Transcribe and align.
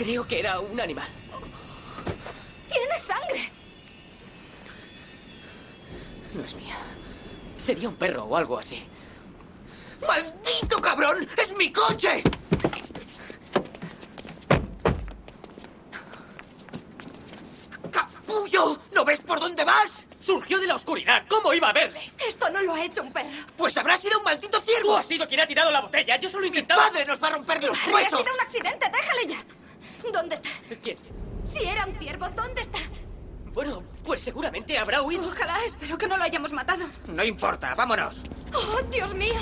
Creo 0.00 0.26
que 0.26 0.38
era 0.38 0.58
un 0.60 0.80
animal. 0.80 1.06
¡Tienes 2.72 3.02
sangre! 3.02 3.52
No 6.32 6.42
es 6.42 6.54
mía. 6.54 6.78
Sería 7.58 7.86
un 7.90 7.96
perro 7.96 8.24
o 8.24 8.34
algo 8.34 8.58
así. 8.58 8.82
¡Maldito 10.08 10.78
cabrón! 10.78 11.28
¡Es 11.36 11.54
mi 11.54 11.70
coche! 11.70 12.22
¡Capullo! 17.90 18.78
¿No 18.94 19.04
ves 19.04 19.20
por 19.20 19.38
dónde 19.38 19.64
vas? 19.64 20.06
Surgió 20.18 20.58
de 20.60 20.66
la 20.66 20.76
oscuridad. 20.76 21.26
¿Cómo 21.28 21.52
iba 21.52 21.68
a 21.68 21.72
verle? 21.74 22.10
Esto 22.26 22.48
no 22.48 22.62
lo 22.62 22.72
ha 22.72 22.82
hecho 22.82 23.02
un 23.02 23.12
perro. 23.12 23.28
Pues 23.54 23.76
habrá 23.76 23.98
sido 23.98 24.16
un 24.16 24.24
maldito 24.24 24.62
ciervo. 24.62 24.92
Tú 24.92 24.96
has 24.96 25.06
sido 25.06 25.28
quien 25.28 25.40
ha 25.40 25.46
tirado 25.46 25.70
la 25.70 25.82
botella. 25.82 26.16
Yo 26.16 26.30
solo 26.30 26.44
Mi 26.44 26.48
intentaba... 26.48 26.84
padre 26.84 27.04
nos 27.04 27.22
va 27.22 27.28
a 27.28 27.32
romper 27.32 27.62
los 27.62 27.78
Harry, 27.82 28.02
ha 28.02 28.08
sido 28.08 28.22
un 28.22 28.40
accidente, 28.40 28.90
déjale 28.90 29.26
ya. 29.26 29.59
¿Dónde 30.12 30.34
está? 30.34 30.48
¿Quién? 30.82 30.98
Si 31.44 31.62
era 31.64 31.86
un 31.86 31.94
ciervo, 31.96 32.28
¿dónde 32.30 32.62
está? 32.62 32.78
Bueno, 33.52 33.82
pues 34.04 34.20
seguramente 34.20 34.78
habrá 34.78 35.02
huido. 35.02 35.26
Ojalá, 35.28 35.58
espero 35.64 35.98
que 35.98 36.06
no 36.06 36.16
lo 36.16 36.22
hayamos 36.22 36.52
matado. 36.52 36.84
No 37.08 37.24
importa, 37.24 37.74
vámonos. 37.74 38.22
¡Oh, 38.54 38.80
Dios 38.90 39.14
mío! 39.14 39.34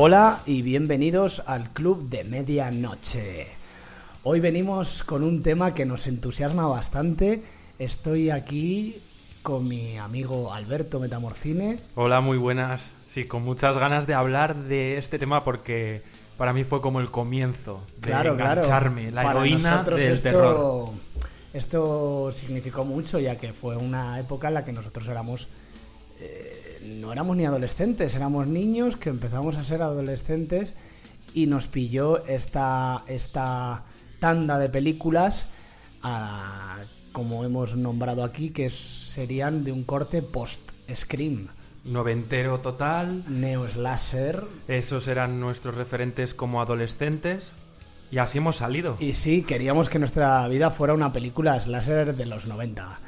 Hola 0.00 0.42
y 0.46 0.62
bienvenidos 0.62 1.42
al 1.44 1.70
Club 1.72 2.08
de 2.08 2.22
Medianoche. 2.22 3.48
Hoy 4.22 4.38
venimos 4.38 5.02
con 5.02 5.24
un 5.24 5.42
tema 5.42 5.74
que 5.74 5.86
nos 5.86 6.06
entusiasma 6.06 6.68
bastante. 6.68 7.42
Estoy 7.80 8.30
aquí 8.30 9.02
con 9.42 9.66
mi 9.66 9.98
amigo 9.98 10.54
Alberto 10.54 11.00
Metamorcine. 11.00 11.80
Hola, 11.96 12.20
muy 12.20 12.38
buenas. 12.38 12.92
Sí, 13.02 13.24
con 13.24 13.42
muchas 13.42 13.76
ganas 13.76 14.06
de 14.06 14.14
hablar 14.14 14.54
de 14.54 14.98
este 14.98 15.18
tema 15.18 15.42
porque 15.42 16.02
para 16.36 16.52
mí 16.52 16.62
fue 16.62 16.80
como 16.80 17.00
el 17.00 17.10
comienzo 17.10 17.82
de 17.96 18.06
Claro, 18.06 18.36
claro. 18.36 18.60
engancharme, 18.60 19.10
la 19.10 19.24
Para 19.24 19.40
heroína 19.40 19.82
del 19.82 20.12
esto, 20.12 20.22
terror. 20.22 20.88
Esto 21.52 22.30
significó 22.30 22.84
mucho 22.84 23.18
ya 23.18 23.36
que 23.36 23.52
fue 23.52 23.76
una 23.76 24.20
época 24.20 24.46
en 24.46 24.54
la 24.54 24.64
que 24.64 24.72
nosotros 24.72 25.08
éramos 25.08 25.48
no 27.00 27.12
éramos 27.12 27.36
ni 27.36 27.44
adolescentes, 27.46 28.14
éramos 28.14 28.46
niños 28.46 28.96
que 28.96 29.08
empezamos 29.10 29.56
a 29.56 29.64
ser 29.64 29.82
adolescentes 29.82 30.74
y 31.34 31.46
nos 31.46 31.68
pilló 31.68 32.24
esta, 32.26 33.04
esta 33.06 33.84
tanda 34.20 34.58
de 34.58 34.68
películas, 34.68 35.48
a- 36.02 36.78
como 37.12 37.44
hemos 37.44 37.74
nombrado 37.76 38.22
aquí, 38.24 38.50
que 38.50 38.70
serían 38.70 39.64
de 39.64 39.72
un 39.72 39.84
corte 39.84 40.22
post-Scream. 40.22 41.48
Noventero 41.84 42.60
total. 42.60 43.24
Neo 43.28 43.66
Slasher. 43.66 44.44
Esos 44.68 45.08
eran 45.08 45.40
nuestros 45.40 45.74
referentes 45.74 46.34
como 46.34 46.60
adolescentes. 46.60 47.52
Y 48.10 48.18
así 48.18 48.38
hemos 48.38 48.56
salido. 48.56 48.96
Y 49.00 49.12
sí, 49.14 49.42
queríamos 49.42 49.88
que 49.88 49.98
nuestra 49.98 50.46
vida 50.48 50.70
fuera 50.70 50.94
una 50.94 51.12
película 51.12 51.58
slasher 51.60 52.14
de 52.16 52.26
los 52.26 52.46
90. 52.46 52.98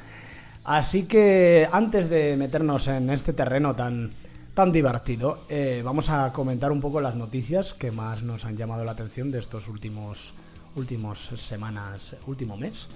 Así 0.65 1.05
que 1.05 1.69
antes 1.73 2.11
de 2.11 2.37
meternos 2.37 2.87
en 2.89 3.09
este 3.11 3.33
terreno 3.33 3.75
tan, 3.75 4.11
tan 4.55 4.73
divertido, 4.73 5.45
eh, 5.49 5.81
vamos 5.83 6.11
a 6.11 6.33
comentar 6.33 6.71
un 6.71 6.81
poco 6.81 7.01
las 7.01 7.15
noticias 7.15 7.73
que 7.73 7.91
más 7.91 8.23
nos 8.23 8.45
han 8.45 8.57
llamado 8.57 8.85
la 8.85 8.93
atención 8.93 9.31
de 9.31 9.39
estos 9.39 9.69
últimos, 9.69 10.35
últimos 10.77 11.19
semanas, 11.19 12.15
último 12.27 12.59
mes. 12.59 12.89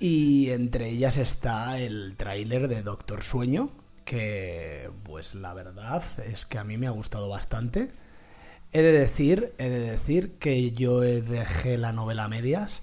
Y 0.00 0.50
entre 0.50 0.88
ellas 0.88 1.16
está 1.16 1.78
el 1.78 2.14
tráiler 2.16 2.66
de 2.68 2.82
Doctor 2.82 3.22
Sueño, 3.22 3.70
que 4.04 4.90
pues 5.04 5.34
la 5.34 5.54
verdad 5.54 6.02
es 6.26 6.44
que 6.44 6.58
a 6.58 6.64
mí 6.64 6.76
me 6.76 6.88
ha 6.88 6.90
gustado 6.90 7.28
bastante. 7.28 7.92
He 8.72 8.82
de 8.82 8.92
decir, 8.92 9.54
he 9.58 9.68
de 9.68 9.80
decir 9.80 10.38
que 10.38 10.72
yo 10.72 11.00
dejé 11.00 11.78
la 11.78 11.92
novela 11.92 12.24
a 12.24 12.28
medias 12.28 12.82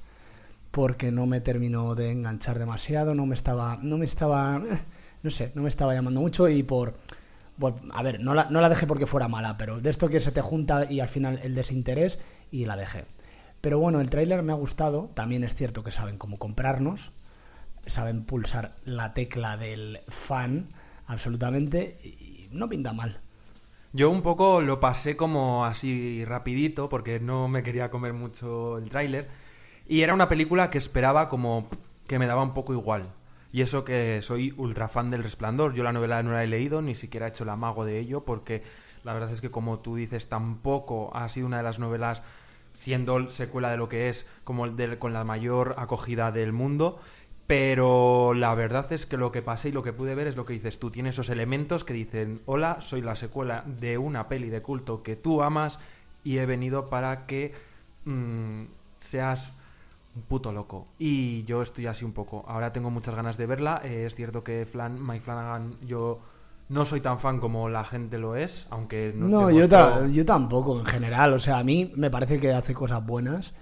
porque 0.76 1.10
no 1.10 1.26
me 1.26 1.40
terminó 1.40 1.96
de 1.96 2.12
enganchar 2.12 2.60
demasiado, 2.60 3.16
no 3.16 3.26
me 3.26 3.34
estaba, 3.34 3.80
no 3.82 3.98
me 3.98 4.04
estaba, 4.04 4.60
no 5.24 5.30
sé, 5.30 5.54
no 5.56 5.62
me 5.64 5.70
estaba 5.70 5.94
llamando 5.94 6.20
mucho 6.20 6.50
y 6.50 6.64
por, 6.64 6.96
por- 7.58 7.76
a 7.94 8.04
ver, 8.04 8.20
no 8.20 8.34
la, 8.34 8.50
no 8.50 8.60
la 8.60 8.68
dejé 8.68 8.86
porque 8.86 9.06
fuera 9.06 9.30
mala, 9.30 9.56
pero 9.58 9.80
de 9.80 9.90
esto 9.90 10.10
que 10.10 10.20
se 10.20 10.34
te 10.34 10.42
junta 10.42 10.86
y 10.92 11.00
al 11.00 11.08
final 11.08 11.40
el 11.44 11.56
desinterés 11.56 12.20
y 12.52 12.66
la 12.66 12.76
dejé. 12.76 13.06
Pero 13.62 13.80
bueno, 13.80 14.02
el 14.02 14.10
tráiler 14.10 14.44
me 14.44 14.52
ha 14.52 14.56
gustado, 14.56 15.10
también 15.14 15.46
es 15.46 15.56
cierto 15.56 15.82
que 15.82 15.92
saben 15.92 16.18
cómo 16.18 16.38
comprarnos, 16.40 17.14
saben 17.88 18.26
pulsar 18.26 18.74
la 18.86 19.14
tecla 19.14 19.58
del 19.58 20.02
fan 20.10 20.68
absolutamente 21.08 22.00
y 22.04 22.50
no 22.52 22.68
pinta 22.68 22.92
mal. 22.92 23.20
Yo 23.94 24.10
un 24.10 24.22
poco 24.22 24.62
lo 24.62 24.80
pasé 24.80 25.16
como 25.16 25.66
así 25.66 26.26
rapidito 26.26 26.90
porque 26.90 27.20
no 27.20 27.48
me 27.48 27.64
quería 27.64 27.90
comer 27.90 28.14
mucho 28.14 28.78
el 28.78 28.90
tráiler 28.90 29.30
y 29.88 30.02
era 30.02 30.14
una 30.14 30.28
película 30.28 30.70
que 30.70 30.78
esperaba 30.78 31.30
como 31.30 31.68
que 32.08 32.20
me 32.20 32.28
daba 32.28 32.44
un 32.44 32.54
poco 32.54 32.74
igual. 32.74 33.10
Y 33.52 33.62
eso 33.62 33.86
que 33.86 34.22
soy 34.22 34.54
ultra 34.58 34.88
fan 34.88 35.10
del 35.12 35.24
Resplandor. 35.24 35.74
Yo 35.74 35.84
la 35.84 35.94
novela 35.94 36.22
no 36.24 36.32
la 36.34 36.44
he 36.44 36.48
leído, 36.48 36.82
ni 36.82 36.94
siquiera 36.96 37.28
he 37.28 37.30
hecho 37.30 37.44
el 37.44 37.50
amago 37.50 37.86
de 37.86 38.00
ello 38.00 38.26
porque 38.26 38.64
la 39.04 39.14
verdad 39.14 39.32
es 39.32 39.40
que 39.42 39.52
como 39.52 39.80
tú 39.80 39.96
dices 39.96 40.28
tampoco 40.28 41.16
ha 41.16 41.28
sido 41.30 41.48
una 41.48 41.58
de 41.58 41.64
las 41.64 41.80
novelas 41.80 42.22
siendo 42.74 43.30
secuela 43.30 43.72
de 43.72 43.78
lo 43.78 43.88
que 43.88 44.10
es 44.10 44.28
como 44.44 44.66
el 44.66 44.76
del- 44.76 45.00
con 45.00 45.14
la 45.14 45.24
mayor 45.24 45.76
acogida 45.78 46.32
del 46.32 46.52
mundo. 46.52 47.00
Pero 47.48 48.34
la 48.34 48.56
verdad 48.56 48.92
es 48.92 49.06
que 49.06 49.18
lo 49.18 49.32
que 49.32 49.44
pasé 49.44 49.70
y 49.70 49.72
lo 49.72 49.84
que 49.84 49.94
pude 49.94 50.16
ver 50.16 50.26
es 50.28 50.36
lo 50.36 50.46
que 50.46 50.54
dices 50.54 50.80
tú. 50.80 50.90
Tiene 50.90 51.10
esos 51.10 51.30
elementos 51.30 51.84
que 51.84 51.94
dicen, 51.94 52.42
hola, 52.46 52.82
soy 52.82 53.02
la 53.02 53.16
secuela 53.16 53.64
de 53.68 53.98
una 54.00 54.28
peli 54.28 54.50
de 54.50 54.62
culto 54.64 55.04
que 55.04 55.16
tú 55.16 55.44
amas 55.44 55.80
y 56.24 56.40
he 56.40 56.46
venido 56.48 56.90
para 56.90 57.28
que 57.28 57.54
mm, 58.06 58.64
seas 58.96 59.54
un 60.16 60.22
puto 60.24 60.52
loco. 60.52 60.88
Y 60.98 61.44
yo 61.44 61.62
estoy 61.62 61.88
así 61.88 62.06
un 62.06 62.14
poco. 62.14 62.46
Ahora 62.48 62.72
tengo 62.72 62.90
muchas 62.90 63.16
ganas 63.16 63.38
de 63.38 63.46
verla. 63.46 63.82
Eh, 63.84 64.06
es 64.06 64.16
cierto 64.16 64.44
que 64.44 64.66
Flan, 64.66 65.06
Mike 65.06 65.22
Flanagan, 65.22 65.76
yo 65.86 66.20
no 66.70 66.86
soy 66.86 67.02
tan 67.02 67.20
fan 67.20 67.40
como 67.40 67.70
la 67.70 67.84
gente 67.84 68.18
lo 68.18 68.36
es, 68.36 68.68
aunque 68.72 69.14
no, 69.16 69.28
No, 69.28 69.52
yo, 69.52 69.68
ta- 69.70 70.08
yo 70.08 70.26
tampoco 70.26 70.80
en 70.80 70.86
general. 70.86 71.34
O 71.34 71.40
sea, 71.40 71.58
a 71.60 71.64
mí 71.64 71.92
me 71.96 72.10
parece 72.10 72.40
que 72.40 72.54
hace 72.54 72.74
cosas 72.74 73.06
buenas, 73.06 73.54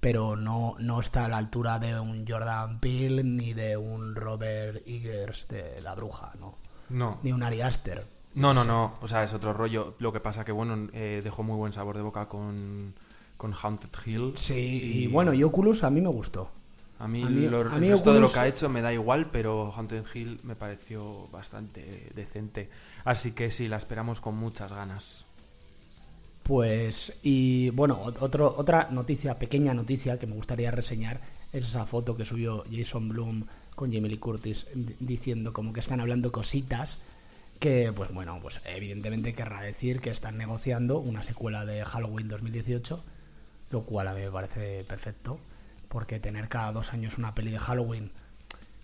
pero 0.00 0.36
no, 0.36 0.76
no 0.78 1.00
está 1.00 1.24
a 1.24 1.28
la 1.28 1.38
altura 1.38 1.78
de 1.78 1.98
un 1.98 2.24
Jordan 2.26 2.78
Peele 2.80 3.24
ni 3.24 3.52
de 3.52 3.76
un 3.76 4.14
Robert 4.14 4.82
Eggers 4.86 5.48
de 5.48 5.80
La 5.82 5.94
Bruja, 5.94 6.32
¿no? 6.38 6.54
No. 6.88 7.18
Ni 7.22 7.32
un 7.32 7.42
Ari 7.42 7.60
Aster. 7.62 8.04
No, 8.34 8.54
no, 8.54 8.64
no. 8.64 8.94
O 9.00 9.08
sea, 9.08 9.22
es 9.24 9.32
otro 9.34 9.52
rollo. 9.54 9.94
Lo 9.98 10.12
que 10.12 10.20
pasa 10.20 10.44
que, 10.44 10.52
bueno, 10.52 10.88
eh, 10.92 11.20
dejó 11.24 11.42
muy 11.42 11.56
buen 11.56 11.72
sabor 11.72 11.96
de 11.96 12.02
boca 12.02 12.26
con, 12.26 12.94
con 13.36 13.52
Haunted 13.52 13.90
Hill. 14.04 14.32
Sí, 14.36 14.54
y, 14.82 15.06
bueno, 15.06 15.32
y 15.34 15.42
Oculus 15.42 15.84
a 15.84 15.90
mí 15.90 16.00
me 16.00 16.08
gustó. 16.08 16.50
A 16.98 17.06
mí, 17.06 17.22
a 17.22 17.28
mí- 17.28 17.46
lo, 17.48 17.58
a 17.70 17.74
el 17.74 17.80
mí 17.80 17.90
resto 17.90 18.14
de 18.14 18.20
lo 18.20 18.30
que 18.32 18.38
ha 18.38 18.46
hecho 18.48 18.68
me 18.70 18.80
da 18.80 18.92
igual, 18.92 19.30
pero 19.30 19.70
Haunted 19.72 20.04
Hill 20.14 20.40
me 20.44 20.56
pareció 20.56 21.28
bastante 21.28 22.10
decente. 22.14 22.70
Así 23.04 23.32
que 23.32 23.50
sí, 23.50 23.68
la 23.68 23.76
esperamos 23.76 24.20
con 24.20 24.34
muchas 24.36 24.72
ganas. 24.72 25.24
Pues, 26.42 27.12
y 27.22 27.70
bueno, 27.70 28.02
ot- 28.04 28.18
otro, 28.20 28.54
otra 28.56 28.88
noticia, 28.90 29.38
pequeña 29.38 29.74
noticia 29.74 30.18
que 30.18 30.26
me 30.28 30.34
gustaría 30.36 30.70
reseñar 30.70 31.20
es 31.52 31.64
esa 31.64 31.86
foto 31.86 32.16
que 32.16 32.24
subió 32.24 32.64
Jason 32.72 33.08
Bloom 33.08 33.44
con 33.74 33.92
Jamie 33.92 34.08
Lee 34.10 34.18
Curtis 34.18 34.66
di- 34.72 34.94
diciendo 35.00 35.52
como 35.52 35.72
que 35.72 35.80
están 35.80 36.00
hablando 36.00 36.30
cositas 36.30 36.98
que, 37.58 37.92
pues 37.92 38.12
bueno, 38.14 38.38
pues 38.40 38.60
evidentemente 38.64 39.34
querrá 39.34 39.60
decir 39.60 40.00
que 40.00 40.10
están 40.10 40.38
negociando 40.38 40.98
una 41.00 41.22
secuela 41.24 41.64
de 41.64 41.84
Halloween 41.84 42.28
2018, 42.28 43.02
lo 43.70 43.82
cual 43.84 44.08
a 44.08 44.14
mí 44.14 44.20
me 44.20 44.30
parece 44.30 44.84
perfecto, 44.84 45.38
porque 45.88 46.20
tener 46.20 46.48
cada 46.48 46.72
dos 46.72 46.92
años 46.92 47.18
una 47.18 47.34
peli 47.34 47.50
de 47.50 47.58
Halloween 47.58 48.12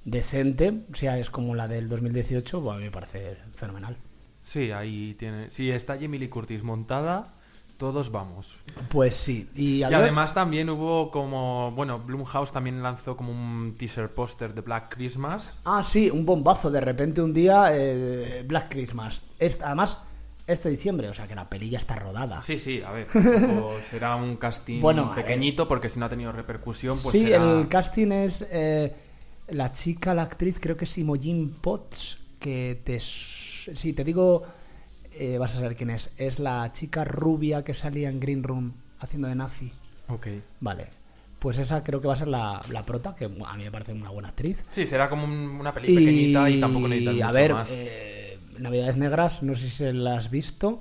decente, 0.04 0.82
o 0.92 0.94
sea, 0.94 1.18
es 1.18 1.30
como 1.30 1.54
la 1.54 1.68
del 1.68 1.88
2018, 1.88 2.60
pues 2.62 2.74
a 2.74 2.78
mí 2.78 2.84
me 2.84 2.90
parece 2.90 3.36
fenomenal. 3.54 3.96
Sí, 4.42 4.72
ahí 4.72 5.14
tiene. 5.18 5.50
Si 5.50 5.70
está 5.70 5.94
Jamie 6.00 6.18
Lee 6.18 6.28
Curtis 6.28 6.64
montada, 6.64 7.34
todos 7.76 8.10
vamos. 8.10 8.58
Pues 8.88 9.14
sí, 9.14 9.48
y, 9.54 9.78
Y 9.78 9.82
además 9.84 10.34
también 10.34 10.68
hubo 10.68 11.10
como. 11.12 11.70
Bueno, 11.72 12.00
Blumhouse 12.00 12.50
también 12.50 12.82
lanzó 12.82 13.16
como 13.16 13.30
un 13.30 13.76
teaser 13.78 14.12
póster 14.12 14.52
de 14.54 14.60
Black 14.62 14.92
Christmas. 14.94 15.56
Ah, 15.64 15.84
sí, 15.84 16.10
un 16.10 16.26
bombazo. 16.26 16.70
De 16.72 16.80
repente 16.80 17.22
un 17.22 17.32
día, 17.32 17.68
eh, 17.72 18.44
Black 18.46 18.70
Christmas. 18.70 19.22
Es- 19.38 19.60
además, 19.62 19.98
este 20.46 20.68
diciembre, 20.70 21.08
o 21.08 21.14
sea 21.14 21.26
que 21.28 21.34
la 21.34 21.48
peli 21.48 21.70
ya 21.70 21.78
está 21.78 21.96
rodada. 21.96 22.42
Sí, 22.42 22.58
sí, 22.58 22.82
a 22.84 22.90
ver. 22.92 23.06
será 23.90 24.16
un 24.16 24.36
casting 24.36 24.80
Bueno, 24.80 25.14
pequeñito 25.14 25.68
porque 25.68 25.88
si 25.88 25.98
no 25.98 26.06
ha 26.06 26.08
tenido 26.08 26.32
repercusión, 26.32 26.96
pues 27.02 27.12
sí, 27.12 27.24
será- 27.24 27.60
el 27.60 27.68
casting 27.68 28.12
es. 28.12 28.46
eh, 28.50 28.92
la 29.48 29.72
chica, 29.72 30.14
la 30.14 30.22
actriz, 30.22 30.58
creo 30.60 30.76
que 30.76 30.84
es 30.84 30.98
Imogen 30.98 31.50
Potts, 31.60 32.18
que 32.38 32.80
te... 32.84 32.98
Si 33.00 33.92
te 33.92 34.02
digo, 34.04 34.44
eh, 35.12 35.36
vas 35.38 35.52
a 35.52 35.56
saber 35.56 35.76
quién 35.76 35.90
es. 35.90 36.10
Es 36.16 36.38
la 36.38 36.72
chica 36.72 37.04
rubia 37.04 37.62
que 37.64 37.74
salía 37.74 38.08
en 38.08 38.18
Green 38.20 38.42
Room 38.42 38.72
haciendo 39.00 39.28
de 39.28 39.34
nazi. 39.34 39.70
Ok. 40.08 40.28
Vale. 40.60 40.86
Pues 41.38 41.58
esa 41.58 41.82
creo 41.82 42.00
que 42.00 42.06
va 42.06 42.14
a 42.14 42.16
ser 42.16 42.28
la, 42.28 42.62
la 42.70 42.84
prota, 42.84 43.14
que 43.16 43.24
a 43.26 43.28
mí 43.28 43.64
me 43.64 43.70
parece 43.70 43.92
una 43.92 44.10
buena 44.10 44.28
actriz. 44.28 44.64
Sí, 44.70 44.86
será 44.86 45.10
como 45.10 45.24
un- 45.24 45.32
una 45.60 45.74
peli 45.74 45.92
pequeñita 45.94 46.48
y 46.48 46.60
tampoco 46.60 46.86
necesitas 46.88 47.14
mucho 47.14 47.26
a 47.28 47.32
ver, 47.32 47.52
más. 47.52 47.68
eh, 47.72 48.21
Navidades 48.62 48.96
Negras, 48.96 49.42
no 49.42 49.54
sé 49.54 49.68
si 49.68 49.92
la 49.92 50.16
has 50.16 50.30
visto. 50.30 50.80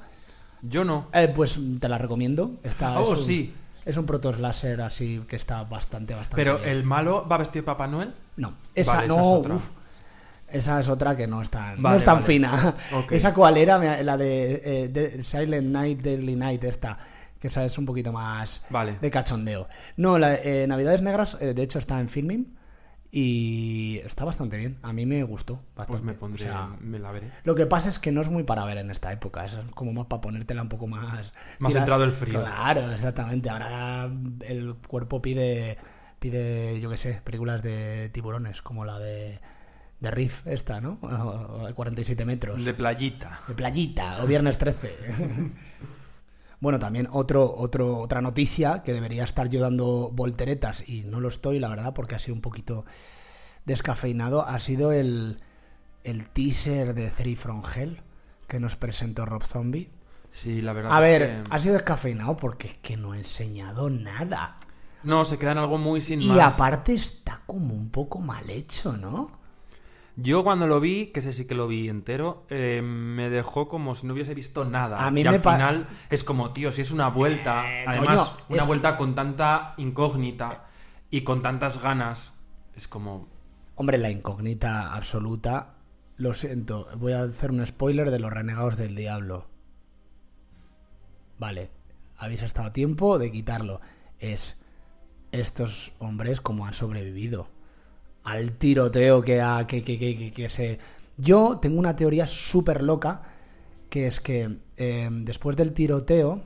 Yo 0.61 0.83
no. 0.83 1.07
Eh, 1.13 1.31
pues 1.35 1.59
te 1.79 1.89
la 1.89 1.97
recomiendo. 1.97 2.51
Está, 2.63 2.99
Oh, 2.99 3.13
es 3.13 3.19
un, 3.19 3.25
sí. 3.25 3.53
Es 3.83 3.97
un 3.97 4.05
proto 4.05 4.31
slasher 4.31 4.79
así 4.81 5.21
que 5.27 5.35
está 5.35 5.63
bastante, 5.63 6.13
bastante 6.13 6.35
Pero 6.35 6.57
bien. 6.59 6.69
el 6.69 6.83
malo 6.83 7.27
va 7.27 7.37
vestido 7.37 7.63
de 7.63 7.65
Papá 7.65 7.87
Noel. 7.87 8.13
No, 8.37 8.53
esa 8.75 8.97
Vale, 8.97 9.07
no. 9.07 9.13
esa 9.15 9.23
es 9.23 9.27
otra. 9.29 9.55
uf. 9.55 9.69
Esa 10.49 10.79
es 10.81 10.89
otra 10.89 11.15
que 11.15 11.27
no 11.27 11.41
es 11.41 11.49
tan, 11.49 11.81
no 11.81 11.95
es 11.95 12.03
tan 12.03 12.15
vale. 12.15 12.25
fina. 12.27 12.75
¿Esa 13.09 13.33
cuál 13.33 13.57
era? 13.57 14.03
La 14.03 14.17
de, 14.17 14.61
eh, 14.63 14.87
de 14.89 15.23
Silent 15.23 15.67
Night, 15.69 16.01
Deadly 16.01 16.35
Night, 16.35 16.63
esta. 16.65 16.97
Que 17.39 17.47
esa 17.47 17.63
es 17.65 17.75
un 17.79 17.85
poquito 17.87 18.11
más 18.11 18.63
Vale. 18.69 18.97
de 19.01 19.09
cachondeo. 19.09 19.67
No, 19.97 20.19
la, 20.19 20.35
eh, 20.35 20.65
Navidades 20.67 21.01
Negras, 21.01 21.37
eh, 21.39 21.53
de 21.55 21.63
hecho, 21.63 21.79
está 21.79 21.99
en 21.99 22.07
filming. 22.09 22.53
Y 23.13 23.99
está 24.05 24.23
bastante 24.23 24.55
bien. 24.55 24.77
A 24.83 24.93
mí 24.93 25.05
me 25.05 25.23
gustó 25.23 25.55
bastante. 25.75 25.87
Pues 25.91 26.01
me 26.03 26.13
pondré, 26.13 26.45
O 26.45 26.47
sea, 26.47 26.69
me 26.79 26.97
la 26.97 27.11
veré. 27.11 27.29
lo 27.43 27.55
que 27.55 27.65
pasa 27.65 27.89
es 27.89 27.99
que 27.99 28.11
no 28.11 28.21
es 28.21 28.29
muy 28.29 28.43
para 28.43 28.63
ver 28.63 28.77
en 28.77 28.89
esta 28.89 29.11
época. 29.11 29.43
Es 29.43 29.57
como 29.75 29.91
más 29.91 30.05
para 30.05 30.21
ponértela 30.21 30.61
un 30.61 30.69
poco 30.69 30.87
más. 30.87 31.33
Más 31.59 31.75
entrado 31.75 32.05
el 32.05 32.13
frío. 32.13 32.39
Claro, 32.41 32.89
exactamente. 32.91 33.49
Ahora 33.49 34.09
el 34.47 34.75
cuerpo 34.87 35.21
pide, 35.21 35.77
pide 36.19 36.79
yo 36.79 36.89
qué 36.89 36.95
sé, 36.97 37.21
películas 37.23 37.61
de 37.63 38.09
tiburones, 38.13 38.61
como 38.61 38.85
la 38.85 38.97
de, 38.97 39.39
de 39.99 40.11
Riff, 40.11 40.47
esta, 40.47 40.79
¿no? 40.79 40.97
O- 41.01 41.67
o 41.69 41.75
47 41.75 42.23
metros. 42.23 42.63
De 42.63 42.73
playita. 42.73 43.41
De 43.45 43.53
playita, 43.55 44.23
o 44.23 44.27
viernes 44.27 44.57
13. 44.57 44.95
bueno, 46.61 46.79
también 46.79 47.07
otro, 47.11 47.53
otro, 47.57 47.97
otra 47.99 48.21
noticia 48.21 48.83
que 48.83 48.93
debería 48.93 49.23
estar 49.25 49.49
yo 49.49 49.61
dando 49.61 50.11
volteretas 50.13 50.87
y 50.87 51.03
no 51.03 51.19
lo 51.19 51.29
estoy, 51.29 51.59
la 51.59 51.69
verdad, 51.69 51.93
porque 51.93 52.15
ha 52.15 52.19
sido 52.19 52.35
un 52.35 52.41
poquito 52.41 52.85
descafeinado, 53.65 54.45
ha 54.47 54.59
sido 54.59 54.91
el, 54.91 55.39
el 56.03 56.27
teaser 56.29 56.93
de 56.93 57.09
Three 57.09 57.35
from 57.35 57.63
Hell 57.75 58.01
que 58.47 58.59
nos 58.59 58.75
presentó 58.75 59.25
Rob 59.25 59.43
Zombie. 59.45 59.89
Sí, 60.31 60.61
la 60.61 60.73
verdad 60.73 60.93
A 60.93 60.99
es 60.99 61.01
ver, 61.01 61.21
que- 61.43 61.43
ha 61.49 61.59
sido 61.59 61.73
descafeinado 61.73 62.37
porque 62.37 62.67
es 62.69 62.77
que 62.77 62.97
no 62.97 63.13
ha 63.13 63.17
enseñado 63.17 63.89
nada. 63.89 64.57
No, 65.03 65.25
se 65.25 65.37
queda 65.37 65.51
en 65.51 65.57
algo 65.59 65.77
muy 65.77 66.01
sin 66.01 66.19
Y 66.19 66.27
más. 66.27 66.39
aparte 66.39 66.93
está 66.93 67.41
como 67.45 67.73
un 67.75 67.89
poco 67.89 68.19
mal 68.19 68.49
hecho, 68.49 68.95
¿no? 68.97 69.40
Yo 70.17 70.43
cuando 70.43 70.67
lo 70.67 70.79
vi, 70.79 71.07
que 71.07 71.21
ese 71.21 71.33
sí 71.33 71.45
que 71.45 71.55
lo 71.55 71.67
vi 71.67 71.87
entero, 71.87 72.45
eh, 72.49 72.81
me 72.83 73.29
dejó 73.29 73.67
como 73.67 73.95
si 73.95 74.05
no 74.05 74.13
hubiese 74.13 74.33
visto 74.33 74.65
nada. 74.65 75.05
A 75.05 75.11
mí 75.11 75.21
y 75.21 75.23
me 75.23 75.29
al 75.29 75.39
final 75.39 75.87
es 76.09 76.23
como, 76.23 76.51
tío, 76.51 76.71
si 76.71 76.81
es 76.81 76.91
una 76.91 77.07
vuelta, 77.09 77.81
Eh, 77.81 77.85
además 77.87 78.29
coño, 78.31 78.45
una 78.49 78.65
vuelta 78.65 78.97
con 78.97 79.15
tanta 79.15 79.73
incógnita 79.77 80.65
y 81.09 81.21
con 81.21 81.41
tantas 81.41 81.81
ganas, 81.81 82.37
es 82.75 82.87
como... 82.87 83.29
Hombre, 83.75 83.97
la 83.97 84.11
incógnita 84.11 84.93
absoluta. 84.93 85.75
Lo 86.17 86.33
siento, 86.33 86.87
voy 86.97 87.13
a 87.13 87.23
hacer 87.23 87.51
un 87.51 87.65
spoiler 87.65 88.11
de 88.11 88.19
los 88.19 88.31
renegados 88.31 88.77
del 88.77 88.95
diablo. 88.95 89.47
Vale, 91.39 91.71
habéis 92.17 92.43
estado 92.43 92.67
a 92.67 92.73
tiempo 92.73 93.17
de 93.17 93.31
quitarlo. 93.31 93.81
Es 94.19 94.61
estos 95.31 95.93
hombres 95.99 96.41
como 96.41 96.67
han 96.67 96.73
sobrevivido 96.73 97.47
al 98.23 98.53
tiroteo 98.53 99.21
que, 99.23 99.41
ha, 99.41 99.65
que, 99.67 99.83
que, 99.83 99.97
que, 99.97 100.31
que- 100.31 100.49
se... 100.49 100.79
Yo 101.17 101.59
tengo 101.61 101.79
una 101.79 101.95
teoría 101.95 102.25
súper 102.27 102.81
loca, 102.83 103.23
que 103.89 104.07
es 104.07 104.19
que 104.19 104.57
eh, 104.77 105.09
después 105.11 105.55
del 105.57 105.73
tiroteo 105.73 106.41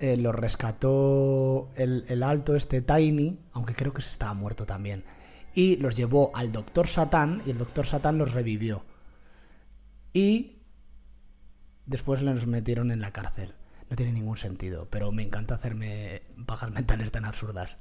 eh, 0.00 0.16
lo 0.16 0.32
rescató 0.32 1.68
el, 1.76 2.22
alto 2.22 2.56
este 2.56 2.80
Tiny, 2.82 3.38
aunque 3.52 3.74
creo 3.74 3.92
que 3.92 4.02
se 4.02 4.10
estaba 4.10 4.34
muerto 4.34 4.66
también, 4.66 5.04
y 5.54 5.76
los 5.76 5.96
llevó 5.96 6.32
al 6.34 6.50
Doctor 6.52 6.88
Satán 6.88 7.42
y 7.46 7.50
el 7.50 7.58
Doctor 7.58 7.86
Satán 7.86 8.18
los 8.18 8.32
revivió. 8.32 8.82
Y 10.12 10.58
después 11.86 12.22
los 12.22 12.46
metieron 12.46 12.90
en 12.90 13.00
la 13.00 13.12
cárcel. 13.12 13.54
No 13.90 13.96
tiene 13.96 14.12
ningún 14.12 14.38
sentido, 14.38 14.88
pero 14.90 15.12
me 15.12 15.22
encanta 15.22 15.54
hacerme 15.54 16.22
pajas 16.46 16.70
mentales 16.70 17.12
tan 17.12 17.24
absurdas. 17.26 17.78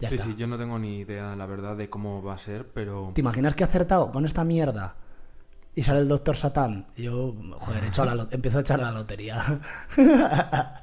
Ya 0.00 0.08
sí, 0.08 0.14
está. 0.14 0.26
sí, 0.28 0.36
yo 0.36 0.46
no 0.46 0.56
tengo 0.56 0.78
ni 0.78 1.00
idea, 1.00 1.36
la 1.36 1.46
verdad, 1.46 1.76
de 1.76 1.90
cómo 1.90 2.22
va 2.22 2.34
a 2.34 2.38
ser, 2.38 2.66
pero... 2.72 3.12
¿Te 3.14 3.20
imaginas 3.20 3.54
que 3.54 3.64
he 3.64 3.66
acertado 3.66 4.10
con 4.10 4.24
esta 4.24 4.44
mierda? 4.44 4.96
Y 5.74 5.82
sale 5.82 6.00
el 6.00 6.08
Doctor 6.08 6.36
Satán. 6.36 6.86
Y 6.96 7.04
yo, 7.04 7.34
joder, 7.58 7.84
a 7.84 8.14
la 8.14 8.28
empiezo 8.30 8.58
a 8.58 8.60
echar 8.62 8.80
la 8.80 8.90
lotería. 8.90 9.60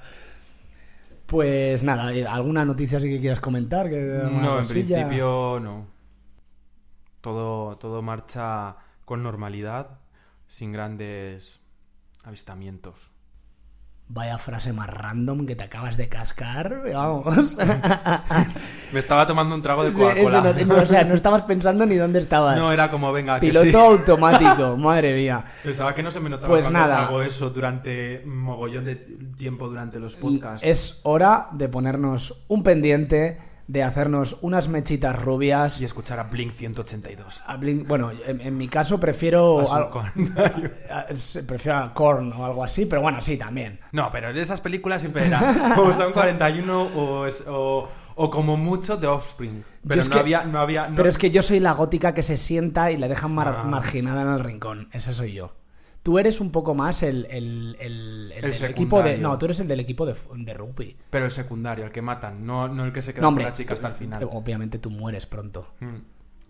pues 1.25 1.83
nada, 1.83 2.13
¿eh? 2.13 2.27
¿alguna 2.27 2.63
noticia 2.63 2.99
así 2.99 3.09
que 3.09 3.19
quieras 3.19 3.39
comentar? 3.39 3.89
No, 3.89 4.59
en 4.59 4.67
principio 4.67 5.59
no. 5.59 5.87
Todo, 7.21 7.77
todo 7.77 8.01
marcha 8.03 8.77
con 9.03 9.23
normalidad, 9.23 9.99
sin 10.47 10.71
grandes 10.71 11.59
avistamientos. 12.23 13.16
Vaya 14.09 14.37
frase 14.37 14.71
más 14.71 14.89
random 14.89 15.45
que 15.45 15.55
te 15.57 15.65
acabas 15.65 15.97
de 15.97 16.07
cascar. 16.07 16.81
Vamos. 16.93 17.57
Me 18.93 18.99
estaba 18.99 19.25
tomando 19.27 19.53
un 19.53 19.61
trago 19.61 19.83
de 19.83 19.91
Coca-Cola. 19.91 20.53
no, 20.65 20.75
o 20.75 20.85
sea, 20.85 21.03
no 21.03 21.13
estabas 21.13 21.43
pensando 21.43 21.85
ni 21.85 21.95
dónde 21.95 22.19
estabas. 22.19 22.57
No, 22.57 22.71
era 22.71 22.89
como, 22.89 23.11
venga, 23.11 23.37
que 23.39 23.47
Piloto 23.47 23.67
sí. 23.69 23.75
automático, 23.75 24.77
madre 24.77 25.13
mía. 25.13 25.43
Pensaba 25.61 25.93
que 25.93 26.03
no 26.03 26.09
se 26.11 26.21
me 26.21 26.29
notaba 26.29 26.47
Pues 26.47 26.63
cuando 26.63 26.79
nada. 26.79 27.05
hago 27.07 27.21
eso 27.21 27.49
durante 27.49 28.23
mogollón 28.25 28.85
de 28.85 28.95
tiempo 28.95 29.67
durante 29.67 29.99
los 29.99 30.15
podcasts. 30.15 30.65
Es 30.65 31.01
hora 31.03 31.49
de 31.51 31.67
ponernos 31.67 32.45
un 32.47 32.63
pendiente, 32.63 33.39
de 33.67 33.83
hacernos 33.83 34.37
unas 34.41 34.67
mechitas 34.69 35.21
rubias. 35.21 35.81
Y 35.81 35.85
escuchar 35.85 36.19
a 36.19 36.23
Blink 36.23 36.53
182. 36.53 37.43
A 37.45 37.57
Blink- 37.57 37.85
bueno, 37.87 38.11
en, 38.25 38.39
en 38.41 38.57
mi 38.57 38.67
caso 38.67 38.99
prefiero. 38.99 39.59
A 39.71 39.89
a- 40.89 41.05
prefiero 41.45 41.77
a 41.77 41.93
Korn 41.93 42.31
o 42.33 42.45
algo 42.45 42.63
así, 42.63 42.85
pero 42.85 43.01
bueno, 43.01 43.19
sí, 43.21 43.37
también. 43.37 43.79
No, 43.91 44.09
pero 44.11 44.29
en 44.29 44.37
esas 44.37 44.61
películas 44.61 45.01
siempre 45.01 45.25
eran 45.27 45.73
o 45.79 45.93
son 45.93 46.13
41 46.13 46.81
o, 46.95 47.25
es- 47.25 47.43
o, 47.47 47.87
o 48.15 48.29
como 48.29 48.57
mucho 48.57 48.97
The 48.97 49.07
Offspring. 49.07 49.63
Pero 49.87 50.03
no, 50.03 50.09
que- 50.09 50.19
había, 50.19 50.43
no 50.45 50.59
había... 50.59 50.87
no- 50.87 50.95
Pero 50.95 51.09
es 51.09 51.17
que 51.17 51.29
yo 51.31 51.41
soy 51.41 51.59
la 51.59 51.73
gótica 51.73 52.13
que 52.13 52.23
se 52.23 52.37
sienta 52.37 52.91
y 52.91 52.97
le 52.97 53.07
dejan 53.07 53.33
mar- 53.33 53.55
Ah. 53.59 53.63
marginada 53.63 54.21
en 54.23 54.29
el 54.29 54.39
rincón. 54.43 54.89
Ese 54.93 55.13
soy 55.13 55.33
yo. 55.33 55.51
Tú 56.07 56.17
eres 56.17 56.39
un 56.39 56.51
poco 56.51 56.73
más 56.73 57.03
el, 57.03 57.25
el, 57.29 57.75
el- 57.81 58.31
el 58.33 58.41
del 58.53 58.71
equipo 58.71 59.03
de. 59.03 59.17
No, 59.17 59.37
tú 59.37 59.43
eres 59.43 59.59
el 59.59 59.67
del 59.67 59.81
equipo 59.81 60.05
de, 60.05 60.15
de 60.37 60.53
rugby. 60.53 60.95
Pero 61.09 61.25
el 61.25 61.31
secundario, 61.31 61.83
el 61.83 61.91
que 61.91 62.01
matan, 62.01 62.45
no, 62.45 62.69
no 62.69 62.85
el 62.85 62.93
que 62.93 63.01
se 63.01 63.13
queda 63.13 63.23
No, 63.23 63.33
con 63.33 63.43
la 63.43 63.51
chica 63.51 63.73
hasta 63.73 63.89
el 63.89 63.93
final. 63.95 64.23
Obviamente 64.31 64.79
tú 64.79 64.89
mueres 64.89 65.25
pronto. 65.25 65.67
Mm, 65.81 65.95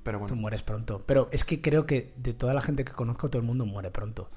Pero 0.03 0.19
Tú 0.19 0.25
bueno, 0.25 0.35
mueres 0.35 0.61
pronto. 0.61 1.01
Pero 1.07 1.27
es 1.31 1.43
que 1.43 1.59
creo 1.59 1.87
que 1.87 2.13
de 2.17 2.35
toda 2.35 2.53
la 2.53 2.61
gente 2.61 2.85
que 2.85 2.91
conozco, 2.91 3.29
todo 3.29 3.39
el 3.39 3.47
mundo 3.47 3.65
muere 3.65 3.89
pronto. 3.89 4.29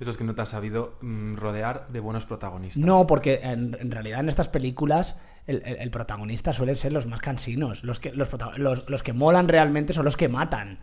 eso 0.00 0.10
es 0.10 0.16
que 0.16 0.24
no 0.24 0.34
te 0.34 0.40
has 0.40 0.48
sabido 0.48 0.94
mm, 1.02 1.34
rodear 1.34 1.86
de 1.88 2.00
buenos 2.00 2.24
protagonistas. 2.24 2.82
No, 2.82 3.06
porque 3.06 3.40
en, 3.42 3.76
en 3.78 3.90
realidad 3.90 4.20
en 4.20 4.30
estas 4.30 4.48
películas 4.48 5.18
el, 5.46 5.60
el- 5.66 5.76
el 5.76 5.90
protagonista 5.90 6.54
suelen 6.54 6.74
ser 6.76 6.92
los 6.92 7.04
más 7.06 7.20
cansinos. 7.20 7.84
Los 7.84 8.00
que, 8.00 8.12
los- 8.14 8.88
los 8.88 9.02
que 9.02 9.12
molan 9.12 9.46
realmente 9.46 9.92
son 9.92 10.06
los 10.06 10.16
que 10.16 10.30
matan. 10.30 10.78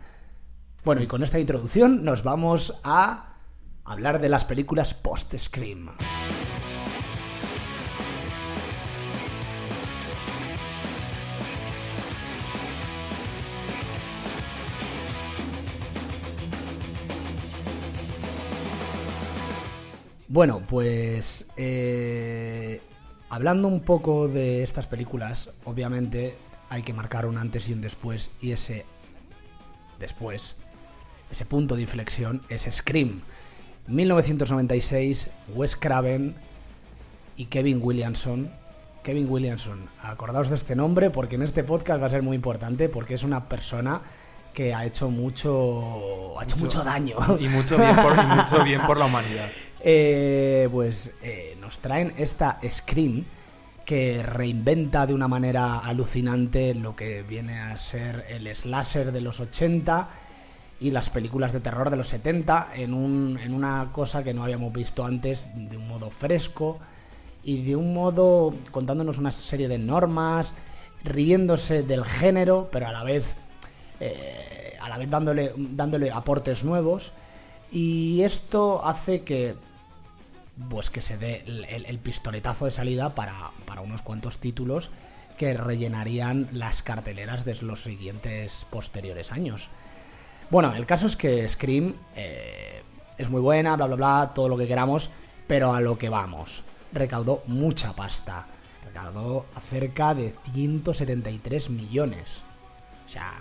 Bueno, 0.84 1.02
y 1.02 1.08
con 1.08 1.24
esta 1.24 1.40
introducción 1.40 2.04
nos 2.04 2.22
vamos 2.22 2.78
a 2.84 3.32
hablar 3.86 4.20
de 4.20 4.28
las 4.28 4.44
películas 4.44 4.94
post-Scream. 4.94 5.90
Bueno, 20.28 20.60
pues 20.68 21.46
eh, 21.56 22.82
hablando 23.30 23.68
un 23.68 23.80
poco 23.80 24.28
de 24.28 24.62
estas 24.62 24.86
películas, 24.86 25.50
obviamente 25.64 26.36
hay 26.68 26.82
que 26.82 26.92
marcar 26.92 27.24
un 27.24 27.38
antes 27.38 27.68
y 27.68 27.72
un 27.72 27.80
después, 27.80 28.30
y 28.42 28.52
ese 28.52 28.84
después, 29.98 30.56
ese 31.30 31.46
punto 31.46 31.76
de 31.76 31.82
inflexión 31.82 32.42
es 32.50 32.68
Scream. 32.70 33.22
1996, 33.88 35.30
Wes 35.54 35.76
Craven 35.76 36.34
y 37.36 37.46
Kevin 37.46 37.80
Williamson. 37.82 38.50
Kevin 39.02 39.30
Williamson, 39.30 39.88
acordaos 40.02 40.48
de 40.48 40.56
este 40.56 40.74
nombre 40.74 41.10
porque 41.10 41.36
en 41.36 41.42
este 41.42 41.62
podcast 41.62 42.02
va 42.02 42.06
a 42.06 42.10
ser 42.10 42.22
muy 42.22 42.34
importante 42.34 42.88
porque 42.88 43.14
es 43.14 43.22
una 43.22 43.48
persona 43.48 44.00
que 44.52 44.74
ha 44.74 44.84
hecho 44.84 45.10
mucho, 45.10 46.40
ha 46.40 46.42
hecho 46.42 46.56
mucho, 46.56 46.82
daño. 46.82 47.16
Y 47.38 47.48
mucho 47.48 47.78
bien 47.78 47.94
por, 47.94 48.14
y 48.18 48.26
mucho 48.26 48.64
bien 48.64 48.80
por 48.82 48.98
la 48.98 49.06
humanidad. 49.06 49.48
Eh, 49.88 50.68
pues 50.72 51.12
eh, 51.22 51.56
nos 51.60 51.78
traen 51.78 52.12
esta 52.16 52.58
Scream 52.68 53.24
que 53.84 54.20
reinventa 54.20 55.06
de 55.06 55.14
una 55.14 55.28
manera 55.28 55.78
alucinante 55.78 56.74
lo 56.74 56.96
que 56.96 57.22
viene 57.22 57.60
a 57.60 57.78
ser 57.78 58.26
el 58.28 58.52
slasher 58.52 59.12
de 59.12 59.20
los 59.20 59.38
80 59.38 60.08
y 60.80 60.90
las 60.90 61.08
películas 61.10 61.52
de 61.52 61.60
terror 61.60 61.90
de 61.90 61.96
los 61.96 62.08
70 62.08 62.68
en, 62.74 62.92
un, 62.92 63.38
en 63.38 63.54
una 63.54 63.90
cosa 63.92 64.22
que 64.22 64.34
no 64.34 64.44
habíamos 64.44 64.72
visto 64.72 65.04
antes 65.04 65.46
de 65.54 65.76
un 65.76 65.88
modo 65.88 66.10
fresco 66.10 66.78
y 67.42 67.62
de 67.62 67.76
un 67.76 67.94
modo 67.94 68.54
contándonos 68.72 69.18
una 69.18 69.30
serie 69.32 69.68
de 69.68 69.78
normas, 69.78 70.54
riéndose 71.04 71.82
del 71.82 72.04
género, 72.04 72.68
pero 72.72 72.88
a 72.88 72.92
la 72.92 73.04
vez, 73.04 73.34
eh, 74.00 74.76
a 74.80 74.88
la 74.88 74.98
vez 74.98 75.08
dándole, 75.08 75.52
dándole 75.56 76.10
aportes 76.10 76.64
nuevos. 76.64 77.12
Y 77.70 78.22
esto 78.22 78.84
hace 78.84 79.22
que 79.22 79.54
pues 80.70 80.90
que 80.90 81.00
se 81.00 81.18
dé 81.18 81.42
el, 81.46 81.84
el- 81.84 81.98
pistoletazo 81.98 82.64
de 82.64 82.70
salida 82.70 83.14
para, 83.14 83.50
para 83.66 83.82
unos 83.82 84.02
cuantos 84.02 84.38
títulos 84.38 84.90
que 85.36 85.52
rellenarían 85.54 86.48
las 86.52 86.82
carteleras 86.82 87.44
de 87.44 87.54
los 87.62 87.82
siguientes 87.82 88.66
posteriores 88.70 89.32
años. 89.32 89.68
Bueno, 90.48 90.74
el 90.76 90.86
caso 90.86 91.06
es 91.06 91.16
que 91.16 91.48
Scream 91.48 91.94
eh, 92.14 92.82
es 93.18 93.28
muy 93.28 93.40
buena, 93.40 93.74
bla, 93.74 93.86
bla, 93.86 93.96
bla, 93.96 94.32
todo 94.32 94.48
lo 94.48 94.56
que 94.56 94.68
queramos, 94.68 95.10
pero 95.48 95.72
a 95.72 95.80
lo 95.80 95.98
que 95.98 96.08
vamos. 96.08 96.62
Recaudó 96.92 97.42
mucha 97.48 97.92
pasta. 97.94 98.46
Recaudó 98.84 99.46
cerca 99.68 100.14
de 100.14 100.34
173 100.52 101.70
millones. 101.70 102.44
O 103.04 103.08
sea, 103.08 103.32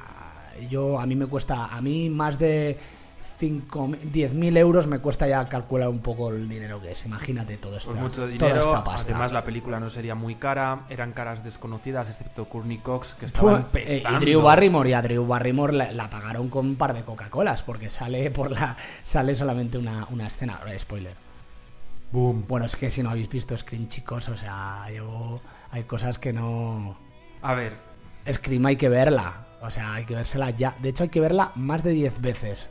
yo, 0.67 0.99
a 0.99 1.05
mí 1.05 1.15
me 1.15 1.27
cuesta, 1.27 1.65
a 1.65 1.79
mí 1.79 2.09
más 2.09 2.39
de 2.39 2.79
5, 2.79 2.94
10.000 3.39 4.57
euros 4.57 4.87
me 4.87 4.99
cuesta 4.99 5.27
ya 5.27 5.47
calcular 5.49 5.89
un 5.89 5.99
poco 5.99 6.29
el 6.29 6.47
dinero 6.47 6.81
que 6.81 6.91
es. 6.91 7.05
Imagínate 7.05 7.57
todo 7.57 7.77
esto. 7.77 7.91
Pues 7.91 8.01
mucho 8.01 8.15
toda 8.21 8.27
dinero, 8.27 8.55
esta 8.59 8.83
pasta. 8.83 9.09
además 9.11 9.31
la 9.31 9.43
película 9.43 9.79
no 9.79 9.89
sería 9.89 10.15
muy 10.15 10.35
cara, 10.35 10.81
eran 10.89 11.11
caras 11.13 11.43
desconocidas, 11.43 12.09
excepto 12.09 12.45
Courtney 12.45 12.77
Cox, 12.79 13.15
que 13.15 13.25
estaba 13.25 13.63
Fue- 13.71 13.81
eh, 13.81 13.97
empezando. 13.97 14.19
y 14.21 14.25
Drew 14.25 14.41
Barrymore, 14.41 14.89
y 14.89 14.93
a 14.93 15.01
Drew 15.01 15.25
Barrymore 15.27 15.73
la, 15.73 15.91
la 15.91 16.09
pagaron 16.09 16.49
con 16.49 16.65
un 16.65 16.75
par 16.75 16.93
de 16.93 17.03
Coca-Colas, 17.03 17.63
porque 17.63 17.89
sale 17.89 18.31
por 18.31 18.51
la 18.51 18.77
sale 19.03 19.35
solamente 19.35 19.77
una, 19.77 20.07
una 20.11 20.27
escena. 20.27 20.59
Spoiler. 20.77 21.15
Boom. 22.11 22.45
Bueno, 22.47 22.65
es 22.65 22.75
que 22.75 22.89
si 22.89 23.03
no 23.03 23.09
habéis 23.09 23.29
visto 23.29 23.57
Scream, 23.57 23.87
chicos, 23.87 24.29
o 24.29 24.37
sea, 24.37 24.85
yo 24.95 25.41
hay 25.71 25.83
cosas 25.83 26.17
que 26.17 26.31
no. 26.31 26.95
A 27.41 27.53
ver, 27.53 27.73
Scream 28.31 28.65
hay 28.67 28.75
que 28.77 28.89
verla, 28.89 29.45
o 29.61 29.69
sea, 29.69 29.95
hay 29.95 30.05
que 30.05 30.15
vérsela 30.15 30.51
ya. 30.51 30.75
De 30.81 30.89
hecho, 30.89 31.03
hay 31.03 31.09
que 31.09 31.19
verla 31.19 31.51
más 31.55 31.83
de 31.83 31.91
10 31.91 32.21
veces, 32.21 32.69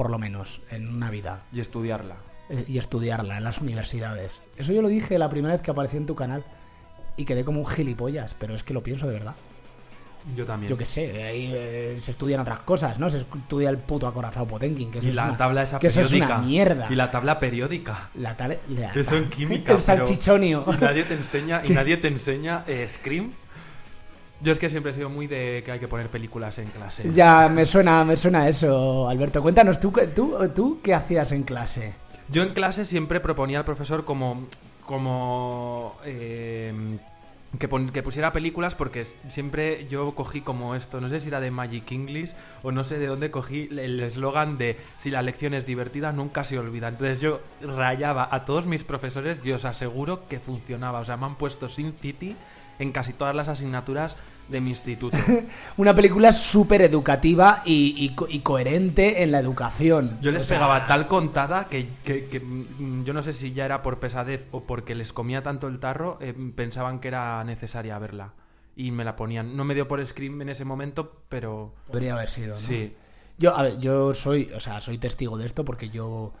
por 0.00 0.10
lo 0.10 0.18
menos, 0.18 0.62
en 0.70 0.88
una 0.94 1.10
vida. 1.10 1.42
y 1.52 1.60
estudiarla. 1.60 2.14
eh, 2.48 2.64
Y 2.66 2.78
estudiarla 2.78 3.36
en 3.36 3.44
las 3.44 3.58
universidades. 3.58 4.40
Eso 4.56 4.72
yo 4.72 4.80
lo 4.80 4.88
dije 4.88 5.18
la 5.18 5.28
primera 5.28 5.52
vez 5.52 5.62
que 5.62 5.70
aparecí 5.72 5.98
en 5.98 6.06
tu 6.06 6.14
canal. 6.14 6.42
Y 7.18 7.26
quedé 7.26 7.44
como 7.44 7.60
un 7.60 7.66
gilipollas, 7.66 8.32
pero 8.40 8.54
es 8.54 8.62
que 8.62 8.72
lo 8.72 8.82
pienso 8.82 9.06
de 9.06 9.12
verdad. 9.12 9.34
Yo 10.34 10.46
también. 10.46 10.70
Yo 10.70 10.78
qué 10.78 10.86
sé, 10.86 11.22
ahí 11.22 11.50
eh, 11.54 11.96
se 11.98 12.12
estudian 12.12 12.40
otras 12.40 12.60
cosas, 12.60 12.98
¿no? 12.98 13.10
Se 13.10 13.18
estudia 13.18 13.68
el 13.68 13.76
puto 13.76 14.06
acorazado 14.06 14.46
Potenkin, 14.46 14.90
que 14.90 15.00
eso 15.00 15.08
y 15.08 15.10
es 15.10 15.16
la 15.16 15.26
una, 15.26 15.36
tabla 15.36 15.62
esa 15.64 15.78
que 15.78 15.88
eso 15.88 16.00
es 16.00 16.06
periódica. 16.08 16.38
una 16.38 16.46
mierda. 16.46 16.86
Y 16.88 16.94
la 16.94 17.10
tabla 17.10 17.38
periódica. 17.38 18.08
La 18.14 18.34
tal- 18.38 18.58
la- 18.70 18.94
Eso 18.94 19.16
en 19.18 19.28
química. 19.36 19.58
El 19.72 19.76
pero- 19.76 19.80
salchichonio. 19.80 20.64
Y 20.66 20.80
nadie 20.82 21.04
te 21.04 21.12
enseña, 21.14 21.60
y 21.62 21.68
nadie 21.74 21.98
te 21.98 22.08
enseña 22.08 22.64
eh, 22.66 22.88
Scream. 22.88 23.32
Yo 24.42 24.52
es 24.52 24.58
que 24.58 24.70
siempre 24.70 24.92
he 24.92 24.94
sido 24.94 25.08
muy 25.10 25.26
de 25.26 25.62
que 25.64 25.72
hay 25.72 25.78
que 25.80 25.88
poner 25.88 26.08
películas 26.08 26.58
en 26.58 26.68
clase. 26.70 27.10
Ya 27.12 27.48
me 27.48 27.66
suena, 27.66 28.04
me 28.04 28.16
suena 28.16 28.48
eso, 28.48 29.08
Alberto. 29.08 29.42
Cuéntanos, 29.42 29.78
¿tú, 29.80 29.92
tú, 30.14 30.34
tú 30.54 30.80
qué 30.82 30.94
hacías 30.94 31.32
en 31.32 31.42
clase? 31.42 31.92
Yo 32.28 32.42
en 32.42 32.50
clase 32.54 32.84
siempre 32.84 33.20
proponía 33.20 33.58
al 33.58 33.64
profesor 33.64 34.04
como. 34.04 34.46
como. 34.86 35.96
eh, 36.04 36.72
que, 37.58 37.66
pon- 37.66 37.90
que 37.90 38.02
pusiera 38.04 38.32
películas 38.32 38.76
porque 38.76 39.04
siempre 39.04 39.88
yo 39.88 40.14
cogí 40.14 40.40
como 40.40 40.76
esto, 40.76 41.00
no 41.00 41.08
sé 41.08 41.18
si 41.18 41.26
era 41.26 41.40
de 41.40 41.50
Magic 41.50 41.90
English 41.90 42.32
o 42.62 42.70
no 42.70 42.84
sé 42.84 42.96
de 43.00 43.08
dónde 43.08 43.32
cogí 43.32 43.68
el 43.72 43.98
eslogan 43.98 44.56
de 44.56 44.78
si 44.96 45.10
la 45.10 45.20
lección 45.20 45.52
es 45.54 45.66
divertida 45.66 46.12
nunca 46.12 46.44
se 46.44 46.60
olvida. 46.60 46.86
Entonces 46.86 47.20
yo 47.20 47.40
rayaba 47.60 48.28
a 48.30 48.44
todos 48.44 48.68
mis 48.68 48.84
profesores 48.84 49.40
y 49.44 49.50
os 49.50 49.64
aseguro 49.64 50.28
que 50.28 50.38
funcionaba. 50.38 51.00
O 51.00 51.04
sea, 51.04 51.16
me 51.16 51.26
han 51.26 51.34
puesto 51.34 51.68
Sin 51.68 51.92
City 52.00 52.36
en 52.80 52.90
casi 52.92 53.12
todas 53.12 53.34
las 53.36 53.48
asignaturas 53.48 54.16
de 54.48 54.60
mi 54.60 54.70
instituto. 54.70 55.16
Una 55.76 55.94
película 55.94 56.32
súper 56.32 56.82
educativa 56.82 57.62
y, 57.64 57.94
y 57.96 58.14
co- 58.16 58.26
y 58.28 58.40
coherente 58.40 59.22
en 59.22 59.30
la 59.30 59.38
educación. 59.38 60.18
Yo 60.20 60.32
les 60.32 60.42
O 60.42 60.46
sea, 60.46 60.56
pegaba 60.58 60.86
tal 60.88 61.06
contada 61.06 61.68
que, 61.68 61.88
que- 62.04 62.26
que, 62.26 62.40
mm, 62.40 63.04
yo 63.04 63.12
no 63.12 63.22
sé 63.22 63.32
si 63.32 63.52
ya 63.52 63.64
era 63.64 63.82
por 63.82 64.00
pesadez 64.00 64.48
o 64.50 64.62
porque 64.64 64.96
les 64.96 65.12
comía 65.12 65.42
tanto 65.44 65.68
el 65.68 65.78
tarro, 65.78 66.18
eh, 66.20 66.34
pensaban 66.56 66.98
que 66.98 67.08
era 67.08 67.44
necesaria 67.44 67.96
verla. 68.00 68.32
Y 68.74 68.90
me 68.90 69.04
la 69.04 69.14
ponían. 69.14 69.56
No 69.56 69.64
me 69.64 69.74
dio 69.74 69.86
por 69.86 70.04
Scream 70.04 70.40
en 70.42 70.48
ese 70.48 70.64
momento, 70.64 71.12
pero 71.28 71.72
Podría 71.86 72.14
haber 72.14 72.28
sido, 72.28 72.54
¿no? 72.54 72.60
sí. 72.60 72.96
Yo, 73.38 73.56
a 73.56 73.62
ver, 73.62 73.78
yo 73.78 74.12
soy, 74.14 74.50
o 74.54 74.60
sea, 74.60 74.80
soy 74.80 74.98
testigo 74.98 75.38
de 75.38 75.46
esto 75.46 75.64
porque 75.64 75.88
yo, 75.90 76.32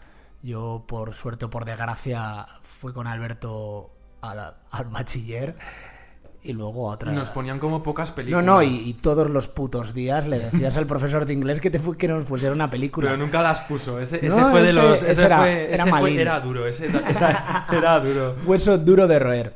yo 0.42 0.84
por 0.86 1.14
suerte 1.14 1.44
o 1.46 1.50
por 1.50 1.64
desgracia, 1.64 2.46
fui 2.62 2.92
con 2.92 3.06
Alberto 3.06 3.90
al, 4.20 4.54
al 4.70 4.84
bachiller 4.86 5.56
y 6.42 6.52
luego 6.54 6.86
otra. 6.86 7.12
Y 7.12 7.14
nos 7.14 7.30
ponían 7.30 7.58
como 7.58 7.82
pocas 7.82 8.10
No, 8.10 8.14
películas. 8.14 8.44
no, 8.44 8.62
y, 8.62 8.68
y 8.88 8.94
todos 8.94 9.28
los 9.28 9.48
putos 9.48 9.92
días 9.94 10.26
le 10.26 10.38
decías 10.38 10.76
al 10.76 10.86
profesor 10.86 11.26
de 11.26 11.32
inglés 11.34 11.60
que, 11.60 11.70
te 11.70 11.78
fu- 11.78 11.94
que 11.94 12.08
nos 12.08 12.24
pusiera 12.24 12.54
una 12.54 12.70
película. 12.70 13.10
Pero 13.10 13.22
nunca 13.22 13.42
las 13.42 13.60
puso. 13.62 14.00
Ese, 14.00 14.20
No, 14.22 14.28
ese 14.38 14.50
fue 14.50 14.62
de 14.62 14.72
los. 14.72 15.02
ese 15.02 15.10
Ese, 15.12 15.26
era- 15.26 15.38
fue, 15.38 15.72
era 15.74 15.86
fue- 15.86 16.40
duro. 16.42 16.66
Ese 16.66 16.86
era, 16.86 17.66
era 17.72 18.00
duro. 18.00 18.36
Hueso 18.46 18.78
duro 18.78 19.06
de 19.06 19.18
roer. 19.18 19.54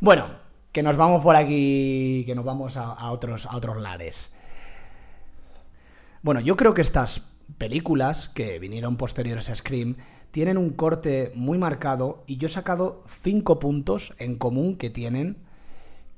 Bueno, 0.00 0.26
que 0.72 0.82
nos 0.82 0.96
vamos 0.96 1.22
por 1.22 1.36
aquí, 1.36 2.22
que 2.26 2.34
nos 2.34 2.44
vamos 2.44 2.76
a, 2.76 2.92
a 2.92 3.10
otros, 3.12 3.46
a 3.46 3.56
otros 3.56 3.80
lares. 3.80 4.32
Bueno, 6.22 6.40
yo 6.40 6.56
creo 6.56 6.74
que 6.74 6.82
estas 6.82 7.26
películas 7.58 8.28
que 8.28 8.58
vinieron 8.58 8.96
posteriores 8.96 9.48
a 9.50 9.54
Scream 9.54 9.96
tienen 10.30 10.58
un 10.58 10.70
corte 10.70 11.32
muy 11.34 11.58
marcado 11.58 12.22
y 12.26 12.36
yo 12.36 12.46
he 12.46 12.50
sacado 12.50 13.02
cinco 13.22 13.58
puntos 13.58 14.14
en 14.18 14.36
común 14.36 14.76
que 14.76 14.90
tienen 14.90 15.38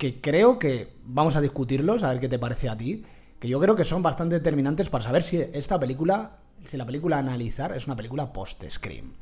que 0.02 0.20
creo 0.20 0.58
que 0.58 0.96
vamos 1.04 1.36
a 1.36 1.40
discutirlos, 1.40 2.02
a 2.02 2.08
ver 2.08 2.18
qué 2.18 2.28
te 2.28 2.36
parece 2.36 2.68
a 2.68 2.76
ti, 2.76 3.04
que 3.38 3.46
yo 3.46 3.60
creo 3.60 3.76
que 3.76 3.84
son 3.84 4.02
bastante 4.02 4.34
determinantes 4.34 4.90
para 4.90 5.04
saber 5.04 5.22
si 5.22 5.36
esta 5.36 5.78
película, 5.78 6.38
si 6.66 6.76
la 6.76 6.84
película 6.84 7.14
a 7.14 7.18
analizar 7.20 7.72
es 7.76 7.86
una 7.86 7.94
película 7.94 8.32
post-Scream. 8.32 9.12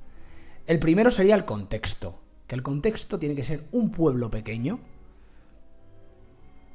El 0.67 0.79
primero 0.79 1.11
sería 1.11 1.35
el 1.35 1.45
contexto, 1.45 2.19
que 2.47 2.55
el 2.55 2.63
contexto 2.63 3.19
tiene 3.19 3.37
que 3.37 3.45
ser 3.45 3.67
un 3.73 3.91
pueblo 3.91 4.31
pequeño 4.31 4.81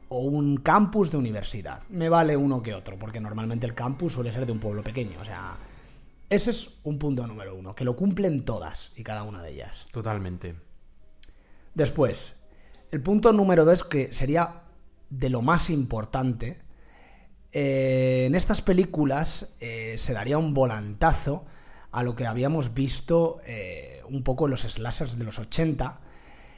o 0.09 0.19
un 0.19 0.57
campus 0.57 1.09
de 1.09 1.17
universidad. 1.17 1.81
Me 1.89 2.07
vale 2.07 2.37
uno 2.37 2.61
que 2.61 2.75
otro, 2.75 2.99
porque 2.99 3.19
normalmente 3.19 3.65
el 3.65 3.73
campus 3.73 4.13
suele 4.13 4.31
ser 4.31 4.45
de 4.45 4.51
un 4.51 4.59
pueblo 4.59 4.83
pequeño, 4.83 5.19
o 5.19 5.25
sea, 5.25 5.57
ese 6.29 6.51
es 6.51 6.77
un 6.83 6.99
punto 6.99 7.25
número 7.25 7.55
uno, 7.55 7.73
que 7.73 7.85
lo 7.85 7.95
cumplen 7.95 8.45
todas 8.45 8.93
y 8.95 9.01
cada 9.01 9.23
una 9.23 9.41
de 9.41 9.53
ellas. 9.53 9.87
Totalmente. 9.91 10.53
Después, 11.73 12.44
el 12.91 13.01
punto 13.01 13.33
número 13.33 13.65
dos, 13.65 13.83
que 13.83 14.13
sería 14.13 14.61
de 15.09 15.29
lo 15.29 15.41
más 15.41 15.69
importante, 15.69 16.59
eh, 17.51 18.25
en 18.27 18.35
estas 18.35 18.61
películas 18.61 19.55
eh, 19.61 19.95
se 19.97 20.13
daría 20.13 20.37
un 20.37 20.53
volantazo 20.53 21.45
a 21.91 22.03
lo 22.03 22.15
que 22.15 22.25
habíamos 22.25 22.73
visto 22.73 23.39
eh, 23.45 24.01
un 24.09 24.23
poco 24.23 24.45
en 24.45 24.51
los 24.51 24.63
slashers 24.63 25.17
de 25.17 25.23
los 25.23 25.39
80 25.39 26.01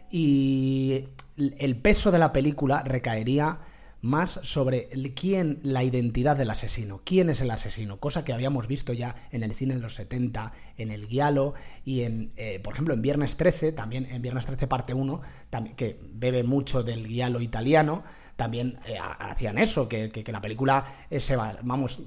y 0.09 1.05
el 1.37 1.75
peso 1.77 2.11
de 2.11 2.17
la 2.17 2.33
película 2.33 2.81
recaería 2.81 3.59
más 4.01 4.39
sobre 4.43 4.87
quién, 5.15 5.59
la 5.63 5.83
identidad 5.83 6.37
del 6.37 6.49
asesino, 6.51 7.01
quién 7.03 7.29
es 7.29 7.41
el 7.41 7.51
asesino, 7.51 7.99
cosa 7.99 8.23
que 8.23 8.33
habíamos 8.33 8.67
visto 8.67 8.93
ya 8.93 9.15
en 9.31 9.43
el 9.43 9.53
cine 9.53 9.75
de 9.75 9.81
los 9.81 9.95
70, 9.95 10.53
en 10.77 10.91
El 10.91 11.07
Guialo 11.07 11.53
y 11.83 12.01
en, 12.03 12.31
eh, 12.37 12.59
por 12.63 12.73
ejemplo, 12.73 12.93
en 12.93 13.01
Viernes 13.01 13.37
13, 13.37 13.71
también 13.71 14.05
en 14.05 14.21
Viernes 14.21 14.45
13 14.45 14.67
parte 14.67 14.93
1, 14.93 15.21
también, 15.49 15.75
que 15.75 15.99
bebe 16.13 16.43
mucho 16.43 16.83
del 16.83 17.07
Guialo 17.07 17.41
italiano, 17.41 18.03
también 18.35 18.77
eh, 18.85 18.97
ha- 18.99 19.13
hacían 19.31 19.57
eso, 19.57 19.89
que, 19.89 20.09
que- 20.09 20.31
la 20.31 20.41
película 20.41 20.85
eh, 21.09 21.19
se 21.19 21.35
va, 21.35 21.57
vamos, 21.63 21.99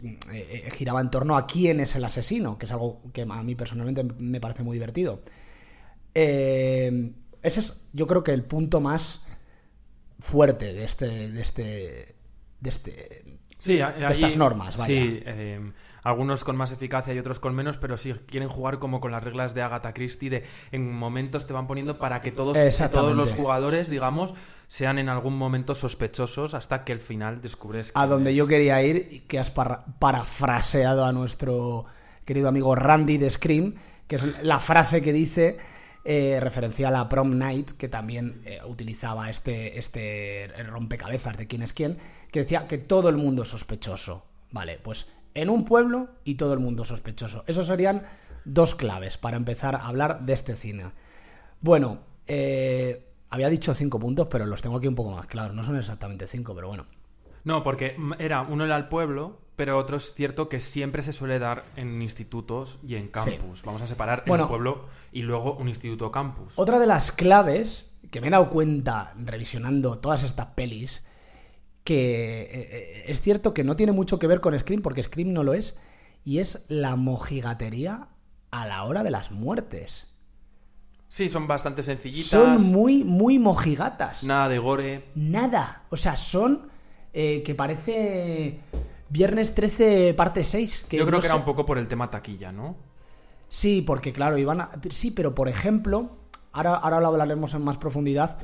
giraba 0.74 1.00
en 1.00 1.10
torno 1.10 1.36
a 1.36 1.46
quién 1.46 1.80
es 1.80 1.96
el 1.96 2.04
asesino, 2.04 2.56
que 2.58 2.66
es 2.66 2.72
algo 2.72 3.00
que 3.12 3.22
a 3.22 3.42
mí 3.42 3.54
personalmente 3.54 4.04
me 4.18 4.40
parece 4.40 4.62
muy 4.62 4.74
divertido. 4.76 5.22
Ese 6.14 7.60
es, 7.60 7.82
yo 7.92 8.06
creo 8.06 8.22
que 8.22 8.32
el 8.32 8.44
punto 8.44 8.80
más 8.80 9.22
fuerte 10.20 10.72
de 10.72 10.84
este, 10.84 11.30
de 11.30 11.40
este, 11.40 12.14
de 12.60 12.68
este, 12.68 13.40
Sí, 13.60 13.76
de 13.76 14.06
estas 14.10 14.36
normas, 14.36 14.78
vaya. 14.78 14.86
Sí, 14.86 15.22
eh, 15.26 15.72
algunos 16.02 16.44
con 16.44 16.56
más 16.56 16.72
eficacia 16.72 17.12
y 17.12 17.18
otros 17.18 17.40
con 17.40 17.54
menos, 17.54 17.76
pero 17.76 17.98
sí 17.98 18.14
quieren 18.26 18.48
jugar 18.48 18.78
como 18.78 19.00
con 19.00 19.12
las 19.12 19.22
reglas 19.22 19.52
de 19.54 19.60
Agatha 19.60 19.92
Christie, 19.92 20.30
de 20.30 20.44
en 20.72 20.90
momentos 20.90 21.46
te 21.46 21.52
van 21.52 21.66
poniendo 21.66 21.98
para 21.98 22.22
que 22.22 22.32
todos, 22.32 22.56
todos 22.90 23.14
los 23.14 23.32
jugadores, 23.34 23.90
digamos, 23.90 24.34
sean 24.66 24.98
en 24.98 25.10
algún 25.10 25.36
momento 25.36 25.74
sospechosos 25.74 26.54
hasta 26.54 26.84
que 26.84 26.92
al 26.92 27.00
final 27.00 27.42
descubres 27.42 27.92
a 27.94 28.06
donde 28.06 28.34
yo 28.34 28.46
quería 28.46 28.82
ir, 28.82 29.26
que 29.26 29.38
has 29.38 29.50
parafraseado 29.50 31.04
a 31.04 31.12
nuestro 31.12 31.84
querido 32.24 32.48
amigo 32.48 32.74
Randy 32.74 33.18
de 33.18 33.28
Scream, 33.28 33.74
que 34.06 34.16
es 34.16 34.42
la 34.42 34.58
frase 34.58 35.02
que 35.02 35.12
dice 35.12 35.58
eh, 36.04 36.38
referencia 36.40 36.88
a 36.88 36.90
la 36.90 37.08
Prom 37.08 37.36
Night, 37.36 37.72
que 37.72 37.88
también 37.88 38.42
eh, 38.44 38.60
utilizaba 38.66 39.28
este, 39.28 39.78
este 39.78 40.50
rompecabezas 40.68 41.36
de 41.36 41.46
quién 41.46 41.62
es 41.62 41.72
quién, 41.72 41.98
que 42.30 42.40
decía 42.40 42.66
que 42.66 42.78
todo 42.78 43.08
el 43.08 43.16
mundo 43.16 43.42
es 43.42 43.48
sospechoso. 43.48 44.24
Vale, 44.50 44.78
pues 44.82 45.12
en 45.34 45.50
un 45.50 45.64
pueblo 45.64 46.08
y 46.24 46.34
todo 46.34 46.52
el 46.54 46.60
mundo 46.60 46.84
sospechoso. 46.84 47.44
Esos 47.46 47.66
serían 47.66 48.02
dos 48.44 48.74
claves 48.74 49.18
para 49.18 49.36
empezar 49.36 49.76
a 49.76 49.86
hablar 49.86 50.22
de 50.22 50.32
este 50.32 50.56
cine. 50.56 50.92
Bueno, 51.60 52.00
eh, 52.26 53.06
había 53.28 53.48
dicho 53.48 53.74
cinco 53.74 53.98
puntos, 53.98 54.28
pero 54.30 54.46
los 54.46 54.62
tengo 54.62 54.78
aquí 54.78 54.88
un 54.88 54.94
poco 54.94 55.10
más 55.10 55.26
claros. 55.26 55.54
No 55.54 55.62
son 55.62 55.76
exactamente 55.76 56.26
cinco, 56.26 56.54
pero 56.54 56.68
bueno. 56.68 56.86
No, 57.44 57.62
porque 57.62 57.96
era 58.18 58.42
uno 58.42 58.64
era 58.64 58.76
el 58.76 58.88
pueblo, 58.88 59.39
pero 59.60 59.76
otro 59.76 59.98
es 59.98 60.14
cierto 60.14 60.48
que 60.48 60.58
siempre 60.58 61.02
se 61.02 61.12
suele 61.12 61.38
dar 61.38 61.64
en 61.76 62.00
institutos 62.00 62.78
y 62.82 62.94
en 62.94 63.08
campus. 63.08 63.60
Vamos 63.62 63.82
a 63.82 63.86
separar 63.86 64.24
Bueno. 64.26 64.44
el 64.44 64.48
pueblo 64.48 64.86
y 65.12 65.20
luego 65.20 65.52
un 65.52 65.68
instituto 65.68 66.10
campus. 66.10 66.54
Otra 66.56 66.78
de 66.78 66.86
las 66.86 67.12
claves 67.12 67.94
que 68.10 68.22
me 68.22 68.28
he 68.28 68.30
dado 68.30 68.48
cuenta 68.48 69.12
revisionando 69.22 69.98
todas 69.98 70.22
estas 70.22 70.46
pelis, 70.54 71.06
que 71.84 72.40
eh, 72.40 72.48
eh, 72.52 73.04
es 73.08 73.20
cierto 73.20 73.52
que 73.52 73.62
no 73.62 73.76
tiene 73.76 73.92
mucho 73.92 74.18
que 74.18 74.26
ver 74.26 74.40
con 74.40 74.58
Scream, 74.58 74.80
porque 74.80 75.02
Scream 75.02 75.34
no 75.34 75.44
lo 75.44 75.52
es, 75.52 75.76
y 76.24 76.38
es 76.38 76.64
la 76.68 76.96
mojigatería 76.96 78.08
a 78.50 78.66
la 78.66 78.84
hora 78.84 79.02
de 79.02 79.10
las 79.10 79.30
muertes. 79.30 80.08
Sí, 81.08 81.28
son 81.28 81.46
bastante 81.46 81.82
sencillitas. 81.82 82.30
Son 82.30 82.62
muy, 82.62 83.04
muy 83.04 83.38
mojigatas. 83.38 84.24
Nada 84.24 84.48
de 84.48 84.58
gore. 84.58 85.04
Nada. 85.14 85.82
O 85.90 85.98
sea, 85.98 86.16
son 86.16 86.70
eh, 87.12 87.42
que 87.42 87.54
parece 87.54 88.60
Viernes 89.10 89.54
13, 89.54 90.14
parte 90.14 90.44
6. 90.44 90.86
Que 90.88 90.96
Yo 90.96 91.04
creo 91.04 91.16
no 91.18 91.20
que 91.20 91.26
era 91.26 91.34
sé- 91.34 91.40
un 91.40 91.44
poco 91.44 91.66
por 91.66 91.78
el 91.78 91.88
tema 91.88 92.10
taquilla, 92.10 92.52
¿no? 92.52 92.76
Sí, 93.48 93.82
porque 93.82 94.12
claro, 94.12 94.38
iban 94.38 94.60
a... 94.60 94.70
Sí, 94.90 95.10
pero 95.10 95.34
por 95.34 95.48
ejemplo, 95.48 96.16
ahora, 96.52 96.76
ahora 96.76 97.00
lo 97.00 97.08
hablaremos 97.08 97.52
en 97.54 97.62
más 97.62 97.78
profundidad, 97.78 98.38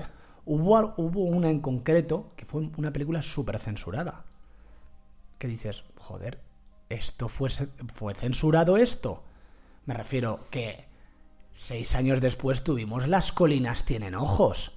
hubo, 0.45 0.95
hubo 0.97 1.23
una 1.23 1.49
en 1.51 1.61
concreto 1.61 2.33
que 2.37 2.45
fue 2.45 2.69
una 2.77 2.93
película 2.93 3.23
súper 3.23 3.59
censurada. 3.59 4.25
Que 5.39 5.47
dices, 5.47 5.85
joder, 5.97 6.41
¿esto 6.89 7.29
fue, 7.29 7.51
fue 7.95 8.15
censurado 8.15 8.77
esto? 8.77 9.23
Me 9.85 9.95
refiero 9.95 10.41
que 10.51 10.87
seis 11.53 11.95
años 11.95 12.21
después 12.21 12.65
tuvimos 12.65 13.07
Las 13.07 13.31
colinas 13.33 13.85
tienen 13.85 14.15
ojos 14.17 14.73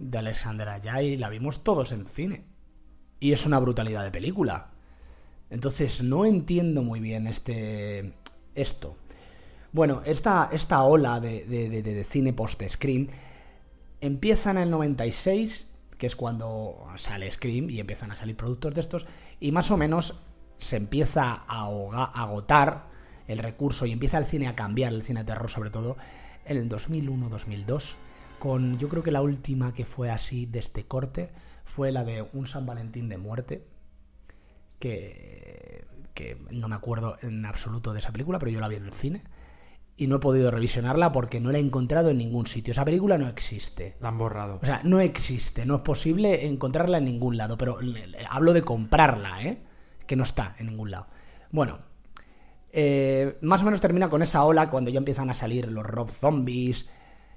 de 0.00 0.18
Alexander 0.18 0.68
Ayay, 0.68 1.16
la 1.16 1.28
vimos 1.28 1.62
todos 1.62 1.92
en 1.92 2.06
cine. 2.06 2.44
Y 3.20 3.30
es 3.32 3.46
una 3.46 3.60
brutalidad 3.60 4.02
de 4.02 4.10
película. 4.10 4.71
Entonces 5.52 6.02
no 6.02 6.26
entiendo 6.26 6.82
muy 6.82 7.00
bien 7.00 7.26
este 7.28 8.14
esto. 8.54 8.96
Bueno, 9.72 10.02
esta, 10.04 10.50
esta 10.52 10.82
ola 10.82 11.20
de, 11.20 11.44
de- 11.46 11.82
de- 11.82 12.04
cine 12.04 12.32
post-Scream 12.32 13.08
empieza 14.00 14.50
en 14.50 14.58
el 14.58 14.70
96, 14.70 15.68
que 15.98 16.06
es 16.06 16.16
cuando 16.16 16.86
sale 16.96 17.30
Scream 17.30 17.70
y 17.70 17.80
empiezan 17.80 18.10
a 18.10 18.16
salir 18.16 18.36
productos 18.36 18.74
de 18.74 18.80
estos, 18.80 19.06
y 19.40 19.52
más 19.52 19.70
o 19.70 19.76
menos 19.76 20.20
se 20.58 20.76
empieza 20.76 21.44
a 21.46 21.66
a 21.92 22.22
agotar 22.22 22.90
el 23.28 23.38
recurso 23.38 23.86
y 23.86 23.92
empieza 23.92 24.18
el 24.18 24.24
cine 24.26 24.48
a 24.48 24.56
cambiar, 24.56 24.92
el 24.92 25.02
cine 25.04 25.20
de 25.20 25.26
terror 25.26 25.50
sobre 25.50 25.70
todo, 25.70 25.96
en 26.44 26.56
el 26.56 26.68
2001-2002, 26.68 27.96
con 28.38 28.78
yo 28.78 28.88
creo 28.88 29.02
que 29.02 29.12
la 29.12 29.22
última 29.22 29.72
que 29.74 29.84
fue 29.86 30.10
así 30.10 30.46
de 30.46 30.58
este 30.58 30.84
corte 30.86 31.30
fue 31.64 31.92
la 31.92 32.04
de 32.04 32.26
Un 32.32 32.46
San 32.48 32.66
Valentín 32.66 33.08
de 33.08 33.18
muerte, 33.18 33.64
que, 34.78 35.41
que 36.14 36.36
no 36.50 36.68
me 36.68 36.74
acuerdo 36.74 37.16
en 37.22 37.44
absoluto 37.46 37.92
de 37.92 38.00
esa 38.00 38.12
película, 38.12 38.38
pero 38.38 38.50
yo 38.50 38.60
la 38.60 38.68
vi 38.68 38.76
en 38.76 38.86
el 38.86 38.92
cine. 38.92 39.22
Y 39.96 40.06
no 40.06 40.16
he 40.16 40.20
podido 40.20 40.50
revisionarla 40.50 41.12
porque 41.12 41.38
no 41.38 41.52
la 41.52 41.58
he 41.58 41.60
encontrado 41.60 42.10
en 42.10 42.18
ningún 42.18 42.46
sitio. 42.46 42.72
Esa 42.72 42.84
película 42.84 43.18
no 43.18 43.28
existe. 43.28 43.96
La 44.00 44.08
han 44.08 44.18
borrado. 44.18 44.58
O 44.62 44.66
sea, 44.66 44.80
no 44.84 45.00
existe, 45.00 45.66
no 45.66 45.76
es 45.76 45.80
posible 45.82 46.46
encontrarla 46.46 46.98
en 46.98 47.04
ningún 47.04 47.36
lado, 47.36 47.56
pero 47.58 47.78
hablo 48.30 48.52
de 48.52 48.62
comprarla, 48.62 49.42
¿eh? 49.42 49.58
Que 50.06 50.16
no 50.16 50.24
está 50.24 50.56
en 50.58 50.66
ningún 50.66 50.90
lado. 50.90 51.06
Bueno, 51.50 51.80
eh, 52.72 53.36
más 53.42 53.60
o 53.62 53.66
menos 53.66 53.82
termina 53.82 54.08
con 54.08 54.22
esa 54.22 54.44
ola 54.44 54.70
cuando 54.70 54.90
ya 54.90 54.98
empiezan 54.98 55.28
a 55.28 55.34
salir 55.34 55.70
los 55.70 55.84
Rob 55.84 56.10
Zombies, 56.10 56.88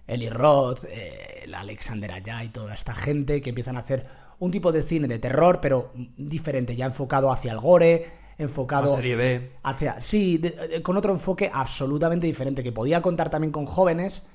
Eli 0.08 0.30
Roth, 0.30 0.86
eh, 0.86 1.42
el 1.44 1.54
Alexander 1.54 2.12
Aya 2.12 2.44
y 2.44 2.50
toda 2.50 2.74
esta 2.74 2.96
gente 2.96 3.42
que 3.42 3.50
empiezan 3.50 3.76
a 3.76 3.82
hacer 3.82 4.08
un 4.40 4.52
tipo 4.52 4.72
de 4.72 4.84
cine 4.84 5.08
de 5.08 5.20
terror, 5.20 5.60
pero 5.62 5.92
diferente, 6.18 6.76
ya 6.76 6.86
enfocado 6.86 7.32
hacia 7.32 7.52
el 7.52 7.60
gore, 7.60 8.12
enfocado 8.38 8.90
La 8.92 8.96
serie 8.98 9.16
B. 9.16 9.52
hacia 9.64 10.02
sí, 10.02 10.38
de- 10.38 10.52
de- 10.52 10.84
con 10.84 10.98
otro 10.98 11.14
enfoque 11.14 11.50
absolutamente 11.54 12.28
diferente 12.28 12.64
que 12.64 12.72
podía 12.72 13.02
contar 13.02 13.30
también 13.30 13.52
con 13.52 13.66
jóvenes, 13.66 14.26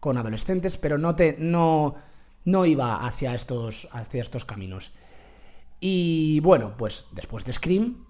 con 0.00 0.16
adolescentes, 0.18 0.76
pero 0.76 0.98
no 0.98 1.16
te 1.16 1.36
no 1.38 1.94
no 2.44 2.64
iba 2.66 3.06
hacia 3.06 3.34
estos 3.34 3.88
hacia 3.92 4.22
estos 4.22 4.44
caminos. 4.44 4.92
Y 5.80 6.40
bueno, 6.40 6.74
pues 6.76 7.06
después 7.12 7.44
de 7.44 7.52
Scream 7.52 8.04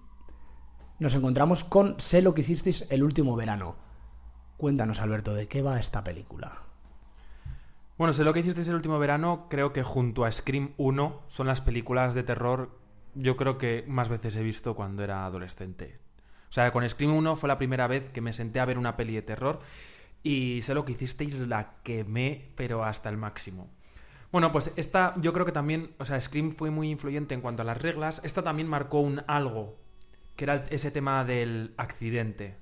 nos 0.99 1.15
encontramos 1.15 1.63
con 1.63 1.99
Sé 1.99 2.21
lo 2.21 2.33
que 2.33 2.41
hicisteis 2.41 2.85
el 2.89 3.03
último 3.03 3.35
verano. 3.35 3.75
Cuéntanos, 4.57 4.99
Alberto, 4.99 5.33
¿de 5.33 5.47
qué 5.47 5.61
va 5.61 5.79
esta 5.79 6.03
película? 6.03 6.59
Bueno, 7.97 8.13
sé 8.13 8.23
lo 8.23 8.33
que 8.33 8.39
hicisteis 8.41 8.67
el 8.67 8.75
último 8.75 8.99
verano, 8.99 9.47
creo 9.49 9.73
que 9.73 9.83
junto 9.83 10.25
a 10.25 10.31
Scream 10.31 10.73
1 10.77 11.21
son 11.27 11.47
las 11.47 11.61
películas 11.61 12.13
de 12.13 12.23
terror 12.23 12.77
yo 13.15 13.37
creo 13.37 13.57
que 13.57 13.83
más 13.87 14.09
veces 14.09 14.35
he 14.35 14.43
visto 14.43 14.75
cuando 14.75 15.03
era 15.03 15.25
adolescente. 15.25 15.99
O 16.49 16.53
sea, 16.53 16.71
con 16.71 16.87
Scream 16.87 17.13
1 17.13 17.35
fue 17.35 17.47
la 17.47 17.57
primera 17.57 17.87
vez 17.87 18.09
que 18.09 18.21
me 18.21 18.33
senté 18.33 18.59
a 18.59 18.65
ver 18.65 18.77
una 18.77 18.97
peli 18.97 19.15
de 19.15 19.21
terror 19.21 19.61
y 20.23 20.61
sé 20.61 20.73
lo 20.73 20.85
que 20.85 20.91
hicisteis, 20.93 21.35
la 21.35 21.75
quemé, 21.83 22.51
pero 22.55 22.83
hasta 22.83 23.09
el 23.09 23.17
máximo. 23.17 23.69
Bueno, 24.31 24.51
pues 24.51 24.71
esta 24.75 25.13
yo 25.17 25.33
creo 25.33 25.45
que 25.45 25.51
también, 25.51 25.91
o 25.97 26.05
sea, 26.05 26.19
Scream 26.19 26.51
fue 26.51 26.69
muy 26.69 26.89
influyente 26.89 27.33
en 27.33 27.41
cuanto 27.41 27.63
a 27.63 27.65
las 27.65 27.81
reglas. 27.81 28.21
Esta 28.23 28.43
también 28.43 28.67
marcó 28.67 28.99
un 28.99 29.23
algo, 29.27 29.77
que 30.35 30.45
era 30.45 30.55
ese 30.69 30.91
tema 30.91 31.25
del 31.25 31.73
accidente. 31.77 32.57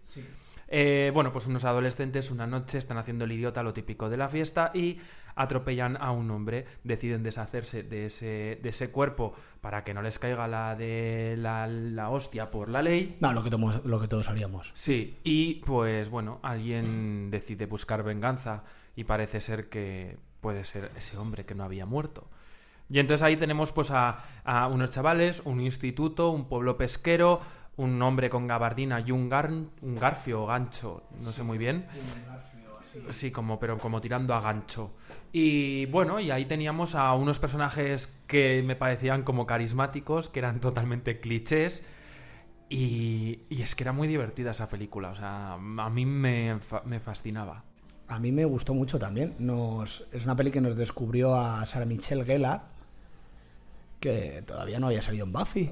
Eh, 0.72 1.12
bueno, 1.14 1.32
pues 1.32 1.48
unos 1.48 1.66
adolescentes 1.66 2.30
una 2.30 2.46
noche 2.46 2.78
están 2.78 2.98
haciendo 3.00 3.26
el 3.26 3.32
idiota, 3.32 3.64
lo 3.64 3.74
típico 3.74 4.08
de 4.10 4.18
la 4.18 4.30
fiesta, 4.30 4.72
y 4.74 5.00
atropellan 5.36 5.98
a 6.00 6.12
un 6.12 6.30
hombre. 6.32 6.66
Deciden 6.84 7.24
deshacerse 7.24 7.82
de 7.84 8.06
ese, 8.06 8.60
de 8.62 8.70
ese 8.70 8.90
cuerpo 8.92 9.34
para 9.62 9.84
que 9.84 9.94
no 9.94 10.02
les 10.02 10.20
caiga 10.20 10.48
la 10.48 10.76
de 10.76 11.36
la, 11.38 11.66
la 11.68 12.10
hostia 12.10 12.52
por 12.52 12.70
la 12.70 12.82
ley. 12.84 13.18
No, 13.20 13.34
lo 13.34 13.42
que, 13.44 13.50
tomo- 13.50 13.82
lo 13.84 14.00
que 14.00 14.08
todos 14.08 14.30
haríamos. 14.30 14.72
Sí, 14.76 15.18
y 15.24 15.56
pues 15.66 16.10
bueno, 16.10 16.40
alguien 16.44 17.32
decide 17.32 17.66
buscar 17.66 18.04
venganza 18.04 18.64
y 18.96 19.06
parece 19.06 19.40
ser 19.40 19.70
que 19.70 20.18
puede 20.42 20.66
ser 20.66 20.92
ese 20.96 21.18
hombre 21.18 21.46
que 21.46 21.56
no 21.56 21.64
había 21.64 21.86
muerto. 21.86 22.28
Y 22.92 23.00
entonces 23.00 23.22
ahí 23.24 23.38
tenemos 23.38 23.72
pues 23.72 23.92
a, 23.92 24.18
a 24.44 24.68
unos 24.68 24.90
chavales, 24.90 25.42
un 25.46 25.62
instituto, 25.62 26.30
un 26.32 26.48
pueblo 26.48 26.76
pesquero, 26.78 27.40
un 27.80 28.02
hombre 28.02 28.30
con 28.30 28.46
gabardina 28.48 29.00
y 29.00 29.12
un, 29.12 29.30
gar- 29.30 29.68
un 29.82 29.96
garfio 29.96 30.44
o 30.44 30.46
gancho, 30.46 31.04
no 31.22 31.32
sé 31.32 31.44
muy 31.44 31.58
bien. 31.58 31.86
Sí, 33.12 33.32
como, 33.32 33.60
pero 33.60 33.78
como 33.78 34.02
tirando 34.02 34.34
a 34.34 34.42
gancho. 34.42 34.92
Y 35.32 35.86
bueno, 35.88 36.20
y 36.20 36.32
ahí 36.32 36.46
teníamos 36.46 36.96
a 36.96 37.13
unos 37.13 37.39
personajes 37.39 38.08
que 38.28 38.62
me 38.63 38.76
parecían 38.76 39.24
como 39.24 39.46
carismáticos, 39.46 40.30
que 40.30 40.39
eran 40.39 40.60
totalmente 40.60 41.20
clichés. 41.20 41.84
Y, 42.70 43.39
y 43.50 43.62
es 43.62 43.74
que 43.76 43.84
era 43.84 43.94
muy 43.94 44.08
divertida 44.08 44.52
esa 44.52 44.70
película, 44.70 45.10
o 45.10 45.15
sea, 45.15 45.54
a 45.54 45.89
mí 45.89 46.06
me, 46.06 46.60
me 46.86 47.00
fascinaba. 47.00 47.63
A 48.08 48.20
mí 48.20 48.32
me 48.32 48.46
gustó 48.46 48.74
mucho 48.74 49.00
también. 49.00 49.36
Nos, 49.39 50.08
es 50.12 50.26
una 50.26 50.36
peli 50.36 50.52
que 50.52 50.62
nos 50.62 50.76
descubrió 50.76 51.36
a 51.36 51.65
Sarah 51.65 51.86
Michelle 51.86 52.26
Gellar, 52.26 52.62
que 54.00 54.44
todavía 54.46 54.80
no 54.80 54.88
había 54.88 55.02
salido 55.02 55.26
en 55.26 55.32
Buffy. 55.32 55.72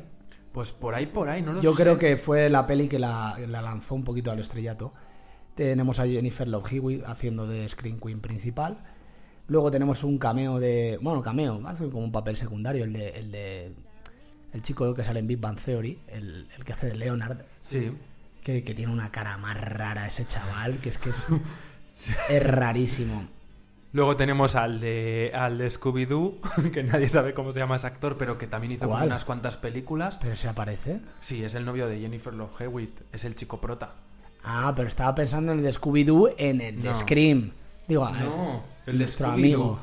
Pues 0.58 0.72
por 0.72 0.96
ahí, 0.96 1.06
por 1.06 1.30
ahí, 1.30 1.44
no 1.44 1.54
lo 1.54 1.62
Yo 1.62 1.74
sé. 1.76 1.84
creo 1.84 2.00
que 2.00 2.18
fue 2.18 2.50
la 2.50 2.66
peli 2.66 2.88
que 2.88 2.98
la, 2.98 3.38
la 3.48 3.62
lanzó 3.62 3.94
un 3.94 4.04
poquito 4.04 4.32
al 4.32 4.40
estrellato. 4.40 4.92
Tenemos 5.54 6.00
a 6.00 6.08
Jennifer 6.08 6.48
Love 6.48 6.72
Hewitt 6.74 7.04
haciendo 7.06 7.46
de 7.46 7.70
Screen 7.70 8.00
Queen 8.00 8.22
principal. 8.22 8.84
Luego 9.48 9.70
tenemos 9.70 10.04
un 10.04 10.18
cameo 10.18 10.58
de. 10.60 10.98
Bueno, 11.00 11.22
cameo, 11.22 11.62
hace 11.68 11.88
como 11.92 12.04
un 12.06 12.12
papel 12.12 12.38
secundario, 12.38 12.86
el 12.86 12.94
de. 12.94 13.10
El, 13.10 13.32
de, 13.32 13.72
el 14.52 14.62
chico 14.64 14.96
que 14.96 15.04
sale 15.04 15.20
en 15.20 15.28
Big 15.28 15.40
Bang 15.40 15.60
Theory, 15.64 16.00
el, 16.08 16.48
el 16.58 16.66
que 16.66 16.74
hace 16.74 16.88
de 16.88 16.96
Leonard, 16.96 17.38
Sí. 17.62 17.92
que, 18.44 18.64
que 18.64 18.74
tiene 18.74 18.92
una 18.92 19.12
cara 19.12 19.38
más 19.38 19.62
rara 19.62 20.08
ese 20.08 20.26
chaval, 20.26 20.80
que 20.80 20.90
es 20.90 20.98
que 20.98 21.12
es, 21.12 21.28
es 22.30 22.48
rarísimo. 22.48 23.28
Luego 23.98 24.16
tenemos 24.16 24.56
al 24.56 24.80
de, 24.80 25.32
al 25.34 25.58
de 25.58 25.72
Scooby-Doo, 25.72 26.40
que 26.72 26.84
nadie 26.84 27.10
sabe 27.10 27.34
cómo 27.34 27.52
se 27.52 27.60
llama 27.60 27.78
ese 27.78 27.88
actor, 27.88 28.16
pero 28.16 28.38
que 28.38 28.46
también 28.46 28.74
hizo 28.74 28.88
unas 28.88 29.26
cuantas 29.26 29.58
películas. 29.58 30.20
Pero 30.22 30.36
se 30.36 30.48
aparece. 30.48 31.00
Sí, 31.20 31.44
es 31.44 31.56
el 31.56 31.66
novio 31.66 31.88
de 31.88 32.00
Jennifer 32.00 32.32
Love 32.32 32.62
Hewitt, 32.62 33.02
es 33.12 33.26
el 33.26 33.34
chico 33.34 33.60
prota. 33.60 33.96
Ah, 34.44 34.72
pero 34.76 34.88
estaba 34.88 35.16
pensando 35.16 35.52
en 35.52 35.58
el 35.58 35.64
de 35.64 35.72
Scooby-Doo 35.72 36.36
en 36.38 36.62
el 36.62 36.80
de 36.80 36.90
No. 36.90 36.94
Scream. 36.94 37.50
Digo, 37.88 38.06
ah, 38.06 38.12
No, 38.20 38.64
el 38.86 39.00
de 39.00 39.06
nuestro 39.06 39.30
Scooby-Doo. 39.30 39.80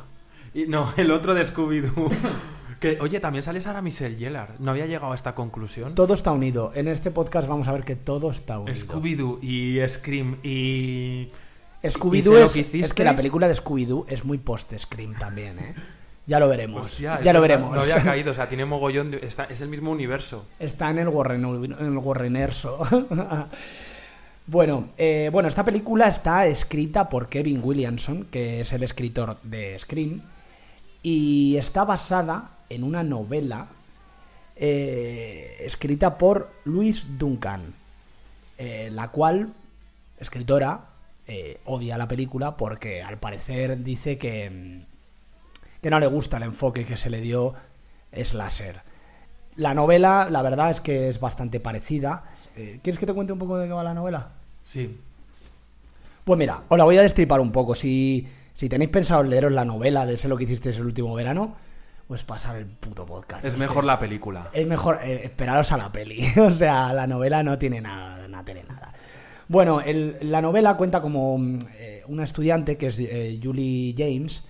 no, 0.68 0.94
el 0.96 1.10
otro 1.10 1.34
de 1.34 1.42
Scooby-Doo. 1.42 2.08
que, 2.78 2.98
oye, 3.00 3.18
también 3.18 3.42
sale 3.42 3.60
Sarah 3.60 3.82
Michelle 3.82 4.16
Gellar. 4.16 4.54
No 4.60 4.70
había 4.70 4.86
llegado 4.86 5.10
a 5.10 5.16
esta 5.16 5.34
conclusión. 5.34 5.96
Todo 5.96 6.14
está 6.14 6.30
unido. 6.30 6.70
En 6.76 6.86
este 6.86 7.10
podcast 7.10 7.48
vamos 7.48 7.66
a 7.66 7.72
ver 7.72 7.82
que 7.82 7.96
todo 7.96 8.30
está 8.30 8.60
unido. 8.60 8.76
Scooby-Doo 8.76 9.40
y 9.42 9.80
Scream 9.88 10.36
y 10.44 11.30
Scooby-Doo 11.90 12.36
es, 12.38 12.52
que 12.52 12.60
es 12.60 12.66
que 12.68 12.78
hicisteis. 12.78 13.04
la 13.04 13.16
película 13.16 13.48
de 13.48 13.54
Scooby-Doo 13.54 14.06
es 14.08 14.24
muy 14.24 14.38
post-Scream 14.38 15.14
también, 15.18 15.58
¿eh? 15.58 15.74
Ya 16.26 16.38
lo 16.38 16.48
veremos. 16.48 16.86
Hostia, 16.86 17.20
ya 17.20 17.32
lo 17.34 17.40
veremos. 17.42 17.74
No 17.74 17.82
había 17.82 17.98
caído, 18.02 18.32
o 18.32 18.34
sea, 18.34 18.48
tiene 18.48 18.64
mogollón 18.64 19.10
de... 19.10 19.26
está- 19.26 19.44
es 19.44 19.60
el 19.60 19.68
mismo 19.68 19.90
universo. 19.90 20.46
Está 20.58 20.88
en 20.90 20.98
el, 20.98 21.08
Warren, 21.08 21.44
en 21.44 21.86
el 21.86 21.98
Warrenerso. 21.98 22.78
bueno, 24.46 24.88
eh, 24.96 25.28
bueno, 25.32 25.48
esta 25.48 25.64
película 25.64 26.08
está 26.08 26.46
escrita 26.46 27.08
por 27.10 27.28
Kevin 27.28 27.60
Williamson, 27.62 28.24
que 28.30 28.60
es 28.60 28.72
el 28.72 28.82
escritor 28.82 29.36
de 29.42 29.78
Scream, 29.78 30.22
y 31.02 31.56
está 31.58 31.84
basada 31.84 32.50
en 32.70 32.84
una 32.84 33.02
novela 33.02 33.66
eh, 34.56 35.56
escrita 35.60 36.16
por 36.16 36.50
Louise 36.64 37.04
Duncan, 37.18 37.74
eh, 38.56 38.88
la 38.92 39.08
cual, 39.08 39.52
escritora, 40.18 40.80
eh, 41.26 41.60
odia 41.64 41.96
la 41.96 42.08
película 42.08 42.56
porque 42.56 43.02
al 43.02 43.18
parecer 43.18 43.82
dice 43.82 44.18
que, 44.18 44.50
mm, 44.50 45.80
que 45.80 45.90
no 45.90 46.00
le 46.00 46.06
gusta 46.06 46.36
el 46.36 46.44
enfoque 46.44 46.84
que 46.84 46.96
se 46.96 47.10
le 47.10 47.20
dio 47.20 47.54
slasher. 48.12 48.82
La 49.56 49.74
novela, 49.74 50.28
la 50.30 50.42
verdad 50.42 50.70
es 50.70 50.80
que 50.80 51.08
es 51.08 51.20
bastante 51.20 51.60
parecida. 51.60 52.24
Eh, 52.56 52.80
¿Quieres 52.82 52.98
que 52.98 53.06
te 53.06 53.14
cuente 53.14 53.32
un 53.32 53.38
poco 53.38 53.56
de 53.56 53.66
qué 53.68 53.72
va 53.72 53.84
la 53.84 53.94
novela? 53.94 54.30
Sí. 54.64 54.98
Pues 56.24 56.38
mira, 56.38 56.62
os 56.68 56.78
la 56.78 56.84
voy 56.84 56.96
a 56.96 57.02
destripar 57.02 57.40
un 57.40 57.52
poco. 57.52 57.74
Si, 57.74 58.26
si 58.54 58.68
tenéis 58.68 58.90
pensado 58.90 59.22
en 59.22 59.30
leeros 59.30 59.52
la 59.52 59.64
novela 59.64 60.06
de 60.06 60.16
Sé 60.16 60.28
lo 60.28 60.36
que 60.36 60.44
hicisteis 60.44 60.78
el 60.78 60.86
último 60.86 61.14
verano, 61.14 61.54
pues 62.08 62.22
pasar 62.22 62.56
el 62.56 62.66
puto 62.66 63.06
podcast. 63.06 63.44
Es 63.44 63.56
mejor 63.56 63.84
la 63.84 63.98
película. 63.98 64.50
Es 64.52 64.66
mejor 64.66 65.00
eh, 65.02 65.22
esperaros 65.24 65.70
a 65.72 65.76
la 65.76 65.92
peli. 65.92 66.26
o 66.38 66.50
sea, 66.50 66.92
la 66.92 67.06
novela 67.06 67.42
no 67.42 67.58
tiene 67.58 67.80
nada, 67.80 68.26
no 68.26 68.44
tiene 68.44 68.64
nada. 68.64 68.92
Bueno, 69.48 69.82
la 69.84 70.40
novela 70.40 70.76
cuenta 70.76 71.02
como 71.02 71.36
mm, 71.36 71.58
eh, 71.74 72.02
una 72.06 72.24
estudiante 72.24 72.78
que 72.78 72.86
es 72.86 72.98
eh, 72.98 73.38
Julie 73.42 73.94
James. 73.96 74.46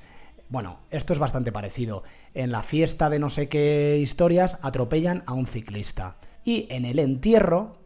Bueno, 0.48 0.80
esto 0.90 1.12
es 1.12 1.18
bastante 1.18 1.50
parecido. 1.50 2.04
En 2.32 2.52
la 2.52 2.62
fiesta 2.62 3.10
de 3.10 3.18
no 3.18 3.28
sé 3.28 3.48
qué 3.48 3.98
historias 4.00 4.58
atropellan 4.62 5.24
a 5.26 5.32
un 5.32 5.46
ciclista. 5.46 6.16
Y 6.44 6.66
en 6.70 6.84
el 6.84 6.98
entierro, 6.98 7.78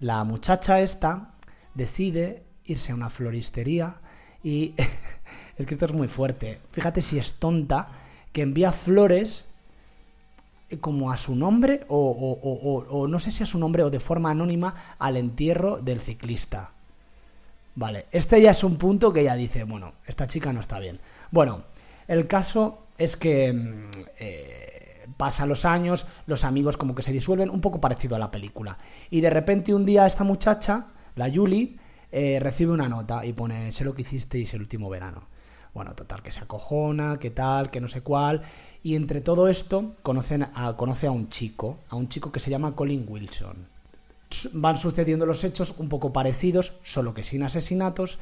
la 0.00 0.22
muchacha 0.24 0.80
esta 0.80 1.34
decide 1.74 2.42
irse 2.64 2.92
a 2.92 2.94
una 2.94 3.10
floristería 3.10 3.96
y 4.42 4.74
es 5.56 5.66
que 5.66 5.74
esto 5.74 5.86
es 5.86 5.94
muy 5.94 6.08
fuerte. 6.08 6.60
Fíjate 6.72 7.00
si 7.00 7.18
es 7.18 7.34
tonta 7.34 7.88
que 8.32 8.42
envía 8.42 8.72
flores 8.72 9.49
como 10.78 11.10
a 11.10 11.16
su 11.16 11.34
nombre 11.34 11.84
o, 11.88 11.96
o- 11.96 12.50
o- 12.50 13.00
o- 13.00 13.08
no 13.08 13.18
sé 13.18 13.30
si 13.30 13.42
a 13.42 13.46
su 13.46 13.58
nombre 13.58 13.82
o 13.82 13.90
de 13.90 14.00
forma 14.00 14.30
anónima 14.30 14.74
al 14.98 15.16
entierro 15.16 15.78
del 15.78 16.00
ciclista. 16.00 16.70
Vale, 17.74 18.06
este 18.10 18.40
ya 18.42 18.50
es 18.50 18.64
un 18.64 18.76
punto 18.76 19.12
que 19.12 19.24
ya 19.24 19.34
dice, 19.36 19.64
bueno, 19.64 19.92
esta 20.06 20.26
chica 20.26 20.52
no 20.52 20.60
está 20.60 20.78
bien. 20.78 20.98
Bueno, 21.30 21.62
el 22.08 22.26
caso 22.26 22.82
es 22.98 23.16
que 23.16 23.52
mm, 23.52 23.90
eh, 24.18 25.06
pasan 25.16 25.48
los 25.48 25.64
años, 25.64 26.06
los 26.26 26.44
amigos 26.44 26.76
como 26.76 26.94
que 26.94 27.02
se 27.02 27.12
disuelven, 27.12 27.48
un 27.50 27.60
poco 27.60 27.80
parecido 27.80 28.16
a 28.16 28.18
la 28.18 28.30
película. 28.30 28.76
Y 29.10 29.20
de 29.20 29.30
repente 29.30 29.72
un 29.74 29.84
día 29.86 30.06
esta 30.06 30.24
muchacha, 30.24 30.88
la 31.14 31.30
Julie, 31.32 31.76
eh, 32.12 32.38
recibe 32.40 32.72
una 32.72 32.88
nota 32.88 33.24
y 33.24 33.32
pone, 33.32 33.70
sé 33.72 33.84
lo 33.84 33.94
que 33.94 34.02
hicisteis 34.02 34.52
el 34.54 34.60
último 34.60 34.90
verano. 34.90 35.22
Bueno, 35.72 35.94
total, 35.94 36.20
que 36.22 36.32
se 36.32 36.40
acojona, 36.40 37.18
que 37.20 37.30
tal, 37.30 37.70
que 37.70 37.80
no 37.80 37.86
sé 37.86 38.00
cuál. 38.02 38.42
Y 38.82 38.96
entre 38.96 39.20
todo 39.20 39.48
esto 39.48 39.92
conocen 40.02 40.44
a, 40.54 40.74
conoce 40.76 41.06
a 41.06 41.10
un 41.10 41.28
chico, 41.28 41.78
a 41.90 41.96
un 41.96 42.08
chico 42.08 42.32
que 42.32 42.40
se 42.40 42.50
llama 42.50 42.74
Colin 42.74 43.04
Wilson. 43.06 43.56
Van 44.54 44.76
sucediendo 44.76 45.26
los 45.26 45.44
hechos 45.44 45.74
un 45.78 45.88
poco 45.88 46.12
parecidos, 46.12 46.72
solo 46.82 47.12
que 47.12 47.22
sin 47.22 47.42
asesinatos, 47.42 48.18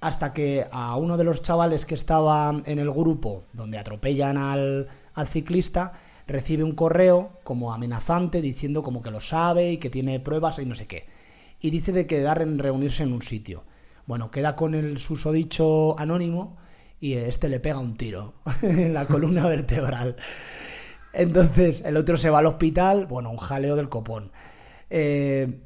hasta 0.00 0.32
que 0.32 0.66
a 0.72 0.96
uno 0.96 1.16
de 1.16 1.24
los 1.24 1.42
chavales 1.42 1.86
que 1.86 1.94
estaba 1.94 2.62
en 2.64 2.78
el 2.80 2.90
grupo 2.90 3.44
donde 3.52 3.78
atropellan 3.78 4.36
al, 4.36 4.88
al 5.14 5.28
ciclista 5.28 5.92
recibe 6.26 6.64
un 6.64 6.74
correo 6.74 7.30
como 7.44 7.72
amenazante 7.72 8.40
diciendo 8.40 8.82
como 8.82 9.02
que 9.02 9.12
lo 9.12 9.20
sabe 9.20 9.72
y 9.72 9.76
que 9.76 9.90
tiene 9.90 10.18
pruebas 10.18 10.58
y 10.58 10.66
no 10.66 10.74
sé 10.74 10.86
qué. 10.86 11.06
Y 11.60 11.70
dice 11.70 11.92
de 11.92 12.08
quedar 12.08 12.42
en 12.42 12.58
reunirse 12.58 13.04
en 13.04 13.12
un 13.12 13.22
sitio. 13.22 13.62
Bueno, 14.06 14.32
queda 14.32 14.56
con 14.56 14.74
el 14.74 14.98
susodicho 14.98 15.96
anónimo 15.98 16.56
y 17.02 17.14
este 17.14 17.48
le 17.48 17.58
pega 17.58 17.80
un 17.80 17.96
tiro 17.96 18.32
en 18.62 18.94
la 18.94 19.06
columna 19.06 19.44
vertebral. 19.48 20.14
Entonces 21.12 21.82
el 21.84 21.96
otro 21.96 22.16
se 22.16 22.30
va 22.30 22.38
al 22.38 22.46
hospital, 22.46 23.06
bueno, 23.06 23.28
un 23.30 23.38
jaleo 23.38 23.74
del 23.74 23.88
copón. 23.88 24.30
Eh, 24.88 25.60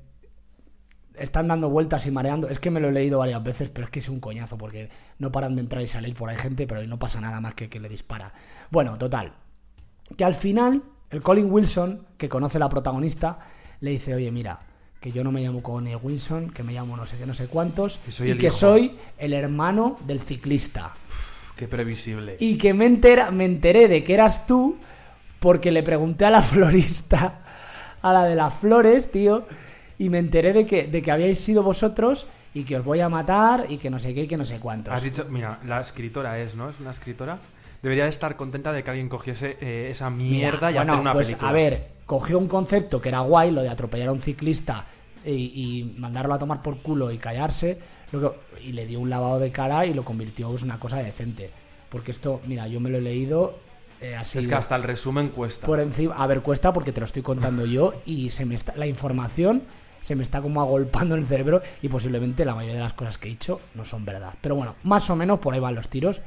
están 1.14 1.48
dando 1.48 1.68
vueltas 1.68 2.06
y 2.06 2.10
mareando. 2.10 2.48
Es 2.48 2.58
que 2.58 2.70
me 2.70 2.80
lo 2.80 2.88
he 2.88 2.92
leído 2.92 3.18
varias 3.18 3.42
veces, 3.44 3.68
pero 3.68 3.84
es 3.84 3.90
que 3.90 3.98
es 3.98 4.08
un 4.08 4.18
coñazo 4.18 4.56
porque 4.56 4.88
no 5.18 5.30
paran 5.30 5.54
de 5.56 5.60
entrar 5.60 5.82
y 5.82 5.86
salir 5.86 6.14
por 6.14 6.30
ahí 6.30 6.36
gente, 6.36 6.66
pero 6.66 6.82
no 6.86 6.98
pasa 6.98 7.20
nada 7.20 7.38
más 7.40 7.54
que 7.54 7.68
que 7.68 7.80
le 7.80 7.90
dispara. 7.90 8.32
Bueno, 8.70 8.96
total. 8.96 9.32
Que 10.16 10.24
al 10.24 10.34
final, 10.34 10.82
el 11.10 11.22
Colin 11.22 11.52
Wilson, 11.52 12.06
que 12.16 12.30
conoce 12.30 12.56
a 12.56 12.60
la 12.60 12.70
protagonista, 12.70 13.40
le 13.80 13.90
dice, 13.90 14.14
oye, 14.14 14.30
mira, 14.30 14.60
que 15.00 15.12
yo 15.12 15.22
no 15.22 15.32
me 15.32 15.42
llamo 15.42 15.62
Colin 15.62 15.98
Wilson, 16.02 16.50
que 16.50 16.62
me 16.62 16.72
llamo 16.72 16.96
no 16.96 17.06
sé 17.06 17.18
qué, 17.18 17.26
no 17.26 17.34
sé 17.34 17.46
cuántos, 17.46 17.98
Que 17.98 18.30
y 18.30 18.38
que 18.38 18.46
hijo". 18.46 18.56
soy 18.56 18.96
el 19.18 19.34
hermano 19.34 19.98
del 20.06 20.20
ciclista. 20.22 20.94
Qué 21.56 21.66
previsible. 21.66 22.36
Y 22.38 22.58
que 22.58 22.74
me, 22.74 22.86
entera, 22.86 23.30
me 23.30 23.46
enteré 23.46 23.88
de 23.88 24.04
que 24.04 24.14
eras 24.14 24.46
tú 24.46 24.76
porque 25.40 25.70
le 25.70 25.82
pregunté 25.82 26.26
a 26.26 26.30
la 26.30 26.42
florista, 26.42 27.40
a 28.02 28.12
la 28.12 28.24
de 28.24 28.36
las 28.36 28.54
flores, 28.54 29.10
tío, 29.10 29.46
y 29.98 30.10
me 30.10 30.18
enteré 30.18 30.52
de 30.52 30.66
que, 30.66 30.86
de 30.86 31.02
que 31.02 31.10
habíais 31.10 31.38
sido 31.38 31.62
vosotros 31.62 32.26
y 32.52 32.64
que 32.64 32.76
os 32.76 32.84
voy 32.84 33.00
a 33.00 33.08
matar 33.08 33.66
y 33.68 33.78
que 33.78 33.90
no 33.90 33.98
sé 33.98 34.14
qué 34.14 34.22
y 34.22 34.26
que 34.26 34.36
no 34.36 34.44
sé 34.44 34.58
cuántos. 34.60 34.92
Has 34.92 35.02
dicho, 35.02 35.26
mira, 35.30 35.58
la 35.64 35.80
escritora 35.80 36.38
es, 36.38 36.54
¿no? 36.54 36.68
Es 36.68 36.80
una 36.80 36.90
escritora. 36.90 37.38
Debería 37.82 38.04
de 38.04 38.10
estar 38.10 38.36
contenta 38.36 38.72
de 38.72 38.82
que 38.82 38.90
alguien 38.90 39.08
cogiese 39.08 39.56
eh, 39.60 39.88
esa 39.90 40.10
Mira, 40.10 40.50
mierda 40.50 40.70
y 40.70 40.74
bueno, 40.74 40.92
hacer 40.92 41.00
una 41.00 41.12
pues, 41.12 41.26
película. 41.28 41.50
A 41.50 41.52
ver, 41.52 41.88
cogió 42.06 42.38
un 42.38 42.48
concepto 42.48 43.00
que 43.00 43.08
era 43.10 43.20
guay, 43.20 43.50
lo 43.50 43.62
de 43.62 43.68
atropellar 43.68 44.08
a 44.08 44.12
un 44.12 44.20
ciclista 44.20 44.84
y, 45.24 45.30
y 45.32 46.00
mandarlo 46.00 46.34
a 46.34 46.38
tomar 46.38 46.62
por 46.62 46.78
culo 46.78 47.10
y 47.10 47.18
callarse, 47.18 47.78
y 48.62 48.72
le 48.72 48.86
dio 48.86 49.00
un 49.00 49.10
lavado 49.10 49.38
de 49.38 49.50
cara 49.50 49.86
y 49.86 49.94
lo 49.94 50.04
convirtió 50.04 50.54
en 50.54 50.64
una 50.64 50.78
cosa 50.78 50.98
decente. 50.98 51.50
Porque 51.90 52.10
esto, 52.10 52.40
mira, 52.46 52.66
yo 52.68 52.80
me 52.80 52.90
lo 52.90 52.98
he 52.98 53.00
leído 53.00 53.58
eh, 54.00 54.16
así. 54.16 54.38
es 54.38 54.48
que 54.48 54.54
hasta 54.54 54.76
el 54.76 54.82
resumen 54.82 55.28
cuesta. 55.28 55.66
por 55.66 55.80
encima. 55.80 56.14
A 56.14 56.26
ver, 56.26 56.42
cuesta 56.42 56.72
porque 56.72 56.92
te 56.92 57.00
lo 57.00 57.06
estoy 57.06 57.22
contando 57.22 57.66
yo 57.66 57.94
y 58.04 58.30
se 58.30 58.44
me 58.44 58.54
está, 58.54 58.74
la 58.76 58.86
información 58.86 59.62
se 60.00 60.14
me 60.14 60.22
está 60.22 60.40
como 60.40 60.60
agolpando 60.60 61.14
en 61.14 61.22
el 61.22 61.26
cerebro 61.26 61.62
y 61.82 61.88
posiblemente 61.88 62.44
la 62.44 62.54
mayoría 62.54 62.76
de 62.76 62.82
las 62.82 62.92
cosas 62.92 63.18
que 63.18 63.28
he 63.28 63.30
dicho 63.30 63.60
no 63.74 63.84
son 63.84 64.04
verdad. 64.04 64.34
Pero 64.40 64.54
bueno, 64.54 64.76
más 64.82 65.08
o 65.10 65.16
menos 65.16 65.40
por 65.40 65.54
ahí 65.54 65.60
van 65.60 65.74
los 65.74 65.88
tiros 65.88 66.20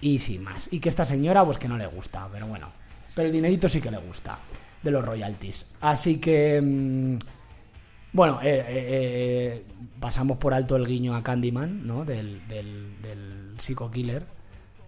y 0.00 0.18
sin 0.18 0.42
más. 0.42 0.68
Y 0.72 0.80
que 0.80 0.88
esta 0.88 1.04
señora 1.04 1.44
pues 1.44 1.58
que 1.58 1.68
no 1.68 1.76
le 1.76 1.86
gusta, 1.86 2.28
pero 2.32 2.46
bueno. 2.46 2.68
Pero 3.14 3.26
el 3.26 3.32
dinerito 3.32 3.68
sí 3.68 3.80
que 3.80 3.90
le 3.90 3.98
gusta 3.98 4.38
de 4.82 4.90
los 4.90 5.04
royalties. 5.04 5.70
Así 5.80 6.18
que... 6.18 6.60
mm, 6.62 7.35
bueno, 8.12 8.40
eh, 8.42 8.58
eh, 8.58 8.64
eh, 8.68 9.64
pasamos 10.00 10.38
por 10.38 10.54
alto 10.54 10.76
el 10.76 10.86
guiño 10.86 11.14
a 11.14 11.22
Candyman, 11.22 11.86
¿no? 11.86 12.04
Del, 12.04 12.46
del, 12.48 13.00
del 13.02 13.54
Psycho 13.58 13.90
Killer, 13.90 14.26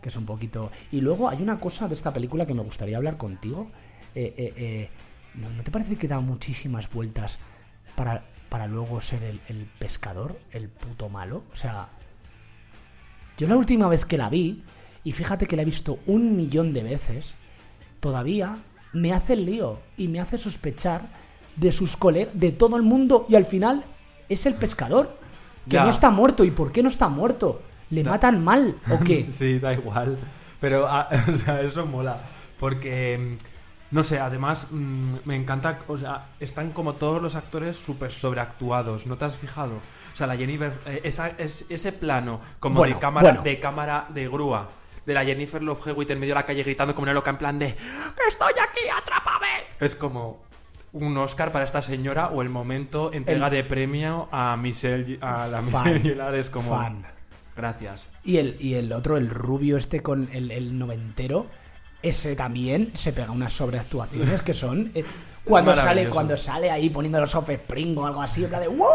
que 0.00 0.09
es 0.09 0.16
un 0.16 0.26
poquito... 0.26 0.70
Y 0.92 1.00
luego 1.00 1.28
hay 1.28 1.42
una 1.42 1.61
cosa 1.61 1.88
de 1.88 1.94
esta 1.94 2.12
película 2.12 2.46
que 2.46 2.54
me 2.54 2.62
gustaría 2.62 2.96
hablar 2.96 3.16
contigo. 3.16 3.70
Eh, 4.14 4.88
¿no, 5.35 5.50
no 5.50 5.62
te 5.62 5.70
parece 5.70 5.96
que 5.96 6.09
da 6.09 6.20
muchísimas 6.20 6.90
vueltas 6.90 7.38
para, 7.94 8.24
para 8.48 8.66
luego 8.66 9.00
ser 9.00 9.22
el 9.24 9.70
pescador, 9.78 10.38
el 10.52 10.68
puto 10.68 11.09
malo? 11.09 11.44
O 11.52 11.57
sea, 11.57 11.88
yo 13.37 13.46
la 13.46 13.57
última 13.57 13.88
vez 13.88 14.04
que 14.04 14.18
la 14.18 14.31
vi, 14.31 14.64
y 15.04 15.12
fíjate 15.12 15.46
que 15.46 15.54
la 15.54 15.62
he 15.62 15.64
visto 15.64 16.00
un 16.07 16.37
millón 16.37 16.72
de 16.72 16.83
veces, 16.83 17.37
todavía 18.00 18.59
me 18.92 19.12
hace 19.12 19.35
el 19.35 19.44
lío 19.44 19.81
y 19.96 20.09
me 20.09 20.18
hace 20.18 20.38
sospechar 20.38 21.02
de 21.59 21.73
sus 21.73 21.97
colegas, 21.97 22.31
de 22.35 22.53
todo 22.53 22.77
el 22.77 22.83
mundo, 22.83 23.27
y 23.29 23.35
al 23.37 23.44
final 23.44 23.85
es 24.29 24.47
el 24.47 24.55
pescador, 24.55 25.16
que 25.68 25.73
Ya. 25.77 25.85
no 25.85 25.90
está 25.90 26.11
muerto. 26.11 26.44
¿Y 26.44 26.51
por 26.51 26.73
qué 26.73 26.83
no 26.83 26.88
está 26.88 27.09
muerto? 27.09 27.61
¿Le 27.90 28.03
Da- 28.03 28.12
matan 28.12 28.42
mal 28.44 28.77
o 28.90 28.99
qué? 29.01 29.29
Sí, 29.33 29.59
da 29.59 29.73
igual. 29.73 30.18
Pero 30.61 30.87
ah, 30.88 31.09
o 31.33 31.37
sea, 31.37 31.61
eso 31.62 31.85
mola. 31.87 32.21
Porque, 32.59 33.18
mm, 33.18 33.94
no 33.94 34.03
sé, 34.05 34.18
además 34.18 34.66
mm, 34.71 35.14
me 35.25 35.37
encanta, 35.37 35.79
o 35.88 35.97
sea, 35.99 36.27
están 36.40 36.73
como 36.73 36.94
todos 36.94 37.21
los 37.23 37.35
actores 37.37 37.77
súper 37.77 38.11
sobreactuados, 38.12 39.07
¿no 39.07 39.16
te 39.16 39.25
has 39.27 39.37
fijado? 39.37 39.75
O 40.12 40.16
sea, 40.16 40.27
la 40.27 40.37
Jennifer, 40.37 40.73
eh, 40.87 41.01
esa, 41.05 41.29
es- 41.38 41.66
ese 41.68 41.92
plano 41.92 42.40
como 42.61 42.77
Bueno, 42.77 42.94
de 42.94 43.01
cámara, 43.01 43.29
bueno. 43.29 43.42
de 43.42 43.61
cámara 43.61 44.07
de 44.11 44.29
grúa. 44.29 44.68
De 45.07 45.14
la 45.14 45.25
Jennifer 45.25 45.62
Love 45.62 45.87
Hewitt 45.87 46.11
en 46.11 46.21
medio 46.21 46.35
de 46.35 46.40
la 46.40 46.44
calle 46.47 46.62
gritando 46.62 46.94
como 46.94 47.05
una 47.05 47.14
loca 47.14 47.31
en 47.31 47.38
plan 47.38 47.59
de 47.59 47.68
¡Que 47.75 48.29
estoy 48.29 48.53
aquí, 48.53 48.88
atrápame! 48.94 49.47
Es 49.81 49.94
como 49.94 50.42
un 50.92 51.16
Oscar 51.18 51.53
para 51.53 51.64
esta 51.64 51.83
señora 51.83 52.29
o 52.29 52.42
el 52.42 52.48
momento 52.48 53.12
entrega 53.12 53.46
El- 53.48 53.53
de 53.53 53.64
premio 53.64 54.29
a 54.33 54.57
Michelle 54.57 55.18
a 55.20 55.46
la. 55.48 55.61
Michelle 55.62 56.38
es 56.38 56.51
como 56.51 56.70
Fan. 56.70 57.05
gracias. 57.57 58.09
Y 58.24 58.38
el, 58.38 58.57
y 58.61 58.74
el 58.74 58.92
otro, 58.92 59.16
el 59.16 59.29
rubio 59.31 59.77
este 59.77 60.03
con 60.03 60.29
el, 60.33 60.51
el 60.51 60.79
noventero, 60.79 61.46
ese 62.03 62.37
también 62.37 62.90
se 62.94 63.12
pega 63.12 63.31
unas 63.33 63.53
sobreactuaciones 63.53 64.42
que 64.42 64.55
son... 64.55 64.90
eh, 64.94 65.05
cuando 65.44 65.74
sale 65.74 66.09
cuando 66.11 66.37
sale 66.37 66.70
ahí 66.70 66.90
poniendo 66.90 67.18
los 67.20 67.35
offspring 67.35 67.96
o 67.96 68.07
algo 68.07 68.20
así, 68.20 68.44
en 68.44 68.51
plan 68.51 68.61
de 68.62 68.68
¡wow! 68.68 68.87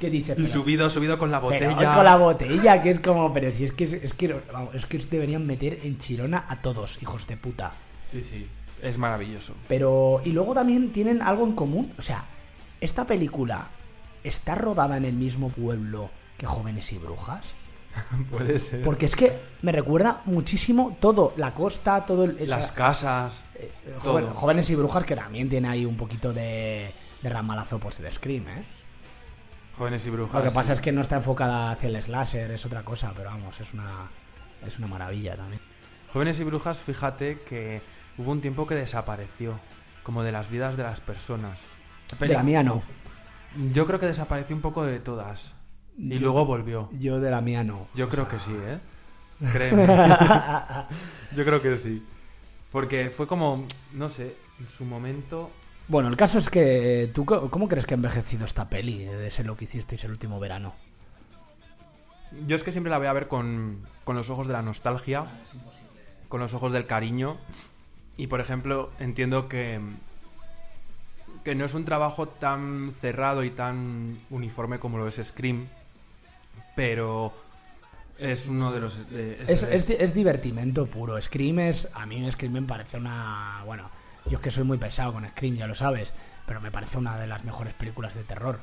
que 0.00 0.08
dice, 0.10 0.32
Y 0.32 0.36
pero- 0.42 0.48
subido, 0.48 0.90
subido 0.90 1.18
con 1.18 1.30
la 1.30 1.40
pero 1.46 1.70
botella. 1.70 1.94
con 1.94 2.04
la 2.04 2.16
botella, 2.16 2.82
que 2.82 2.90
es 2.90 2.98
como, 2.98 3.32
pero 3.34 3.52
si 3.52 3.64
es 3.64 3.72
que 3.72 3.84
es 3.84 4.14
que 4.14 4.40
vamos, 4.52 4.74
es 4.74 4.86
que 4.86 4.98
deberían 4.98 5.46
meter 5.46 5.78
en 5.84 5.98
Chirona 5.98 6.44
a 6.48 6.60
todos, 6.62 7.00
hijos 7.02 7.26
de 7.26 7.36
puta. 7.36 7.74
Sí, 8.02 8.22
sí. 8.22 8.48
Es 8.82 8.98
maravilloso. 8.98 9.54
Pero 9.68 10.20
y 10.24 10.30
luego 10.32 10.54
también 10.54 10.92
tienen 10.92 11.22
algo 11.22 11.44
en 11.46 11.52
común, 11.54 11.92
o 11.98 12.02
sea, 12.02 12.24
esta 12.80 13.06
película 13.06 13.68
está 14.24 14.54
rodada 14.56 14.96
en 14.96 15.04
el 15.04 15.14
mismo 15.14 15.48
pueblo 15.50 16.10
que 16.36 16.46
Jóvenes 16.46 16.92
y 16.92 16.98
Brujas. 16.98 17.54
Puede 18.30 18.58
ser. 18.58 18.82
Porque 18.82 19.06
es 19.06 19.14
que 19.14 19.32
me 19.62 19.70
recuerda 19.72 20.22
muchísimo 20.24 20.96
todo, 21.00 21.34
la 21.36 21.52
costa, 21.54 22.04
todo 22.06 22.24
el... 22.24 22.48
Las 22.48 22.72
casas. 22.72 23.34
eh, 23.54 23.70
todo. 24.02 24.12
joven- 24.14 24.32
jóvenes 24.34 24.68
y 24.70 24.74
brujas 24.74 25.04
que 25.04 25.14
también 25.14 25.48
tiene 25.48 25.68
ahí 25.68 25.84
un 25.84 25.96
poquito 25.96 26.32
de, 26.32 26.92
de 27.22 27.28
ramalazo 27.28 27.78
pues 27.78 27.98
de 28.02 28.10
Scream, 28.10 28.48
¿eh? 28.48 28.64
Jóvenes 29.76 30.04
y 30.06 30.10
brujas. 30.10 30.42
Lo 30.42 30.50
que 30.50 30.54
pasa 30.54 30.68
sí. 30.68 30.72
es 30.72 30.80
que 30.80 30.92
no 30.92 31.00
está 31.02 31.16
enfocada 31.16 31.70
hacia 31.70 31.88
el 31.88 32.02
slasher, 32.02 32.50
es 32.52 32.64
otra 32.66 32.82
cosa, 32.82 33.12
pero 33.16 33.30
vamos, 33.30 33.60
es 33.60 33.72
una 33.74 34.08
es 34.66 34.78
una 34.78 34.86
maravilla 34.86 35.36
también. 35.36 35.60
Jóvenes 36.12 36.38
y 36.40 36.44
brujas, 36.44 36.78
fíjate 36.80 37.40
que 37.48 37.80
hubo 38.18 38.30
un 38.32 38.40
tiempo 38.40 38.66
que 38.66 38.74
desapareció. 38.74 39.58
Como 40.02 40.22
de 40.24 40.32
las 40.32 40.50
vidas 40.50 40.76
de 40.76 40.82
las 40.82 41.00
personas. 41.00 41.58
De 42.18 42.28
la 42.28 42.42
mía 42.42 42.62
no. 42.64 42.82
Yo 43.72 43.86
creo 43.86 44.00
que 44.00 44.06
desapareció 44.06 44.56
un 44.56 44.62
poco 44.62 44.84
de 44.84 44.98
todas. 44.98 45.54
Y 45.96 46.16
Yo- 46.18 46.20
luego 46.22 46.44
volvió. 46.44 46.88
Yo 46.98 47.20
de 47.20 47.30
la 47.30 47.40
mía 47.40 47.62
no. 47.62 47.86
Yo 47.94 48.08
creo 48.08 48.24
sea, 48.26 48.32
que 48.32 48.40
sí, 48.40 48.52
¿eh? 48.52 48.78
Créeme. 49.52 49.86
Yo 51.36 51.44
creo 51.44 51.62
que 51.62 51.76
sí. 51.76 52.02
Porque 52.72 53.10
fue 53.10 53.26
como, 53.26 53.66
no 53.92 54.08
sé, 54.10 54.36
en 54.58 54.68
su 54.70 54.84
momento... 54.84 55.50
Bueno, 55.88 56.08
el 56.08 56.16
caso 56.16 56.38
es 56.38 56.48
que 56.48 57.10
tú 57.12 57.24
¿cómo 57.26 57.68
crees 57.68 57.86
que 57.86 57.94
ha 57.94 57.96
envejecido 57.96 58.44
esta 58.44 58.68
peli 58.68 59.04
de 59.04 59.26
ese 59.26 59.44
lo 59.44 59.56
que 59.56 59.64
hicisteis 59.64 60.02
el 60.04 60.12
último 60.12 60.40
verano? 60.40 60.74
Yo 62.46 62.56
es 62.56 62.62
que 62.62 62.72
siempre 62.72 62.90
la 62.90 62.98
voy 62.98 63.08
a 63.08 63.12
ver 63.12 63.28
con, 63.28 63.84
con 64.04 64.16
los 64.16 64.30
ojos 64.30 64.46
de 64.46 64.54
la 64.54 64.62
nostalgia, 64.62 65.26
con 66.28 66.40
los 66.40 66.54
ojos 66.54 66.72
del 66.72 66.86
cariño. 66.86 67.36
Y 68.16 68.26
por 68.28 68.40
ejemplo, 68.40 68.90
entiendo 68.98 69.48
que, 69.48 69.80
que 71.44 71.54
no 71.54 71.64
es 71.64 71.74
un 71.74 71.84
trabajo 71.84 72.28
tan 72.28 72.92
cerrado 72.92 73.44
y 73.44 73.50
tan 73.50 74.18
uniforme 74.30 74.78
como 74.78 74.98
lo 74.98 75.06
es 75.08 75.20
Scream, 75.22 75.68
pero 76.74 77.34
es 78.18 78.46
uno 78.48 78.72
de 78.72 78.80
los... 78.80 79.10
de- 79.10 79.42
Es, 79.46 79.62
es, 79.62 79.86
di- 79.88 79.96
es 79.98 80.14
divertimento 80.14 80.86
puro. 80.86 81.20
Scream 81.20 81.58
es. 81.60 81.88
A 81.94 82.06
mí 82.06 82.30
Scream 82.30 82.52
me 82.52 82.62
parece 82.62 82.96
una. 82.96 83.62
Bueno, 83.64 83.90
yo 84.26 84.36
es 84.38 84.40
que 84.40 84.50
soy 84.50 84.64
muy 84.64 84.78
pesado 84.78 85.12
con 85.12 85.28
Scream, 85.28 85.56
ya 85.56 85.66
lo 85.66 85.74
sabes. 85.74 86.14
Pero 86.46 86.60
me 86.60 86.70
parece 86.70 86.98
una 86.98 87.18
de 87.18 87.26
las 87.26 87.44
mejores 87.44 87.74
películas 87.74 88.14
de 88.14 88.24
terror 88.24 88.60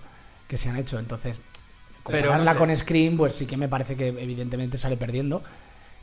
que 0.48 0.58
se 0.58 0.70
han 0.70 0.78
hecho. 0.78 1.00
Entonces, 1.00 1.42
Pero, 2.06 2.30
compararla 2.30 2.54
no 2.54 2.60
sé. 2.60 2.60
con 2.60 2.76
Scream, 2.76 3.18
pues 3.18 3.34
sí 3.34 3.46
que 3.46 3.58
me 3.58 3.70
parece 3.70 3.96
que 3.96 4.08
evidentemente 4.08 4.78
sale 4.78 4.98
perdiendo. 4.98 5.44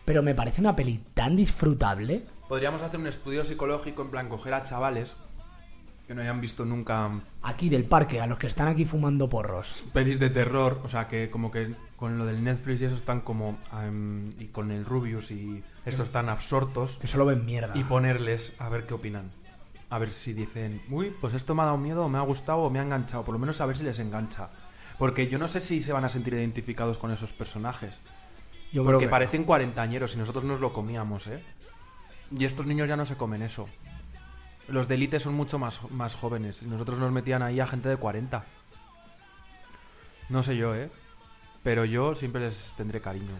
Pero 0.04 0.22
me 0.22 0.34
parece 0.34 0.60
una 0.60 0.76
peli 0.76 1.00
tan 1.14 1.36
disfrutable. 1.36 2.24
Podríamos 2.48 2.82
hacer 2.82 3.00
un 3.00 3.06
estudio 3.06 3.42
psicológico 3.44 4.02
en 4.02 4.10
plan 4.10 4.28
coger 4.28 4.54
a 4.54 4.62
chavales 4.62 5.16
que 6.06 6.14
no 6.14 6.22
hayan 6.22 6.40
visto 6.40 6.64
nunca 6.64 7.10
Aquí 7.42 7.68
del 7.68 7.84
parque, 7.84 8.20
a 8.20 8.28
los 8.28 8.38
que 8.38 8.46
están 8.46 8.68
aquí 8.68 8.84
fumando 8.84 9.28
porros. 9.28 9.84
pelis 9.92 10.20
de 10.20 10.30
terror, 10.30 10.80
o 10.84 10.88
sea 10.88 11.08
que 11.08 11.30
como 11.30 11.50
que 11.50 11.74
con 11.96 12.16
lo 12.16 12.24
del 12.24 12.44
Netflix 12.44 12.80
y 12.82 12.84
eso 12.84 12.94
están 12.94 13.22
como 13.22 13.58
em, 13.82 14.30
y 14.40 14.46
con 14.46 14.70
el 14.70 14.84
Rubius 14.84 15.32
y 15.32 15.64
estos 15.84 16.06
están 16.06 16.28
absortos 16.28 16.98
Que 17.00 17.08
solo 17.08 17.26
ven 17.26 17.44
mierda. 17.44 17.72
y 17.76 17.82
ponerles 17.82 18.54
a 18.60 18.68
ver 18.68 18.86
qué 18.86 18.94
opinan. 18.94 19.32
A 19.90 19.98
ver 19.98 20.10
si 20.10 20.32
dicen, 20.32 20.80
uy, 20.90 21.12
pues 21.20 21.34
esto 21.34 21.54
me 21.56 21.62
ha 21.62 21.66
dado 21.66 21.78
miedo, 21.78 22.04
o 22.04 22.08
me 22.08 22.18
ha 22.18 22.22
gustado 22.22 22.58
o 22.58 22.70
me 22.70 22.78
ha 22.78 22.82
enganchado. 22.82 23.24
Por 23.24 23.32
lo 23.32 23.38
menos 23.40 23.60
a 23.60 23.66
ver 23.66 23.76
si 23.76 23.82
les 23.84 23.98
engancha. 23.98 24.50
Porque 24.98 25.26
yo 25.28 25.38
no 25.38 25.46
sé 25.48 25.60
si 25.60 25.80
se 25.80 25.92
van 25.92 26.04
a 26.04 26.08
sentir 26.08 26.34
identificados 26.34 26.98
con 26.98 27.10
esos 27.12 27.32
personajes. 27.32 28.00
Yo 28.72 28.82
creo 28.82 28.84
Porque 28.94 29.04
que- 29.06 29.10
parecen 29.10 29.44
cuarentañeros 29.44 30.14
y 30.14 30.18
nosotros 30.18 30.42
nos 30.44 30.60
lo 30.60 30.72
comíamos, 30.72 31.26
¿eh? 31.28 31.42
Y 32.30 32.44
estos 32.44 32.66
niños 32.66 32.88
ya 32.88 32.96
no 32.96 33.06
se 33.06 33.16
comen 33.16 33.42
eso. 33.42 33.68
Los 34.68 34.88
de 34.88 34.96
élite 34.96 35.20
son 35.20 35.34
mucho 35.34 35.58
más, 35.58 35.88
más 35.90 36.14
jóvenes. 36.14 36.62
Y 36.62 36.66
nosotros 36.66 36.98
nos 36.98 37.12
metían 37.12 37.42
ahí 37.42 37.60
a 37.60 37.66
gente 37.66 37.88
de 37.88 37.96
40. 37.96 38.44
No 40.28 40.42
sé 40.42 40.56
yo, 40.56 40.74
¿eh? 40.74 40.90
Pero 41.62 41.84
yo 41.84 42.14
siempre 42.14 42.42
les 42.42 42.74
tendré 42.76 43.00
cariño. 43.00 43.34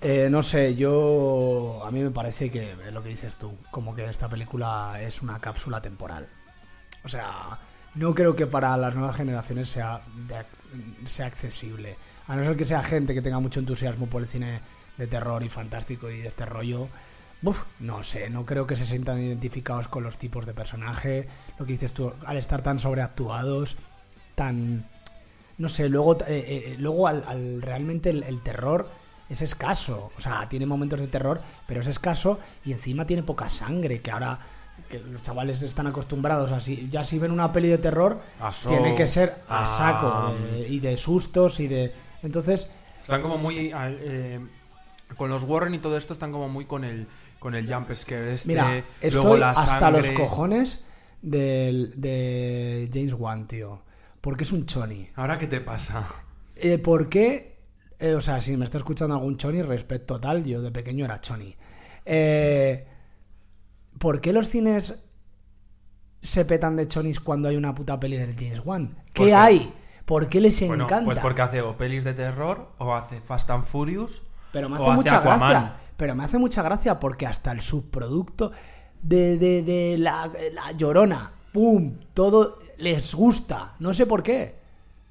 Eh, 0.00 0.28
no 0.30 0.42
sé, 0.42 0.74
yo. 0.74 1.82
A 1.84 1.90
mí 1.90 2.02
me 2.02 2.10
parece 2.10 2.50
que 2.50 2.72
es 2.72 2.92
lo 2.92 3.02
que 3.02 3.10
dices 3.10 3.36
tú, 3.36 3.56
como 3.70 3.94
que 3.94 4.04
esta 4.04 4.28
película 4.28 4.98
es 5.00 5.22
una 5.22 5.38
cápsula 5.40 5.80
temporal. 5.80 6.28
O 7.04 7.08
sea, 7.08 7.58
no 7.94 8.14
creo 8.14 8.36
que 8.36 8.46
para 8.46 8.76
las 8.76 8.94
nuevas 8.94 9.16
generaciones 9.16 9.68
sea, 9.70 10.02
sea 11.04 11.26
accesible. 11.26 11.96
A 12.26 12.36
no 12.36 12.44
ser 12.44 12.56
que 12.56 12.64
sea 12.64 12.82
gente 12.82 13.14
que 13.14 13.22
tenga 13.22 13.38
mucho 13.38 13.60
entusiasmo 13.60 14.06
por 14.06 14.22
el 14.22 14.28
cine 14.28 14.60
de 14.98 15.06
terror 15.06 15.42
y 15.42 15.48
fantástico 15.48 16.10
y 16.10 16.20
de 16.20 16.28
este 16.28 16.44
rollo. 16.44 16.88
Uf, 17.42 17.62
no 17.78 18.02
sé, 18.02 18.28
no 18.30 18.44
creo 18.46 18.66
que 18.66 18.76
se 18.76 18.86
sientan 18.86 19.20
identificados 19.22 19.88
con 19.88 20.02
los 20.02 20.18
tipos 20.18 20.46
de 20.46 20.54
personaje. 20.54 21.28
Lo 21.58 21.66
que 21.66 21.72
dices 21.74 21.92
tú, 21.92 22.12
al 22.24 22.36
estar 22.38 22.62
tan 22.62 22.78
sobreactuados, 22.78 23.76
tan 24.34 24.84
no 25.58 25.68
sé, 25.68 25.88
luego, 25.88 26.16
eh, 26.26 26.26
eh, 26.28 26.76
luego 26.78 27.08
al, 27.08 27.24
al- 27.26 27.62
realmente 27.62 28.10
el, 28.10 28.22
el 28.24 28.42
terror 28.42 28.90
es 29.28 29.42
escaso. 29.42 30.12
O 30.16 30.20
sea, 30.20 30.48
tiene 30.48 30.66
momentos 30.66 31.00
de 31.00 31.08
terror, 31.08 31.42
pero 31.66 31.80
es 31.80 31.86
escaso 31.88 32.40
y 32.64 32.72
encima 32.72 33.06
tiene 33.06 33.22
poca 33.22 33.48
sangre, 33.50 34.02
que 34.02 34.10
ahora 34.10 34.38
que 34.88 34.98
los 35.00 35.22
chavales 35.22 35.62
están 35.62 35.86
acostumbrados 35.86 36.52
así. 36.52 36.88
Ya 36.90 37.04
si 37.04 37.18
ven 37.18 37.30
una 37.32 37.52
peli 37.52 37.68
de 37.68 37.78
terror, 37.78 38.20
tiene 38.68 38.94
que 38.94 39.06
ser 39.06 39.42
a 39.48 39.60
a- 39.64 39.68
saco. 39.68 40.06
eh, 40.54 40.66
y 40.68 40.80
de 40.80 40.96
sustos 40.96 41.60
y 41.60 41.68
de... 41.68 41.94
Entonces, 42.22 42.70
Están 43.02 43.22
como 43.22 43.38
muy... 43.38 43.72
con 45.16 45.30
los 45.30 45.44
Warren 45.44 45.74
y 45.74 45.78
todo 45.78 45.96
esto 45.96 46.12
están 46.12 46.32
como 46.32 46.48
muy 46.48 46.64
con 46.66 46.84
el, 46.84 47.08
con 47.46 47.54
el 47.54 47.72
jump 47.72 47.92
scare 47.94 48.32
este. 48.32 48.48
mira, 48.48 48.64
luego 49.12 49.36
estoy 49.36 49.38
la 49.40 49.50
hasta 49.50 49.90
los 49.92 50.10
cojones 50.10 50.84
del, 51.22 51.92
de 51.96 52.90
James 52.92 53.14
Wan, 53.14 53.46
tío. 53.46 53.82
Porque 54.20 54.42
es 54.42 54.50
un 54.50 54.66
choni. 54.66 55.08
¿Ahora 55.14 55.38
qué 55.38 55.46
te 55.46 55.60
pasa? 55.60 56.08
Eh, 56.56 56.78
¿Por 56.78 57.08
qué? 57.08 57.60
Eh, 58.00 58.14
o 58.14 58.20
sea, 58.20 58.40
si 58.40 58.56
me 58.56 58.64
está 58.64 58.78
escuchando 58.78 59.14
algún 59.14 59.36
choni, 59.36 59.62
respeto 59.62 60.14
total, 60.14 60.42
yo 60.44 60.60
de 60.60 60.72
pequeño 60.72 61.04
era 61.04 61.20
choni. 61.20 61.54
Eh, 62.04 62.84
¿Por 63.98 64.20
qué 64.20 64.32
los 64.32 64.48
cines 64.48 64.96
se 66.22 66.44
petan 66.44 66.76
de 66.76 66.88
chonis 66.88 67.20
cuando 67.20 67.48
hay 67.48 67.56
una 67.56 67.74
puta 67.74 68.00
peli 68.00 68.16
del 68.16 68.34
James 68.34 68.60
Wan? 68.64 68.96
¿Qué 69.12 69.34
hay? 69.34 69.72
¿Por 70.04 70.28
qué 70.28 70.40
les 70.40 70.60
Bueno, 70.66 70.84
encanta? 70.84 71.04
pues 71.04 71.18
porque 71.20 71.42
hace 71.42 71.62
o 71.62 71.76
pelis 71.76 72.04
de 72.04 72.14
terror 72.14 72.72
o 72.78 72.94
hace 72.94 73.20
Fast 73.20 73.50
and 73.50 73.64
Furious 73.64 74.22
Pero 74.52 74.68
me 74.68 74.78
o 74.78 74.82
hace 74.82 74.90
mucha 74.90 75.18
Aquaman. 75.18 75.50
gracia. 75.50 75.76
Pero 75.96 76.14
me 76.14 76.24
hace 76.24 76.38
mucha 76.38 76.62
gracia 76.62 76.98
porque 77.00 77.26
hasta 77.26 77.52
el 77.52 77.60
subproducto 77.60 78.52
de, 79.02 79.38
de, 79.38 79.62
de 79.62 79.98
la, 79.98 80.30
la 80.52 80.72
llorona, 80.72 81.32
¡pum! 81.52 81.94
Todo 82.12 82.58
les 82.78 83.14
gusta. 83.14 83.74
No 83.78 83.94
sé 83.94 84.06
por 84.06 84.22
qué. 84.22 84.56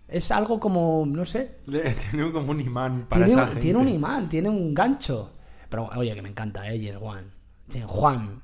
Es 0.07 0.29
algo 0.31 0.59
como, 0.59 1.03
no 1.07 1.25
sé, 1.25 1.57
Tiene 2.11 2.31
como 2.31 2.51
un 2.51 2.61
imán 2.61 3.07
para 3.09 3.25
tiene, 3.25 3.41
esa 3.41 3.47
gente. 3.47 3.61
tiene 3.61 3.79
un 3.79 3.89
imán, 3.89 4.29
tiene 4.29 4.49
un 4.49 4.73
gancho. 4.73 5.31
Pero 5.69 5.89
oye, 5.95 6.13
que 6.13 6.21
me 6.21 6.29
encanta, 6.29 6.71
¿eh? 6.71 6.79
James 6.79 6.99
Juan. 7.87 8.41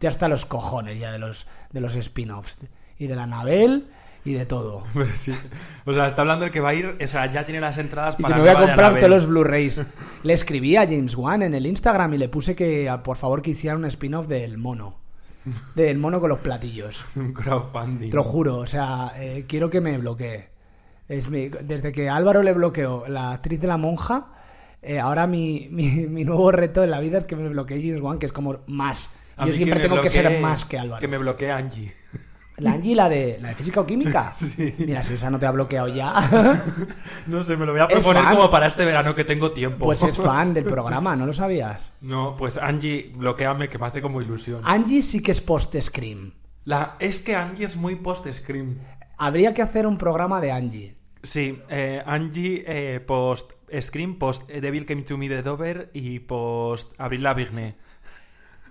ya 0.00 0.08
hasta 0.08 0.28
los 0.28 0.46
cojones 0.46 0.98
ya 0.98 1.12
de 1.12 1.18
los, 1.18 1.46
de 1.72 1.80
los 1.80 1.94
spin-offs. 1.94 2.58
Y 2.98 3.06
de 3.06 3.16
la 3.16 3.24
Anabel 3.24 3.90
y 4.24 4.34
de 4.34 4.46
todo. 4.46 4.82
Pero 4.94 5.10
sí. 5.16 5.34
O 5.84 5.94
sea, 5.94 6.08
está 6.08 6.22
hablando 6.22 6.44
el 6.44 6.50
que 6.50 6.60
va 6.60 6.70
a 6.70 6.74
ir, 6.74 6.96
o 7.02 7.08
sea, 7.08 7.32
ya 7.32 7.44
tiene 7.44 7.60
las 7.60 7.78
entradas 7.78 8.14
Y 8.14 8.18
que 8.18 8.22
para 8.24 8.36
me 8.36 8.40
voy 8.42 8.50
a 8.50 8.54
comprar 8.66 8.98
todos 8.98 9.08
los 9.10 9.26
Blu-rays. 9.26 9.86
Le 10.22 10.32
escribí 10.32 10.76
a 10.76 10.84
James 10.86 11.16
Wan 11.16 11.42
en 11.42 11.54
el 11.54 11.66
Instagram 11.66 12.14
y 12.14 12.18
le 12.18 12.28
puse 12.28 12.54
que 12.54 12.88
a- 12.88 13.02
por 13.02 13.16
favor 13.16 13.40
que 13.42 13.50
hiciera 13.52 13.76
un 13.76 13.84
spin-off 13.86 14.26
del 14.26 14.58
mono. 14.58 14.98
Del 15.74 15.96
mono 15.96 16.20
con 16.20 16.28
los 16.28 16.40
platillos. 16.40 17.06
Un 17.16 17.32
crowdfunding. 17.32 18.10
Te 18.10 18.16
lo 18.16 18.22
juro, 18.22 18.58
o 18.58 18.66
sea, 18.66 19.12
eh, 19.16 19.46
quiero 19.48 19.70
que 19.70 19.80
me 19.80 19.96
bloquee. 19.96 20.50
Es 21.08 21.30
mi- 21.30 21.48
desde 21.48 21.90
que 21.92 22.08
Álvaro 22.10 22.42
le 22.42 22.52
bloqueó 22.52 23.04
la 23.08 23.32
actriz 23.32 23.58
de 23.60 23.66
la 23.66 23.78
monja, 23.78 24.28
eh, 24.82 25.00
ahora 25.00 25.26
mi, 25.26 25.68
mi, 25.70 26.06
mi 26.06 26.24
nuevo 26.24 26.52
reto 26.52 26.84
en 26.84 26.90
la 26.90 27.00
vida 27.00 27.16
es 27.18 27.24
que 27.24 27.36
me 27.36 27.48
bloquee 27.48 27.80
James 27.82 28.02
Wan, 28.02 28.18
que 28.18 28.26
es 28.26 28.32
como 28.32 28.58
más. 28.66 29.10
A 29.38 29.46
Yo 29.46 29.54
siempre 29.54 29.80
tengo 29.80 30.00
que 30.02 30.10
ser 30.10 30.26
bloquee- 30.26 30.40
más 30.40 30.64
que 30.66 30.78
Álvaro. 30.78 31.00
Que 31.00 31.08
me 31.08 31.16
bloquee 31.16 31.50
Angie. 31.50 31.94
La 32.60 32.72
Angie, 32.72 32.94
la 32.94 33.08
de, 33.08 33.38
la 33.40 33.48
de 33.48 33.54
física 33.54 33.80
o 33.80 33.86
química. 33.86 34.32
Sí. 34.40 34.74
Mira, 34.78 35.02
si 35.02 35.14
esa 35.14 35.30
no 35.30 35.38
te 35.38 35.46
ha 35.46 35.50
bloqueado 35.50 35.88
ya, 35.88 36.14
No 37.26 37.42
sé, 37.44 37.56
me 37.56 37.66
lo 37.66 37.72
voy 37.72 37.80
a 37.80 37.88
proponer 37.88 38.22
fan. 38.22 38.36
como 38.36 38.50
para 38.50 38.66
este 38.66 38.84
verano 38.84 39.14
que 39.14 39.24
tengo 39.24 39.52
tiempo. 39.52 39.86
pues 39.86 40.02
es 40.02 40.16
fan 40.18 40.54
del 40.54 40.64
programa, 40.70 41.16
¿no 41.16 41.26
lo 41.26 41.32
sabías? 41.32 41.92
No, 42.00 42.36
pues 42.36 42.58
Angie, 42.58 43.12
bloqueame 43.14 43.68
que 43.68 43.78
me 43.78 43.86
hace 43.86 44.02
como 44.02 44.20
ilusión. 44.22 44.60
Angie 44.64 45.02
sí 45.02 45.22
que 45.22 45.32
es 45.32 45.40
post-scream. 45.40 46.32
La... 46.64 46.96
Es 46.98 47.18
que 47.20 47.34
Angie 47.36 47.64
es 47.66 47.76
muy 47.76 47.96
post-scream. 47.96 48.78
Habría 49.18 49.54
que 49.54 49.62
hacer 49.62 49.86
un 49.86 49.98
programa 49.98 50.40
de 50.40 50.52
Angie. 50.52 50.94
Sí, 51.22 51.58
eh, 51.68 52.02
Angie 52.06 52.64
eh, 52.66 53.00
post-scream, 53.00 54.18
post-Devil 54.18 54.86
Came 54.86 55.02
to 55.02 55.18
Me 55.18 55.28
de 55.28 55.42
Dover 55.42 55.90
y 55.92 56.20
post-Abril 56.20 57.22
Lavigne. 57.22 57.76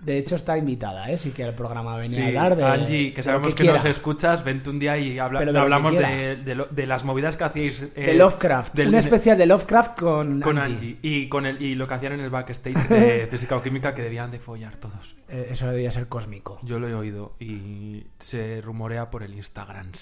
De 0.00 0.16
hecho, 0.16 0.34
está 0.34 0.56
invitada, 0.56 1.10
¿eh? 1.10 1.18
Sí 1.18 1.30
que 1.30 1.42
el 1.42 1.52
programa 1.52 1.96
venía 1.98 2.16
Sí, 2.16 2.22
a 2.22 2.26
hablar 2.28 2.56
de. 2.56 2.64
Angie, 2.64 3.12
que 3.12 3.22
sabemos 3.22 3.48
lo 3.48 3.54
que, 3.54 3.62
quiera. 3.64 3.74
nos 3.76 3.84
escuchas, 3.84 4.42
vente 4.44 4.70
un 4.70 4.78
día 4.78 4.96
y 4.96 5.18
habla- 5.18 5.40
de 5.40 5.52
que 5.52 5.58
hablamos 5.58 5.94
de, 5.94 6.36
de 6.36 6.54
lo- 6.54 6.64
de 6.66 6.86
las 6.86 7.04
movidas 7.04 7.36
que 7.36 7.44
hacíais. 7.44 7.82
eh, 7.94 8.06
De 8.06 8.14
Lovecraft. 8.14 8.74
del- 8.74 8.88
un 8.88 8.94
especial 8.94 9.36
de 9.36 9.44
Lovecraft 9.44 9.98
con, 10.00 10.40
con 10.40 10.56
Angie. 10.58 10.72
Angie. 10.74 10.98
Y, 11.02 11.28
con 11.28 11.44
el, 11.44 11.60
y 11.60 11.74
lo 11.74 11.86
que 11.86 11.94
hacían 11.94 12.14
en 12.14 12.20
el 12.20 12.30
backstage 12.30 12.88
de 12.88 13.26
física 13.30 13.56
o 13.56 13.62
química 13.62 13.94
que 13.94 14.00
debían 14.00 14.30
de 14.30 14.38
follar 14.38 14.76
todos. 14.76 15.16
Eh, 15.28 15.48
eso 15.50 15.66
debía 15.70 15.90
ser 15.90 16.08
cósmico. 16.08 16.58
Yo 16.62 16.78
lo 16.78 16.88
he 16.88 16.94
oído 16.94 17.34
y 17.38 18.06
se 18.20 18.62
rumorea 18.62 19.10
por 19.10 19.22
el 19.22 19.34
Instagram. 19.34 19.92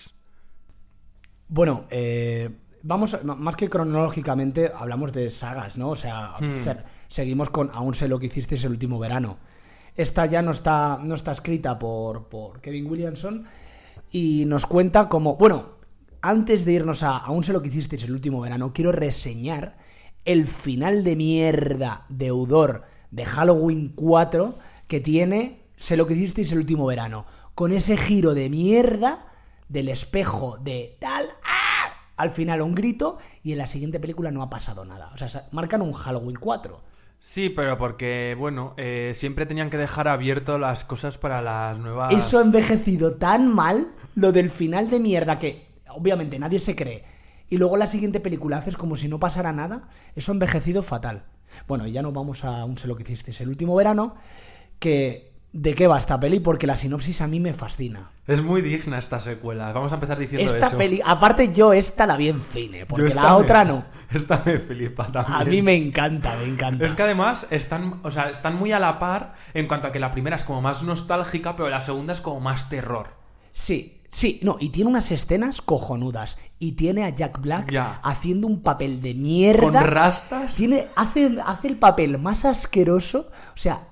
Bueno, 1.49 1.87
eh, 1.91 2.51
vamos, 2.83 3.15
a- 3.15 3.23
más 3.23 3.57
que 3.57 3.69
cronológicamente, 3.69 4.71
hablamos 4.75 5.13
de 5.13 5.31
sagas, 5.31 5.77
¿no? 5.79 5.91
O 5.91 5.97
sea, 5.97 6.35
Hmm. 6.41 6.55
Seguimos 7.09 7.49
con 7.49 7.71
Aún 7.73 7.95
sé 7.95 8.07
lo 8.07 8.19
que 8.19 8.27
hicisteis 8.27 8.63
el 8.65 8.73
último 8.73 8.99
verano. 8.99 9.39
Esta 9.99 10.27
ya 10.27 10.43
no 10.43 10.53
está, 10.53 11.01
no 11.03 11.17
está 11.17 11.33
escrita 11.33 11.77
por, 11.77 12.29
por 12.29 12.61
Kevin 12.61 12.89
Williamson 12.89 13.47
y 14.13 14.45
nos 14.47 14.65
cuenta 14.65 15.09
como, 15.09 15.35
bueno, 15.35 15.71
antes 16.23 16.65
de 16.65 16.75
irnos 16.75 17.03
a 17.03 17.17
Aún 17.17 17.43
sé 17.43 17.53
lo 17.53 17.61
que 17.63 17.69
hicisteis 17.69 18.05
el 18.05 18.13
último 18.13 18.41
verano, 18.41 18.73
quiero 18.73 18.93
reseñar 18.93 19.77
el 20.25 20.47
final 20.47 21.03
de 21.03 21.17
mierda 21.17 22.07
deudor 22.09 22.85
de 23.11 23.25
Halloween 23.25 23.93
4 23.97 24.57
que 24.87 25.01
tiene 25.01 25.65
Sé 25.75 25.97
lo 25.97 26.07
que 26.07 26.15
hicisteis 26.15 26.53
el 26.53 26.59
último 26.59 26.87
verano. 26.87 27.27
Con 27.57 27.73
ese 27.73 27.97
giro 27.97 28.35
de 28.35 28.49
mierda 28.49 29.27
del 29.69 29.89
espejo 29.89 30.59
de 30.59 30.97
tal, 31.01 31.27
¡ah! 31.45 31.93
al 32.17 32.31
final 32.31 32.63
un 32.63 32.77
grito 32.77 33.19
y 33.43 33.51
en 33.51 33.59
la 33.59 33.67
siguiente 33.67 33.99
película 33.99 34.31
no 34.31 34.43
ha 34.43 34.51
pasado 34.51 34.85
nada. 34.85 35.11
O 35.13 35.19
sea, 35.19 35.49
marcan 35.51 35.83
un 35.83 35.93
Halloween 35.93 36.37
4. 36.37 36.98
Sí, 37.21 37.49
pero 37.49 37.77
porque, 37.77 38.37
bueno, 38.39 38.75
eh, 38.77 39.11
siempre 39.15 39.45
tenían 39.45 39.71
que 39.71 39.77
dejar 39.77 40.07
abierto 40.07 40.59
las 40.59 40.85
cosas 40.85 41.19
para 41.19 41.43
las 41.43 41.79
nuevas. 41.79 42.13
Eso 42.13 42.39
ha 42.39 42.43
envejecido 42.43 43.17
tan 43.17 43.53
mal, 43.53 43.89
lo 44.15 44.31
del 44.31 44.51
final 44.51 44.89
de 44.89 45.01
mierda 45.01 45.39
que 45.39 45.67
obviamente 45.89 46.39
nadie 46.39 46.61
se 46.61 46.77
cree. 46.77 47.05
Y 47.51 47.57
luego 47.57 47.77
la 47.77 47.87
siguiente 47.87 48.21
película 48.21 48.59
haces 48.59 48.77
como 48.77 48.97
si 48.97 49.09
no 49.09 49.19
pasara 49.19 49.53
nada. 49.53 49.89
Eso 50.15 50.31
ha 50.31 50.35
envejecido 50.35 50.83
fatal. 50.83 51.25
Bueno, 51.67 51.87
y 51.87 51.93
ya 51.93 52.03
nos 52.03 52.13
vamos 52.13 52.45
a 52.45 52.65
un 52.65 52.79
sé 52.79 52.87
lo 52.87 52.97
que 52.97 53.03
hicisteis 53.03 53.41
el 53.41 53.49
último 53.49 53.75
verano. 53.75 54.15
Que. 54.79 55.33
¿De 55.51 55.75
qué 55.75 55.87
va 55.87 55.99
esta 55.99 56.21
peli? 56.21 56.41
Porque 56.41 56.67
la 56.67 56.77
sinopsis 56.77 57.23
a 57.23 57.27
mí 57.27 57.41
me 57.41 57.55
fascina. 57.55 58.11
Es 58.27 58.43
muy 58.43 58.61
digna 58.61 58.99
esta 58.99 59.19
secuela. 59.19 59.73
Vamos 59.73 59.91
a 59.93 59.95
empezar 59.95 60.19
diciendo 60.19 60.53
Esta 60.53 60.67
eso. 60.67 60.77
peli, 60.77 61.01
aparte 61.03 61.53
yo 61.55 61.73
esta 61.73 62.07
la 62.07 62.19
vi 62.19 62.29
en 62.29 62.43
cine, 62.43 62.85
porque 62.85 63.15
la 63.15 63.23
me- 63.23 63.31
otra 63.31 63.65
no. 63.65 63.85
Esta 64.13 64.43
me 64.45 64.59
flipa 64.59 65.07
también. 65.11 65.41
A 65.41 65.45
mí 65.45 65.63
me 65.63 65.75
encanta, 65.75 66.37
me 66.37 66.45
encanta. 66.45 66.85
Es 66.87 66.93
que 66.95 67.03
además 67.03 67.47
están, 67.51 67.99
o 68.03 68.11
sea, 68.11 68.29
están 68.29 68.57
muy 68.57 68.73
a 68.73 68.79
la 68.79 68.99
par 68.99 69.35
en 69.55 69.67
cuanto 69.69 69.89
a 69.89 69.93
que 69.93 69.99
la 69.99 70.11
primera 70.11 70.37
es 70.37 70.45
como 70.45 70.61
más 70.61 70.83
nostálgica, 70.83 71.57
pero 71.57 71.71
la 71.71 71.81
segunda 71.81 72.13
es 72.13 72.21
como 72.21 72.41
más 72.41 72.69
terror. 72.69 73.09
Sí, 73.51 74.03
sí, 74.11 74.41
no, 74.43 74.59
y 74.61 74.69
tiene 74.69 74.91
unas 74.91 75.11
escenas 75.11 75.63
cojonudas. 75.63 76.39
Y 76.59 76.73
tiene 76.73 77.05
a 77.05 77.09
Jack 77.09 77.41
Black 77.41 77.73
Ya. 77.73 78.01
haciendo 78.03 78.47
un 78.47 78.63
papel 78.63 79.01
de 79.01 79.15
mierda. 79.15 79.63
Con 79.63 79.75
rastas. 79.75 80.55
Tiene, 80.57 80.89
hace, 80.95 81.39
hace 81.45 81.69
el 81.69 81.79
papel 81.79 82.19
más 82.19 82.45
asqueroso. 82.45 83.31
O 83.55 83.57
sea, 83.57 83.88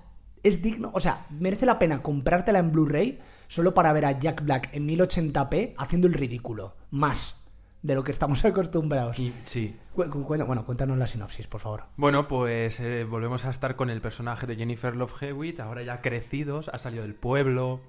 es 0.47 0.63
digno. 0.63 0.91
O 0.95 1.01
sea, 1.01 1.27
merece 1.31 1.67
la 1.67 1.79
pena 1.79 2.03
comprártela 2.03 2.59
en 2.59 2.73
Blu-ray 2.73 3.21
solo 3.49 3.75
para 3.75 3.93
ver 3.93 4.05
a 4.05 4.19
Jack 4.19 4.45
Black 4.45 4.71
en 4.73 4.89
1080p 4.89 5.75
haciendo 5.77 6.07
el 6.07 6.15
ridículo. 6.15 6.75
Más 6.91 7.43
de 7.83 7.95
lo 7.95 8.05
que 8.05 8.11
estamos 8.11 8.45
acostumbrados. 8.45 9.17
Sí. 9.45 9.77
Bueno, 9.95 10.65
cuéntanos 10.65 10.99
la 10.99 11.07
sinopsis, 11.07 11.47
por 11.47 11.61
favor. 11.61 11.85
Bueno, 11.97 12.29
pues 12.29 12.81
eh, 12.81 13.05
volvemos 13.05 13.45
a 13.45 13.51
estar 13.51 13.77
con 13.77 13.91
el 13.91 14.01
personaje 14.01 14.47
de 14.47 14.57
Jennifer 14.57 14.95
Love 14.95 15.23
Hewitt, 15.23 15.61
ahora 15.61 15.83
ya 15.83 16.01
crecidos, 16.01 16.69
ha 16.69 16.79
salido 16.79 17.03
del 17.03 17.15
pueblo. 17.15 17.81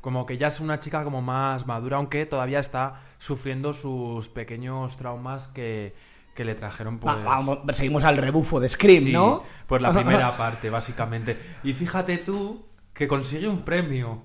Como 0.00 0.26
que 0.26 0.38
ya 0.38 0.48
es 0.48 0.60
una 0.60 0.78
chica 0.78 1.02
como 1.02 1.20
más 1.22 1.66
madura, 1.66 1.96
aunque 1.96 2.26
todavía 2.26 2.60
está 2.60 3.00
sufriendo 3.18 3.72
sus 3.72 4.28
pequeños 4.28 4.96
traumas 4.96 5.48
que, 5.48 5.94
que 6.36 6.44
le 6.44 6.54
trajeron 6.54 6.98
pues... 7.00 7.16
Va- 7.16 7.24
vamos, 7.24 7.58
seguimos 7.72 8.04
al 8.04 8.16
rebufo 8.18 8.60
de 8.60 8.68
Scream, 8.68 9.02
Sí, 9.04 9.12
¿no? 9.12 9.42
Pues 9.66 9.82
la 9.82 9.92
primera 9.94 10.36
parte, 10.36 10.70
básicamente. 10.70 11.36
Y 11.64 11.72
fíjate 11.72 12.18
tú 12.18 12.64
que 12.92 13.08
consigue 13.08 13.48
un 13.48 13.62
premio 13.62 14.22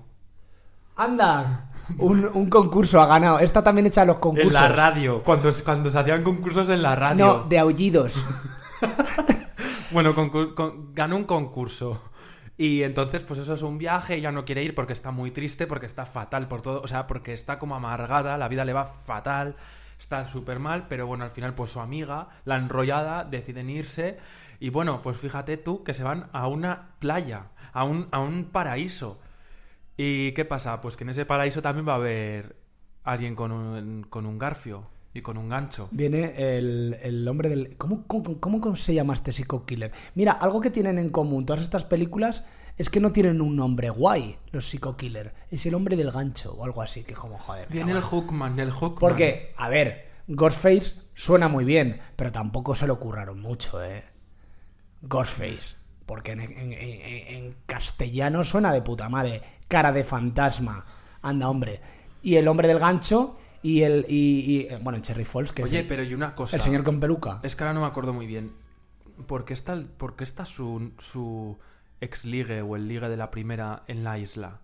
Anda, 0.94 1.70
un, 1.98 2.28
un 2.34 2.48
concurso 2.50 3.00
ha 3.00 3.06
ganado. 3.06 3.38
Esta 3.40 3.64
también 3.64 3.86
hecha 3.86 4.04
los 4.04 4.18
concursos. 4.18 4.54
en 4.54 4.60
la 4.62 4.68
radio, 4.68 5.22
cuando, 5.24 5.50
cuando 5.64 5.90
se 5.90 5.98
hacían 5.98 6.22
concursos 6.22 6.68
en 6.68 6.82
la 6.82 6.94
radio. 6.94 7.26
No, 7.26 7.42
de 7.44 7.58
aullidos. 7.58 8.22
Bueno, 9.90 10.14
con- 10.14 10.94
ganó 10.94 11.16
un 11.16 11.24
concurso. 11.24 12.00
Y 12.56 12.82
entonces, 12.82 13.22
pues 13.24 13.40
eso 13.40 13.54
es 13.54 13.62
un 13.62 13.76
viaje, 13.78 14.14
ella 14.14 14.32
no 14.32 14.44
quiere 14.44 14.62
ir 14.62 14.74
porque 14.74 14.92
está 14.92 15.10
muy 15.10 15.30
triste, 15.32 15.66
porque 15.66 15.86
está 15.86 16.06
fatal 16.06 16.48
por 16.48 16.62
todo, 16.62 16.80
o 16.82 16.88
sea, 16.88 17.06
porque 17.06 17.32
está 17.32 17.58
como 17.58 17.74
amargada, 17.74 18.38
la 18.38 18.48
vida 18.48 18.64
le 18.64 18.72
va 18.72 18.86
fatal, 18.86 19.56
está 20.02 20.24
súper 20.24 20.58
mal, 20.58 20.88
pero 20.88 21.06
bueno, 21.06 21.24
al 21.24 21.30
final, 21.30 21.54
pues 21.54 21.70
su 21.70 21.80
amiga, 21.80 22.28
la 22.44 22.56
enrollada, 22.56 23.24
deciden 23.24 23.70
irse. 23.70 24.18
Y 24.58 24.70
bueno, 24.70 25.00
pues 25.00 25.16
fíjate 25.16 25.56
tú 25.56 25.84
que 25.84 25.94
se 25.94 26.02
van 26.02 26.28
a 26.32 26.48
una 26.48 26.96
playa, 26.98 27.46
a 27.72 27.84
un, 27.84 28.08
a 28.10 28.20
un 28.20 28.46
paraíso. 28.46 29.20
¿Y 29.96 30.32
qué 30.32 30.44
pasa? 30.44 30.80
Pues 30.80 30.96
que 30.96 31.04
en 31.04 31.10
ese 31.10 31.24
paraíso 31.24 31.62
también 31.62 31.86
va 31.86 31.92
a 31.92 31.96
haber 31.96 32.56
alguien 33.04 33.36
con 33.36 33.52
un, 33.52 34.02
con 34.02 34.26
un 34.26 34.38
garfio 34.38 34.88
y 35.14 35.22
con 35.22 35.38
un 35.38 35.48
gancho. 35.48 35.88
Viene 35.92 36.34
el, 36.36 36.98
el 37.00 37.28
hombre 37.28 37.48
del... 37.48 37.76
¿Cómo, 37.76 38.04
cómo, 38.06 38.40
cómo 38.40 38.76
se 38.76 38.94
llama 38.94 39.14
este 39.14 39.30
Psycho 39.30 39.64
Killer? 39.64 39.92
Mira, 40.16 40.32
algo 40.32 40.60
que 40.60 40.70
tienen 40.70 40.98
en 40.98 41.10
común 41.10 41.46
todas 41.46 41.62
estas 41.62 41.84
películas 41.84 42.44
es 42.82 42.90
que 42.90 43.00
no 43.00 43.12
tienen 43.12 43.40
un 43.40 43.54
nombre 43.56 43.90
guay, 43.90 44.36
los 44.50 44.68
Psycho 44.68 44.96
Killer. 44.96 45.32
Es 45.50 45.64
el 45.66 45.74
hombre 45.74 45.94
del 45.96 46.10
gancho 46.10 46.52
o 46.54 46.64
algo 46.64 46.82
así, 46.82 47.04
que 47.04 47.14
como 47.14 47.38
joder. 47.38 47.68
Viene 47.68 47.92
el. 47.92 48.00
Hookman, 48.00 48.58
el 48.58 48.70
Hookman. 48.72 48.98
Porque, 48.98 49.54
a 49.56 49.68
ver, 49.68 50.08
Ghostface 50.26 50.96
suena 51.14 51.46
muy 51.48 51.64
bien, 51.64 52.00
pero 52.16 52.32
tampoco 52.32 52.74
se 52.74 52.86
lo 52.88 52.98
curraron 52.98 53.40
mucho, 53.40 53.82
¿eh? 53.84 54.02
Ghostface. 55.02 55.76
Porque 56.06 56.32
en, 56.32 56.40
en- 56.40 56.72
en- 56.72 57.34
en 57.46 57.54
castellano 57.66 58.44
suena 58.44 58.72
de 58.72 58.82
puta 58.82 59.08
madre. 59.08 59.42
Cara 59.68 59.92
de 59.92 60.04
fantasma. 60.04 60.84
Anda, 61.22 61.48
hombre. 61.48 61.80
Y 62.22 62.36
el 62.36 62.48
hombre 62.48 62.68
del 62.68 62.78
gancho 62.78 63.38
y 63.62 63.82
el. 63.82 64.04
Y, 64.08 64.40
y- 64.40 64.60
eh, 64.70 64.78
bueno, 64.82 64.96
en 64.96 65.02
Cherry 65.02 65.24
Falls, 65.24 65.52
que 65.52 65.62
es 65.62 65.68
Oye, 65.68 65.80
el, 65.80 65.86
pero 65.86 66.02
y 66.02 66.14
una 66.14 66.34
cosa. 66.34 66.56
el 66.56 66.62
señor 66.62 66.82
con 66.84 67.00
peluca. 67.00 67.40
Es 67.42 67.54
que 67.56 67.62
ahora 67.64 67.74
no 67.74 67.80
me 67.80 67.86
acuerdo 67.86 68.12
muy 68.12 68.26
bien. 68.26 68.52
¿Por 69.26 69.44
qué 69.44 69.54
está, 69.54 69.72
el- 69.74 69.86
por 69.86 70.16
qué 70.16 70.24
está 70.24 70.44
su, 70.44 70.92
su 70.98 71.56
ex 72.02 72.24
ligue 72.24 72.60
o 72.62 72.76
el 72.76 72.88
ligue 72.88 73.08
de 73.08 73.16
la 73.16 73.30
primera 73.30 73.82
en 73.86 74.04
la 74.04 74.18
isla? 74.18 74.58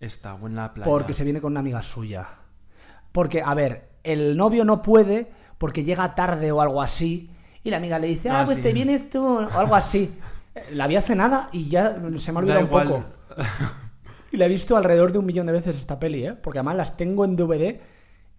Está, 0.00 0.34
o 0.34 0.46
en 0.46 0.56
la 0.56 0.74
playa. 0.74 0.90
Porque 0.90 1.14
se 1.14 1.24
viene 1.24 1.40
con 1.40 1.52
una 1.52 1.60
amiga 1.60 1.82
suya. 1.82 2.26
Porque, 3.12 3.42
a 3.42 3.54
ver, 3.54 3.88
el 4.04 4.36
novio 4.36 4.64
no 4.64 4.82
puede 4.82 5.28
porque 5.58 5.84
llega 5.84 6.14
tarde 6.14 6.52
o 6.52 6.60
algo 6.60 6.80
así. 6.82 7.30
Y 7.64 7.70
la 7.70 7.78
amiga 7.78 7.98
le 7.98 8.06
dice, 8.06 8.30
ah, 8.30 8.40
Ah, 8.40 8.44
pues 8.44 8.56
sí. 8.56 8.62
te 8.62 8.72
vienes 8.72 9.10
tú, 9.10 9.24
o 9.24 9.58
algo 9.58 9.74
así. 9.74 10.14
Eh, 10.54 10.62
La 10.72 10.86
vi 10.86 10.96
hace 10.96 11.14
nada 11.16 11.48
y 11.52 11.68
ya 11.68 11.96
se 12.16 12.32
me 12.32 12.38
ha 12.38 12.42
Da 12.42 12.58
olvidado 12.58 12.60
un 12.60 12.68
poco. 12.68 13.04
Y 14.30 14.36
la 14.36 14.44
he 14.44 14.48
visto 14.48 14.76
alrededor 14.76 15.10
de 15.12 15.18
un 15.18 15.26
millón 15.26 15.46
de 15.46 15.52
veces 15.52 15.78
esta 15.78 15.98
peli, 15.98 16.26
¿eh? 16.26 16.34
Porque 16.34 16.58
además 16.58 16.76
las 16.76 16.96
tengo 16.98 17.24
en 17.24 17.34
DVD 17.34 17.80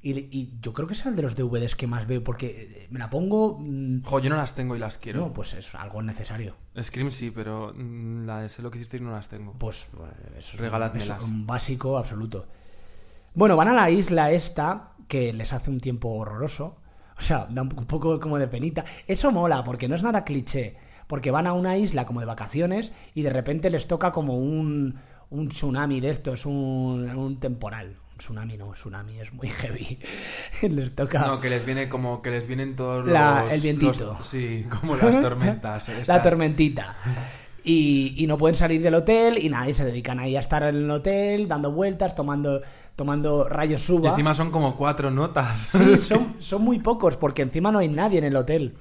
y, 0.01 0.11
y 0.31 0.53
yo 0.61 0.73
creo 0.73 0.87
que 0.87 0.93
es 0.93 1.05
el 1.05 1.15
de 1.15 1.21
los 1.21 1.35
DVDs 1.35 1.75
que 1.75 1.87
más 1.87 2.07
veo 2.07 2.23
porque 2.23 2.83
eh, 2.83 2.87
me 2.89 2.99
la 2.99 3.09
pongo... 3.09 3.57
mm, 3.59 4.03
Jo, 4.03 4.19
yo 4.19 4.29
no 4.29 4.37
las 4.37 4.55
tengo 4.55 4.75
y 4.75 4.79
las 4.79 4.97
quiero. 4.97 5.19
No, 5.21 5.33
pues 5.33 5.53
es 5.53 5.73
algo 5.75 6.01
necesario. 6.01 6.55
Scream 6.81 7.11
sí, 7.11 7.31
pero 7.31 7.73
mm, 7.75 8.25
la 8.25 8.41
de 8.41 8.49
sé 8.49 8.61
lo 8.61 8.71
que 8.71 8.77
hicisteis 8.77 9.03
no 9.03 9.11
las 9.11 9.27
tengo. 9.27 9.53
Pues 9.53 9.87
eh, 9.93 10.37
eso 10.39 10.57
es 10.95 11.09
un 11.23 11.45
básico 11.45 11.97
absoluto. 11.97 12.47
Bueno, 13.33 13.55
van 13.55 13.67
a 13.67 13.73
la 13.73 13.89
isla 13.91 14.31
esta, 14.31 14.93
que 15.07 15.33
les 15.33 15.53
hace 15.53 15.69
un 15.69 15.79
tiempo 15.79 16.09
horroroso. 16.09 16.77
O 17.17 17.21
sea, 17.21 17.47
da 17.49 17.63
un 17.63 17.69
poco 17.69 18.19
como 18.19 18.39
de 18.39 18.47
penita. 18.47 18.85
Eso 19.05 19.31
mola, 19.31 19.63
porque 19.63 19.87
no 19.89 19.95
es 19.95 20.03
nada 20.03 20.23
cliché. 20.23 20.77
Porque 21.07 21.31
van 21.31 21.47
a 21.47 21.53
una 21.53 21.77
isla 21.77 22.05
como 22.05 22.21
de 22.21 22.25
vacaciones 22.25 22.93
y 23.15 23.23
de 23.23 23.31
repente 23.31 23.69
les 23.69 23.87
toca 23.87 24.11
como 24.11 24.37
un, 24.37 24.95
un 25.29 25.47
tsunami 25.49 25.99
de 25.99 26.11
estos, 26.11 26.45
un, 26.45 27.09
un 27.09 27.39
temporal. 27.39 27.97
Un 28.19 28.21
tsunami 28.21 28.57
no, 28.57 28.73
tsunami 28.73 29.17
es 29.21 29.31
muy 29.31 29.47
heavy. 29.61 29.97
les 30.61 30.93
toca... 30.93 31.19
No, 31.25 31.39
que 31.39 31.49
les 31.49 31.63
viene 31.63 31.87
como 31.87 32.21
que 32.21 32.31
les 32.31 32.47
vienen 32.47 32.75
todos 32.75 33.05
La- 33.07 33.43
los... 33.45 33.53
el 33.53 33.61
vientito. 33.61 34.13
los- 34.17 34.27
sí, 34.27 34.65
como 34.81 34.97
las 34.97 35.21
tormentas. 35.21 35.89
la 36.05 36.21
tormentita. 36.21 36.97
Y, 37.63 38.15
y 38.17 38.27
no 38.27 38.37
pueden 38.37 38.55
salir 38.55 38.81
del 38.81 38.93
hotel 38.95 39.37
y 39.37 39.47
nada, 39.47 39.69
y 39.69 39.73
se 39.73 39.85
dedican 39.85 40.19
ahí 40.19 40.35
a 40.35 40.39
estar 40.41 40.63
en 40.63 40.75
el 40.75 40.91
hotel, 40.91 41.47
dando 41.47 41.71
vueltas, 41.71 42.13
tomando, 42.13 42.61
tomando 42.97 43.47
rayos 43.47 43.83
Y 43.83 43.85
suba. 43.85 44.09
encima 44.09 44.33
son 44.33 44.51
como 44.51 44.75
cuatro 44.75 45.09
notas. 45.11 45.57
Sí, 45.57 45.95
son, 45.97 46.35
son 46.39 46.61
muy 46.61 46.79
pocos, 46.79 47.15
porque 47.15 47.41
encima 47.41 47.71
no 47.71 47.79
hay 47.79 47.87
nadie 47.87 48.17
en 48.17 48.25
el 48.25 48.35
hotel. 48.35 48.75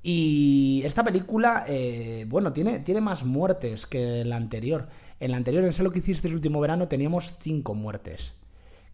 Y 0.00 0.82
esta 0.84 1.02
película, 1.02 1.64
eh, 1.66 2.24
bueno, 2.28 2.52
tiene, 2.52 2.78
tiene 2.80 3.00
más 3.00 3.24
muertes 3.24 3.86
que 3.86 4.24
la 4.24 4.36
anterior. 4.36 4.86
En 5.18 5.30
la 5.32 5.38
anterior, 5.38 5.64
en 5.64 5.72
Sé 5.72 5.82
lo 5.82 5.90
que 5.90 6.00
hiciste 6.00 6.28
el 6.28 6.34
último 6.34 6.60
verano, 6.60 6.86
teníamos 6.88 7.34
cinco 7.40 7.74
muertes, 7.74 8.34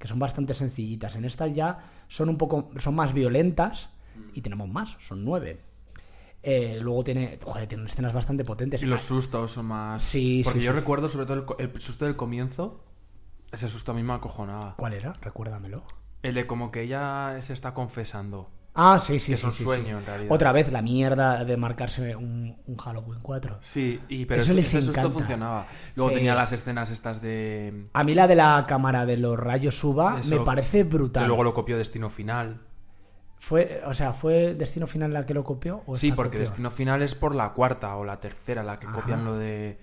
que 0.00 0.08
son 0.08 0.18
bastante 0.18 0.54
sencillitas. 0.54 1.14
En 1.14 1.26
esta 1.26 1.46
ya 1.46 1.90
son 2.08 2.30
un 2.30 2.38
poco, 2.38 2.70
son 2.78 2.94
más 2.94 3.12
violentas 3.12 3.90
y 4.34 4.40
tenemos 4.40 4.66
más, 4.68 4.96
son 4.98 5.24
nueve. 5.24 5.60
Eh, 6.42 6.78
luego 6.80 7.04
tiene, 7.04 7.38
joder, 7.44 7.68
tiene 7.68 7.84
escenas 7.84 8.14
bastante 8.14 8.42
potentes. 8.42 8.82
Y 8.82 8.86
los 8.86 9.02
sustos 9.02 9.52
son 9.52 9.66
más. 9.66 10.02
Sí, 10.02 10.40
Porque 10.42 10.60
sí, 10.60 10.64
yo 10.64 10.72
sí, 10.72 10.78
recuerdo 10.78 11.10
sobre 11.10 11.26
todo 11.26 11.56
el, 11.58 11.70
el 11.70 11.80
susto 11.80 12.06
del 12.06 12.16
comienzo. 12.16 12.82
Ese 13.52 13.68
susto 13.68 13.92
a 13.92 13.94
mí 13.94 14.02
me 14.02 14.14
acojonaba. 14.14 14.74
¿Cuál 14.78 14.94
era? 14.94 15.12
Recuérdamelo. 15.20 15.84
El 16.22 16.34
de 16.34 16.46
como 16.46 16.70
que 16.70 16.82
ella 16.82 17.36
se 17.40 17.52
está 17.52 17.74
confesando. 17.74 18.48
Ah, 18.82 18.98
sí, 18.98 19.18
sí, 19.18 19.32
Que 19.32 19.36
sí. 19.36 19.40
es 19.40 19.44
un 19.44 19.52
sí, 19.52 19.64
sueño, 19.64 19.84
sí. 19.84 19.90
en 19.90 20.06
realidad. 20.06 20.32
Otra 20.32 20.52
vez 20.52 20.72
la 20.72 20.80
mierda 20.80 21.44
de 21.44 21.56
marcarse 21.56 22.16
un, 22.16 22.56
un 22.66 22.76
Halloween 22.76 23.20
4. 23.20 23.58
Sí, 23.60 24.00
y, 24.08 24.24
pero 24.24 24.40
Eso 24.40 24.52
ese- 24.52 24.56
les 24.56 24.70
susto 24.70 24.90
encanta. 24.92 25.10
funcionaba. 25.10 25.66
Luego 25.96 26.10
Sí. 26.10 26.16
tenía 26.16 26.34
las 26.34 26.52
escenas 26.52 26.90
estas 26.90 27.20
de. 27.20 27.86
A 27.92 28.02
mí 28.04 28.14
la 28.14 28.26
de 28.26 28.36
la 28.36 28.64
cámara 28.66 29.04
de 29.04 29.16
los 29.18 29.38
rayos 29.38 29.78
suba 29.78 30.20
eso, 30.20 30.38
me 30.38 30.44
parece 30.44 30.84
brutal. 30.84 31.24
Que 31.24 31.28
luego 31.28 31.44
lo 31.44 31.52
copió 31.54 31.76
Destino 31.76 32.08
Final. 32.10 32.60
Fue, 33.38 33.80
o 33.86 33.94
sea, 33.94 34.12
¿fue 34.12 34.54
Destino 34.54 34.86
Final 34.86 35.12
la 35.14 35.24
que 35.24 35.32
lo 35.34 35.44
copió? 35.44 35.82
o 35.86 35.96
Sí, 35.96 36.12
porque 36.12 36.30
copió? 36.36 36.40
Destino 36.40 36.70
Final 36.70 37.02
es 37.02 37.14
por 37.14 37.34
la 37.34 37.52
cuarta 37.54 37.96
o 37.96 38.04
la 38.04 38.20
tercera 38.20 38.62
la 38.62 38.78
que 38.78 38.86
Ajá. 38.86 38.96
copian 38.96 39.24
lo 39.24 39.36
de 39.38 39.78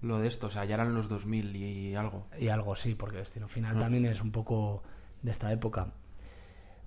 lo 0.00 0.18
de 0.18 0.26
esto. 0.26 0.48
O 0.48 0.50
sea, 0.50 0.64
ya 0.64 0.74
eran 0.74 0.94
los 0.94 1.08
2000 1.08 1.54
y 1.56 1.94
algo. 1.94 2.26
Y 2.38 2.48
algo 2.48 2.76
sí, 2.76 2.94
porque 2.94 3.18
Destino 3.18 3.48
Final 3.48 3.78
también 3.78 4.04
es 4.06 4.20
un 4.22 4.32
poco 4.32 4.82
de 5.22 5.30
esta 5.30 5.50
época. 5.52 5.88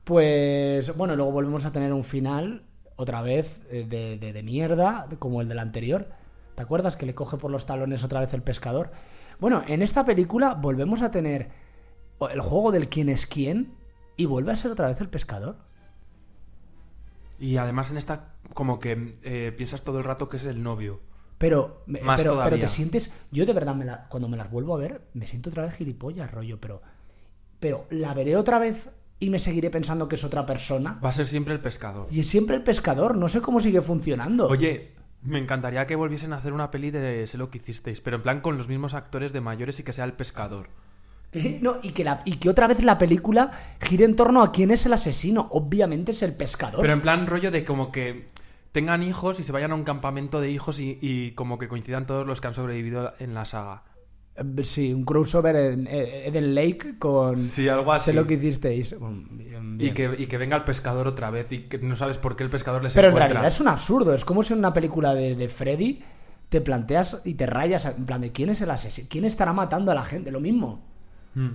Pues 0.08 0.95
bueno, 0.95 1.18
luego 1.18 1.34
volvemos 1.34 1.66
a 1.66 1.74
tener 1.74 1.91
un 1.91 2.05
final, 2.05 2.64
otra 2.95 3.22
vez, 3.22 3.60
eh, 3.70 3.86
de, 3.89 4.18
de- 4.18 4.32
de 4.32 4.41
mierda, 4.41 5.05
como 5.20 5.41
el 5.41 5.49
del 5.49 5.60
anterior. 5.60 6.08
¿Te 6.55 6.62
acuerdas 6.62 6.95
que 6.95 7.05
le 7.05 7.14
coge 7.14 7.36
por 7.36 7.51
los 7.51 7.66
talones 7.66 8.05
otra 8.05 8.22
vez 8.22 8.34
el 8.34 8.41
pescador? 8.41 8.91
Bueno, 9.41 9.64
en 9.68 9.82
esta 9.82 10.05
película 10.05 10.53
volvemos 10.53 11.01
a 11.01 11.12
tener 11.12 11.49
el 12.32 12.39
juego 12.39 12.72
del 12.72 12.88
quién 12.88 13.10
es 13.10 13.28
quién 13.28 13.74
y 14.16 14.28
vuelve 14.28 14.53
a 14.53 14.55
ser 14.55 14.72
otra 14.72 14.88
vez 14.88 15.01
el 15.01 15.10
pescador. 15.10 15.58
Y 17.38 17.58
además 17.58 17.91
en 17.91 17.97
esta, 17.97 18.30
como 18.53 18.80
que 18.80 19.12
eh, 19.24 19.53
piensas 19.58 19.82
todo 19.84 19.97
el 19.97 20.05
rato 20.05 20.30
que 20.30 20.38
es 20.38 20.45
el 20.45 20.64
novio. 20.64 21.01
Pero, 21.38 21.84
Más 21.86 22.22
pero, 22.22 22.41
te 22.58 22.68
sientes. 22.70 23.14
Yo 23.30 23.45
de 23.45 23.51
verdad, 23.51 23.76
me 23.76 23.84
la- 23.84 24.08
cuando 24.08 24.30
me 24.30 24.38
las 24.38 24.49
vuelvo 24.49 24.74
a 24.74 24.78
ver, 24.80 25.01
me 25.14 25.28
siento 25.28 25.49
otra 25.49 25.66
vez 25.66 25.74
gilipollas, 25.74 26.32
rollo, 26.32 26.62
pero. 26.62 26.82
Pero 27.60 27.86
la 27.89 28.14
veré 28.14 28.38
otra 28.38 28.58
vez 28.58 28.89
y 29.20 29.30
me 29.30 29.39
seguiré 29.39 29.70
pensando 29.70 30.07
que 30.07 30.15
es 30.15 30.24
otra 30.24 30.45
persona. 30.45 30.99
Va 31.03 31.09
a 31.09 31.13
ser 31.13 31.28
siempre 31.28 31.53
el 31.53 31.59
pescador. 31.59 32.07
Y 32.11 32.20
es 32.20 32.28
siempre 32.28 32.55
el 32.55 32.63
pescador, 32.63 33.15
no 33.18 33.28
sé 33.30 33.41
cómo 33.41 33.59
sigue 33.59 33.82
funcionando. 33.82 34.47
Oye, 34.47 34.91
me 35.24 35.39
encantaría 35.39 35.88
que 35.88 35.95
volviesen 35.95 36.34
a 36.34 36.38
hacer 36.38 36.53
una 36.53 36.70
peli 36.72 36.91
de 36.91 37.26
Sé 37.28 37.38
lo 37.38 37.49
que 37.49 37.57
hicisteis, 37.57 37.99
pero 38.01 38.18
en 38.18 38.24
plan 38.24 38.41
con 38.41 38.57
los 38.57 38.68
mismos 38.68 38.93
actores 38.93 39.34
de 39.34 39.41
mayores 39.41 39.80
y 39.80 39.84
que 39.84 39.93
sea 39.93 40.05
el 40.05 40.13
pescador. 40.13 40.68
No, 41.61 41.78
y, 41.84 41.91
que 41.91 42.03
la- 42.03 42.22
y 42.26 42.38
que 42.38 42.49
otra 42.49 42.68
vez 42.68 42.84
la 42.84 42.97
película 42.97 43.51
gire 43.82 44.05
en 44.05 44.15
torno 44.15 44.41
a 44.41 44.51
quién 44.51 44.72
es 44.72 44.86
el 44.86 44.93
asesino. 44.93 45.47
Obviamente 45.51 46.11
es 46.11 46.24
el 46.24 46.34
pescador. 46.34 46.82
Pero 46.82 46.93
en 46.93 47.01
plan 47.01 47.28
rollo 47.28 47.51
de 47.51 47.65
como 47.65 47.91
que 47.91 48.28
tengan 48.72 49.03
hijos 49.03 49.39
y 49.39 49.43
se 49.43 49.51
vayan 49.51 49.72
a 49.72 49.76
un 49.76 49.84
campamento 49.84 50.39
de 50.39 50.49
hijos 50.51 50.80
y, 50.80 50.97
y 51.01 51.32
como 51.32 51.57
que 51.57 51.68
coincidan 51.68 52.05
todos 52.05 52.26
los 52.26 52.39
que 52.39 52.47
han 52.47 52.55
sobrevivido 52.55 53.13
en 53.20 53.34
la 53.34 53.43
saga. 53.45 53.84
Sí, 54.61 54.93
un 54.93 55.03
crossover 55.03 55.55
en 55.55 55.88
Eden 55.88 56.53
Lake 56.53 56.99
con. 56.99 57.41
Sí, 57.41 57.67
algo 57.67 57.91
así. 57.91 58.11
Sé 58.11 58.13
lo 58.13 58.27
que 58.27 58.35
hicisteis. 58.35 58.95
Mm, 58.99 59.38
bien, 59.38 59.77
Y 59.79 59.91
que, 59.91 60.15
y 60.17 60.27
que 60.27 60.38
venga 60.38 60.55
el 60.55 60.63
pescador 60.63 61.07
otra 61.07 61.31
vez 61.31 61.51
y 61.51 61.63
que 61.63 61.79
no 61.79 61.95
sabes 61.95 62.17
por 62.17 62.35
qué 62.35 62.43
el 62.43 62.49
pescador 62.49 62.83
les 62.83 62.93
Pero 62.93 63.07
en 63.09 63.15
realidad 63.15 63.47
es 63.47 63.59
un 63.59 63.67
absurdo. 63.67 64.13
Es 64.13 64.23
como 64.23 64.43
si 64.43 64.53
en 64.53 64.59
una 64.59 64.73
película 64.73 65.13
de, 65.13 65.35
de 65.35 65.49
Freddy 65.49 66.03
te 66.49 66.61
planteas 66.61 67.21
y 67.25 67.33
te 67.33 67.45
rayas 67.45 67.85
en 67.85 68.05
plan 68.05 68.21
de 68.21 68.31
quién 68.31 68.49
es 68.49 68.61
el 68.61 68.71
asesino. 68.71 69.07
¿Quién 69.09 69.25
estará 69.25 69.53
matando 69.53 69.91
a 69.91 69.95
la 69.95 70.03
gente? 70.03 70.31
Lo 70.31 70.39
mismo. 70.39 70.85
Mm. 71.33 71.49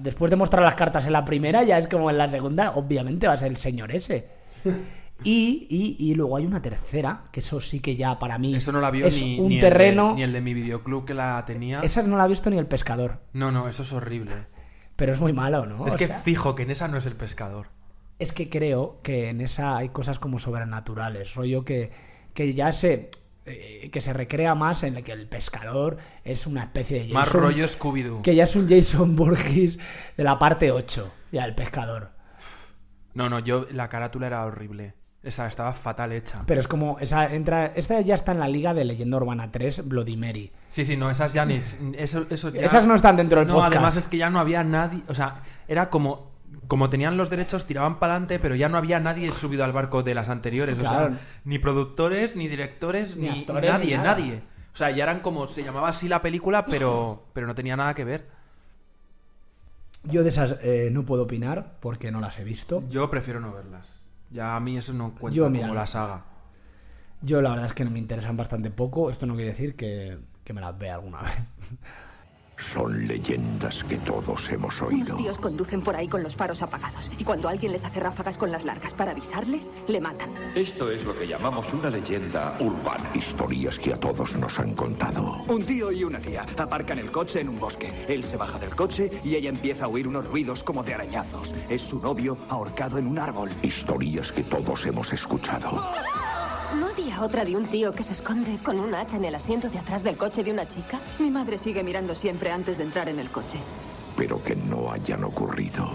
Después 0.00 0.30
de 0.30 0.36
mostrar 0.36 0.62
las 0.62 0.74
cartas 0.74 1.06
en 1.06 1.12
la 1.12 1.24
primera, 1.24 1.62
ya 1.62 1.78
es 1.78 1.88
como 1.88 2.10
en 2.10 2.18
la 2.18 2.28
segunda, 2.28 2.72
obviamente 2.72 3.26
va 3.26 3.34
a 3.34 3.36
ser 3.36 3.48
el 3.48 3.56
señor 3.56 3.92
ese. 3.92 4.28
Y, 5.24 5.66
y- 5.68 5.96
y 6.10 6.14
luego 6.14 6.36
hay 6.36 6.46
una 6.46 6.62
tercera, 6.62 7.24
que 7.32 7.40
eso 7.40 7.60
sí 7.60 7.80
que 7.80 7.96
ya 7.96 8.18
para 8.20 8.38
mí 8.38 8.54
Eso 8.54 8.70
no 8.70 8.80
la 8.80 8.90
vio 8.90 9.06
es 9.06 9.20
ni, 9.20 9.40
un 9.40 9.48
ni 9.48 9.60
terreno. 9.60 10.10
el 10.10 10.14
de, 10.14 10.16
ni 10.16 10.22
el 10.22 10.32
de 10.32 10.40
mi 10.40 10.54
videoclub 10.54 11.04
que 11.04 11.14
la 11.14 11.44
tenía. 11.44 11.80
Esa 11.80 12.02
no 12.02 12.16
la 12.16 12.24
ha 12.24 12.28
visto 12.28 12.50
ni 12.50 12.58
el 12.58 12.66
pescador. 12.66 13.18
No, 13.32 13.50
no, 13.50 13.68
eso 13.68 13.82
es 13.82 13.92
horrible. 13.92 14.46
Pero 14.96 15.12
es 15.12 15.20
muy 15.20 15.32
malo, 15.32 15.66
¿no? 15.66 15.86
es 15.86 15.94
O 15.94 15.96
que 15.96 16.06
sea, 16.06 16.18
fijo 16.20 16.54
que 16.54 16.62
en 16.62 16.70
esa 16.70 16.86
no 16.88 16.98
es 16.98 17.06
el 17.06 17.14
pescador. 17.16 17.66
es 18.20 18.32
que 18.32 18.48
creo 18.48 19.00
que 19.02 19.28
en 19.28 19.40
esa 19.40 19.76
hay 19.76 19.88
cosas 19.90 20.18
como 20.18 20.38
sobrenaturales, 20.38 21.34
rollo 21.34 21.64
que, 21.64 21.90
que 22.34 22.52
ya 22.54 22.70
se 22.72 23.10
eh, 23.46 23.88
que 23.92 24.00
se 24.02 24.12
recrea 24.12 24.54
más 24.54 24.82
en 24.82 24.96
el 24.96 25.04
que 25.04 25.12
el 25.12 25.26
pescador 25.26 25.96
es 26.24 26.46
una 26.46 26.64
especie 26.64 26.98
de 26.98 27.02
Jason, 27.04 27.14
Más 27.14 27.32
rollo 27.32 27.64
Scooby-Doo. 27.64 28.22
que 28.22 28.34
ya 28.34 28.44
es 28.44 28.54
un 28.56 28.68
Jason 28.68 29.16
Burgess 29.16 29.78
de 30.16 30.24
la 30.24 30.38
parte 30.38 30.70
8, 30.70 31.10
ya 31.32 31.44
el 31.44 31.54
pescador. 31.54 32.10
No, 33.14 33.28
no, 33.30 33.38
yo 33.38 33.66
la 33.72 33.88
carátula 33.88 34.26
era 34.26 34.44
horrible. 34.44 34.94
Esa 35.22 35.46
estaba 35.48 35.72
fatal 35.72 36.12
hecha. 36.12 36.44
Pero 36.46 36.60
es 36.60 36.68
como 36.68 36.98
esa 37.00 37.34
entra 37.34 37.72
esta 37.74 38.00
ya 38.02 38.14
está 38.14 38.32
en 38.32 38.38
la 38.38 38.48
liga 38.48 38.72
de 38.72 38.84
Leyenda 38.84 39.16
Urbana 39.16 39.50
3 39.50 39.88
Bloody 39.88 40.16
Mary. 40.16 40.52
Sí, 40.68 40.84
sí, 40.84 40.96
no, 40.96 41.10
esas 41.10 41.32
ya 41.32 41.44
ni. 41.44 41.56
Eso, 41.56 42.26
eso 42.30 42.50
ya- 42.50 42.62
Esas 42.62 42.86
no 42.86 42.94
están 42.94 43.16
dentro 43.16 43.40
del 43.40 43.48
no, 43.48 43.54
podcast. 43.54 43.74
además 43.74 43.96
es 43.96 44.06
que 44.06 44.16
ya 44.16 44.30
no 44.30 44.38
había 44.38 44.62
nadie. 44.62 45.02
O 45.08 45.14
sea, 45.14 45.42
era 45.66 45.90
como. 45.90 46.28
Como 46.66 46.88
tenían 46.90 47.16
los 47.16 47.30
derechos, 47.30 47.66
tiraban 47.66 47.98
para 47.98 48.14
adelante, 48.14 48.38
pero 48.38 48.54
ya 48.54 48.68
no 48.68 48.76
había 48.78 49.00
nadie 49.00 49.32
subido 49.34 49.64
al 49.64 49.72
barco 49.72 50.02
de 50.02 50.14
las 50.14 50.28
anteriores. 50.28 50.78
O 50.78 50.82
sea, 50.82 51.10
ni 51.44 51.58
productores, 51.58 52.36
ni 52.36 52.46
directores, 52.48 53.16
Ni 53.16 53.28
ni, 53.28 53.38
actores, 53.40 53.70
nadie, 53.70 53.96
ni 53.96 54.02
nadie. 54.02 54.42
O 54.72 54.76
sea, 54.76 54.90
ya 54.90 55.02
eran 55.02 55.20
como. 55.20 55.48
Se 55.48 55.62
llamaba 55.64 55.88
así 55.88 56.08
la 56.08 56.22
película, 56.22 56.64
pero, 56.66 57.24
pero 57.32 57.46
no 57.46 57.54
tenía 57.54 57.76
nada 57.76 57.94
que 57.94 58.04
ver. 58.04 58.28
Yo 60.04 60.22
de 60.22 60.28
esas 60.28 60.56
eh, 60.62 60.90
no 60.92 61.04
puedo 61.04 61.24
opinar 61.24 61.76
porque 61.80 62.10
no 62.12 62.20
las 62.20 62.38
he 62.38 62.44
visto. 62.44 62.82
Yo 62.88 63.10
prefiero 63.10 63.40
no 63.40 63.52
verlas. 63.52 63.97
Ya 64.30 64.56
a 64.56 64.60
mí 64.60 64.76
eso 64.76 64.92
no 64.94 65.14
cuenta 65.14 65.36
Yo, 65.36 65.50
mira, 65.50 65.68
como 65.68 65.74
la 65.74 65.86
saga. 65.86 66.24
Yo 67.20 67.42
la 67.42 67.50
verdad 67.50 67.66
es 67.66 67.74
que 67.74 67.84
me 67.84 67.98
interesan 67.98 68.36
bastante 68.36 68.70
poco. 68.70 69.10
Esto 69.10 69.26
no 69.26 69.34
quiere 69.34 69.50
decir 69.50 69.76
que, 69.76 70.18
que 70.44 70.52
me 70.52 70.60
las 70.60 70.76
vea 70.78 70.94
alguna 70.94 71.22
vez. 71.22 71.34
Son 72.58 73.06
leyendas 73.06 73.84
que 73.84 73.96
todos 73.98 74.50
hemos 74.50 74.82
oído. 74.82 75.16
tíos 75.16 75.38
conducen 75.38 75.80
por 75.80 75.94
ahí 75.94 76.08
con 76.08 76.22
los 76.22 76.34
faros 76.34 76.60
apagados 76.60 77.10
y 77.16 77.24
cuando 77.24 77.48
alguien 77.48 77.72
les 77.72 77.84
hace 77.84 78.00
ráfagas 78.00 78.36
con 78.36 78.50
las 78.50 78.64
largas 78.64 78.92
para 78.94 79.12
avisarles, 79.12 79.70
le 79.86 80.00
matan. 80.00 80.30
Esto 80.54 80.90
es 80.90 81.04
lo 81.04 81.16
que 81.16 81.26
llamamos 81.26 81.72
una 81.72 81.88
leyenda 81.88 82.56
urbana. 82.60 83.10
Historias 83.14 83.78
que 83.78 83.92
a 83.92 83.96
todos 83.96 84.34
nos 84.34 84.58
han 84.58 84.74
contado. 84.74 85.42
Un 85.48 85.64
tío 85.64 85.92
y 85.92 86.04
una 86.04 86.18
tía 86.18 86.44
aparcan 86.56 86.98
el 86.98 87.10
coche 87.10 87.40
en 87.40 87.48
un 87.48 87.60
bosque. 87.60 87.92
Él 88.08 88.24
se 88.24 88.36
baja 88.36 88.58
del 88.58 88.74
coche 88.74 89.10
y 89.24 89.36
ella 89.36 89.50
empieza 89.50 89.84
a 89.84 89.88
oír 89.88 90.08
unos 90.08 90.26
ruidos 90.26 90.64
como 90.64 90.82
de 90.82 90.94
arañazos. 90.94 91.54
Es 91.68 91.82
su 91.82 92.00
novio 92.00 92.36
ahorcado 92.48 92.98
en 92.98 93.06
un 93.06 93.18
árbol. 93.18 93.50
Historias 93.62 94.32
que 94.32 94.42
todos 94.42 94.84
hemos 94.84 95.12
escuchado. 95.12 95.82
¿No 96.74 96.88
había 96.88 97.22
otra 97.22 97.46
de 97.46 97.56
un 97.56 97.66
tío 97.66 97.92
que 97.92 98.02
se 98.02 98.12
esconde 98.12 98.58
con 98.62 98.78
un 98.78 98.94
hacha 98.94 99.16
en 99.16 99.24
el 99.24 99.34
asiento 99.34 99.70
de 99.70 99.78
atrás 99.78 100.02
del 100.02 100.18
coche 100.18 100.44
de 100.44 100.52
una 100.52 100.68
chica? 100.68 101.00
Mi 101.18 101.30
madre 101.30 101.56
sigue 101.56 101.82
mirando 101.82 102.14
siempre 102.14 102.52
antes 102.52 102.76
de 102.76 102.84
entrar 102.84 103.08
en 103.08 103.18
el 103.18 103.30
coche. 103.30 103.56
Pero 104.16 104.42
que 104.42 104.54
no 104.54 104.92
hayan 104.92 105.24
ocurrido. 105.24 105.90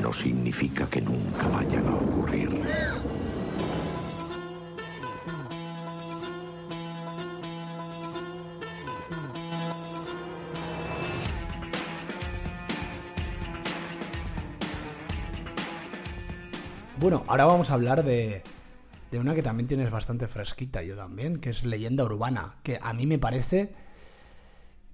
No 0.00 0.12
significa 0.12 0.86
que 0.86 1.00
nunca 1.00 1.46
vayan 1.48 1.86
a 1.86 1.94
ocurrir. 1.94 2.62
Bueno, 16.98 17.24
ahora 17.28 17.44
vamos 17.44 17.70
a 17.70 17.74
hablar 17.74 18.04
de, 18.04 18.42
de 19.12 19.18
una 19.20 19.34
que 19.34 19.42
también 19.42 19.68
tienes 19.68 19.90
bastante 19.90 20.26
fresquita, 20.26 20.82
yo 20.82 20.96
también, 20.96 21.38
que 21.38 21.50
es 21.50 21.64
Leyenda 21.64 22.02
Urbana, 22.02 22.56
que 22.62 22.78
a 22.82 22.92
mí 22.94 23.06
me 23.06 23.18
parece... 23.18 23.74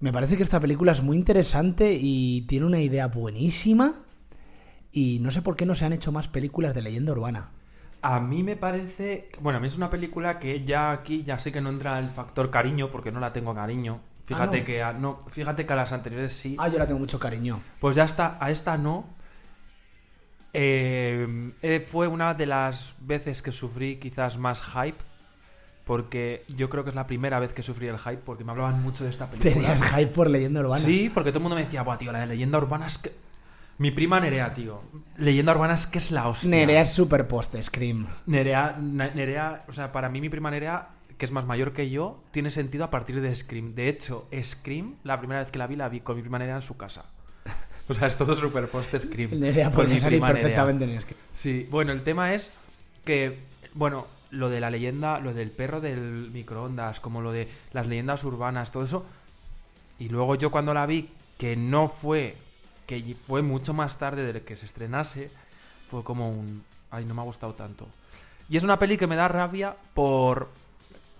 Me 0.01 0.11
parece 0.13 0.37
que 0.37 0.43
esta 0.43 0.59
película 0.59 0.91
es 0.91 1.01
muy 1.01 1.17
interesante 1.17 1.97
y 1.99 2.41
tiene 2.41 2.65
una 2.65 2.79
idea 2.79 3.07
buenísima 3.07 3.95
y 4.91 5.19
no 5.19 5.31
sé 5.31 5.41
por 5.41 5.55
qué 5.55 5.65
no 5.65 5.75
se 5.75 5.85
han 5.85 5.93
hecho 5.93 6.11
más 6.11 6.27
películas 6.27 6.73
de 6.73 6.81
Leyenda 6.81 7.11
Urbana. 7.13 7.51
A 8.01 8.19
mí 8.19 8.43
me 8.43 8.55
parece. 8.55 9.29
Bueno, 9.41 9.57
a 9.57 9.59
mí 9.61 9.67
es 9.67 9.75
una 9.75 9.89
película 9.89 10.39
que 10.39 10.63
ya 10.63 10.91
aquí 10.91 11.23
ya 11.23 11.37
sé 11.37 11.51
que 11.51 11.59
no 11.61 11.69
entra 11.69 11.99
el 11.99 12.09
factor 12.09 12.49
cariño, 12.49 12.89
porque 12.89 13.11
no 13.11 13.19
la 13.19 13.31
tengo 13.31 13.53
cariño. 13.53 13.99
Fíjate 14.25 14.57
Ah, 14.57 14.59
¿no? 14.59 14.65
que 14.65 14.83
a, 14.83 14.93
no, 14.93 15.25
fíjate 15.31 15.65
que 15.65 15.73
a 15.73 15.75
las 15.75 15.91
anteriores 15.91 16.31
sí. 16.33 16.55
Ah, 16.59 16.69
yo 16.69 16.77
la 16.77 16.87
tengo 16.87 16.99
mucho 16.99 17.19
cariño. 17.19 17.59
Pues 17.79 17.95
ya 17.97 18.05
está, 18.05 18.37
a 18.39 18.51
esta 18.51 18.77
no. 18.77 19.17
Eh, 20.53 21.51
eh, 21.61 21.79
fue 21.79 22.07
una 22.07 22.33
de 22.33 22.45
las 22.45 22.95
veces 22.99 23.41
que 23.41 23.51
sufrí 23.51 23.97
quizás 23.97 24.37
más 24.37 24.63
hype. 24.63 24.97
Porque 25.85 26.43
yo 26.55 26.69
creo 26.69 26.83
que 26.83 26.91
es 26.91 26.95
la 26.95 27.07
primera 27.07 27.39
vez 27.39 27.51
que 27.51 27.63
sufrí 27.63 27.87
el 27.87 27.97
hype, 27.97 28.17
porque 28.17 28.43
me 28.43 28.51
hablaban 28.51 28.81
mucho 28.83 29.03
de 29.03 29.09
esta 29.09 29.27
película. 29.29 29.53
Tenías 29.53 29.81
hype 29.81 30.11
por 30.11 30.29
Leyenda 30.29 30.59
Urbana. 30.59 30.85
Sí, 30.85 31.09
porque 31.11 31.31
todo 31.31 31.39
el 31.39 31.43
mundo 31.43 31.55
me 31.55 31.63
decía, 31.63 31.81
buah, 31.81 31.97
tío, 31.97 32.11
la 32.11 32.19
de 32.19 32.27
leyenda 32.27 32.59
urbana 32.59 32.85
es 32.85 32.99
que. 32.99 33.11
Mi 33.79 33.91
prima 33.91 34.19
Nerea, 34.19 34.53
tío. 34.53 34.81
Leyenda 35.17 35.53
urbana 35.53 35.73
es 35.73 35.87
que 35.87 35.97
es 35.97 36.11
la 36.11 36.27
hostia. 36.27 36.49
Nerea 36.49 36.81
es 36.81 36.91
super 36.91 37.27
post 37.27 37.55
Scream. 37.59 38.07
Nerea, 38.25 38.77
Nerea, 38.77 39.63
o 39.69 39.71
sea, 39.71 39.91
para 39.93 40.09
mí 40.09 40.19
mi 40.19 40.29
prima 40.29 40.51
Nerea, 40.51 40.89
que 41.17 41.25
es 41.25 41.31
más 41.31 41.45
mayor 41.45 41.71
que 41.71 41.89
yo, 41.89 42.21
tiene 42.31 42.51
sentido 42.51 42.83
a 42.83 42.91
partir 42.91 43.21
de 43.21 43.33
Scream. 43.33 43.73
De 43.75 43.87
hecho, 43.87 44.27
Scream, 44.43 44.95
la 45.03 45.17
primera 45.17 45.39
vez 45.39 45.49
que 45.49 45.59
la 45.59 45.65
vi, 45.65 45.77
la 45.77 45.87
vi 45.87 46.01
con 46.01 46.17
mi 46.17 46.21
prima 46.21 46.37
Nerea 46.37 46.57
en 46.57 46.61
su 46.61 46.75
casa. 46.75 47.05
O 47.89 47.93
sea, 47.93 48.07
es 48.07 48.15
todo 48.15 48.35
super 48.35 48.69
post 48.69 48.95
Scream. 48.95 49.39
Nerea 49.39 49.71
podría 49.71 49.99
salir 49.99 50.21
Nerea. 50.21 50.35
perfectamente 50.35 50.85
en 50.85 51.01
Scream. 51.01 51.19
Sí, 51.33 51.67
bueno, 51.69 51.91
el 51.91 52.03
tema 52.03 52.33
es 52.33 52.51
que 53.03 53.39
bueno, 53.73 54.07
lo 54.31 54.49
de 54.49 54.59
la 54.59 54.69
leyenda, 54.69 55.19
lo 55.19 55.33
del 55.33 55.51
perro 55.51 55.81
del 55.81 56.29
microondas, 56.31 56.99
como 56.99 57.21
lo 57.21 57.31
de 57.31 57.47
las 57.73 57.87
leyendas 57.87 58.23
urbanas, 58.23 58.71
todo 58.71 58.83
eso. 58.83 59.05
Y 59.97 60.09
luego 60.09 60.35
yo 60.35 60.51
cuando 60.51 60.73
la 60.73 60.85
vi, 60.85 61.09
que 61.37 61.55
no 61.55 61.89
fue, 61.89 62.37
que 62.85 63.15
fue 63.15 63.41
mucho 63.41 63.73
más 63.73 63.97
tarde 63.97 64.31
de 64.31 64.41
que 64.41 64.55
se 64.55 64.65
estrenase, 64.65 65.31
fue 65.89 66.03
como 66.03 66.29
un... 66.29 66.63
Ay, 66.91 67.05
no 67.05 67.13
me 67.13 67.21
ha 67.21 67.25
gustado 67.25 67.53
tanto. 67.53 67.87
Y 68.49 68.57
es 68.57 68.63
una 68.63 68.79
peli 68.79 68.97
que 68.97 69.07
me 69.07 69.15
da 69.15 69.27
rabia 69.27 69.75
por, 69.93 70.49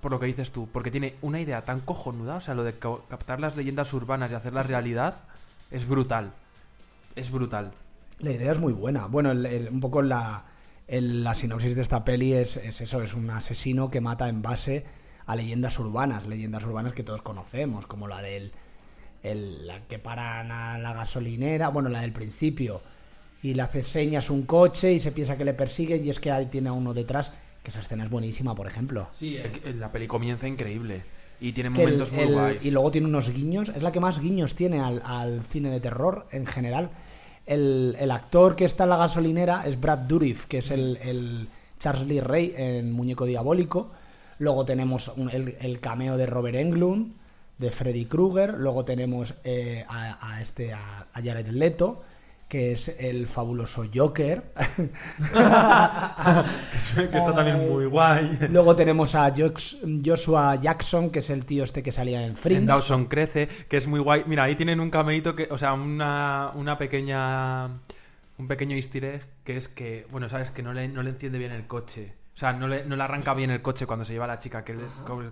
por 0.02 0.12
lo 0.12 0.20
que 0.20 0.26
dices 0.26 0.52
tú, 0.52 0.68
porque 0.72 0.92
tiene 0.92 1.16
una 1.22 1.40
idea 1.40 1.64
tan 1.66 1.82
cojonuda, 1.82 2.36
o 2.38 2.42
sea, 2.42 2.56
lo 2.56 2.64
de 2.64 2.74
ca- 2.74 2.98
captar 3.10 3.40
las 3.40 3.56
leyendas 3.56 3.94
urbanas 3.94 4.32
y 4.32 4.36
hacerlas 4.36 4.66
realidad, 4.66 5.16
es 5.72 5.88
brutal. 5.88 6.32
Es 7.20 7.32
brutal. 7.32 7.72
La 8.20 8.32
idea 8.32 8.52
es 8.52 8.60
muy 8.60 8.74
buena. 8.74 9.06
Bueno, 9.08 9.32
el- 9.32 9.46
el- 9.46 9.70
un 9.70 9.80
poco 9.80 10.02
la, 10.02 10.46
el- 10.88 11.24
la 11.24 11.36
sinopsis 11.36 11.76
de 11.76 11.82
esta 11.82 12.04
peli 12.04 12.34
es, 12.34 12.58
es 12.58 12.82
eso, 12.82 13.02
es 13.02 13.14
un 13.14 13.30
asesino 13.30 13.90
que 13.92 14.02
mata 14.02 14.30
en 14.30 14.42
base 14.42 14.86
a 15.26 15.36
leyendas 15.36 15.78
urbanas, 15.80 16.28
leyendas 16.28 16.66
urbanas 16.66 16.94
que 16.94 17.04
todos 17.04 17.22
conocemos, 17.22 17.86
como 17.86 18.08
la 18.08 18.22
del 18.22 18.52
el- 19.22 19.68
la 19.68 19.82
que 19.88 20.00
paran 20.00 20.50
a 20.52 20.78
la 20.80 20.94
gasolinera, 20.94 21.68
bueno, 21.68 21.90
la 21.90 22.02
del 22.02 22.14
principio, 22.14 22.82
y 23.44 23.54
le 23.54 23.62
hace 23.64 23.82
señas 23.84 24.30
un 24.30 24.44
coche 24.44 24.94
y 24.94 25.00
se 25.00 25.12
piensa 25.12 25.38
que 25.38 25.44
le 25.44 25.54
persiguen 25.54 26.06
y 26.06 26.10
es 26.10 26.22
que 26.22 26.32
ahí 26.32 26.46
tiene 26.46 26.70
a 26.70 26.72
uno 26.72 26.94
detrás, 26.94 27.34
que 27.62 27.70
esa 27.70 27.82
escena 27.82 28.06
es 28.06 28.10
buenísima, 28.10 28.56
por 28.56 28.66
ejemplo. 28.68 29.10
Sí, 29.12 29.38
la 29.76 29.92
peli 29.92 30.08
comienza 30.08 30.48
increíble. 30.48 31.04
Y 31.42 31.52
tiene 31.52 31.68
el- 31.70 31.76
momentos 31.76 32.12
muy 32.14 32.24
el- 32.24 32.34
guays. 32.34 32.66
Y 32.66 32.72
luego 32.72 32.92
tiene 32.92 33.08
unos 33.08 33.30
guiños. 33.30 33.70
Es 33.70 33.84
la 33.84 33.92
que 33.92 34.00
más 34.00 34.20
guiños 34.22 34.56
tiene 34.56 34.80
al, 34.80 35.02
al 35.06 35.44
cine 35.44 35.70
de 35.70 35.80
terror 35.82 36.26
en 36.32 36.46
general. 36.46 36.90
El, 37.50 37.96
el 38.00 38.12
actor 38.12 38.56
que 38.56 38.66
está 38.66 38.84
en 38.86 38.92
la 38.92 38.98
gasolinera 38.98 39.64
es 39.66 39.80
Brad 39.82 39.98
Dourif, 40.00 40.46
que 40.46 40.60
es 40.60 40.70
el, 40.72 40.98
el 41.04 41.48
Charles 41.80 42.08
Lee 42.08 42.20
Ray 42.22 42.54
en 42.56 42.92
Muñeco 42.92 43.26
Diabólico. 43.26 43.90
Luego 44.38 44.66
tenemos 44.66 45.08
un- 45.18 45.30
el, 45.32 45.56
el 45.60 45.80
cameo 45.80 46.16
de 46.16 46.26
Robert 46.28 46.56
Englund, 46.58 47.14
de 47.58 47.72
Freddy 47.72 48.06
Krueger. 48.06 48.54
Luego 48.54 48.86
tenemos 48.86 49.34
eh, 49.44 49.84
a, 49.90 50.36
a 50.36 50.42
este 50.42 50.74
a, 50.74 51.08
a 51.12 51.22
Jared 51.24 51.48
Leto, 51.48 52.04
que 52.50 52.72
es 52.72 52.90
el 53.00 53.28
fabuloso 53.28 53.86
Joker. 53.94 54.44
que 56.96 57.18
está 57.18 57.34
también 57.36 57.70
muy 57.70 57.86
guay. 57.86 58.40
Luego 58.50 58.76
tenemos 58.76 59.14
a 59.14 59.32
Joshua 59.34 60.56
Jackson, 60.56 61.12
que 61.12 61.20
es 61.20 61.30
el 61.30 61.46
tío 61.46 61.64
este 61.64 61.84
que 61.84 61.92
salía 61.92 62.26
en 62.26 62.36
Fringe. 62.36 62.62
En 62.62 62.66
Dawson 62.66 63.06
crece, 63.06 63.48
que 63.70 63.78
es 63.78 63.88
muy 63.88 64.00
guay. 64.00 64.24
Mira, 64.26 64.44
ahí 64.46 64.56
tienen 64.56 64.80
un 64.80 64.90
cameíto 64.90 65.36
que, 65.36 65.48
o 65.52 65.60
sea, 65.60 65.74
una, 65.74 66.52
una 66.56 66.78
pequeña. 66.78 67.68
Un 68.38 68.48
pequeño 68.48 68.76
easter 68.76 69.04
egg 69.04 69.28
que 69.44 69.58
es 69.58 69.68
que, 69.68 70.08
bueno, 70.12 70.28
sabes 70.30 70.50
que 70.50 70.64
no 70.64 70.74
le, 70.74 70.88
no 70.88 71.04
le 71.04 71.12
enciende 71.12 71.38
bien 71.38 71.52
el 71.52 71.68
coche. 71.68 72.14
O 72.40 72.42
sea, 72.42 72.54
no 72.54 72.70
le, 72.70 72.86
no 72.86 72.96
le 72.96 73.04
arranca 73.04 73.34
bien 73.34 73.52
el 73.52 73.62
coche 73.62 73.86
cuando 73.86 74.06
se 74.06 74.14
lleva 74.14 74.24
a 74.24 74.30
la 74.30 74.40
chica, 74.40 74.64
que 74.64 74.72
él, 74.72 74.80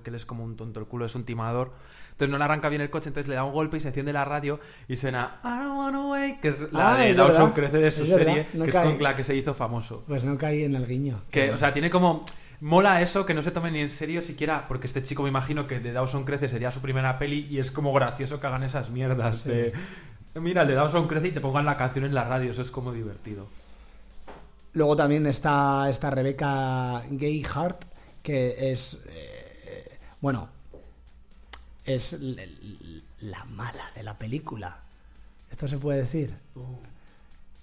que 0.03 0.09
él 0.09 0.15
es 0.17 0.25
como 0.25 0.43
un 0.43 0.57
tonto, 0.57 0.81
el 0.81 0.87
culo 0.87 1.05
es 1.05 1.15
un 1.15 1.23
timador. 1.23 1.71
Entonces 2.11 2.29
no 2.29 2.37
le 2.37 2.43
arranca 2.43 2.67
bien 2.67 2.81
el 2.81 2.89
coche, 2.89 3.07
entonces 3.07 3.29
le 3.29 3.35
da 3.35 3.45
un 3.45 3.53
golpe 3.53 3.77
y 3.77 3.79
se 3.79 3.87
enciende 3.87 4.11
la 4.11 4.25
radio 4.25 4.59
y 4.89 4.97
suena 4.97 5.39
I 5.41 5.47
don't 5.47 5.77
wanna 5.77 6.05
wait, 6.07 6.41
que 6.41 6.49
es 6.49 6.69
la 6.73 6.95
Ah, 6.95 6.97
de 6.97 7.13
Dawson 7.13 7.53
crece 7.53 7.77
de 7.77 7.91
su 7.91 8.03
Es 8.03 8.09
serie, 8.09 8.47
no 8.53 8.65
que 8.65 8.71
cae. 8.73 8.89
es 8.89 8.93
con 8.95 9.01
la 9.03 9.15
que 9.15 9.23
se 9.23 9.33
hizo 9.37 9.53
famoso. 9.53 10.03
Pues 10.05 10.25
no 10.25 10.37
caí 10.37 10.65
en 10.65 10.75
el 10.75 10.85
guiño. 10.85 11.21
Que, 11.31 11.51
o 11.53 11.57
sea, 11.57 11.71
tiene 11.71 11.89
como. 11.89 12.25
Mola 12.59 13.01
eso, 13.01 13.25
que 13.25 13.33
no 13.33 13.41
se 13.41 13.51
tome 13.51 13.71
ni 13.71 13.79
en 13.79 13.89
serio 13.89 14.21
siquiera, 14.21 14.67
porque 14.67 14.87
este 14.87 15.01
chico 15.01 15.23
me 15.23 15.29
imagino 15.29 15.65
que 15.65 15.79
de 15.79 15.93
Dawson 15.93 16.25
Crece 16.25 16.49
sería 16.49 16.71
su 16.71 16.81
primera 16.81 17.17
peli 17.19 17.47
y 17.49 17.59
es 17.59 17.71
como 17.71 17.93
gracioso 17.93 18.41
que 18.41 18.47
hagan 18.47 18.63
esas 18.63 18.89
mierdas 18.89 19.43
Sí. 19.43 19.49
de. 19.49 19.73
Mira, 20.35 20.63
el 20.63 20.67
de 20.67 20.73
Dawson 20.75 21.07
Crece 21.07 21.29
y 21.29 21.31
te 21.31 21.39
pongan 21.39 21.63
la 21.65 21.77
canción 21.77 22.03
en 22.03 22.13
la 22.13 22.25
radio, 22.25 22.51
eso 22.51 22.61
es 22.63 22.69
como 22.69 22.91
divertido. 22.91 23.47
Luego 24.77 24.95
también 24.95 25.25
está 25.25 25.89
esta 25.89 26.09
Rebecca 26.11 27.03
Gayhart, 27.09 27.83
que 28.21 28.71
es. 28.71 29.03
eh, 29.09 29.97
bueno, 30.21 30.49
es 31.83 32.15
la 33.21 33.45
mala 33.45 33.91
de 33.95 34.03
la 34.03 34.17
película. 34.17 34.77
¿Esto 35.49 35.67
se 35.67 35.77
puede 35.77 35.99
decir? 35.99 36.35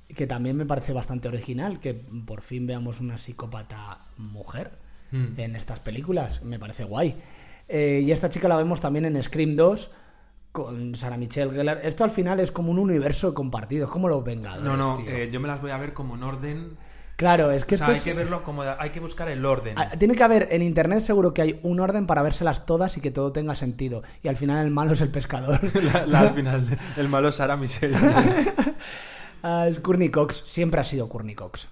Que 0.09 0.27
también 0.27 0.57
me 0.57 0.67
parece 0.67 0.93
bastante 0.93 1.29
original 1.29 1.79
que 1.81 1.95
por 1.95 2.41
fin 2.41 2.67
veamos 2.67 3.01
una 3.01 3.19
psicópata 3.19 3.99
mujer 4.19 4.83
Hmm. 5.13 5.39
en 5.39 5.55
estas 5.55 5.79
películas. 5.79 6.43
Me 6.43 6.59
parece 6.59 6.83
guay. 6.83 7.15
Eh, 7.69 8.03
y 8.05 8.11
esta 8.11 8.29
chica 8.31 8.49
la 8.49 8.57
vemos 8.57 8.81
también 8.81 9.05
en 9.05 9.23
Scream 9.23 9.55
2 9.55 9.91
con 10.51 10.95
Sarah 10.97 11.17
Michelle 11.19 11.53
Gellar. 11.53 11.81
Esto 11.85 12.03
al 12.03 12.11
final 12.11 12.41
es 12.41 12.51
como 12.51 12.73
un 12.73 12.79
universo 12.81 13.33
compartido, 13.35 13.85
es 13.85 13.91
como 13.91 14.09
los 14.09 14.25
Vengadores. 14.25 14.65
No, 14.65 14.77
no, 14.77 14.95
tío. 14.97 15.09
eh, 15.11 15.31
yo 15.31 15.39
me 15.39 15.47
las 15.47 15.61
voy 15.61 15.71
a 15.71 15.77
ver 15.77 15.93
como 15.93 16.17
en 16.17 16.23
orden. 16.25 16.77
Claro, 17.17 17.51
es 17.53 17.65
que 17.65 17.77
o 17.77 17.79
sea, 17.79 17.87
esto 17.87 17.93
hay 17.93 17.99
es- 17.99 18.05
que 18.05 18.13
verlo 18.15 18.43
como. 18.43 18.63
hay 18.63 18.91
que 18.91 18.99
buscar 19.01 19.29
el 19.29 19.45
orden. 19.47 19.75
Ah, 19.79 19.91
Tiene 19.99 20.15
que 20.17 20.23
haber 20.25 20.49
en 20.51 20.63
internet 20.63 21.01
seguro 21.01 21.33
que 21.33 21.43
hay 21.43 21.61
un 21.63 21.79
orden 21.81 22.07
para 22.07 22.23
vérselas 22.23 22.67
todas 22.67 22.97
y 22.97 23.01
que 23.01 23.11
todo 23.13 23.31
tenga 23.33 23.55
sentido. 23.55 24.03
Y 24.23 24.29
al 24.29 24.37
final 24.37 24.65
el 24.65 24.73
malo 24.73 24.93
es 24.95 25.01
el 25.01 25.11
pescador. 25.11 25.61
La- 25.83 26.07
la- 26.07 26.21
al 26.21 26.31
final, 26.35 26.67
el 26.97 27.09
malo 27.09 27.29
es 27.29 27.37
Sarah 27.37 27.57
Michelle. 27.57 27.97
Ah, 29.47 29.67
es 29.69 29.79
Courtney 29.79 30.09
Cox, 30.09 30.43
siempre 30.47 30.81
ha 30.81 30.85
sido 30.85 31.09
Courtney 31.09 31.35
Cox. 31.35 31.69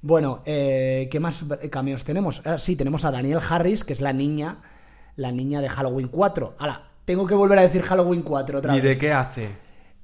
Bueno, 0.00 0.40
eh, 0.46 1.08
¿qué 1.10 1.20
más 1.20 1.44
cameos 1.70 2.02
tenemos? 2.04 2.40
Ah, 2.46 2.56
sí, 2.56 2.76
tenemos 2.76 3.04
a 3.04 3.10
Daniel 3.10 3.40
Harris, 3.46 3.84
que 3.84 3.92
es 3.92 4.00
la 4.00 4.14
niña, 4.14 4.56
la 5.16 5.30
niña 5.30 5.60
de 5.60 5.68
Halloween 5.68 6.08
4. 6.08 6.54
Ahora, 6.58 6.82
tengo 7.04 7.26
que 7.26 7.34
volver 7.34 7.58
a 7.58 7.62
decir 7.62 7.82
Halloween 7.82 8.22
4 8.22 8.58
otra 8.58 8.72
¿Y 8.74 8.80
vez. 8.80 8.84
de 8.84 8.98
qué 8.98 9.12
hace? 9.12 9.50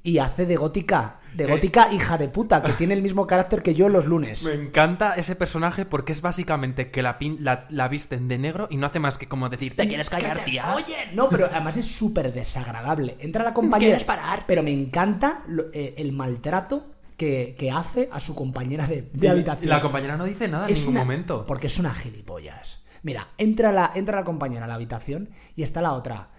Y 0.02 0.18
hace 0.18 0.44
de 0.44 0.56
gótica, 0.56 1.19
de 1.34 1.46
gótica 1.46 1.92
hija 1.92 2.18
de 2.18 2.28
puta, 2.28 2.62
que 2.62 2.72
tiene 2.72 2.94
el 2.94 3.02
mismo 3.02 3.26
carácter 3.26 3.62
que 3.62 3.74
yo 3.74 3.88
los 3.88 4.06
lunes. 4.06 4.42
Me 4.44 4.54
encanta 4.54 5.14
ese 5.14 5.36
personaje 5.36 5.84
porque 5.86 6.12
es 6.12 6.20
básicamente 6.22 6.90
que 6.90 7.02
la, 7.02 7.18
pin- 7.18 7.38
la, 7.40 7.66
la 7.70 7.88
visten 7.88 8.26
de 8.28 8.38
negro 8.38 8.66
y 8.70 8.76
no 8.76 8.86
hace 8.86 8.98
más 9.00 9.16
que 9.18 9.28
como 9.28 9.48
decir, 9.48 9.76
¿te 9.76 9.86
quieres 9.86 10.10
callar, 10.10 10.44
tía? 10.44 10.74
Oye, 10.74 10.96
no, 11.14 11.28
pero 11.28 11.46
además 11.46 11.76
es 11.76 11.86
súper 11.86 12.32
desagradable. 12.32 13.16
Entra 13.20 13.44
la 13.44 13.54
compañera. 13.54 13.90
¿Quieres 13.90 14.04
parar? 14.04 14.44
Pero 14.46 14.62
me 14.62 14.72
encanta 14.72 15.42
lo- 15.46 15.66
eh, 15.72 15.94
el 15.98 16.12
maltrato 16.12 16.86
que, 17.16 17.54
que 17.58 17.70
hace 17.70 18.08
a 18.10 18.18
su 18.18 18.34
compañera 18.34 18.86
de, 18.86 19.10
de 19.12 19.28
habitación. 19.28 19.66
y 19.66 19.68
la 19.68 19.82
compañera 19.82 20.16
no 20.16 20.24
dice 20.24 20.48
nada 20.48 20.66
en 20.66 20.72
Es 20.72 20.78
ningún 20.78 20.94
una- 20.94 21.00
momento. 21.04 21.46
Porque 21.46 21.66
es 21.68 21.78
una 21.78 21.92
gilipollas. 21.92 22.82
Mira, 23.02 23.28
entra 23.38 23.72
la, 23.72 23.92
entra 23.94 24.16
la 24.16 24.24
compañera 24.24 24.64
a 24.64 24.68
la 24.68 24.74
habitación 24.74 25.30
y 25.54 25.62
está 25.62 25.80
la 25.80 25.92
otra 25.92 26.30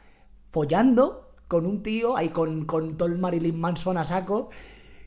follando 0.52 1.36
con 1.48 1.66
un 1.66 1.84
tío 1.84 2.16
ahí 2.18 2.30
con, 2.30 2.66
con 2.66 2.98
todo 2.98 3.08
el 3.10 3.18
Marilyn 3.18 3.60
Manson 3.60 3.98
a 3.98 4.04
saco. 4.04 4.50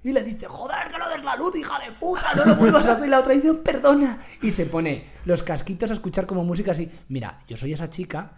Y 0.04 0.12
le 0.12 0.22
dice, 0.22 0.46
joder, 0.46 0.88
que 0.92 0.98
no 0.98 1.08
des 1.08 1.24
la 1.24 1.34
luz, 1.34 1.56
hija 1.56 1.78
de 1.78 1.90
puta, 1.92 2.34
no 2.36 2.44
lo 2.44 2.56
vuelvas 2.56 2.86
a 2.86 2.92
hacer. 2.92 3.06
Y 3.06 3.10
la 3.10 3.20
otra 3.20 3.32
dice, 3.32 3.54
perdona. 3.54 4.22
Y 4.42 4.50
se 4.50 4.66
pone 4.66 5.06
los 5.24 5.42
casquitos 5.42 5.90
a 5.90 5.94
escuchar 5.94 6.26
como 6.26 6.44
música 6.44 6.72
así. 6.72 6.90
Mira, 7.08 7.40
yo 7.48 7.56
soy 7.56 7.72
esa 7.72 7.88
chica 7.88 8.32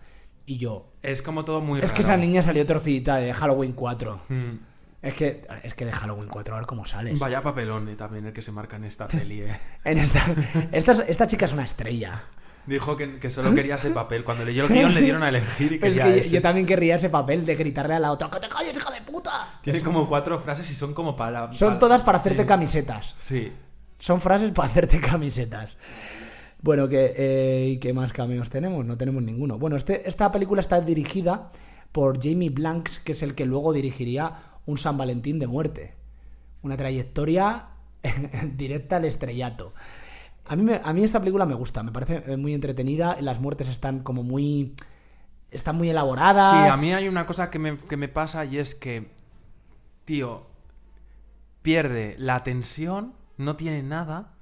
y 0.47 0.59
yo. 0.59 0.93
Es 1.03 1.23
como 1.23 1.45
todo 1.45 1.61
muy 1.61 1.81
Es 1.81 1.91
que 1.91 2.03
esa 2.03 2.17
niña 2.17 2.41
salió 2.41 2.65
torcidita 2.65 3.17
de 3.17 3.35
Halloween 3.35 3.73
4. 3.73 4.21
Mm. 4.29 4.53
Es 5.03 5.15
que, 5.15 5.45
es 5.65 5.75
que 5.75 5.85
de 5.85 5.93
Halloween 5.93 6.29
4, 6.29 6.55
a 6.55 6.59
ver 6.59 6.67
cómo 6.67 6.87
sales. 6.87 7.19
Vaya 7.19 7.41
papelón 7.41 7.89
eh, 7.89 7.97
también 7.97 8.27
el 8.27 8.33
que 8.33 8.43
se 8.43 8.53
marca 8.53 8.77
en 8.77 8.85
esta 8.85 9.09
peli, 9.09 9.43
eh. 9.43 9.59
En 9.85 9.99
esta, 9.99 10.25
esta, 10.71 10.93
esta 10.93 11.27
chica 11.27 11.47
es 11.47 11.53
una 11.53 11.65
estrella. 11.65 12.23
Dijo 12.67 12.97
que, 12.97 13.19
que 13.19 13.31
solo 13.31 13.55
quería 13.55 13.77
ese 13.77 13.91
papel. 13.91 14.25
Cuando 14.25 14.45
leyó 14.45 14.65
el 14.65 14.73
guion 14.73 14.95
le 14.95 15.01
dieron 15.01 15.23
a 15.23 15.29
elegir 15.29 15.73
y 15.73 15.79
Pero 15.79 15.93
es 15.93 15.99
quería 15.99 16.05
que 16.05 16.19
yo, 16.19 16.27
ese. 16.27 16.35
yo 16.35 16.43
también 16.43 16.67
querría 16.67 16.97
ese 16.97 17.11
papel 17.11 17.47
de 17.47 17.55
gritarle 17.55 17.95
a 17.95 18.01
la 18.01 18.11
otra, 18.11 18.29
¡que 18.29 18.41
te 18.41 18.49
calles, 18.49 18.77
hija 18.77 18.91
de 18.91 19.03
puta! 19.03 19.61
Tiene 19.63 19.81
como 19.83 20.09
cuatro 20.09 20.39
frases 20.41 20.71
y 20.71 20.75
son 20.75 20.93
como 20.93 21.15
para... 21.15 21.53
Son 21.53 21.79
todas 21.79 22.03
para 22.03 22.19
hacerte 22.19 22.43
sí. 22.43 22.49
camisetas. 22.49 23.15
Sí. 23.19 23.53
Son 23.99 24.21
frases 24.21 24.51
para 24.51 24.69
hacerte 24.69 25.01
camisetas. 25.01 25.79
Bueno, 26.61 26.89
¿qué, 26.89 27.15
eh, 27.17 27.69
¿y 27.75 27.79
qué 27.79 27.93
más 27.93 28.13
cameos 28.13 28.51
tenemos? 28.51 28.85
No 28.85 28.97
tenemos 28.97 29.23
ninguno. 29.23 29.59
Bueno, 29.59 29.77
este, 29.77 30.09
esta 30.09 30.33
película 30.33 30.61
está 30.61 30.81
dirigida 30.81 31.51
por 31.93 32.21
Jamie 32.23 32.51
Blanks, 32.51 32.99
que 32.99 33.13
es 33.13 33.23
el 33.23 33.35
que 33.35 33.47
luego 33.47 33.73
dirigiría 33.73 34.33
un 34.67 34.77
San 34.77 34.99
Valentín 34.99 35.39
de 35.39 35.47
muerte. 35.47 35.95
Una 36.63 36.77
trayectoria 36.77 37.67
directa 38.57 38.97
al 38.97 39.05
estrellato. 39.05 39.73
A 40.49 40.57
mí, 40.57 40.63
me- 40.63 40.81
a 40.83 40.93
mí 40.93 41.03
esta 41.05 41.19
película 41.21 41.45
me 41.47 41.55
gusta, 41.55 41.83
me 41.83 41.93
parece 41.93 42.23
eh, 42.27 42.37
muy 42.37 42.55
entretenida. 42.55 43.17
Las 43.21 43.41
muertes 43.41 43.69
están 43.69 44.01
como 44.01 44.23
muy. 44.23 44.75
Están 45.51 45.77
muy 45.77 45.89
elaboradas. 45.91 46.73
Sí, 46.73 46.79
a 46.79 46.83
mí 46.85 46.93
hay 46.93 47.09
una 47.09 47.25
cosa 47.27 47.51
que 47.51 47.59
me, 47.59 47.79
que 47.79 47.97
me 47.97 48.09
pasa 48.09 48.45
y 48.45 48.59
es 48.59 48.75
que, 48.75 49.09
tío, 50.05 50.43
pierde 51.63 52.17
la 52.19 52.43
tensión, 52.43 53.13
no 53.37 53.57
tiene 53.57 53.83
nada 53.83 54.33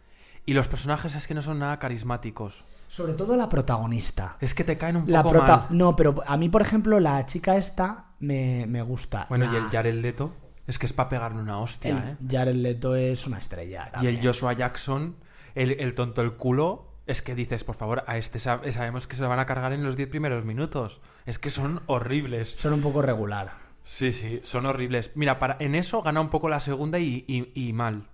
y 0.46 0.52
los 0.54 0.68
personajes 0.68 1.14
es 1.14 1.26
que 1.26 1.34
no 1.34 1.42
son 1.42 1.58
nada 1.58 1.78
carismáticos. 1.78 2.64
Sobre 2.88 3.14
todo 3.14 3.36
la 3.36 3.48
protagonista. 3.48 4.36
Es 4.40 4.54
que 4.54 4.62
te 4.62 4.76
caen 4.78 4.96
un 4.96 5.10
La 5.10 5.22
poco 5.22 5.36
prota- 5.36 5.56
mal. 5.56 5.66
No, 5.70 5.96
pero 5.96 6.22
a 6.26 6.36
mí, 6.36 6.48
por 6.48 6.62
ejemplo, 6.62 7.00
la 7.00 7.24
chica 7.26 7.56
esta 7.56 8.06
me, 8.20 8.66
me 8.68 8.82
gusta. 8.82 9.26
Bueno, 9.28 9.46
La- 9.46 9.52
y 9.52 9.56
el 9.56 9.64
Jared 9.70 9.94
Leto 9.94 10.32
es 10.66 10.78
que 10.78 10.86
es 10.86 10.92
para 10.92 11.08
pegarle 11.08 11.40
una 11.42 11.58
hostia, 11.58 11.90
el 11.90 12.08
¿eh? 12.10 12.16
Jared 12.30 12.54
Leto 12.56 12.94
es 12.94 13.26
una 13.26 13.38
estrella. 13.38 13.90
Y 14.00 14.06
el 14.06 14.22
Joshua 14.22 14.52
Jackson, 14.52 15.16
el, 15.54 15.80
el 15.80 15.94
tonto 15.94 16.22
el 16.22 16.34
culo, 16.34 16.90
es 17.06 17.20
que 17.22 17.34
dices, 17.34 17.64
por 17.64 17.74
favor, 17.76 18.04
a 18.06 18.16
este 18.18 18.38
sab- 18.38 18.68
sabemos 18.70 19.06
que 19.06 19.16
se 19.16 19.22
lo 19.22 19.28
van 19.28 19.38
a 19.38 19.46
cargar 19.46 19.72
en 19.72 19.82
los 19.84 19.96
10 19.96 20.08
primeros 20.08 20.44
minutos. 20.44 21.00
Es 21.26 21.38
que 21.38 21.50
son 21.50 21.82
horribles. 21.86 22.50
Son 22.50 22.72
un 22.72 22.80
poco 22.82 23.02
regular. 23.02 23.52
Sí, 23.84 24.12
sí, 24.12 24.40
son 24.44 24.64
horribles. 24.66 25.12
Mira, 25.14 25.38
para, 25.38 25.56
en 25.60 25.74
eso 25.74 26.02
gana 26.02 26.20
un 26.20 26.30
poco 26.30 26.48
la 26.48 26.60
segunda 26.60 26.98
y, 26.98 27.24
y- 27.28 27.52
y 27.68 27.72
mal. 27.74 28.08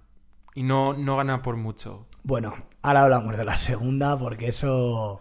Y 0.55 0.65
no, 0.65 0.95
no 0.95 1.17
gana 1.17 1.43
por 1.43 1.57
mucho. 1.57 2.09
Bueno, 2.25 2.55
ahora 2.83 3.03
hablamos 3.05 3.37
de 3.37 3.45
la 3.45 3.57
segunda 3.57 4.19
porque 4.19 4.49
eso 4.49 5.21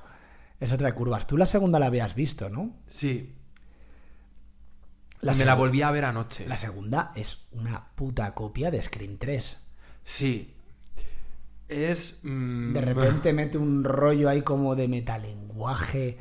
es 0.59 0.71
otra 0.73 0.87
de 0.89 0.95
curvas. 0.95 1.27
Tú 1.27 1.37
la 1.37 1.45
segunda 1.45 1.77
la 1.79 1.85
habías 1.85 2.15
visto, 2.15 2.49
¿no? 2.49 2.71
Sí. 2.87 3.35
La 5.21 5.33
me 5.33 5.45
la 5.45 5.53
volví 5.53 5.81
a 5.81 5.91
ver 5.91 6.05
anoche. 6.05 6.47
La 6.47 6.57
segunda 6.57 7.11
es 7.15 7.47
una 7.51 7.89
puta 7.95 8.33
copia 8.33 8.71
de 8.71 8.81
Scream 8.81 9.17
3. 9.17 9.57
Sí. 10.03 10.55
Es. 11.69 12.19
mm, 12.23 12.73
De 12.73 12.81
repente 12.81 13.33
mete 13.33 13.57
un 13.57 13.83
rollo 13.83 14.29
ahí 14.29 14.41
como 14.41 14.75
de 14.75 14.87
metalenguaje. 14.87 16.17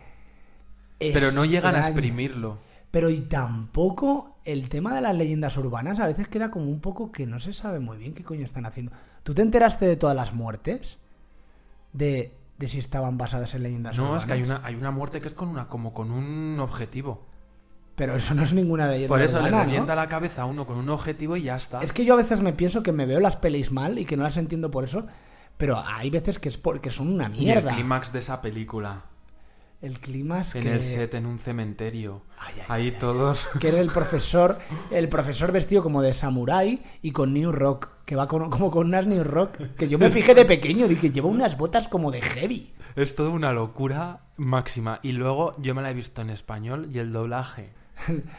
Pero 0.98 1.32
no 1.32 1.44
llegan 1.44 1.74
a 1.76 1.80
exprimirlo. 1.80 2.58
Pero 2.90 3.10
y 3.10 3.20
tampoco 3.20 4.36
el 4.44 4.68
tema 4.68 4.94
de 4.94 5.00
las 5.02 5.14
leyendas 5.14 5.56
urbanas 5.58 6.00
a 6.00 6.06
veces 6.06 6.26
queda 6.28 6.50
como 6.50 6.70
un 6.70 6.80
poco 6.80 7.12
que 7.12 7.26
no 7.26 7.38
se 7.38 7.52
sabe 7.52 7.80
muy 7.80 7.98
bien 7.98 8.14
qué 8.14 8.24
coño 8.24 8.44
están 8.44 8.66
haciendo. 8.66 8.92
¿Tú 9.22 9.34
te 9.34 9.42
enteraste 9.42 9.86
de 9.86 9.96
todas 9.96 10.16
las 10.16 10.32
muertes? 10.32 10.98
De, 11.92 12.32
de 12.58 12.66
si 12.66 12.78
estaban 12.78 13.18
basadas 13.18 13.54
en 13.54 13.62
leyendas 13.62 13.96
No, 13.96 14.04
urbanas. 14.04 14.22
es 14.22 14.26
que 14.26 14.32
hay 14.34 14.42
una, 14.42 14.60
hay 14.64 14.74
una 14.74 14.90
muerte 14.90 15.20
que 15.20 15.28
es 15.28 15.34
con 15.34 15.48
una, 15.48 15.68
como 15.68 15.92
con 15.92 16.10
un 16.10 16.58
objetivo. 16.60 17.26
Pero 17.94 18.14
eso 18.16 18.34
no 18.34 18.42
es 18.44 18.52
ninguna 18.52 18.86
leyenda 18.88 19.08
Por 19.08 19.22
eso 19.22 19.40
le 19.40 19.50
¿no? 19.50 19.60
revienta 19.64 19.94
la 19.94 20.08
cabeza 20.08 20.42
a 20.42 20.46
uno 20.46 20.66
con 20.66 20.78
un 20.78 20.88
objetivo 20.88 21.36
y 21.36 21.42
ya 21.42 21.56
está. 21.56 21.82
Es 21.82 21.92
que 21.92 22.04
yo 22.04 22.14
a 22.14 22.16
veces 22.16 22.40
me 22.42 22.52
pienso 22.52 22.82
que 22.82 22.92
me 22.92 23.06
veo 23.06 23.20
las 23.20 23.36
pelis 23.36 23.72
mal 23.72 23.98
y 23.98 24.04
que 24.04 24.16
no 24.16 24.22
las 24.22 24.36
entiendo 24.36 24.70
por 24.70 24.84
eso, 24.84 25.06
pero 25.58 25.82
hay 25.84 26.08
veces 26.08 26.38
que 26.38 26.48
es 26.48 26.56
porque 26.56 26.88
son 26.90 27.08
una 27.12 27.24
Y 27.28 27.32
el 27.50 27.56
mierda. 27.56 27.74
clímax 27.74 28.12
de 28.12 28.20
esa 28.20 28.40
película. 28.40 29.02
El 29.80 30.00
clímax 30.00 30.56
En 30.56 30.62
que... 30.62 30.72
el 30.72 30.82
set, 30.82 31.14
en 31.14 31.24
un 31.26 31.38
cementerio. 31.38 32.22
Ay, 32.38 32.54
ay, 32.56 32.64
Ahí 32.68 32.86
ay, 32.86 32.98
todos. 32.98 33.46
que 33.60 33.68
era 33.68 33.78
el 33.78 33.86
profesor, 33.88 34.58
el 34.90 35.08
profesor 35.08 35.52
vestido 35.52 35.84
como 35.84 36.02
de 36.02 36.12
samurái 36.14 36.82
y 37.02 37.12
con 37.12 37.32
New 37.32 37.52
Rock, 37.52 37.88
que 38.04 38.16
va 38.16 38.26
con- 38.26 38.50
como 38.50 38.72
con 38.72 38.86
unas 38.88 39.06
New 39.06 39.22
Rock, 39.22 39.56
que 39.76 39.88
yo 39.88 39.98
me 39.98 40.10
fijé 40.10 40.34
de 40.34 40.44
pequeño, 40.44 40.88
dije, 40.88 41.10
lleva 41.10 41.28
unas 41.28 41.56
botas 41.56 41.86
como 41.86 42.10
de 42.10 42.22
heavy. 42.22 42.72
Es 42.96 43.14
todo 43.14 43.30
una 43.30 43.52
locura 43.52 44.22
máxima. 44.36 44.98
Y 45.04 45.12
luego 45.12 45.54
yo 45.58 45.76
me 45.76 45.82
la 45.82 45.92
he 45.92 45.94
visto 45.94 46.22
en 46.22 46.30
español 46.30 46.88
y 46.92 46.98
el 46.98 47.12
doblaje 47.12 47.70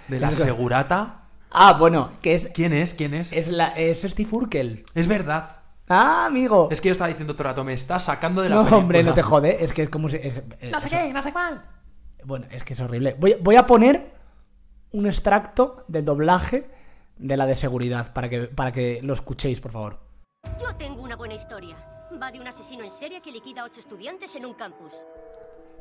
de 0.10 0.20
la 0.20 0.32
segurata. 0.34 1.22
Ah, 1.52 1.78
bueno, 1.80 2.12
que 2.22 2.34
es, 2.34 2.50
¿Quién 2.54 2.74
es? 2.74 2.94
¿Quién 2.94 3.14
es? 3.14 3.32
es, 3.32 3.48
la, 3.48 3.70
es 3.70 4.02
Steve 4.02 4.30
Urkel. 4.32 4.84
Es 4.94 5.08
verdad. 5.08 5.59
Ah, 5.90 6.26
amigo. 6.28 6.70
Es 6.72 6.82
que 6.82 6.90
yo 6.90 6.92
estaba 6.92 7.08
diciendo 7.08 7.34
todo 7.34 7.44
el 7.44 7.50
rato, 7.50 7.64
me 7.64 7.74
está 7.74 7.98
sacando 8.00 8.42
de 8.44 8.50
la 8.50 8.56
no, 8.58 8.62
película. 8.62 8.78
hombre, 8.82 9.04
no 9.04 9.14
te 9.16 9.22
jode, 9.24 9.64
es 9.64 9.74
que 9.74 9.84
es 9.84 9.90
como 9.90 10.08
si... 10.08 10.18
es- 10.18 10.44
eh, 10.62 10.70
No 10.72 10.80
sé 10.80 10.88
eso- 10.88 10.98
qué, 10.98 11.12
no 11.14 11.22
sé 11.24 11.34
cuál. 11.34 11.64
Bueno, 12.24 12.46
es 12.52 12.64
que 12.64 12.74
es 12.74 12.80
horrible. 12.80 13.16
Voy, 13.20 13.36
voy 13.42 13.56
a 13.56 13.66
poner 13.66 14.12
un 14.92 15.08
extracto 15.08 15.84
del 15.88 16.06
doblaje 16.06 16.70
de 17.18 17.38
la 17.38 17.46
de 17.46 17.56
seguridad 17.56 18.14
para 18.14 18.30
que, 18.30 18.42
para 18.42 18.72
que 18.72 19.00
lo 19.02 19.14
escuchéis, 19.14 19.60
por 19.62 19.72
favor. 19.72 20.00
Yo 20.62 20.76
tengo 20.76 21.02
una 21.02 21.16
buena 21.16 21.34
historia. 21.34 21.76
Va 22.22 22.32
de 22.32 22.40
un 22.40 22.48
asesino 22.48 22.84
en 22.84 22.92
serie 22.92 23.22
que 23.22 23.32
liquida 23.32 23.62
a 23.62 23.66
ocho 23.66 23.80
estudiantes 23.80 24.36
en 24.36 24.46
un 24.46 24.54
campus. 24.54 24.92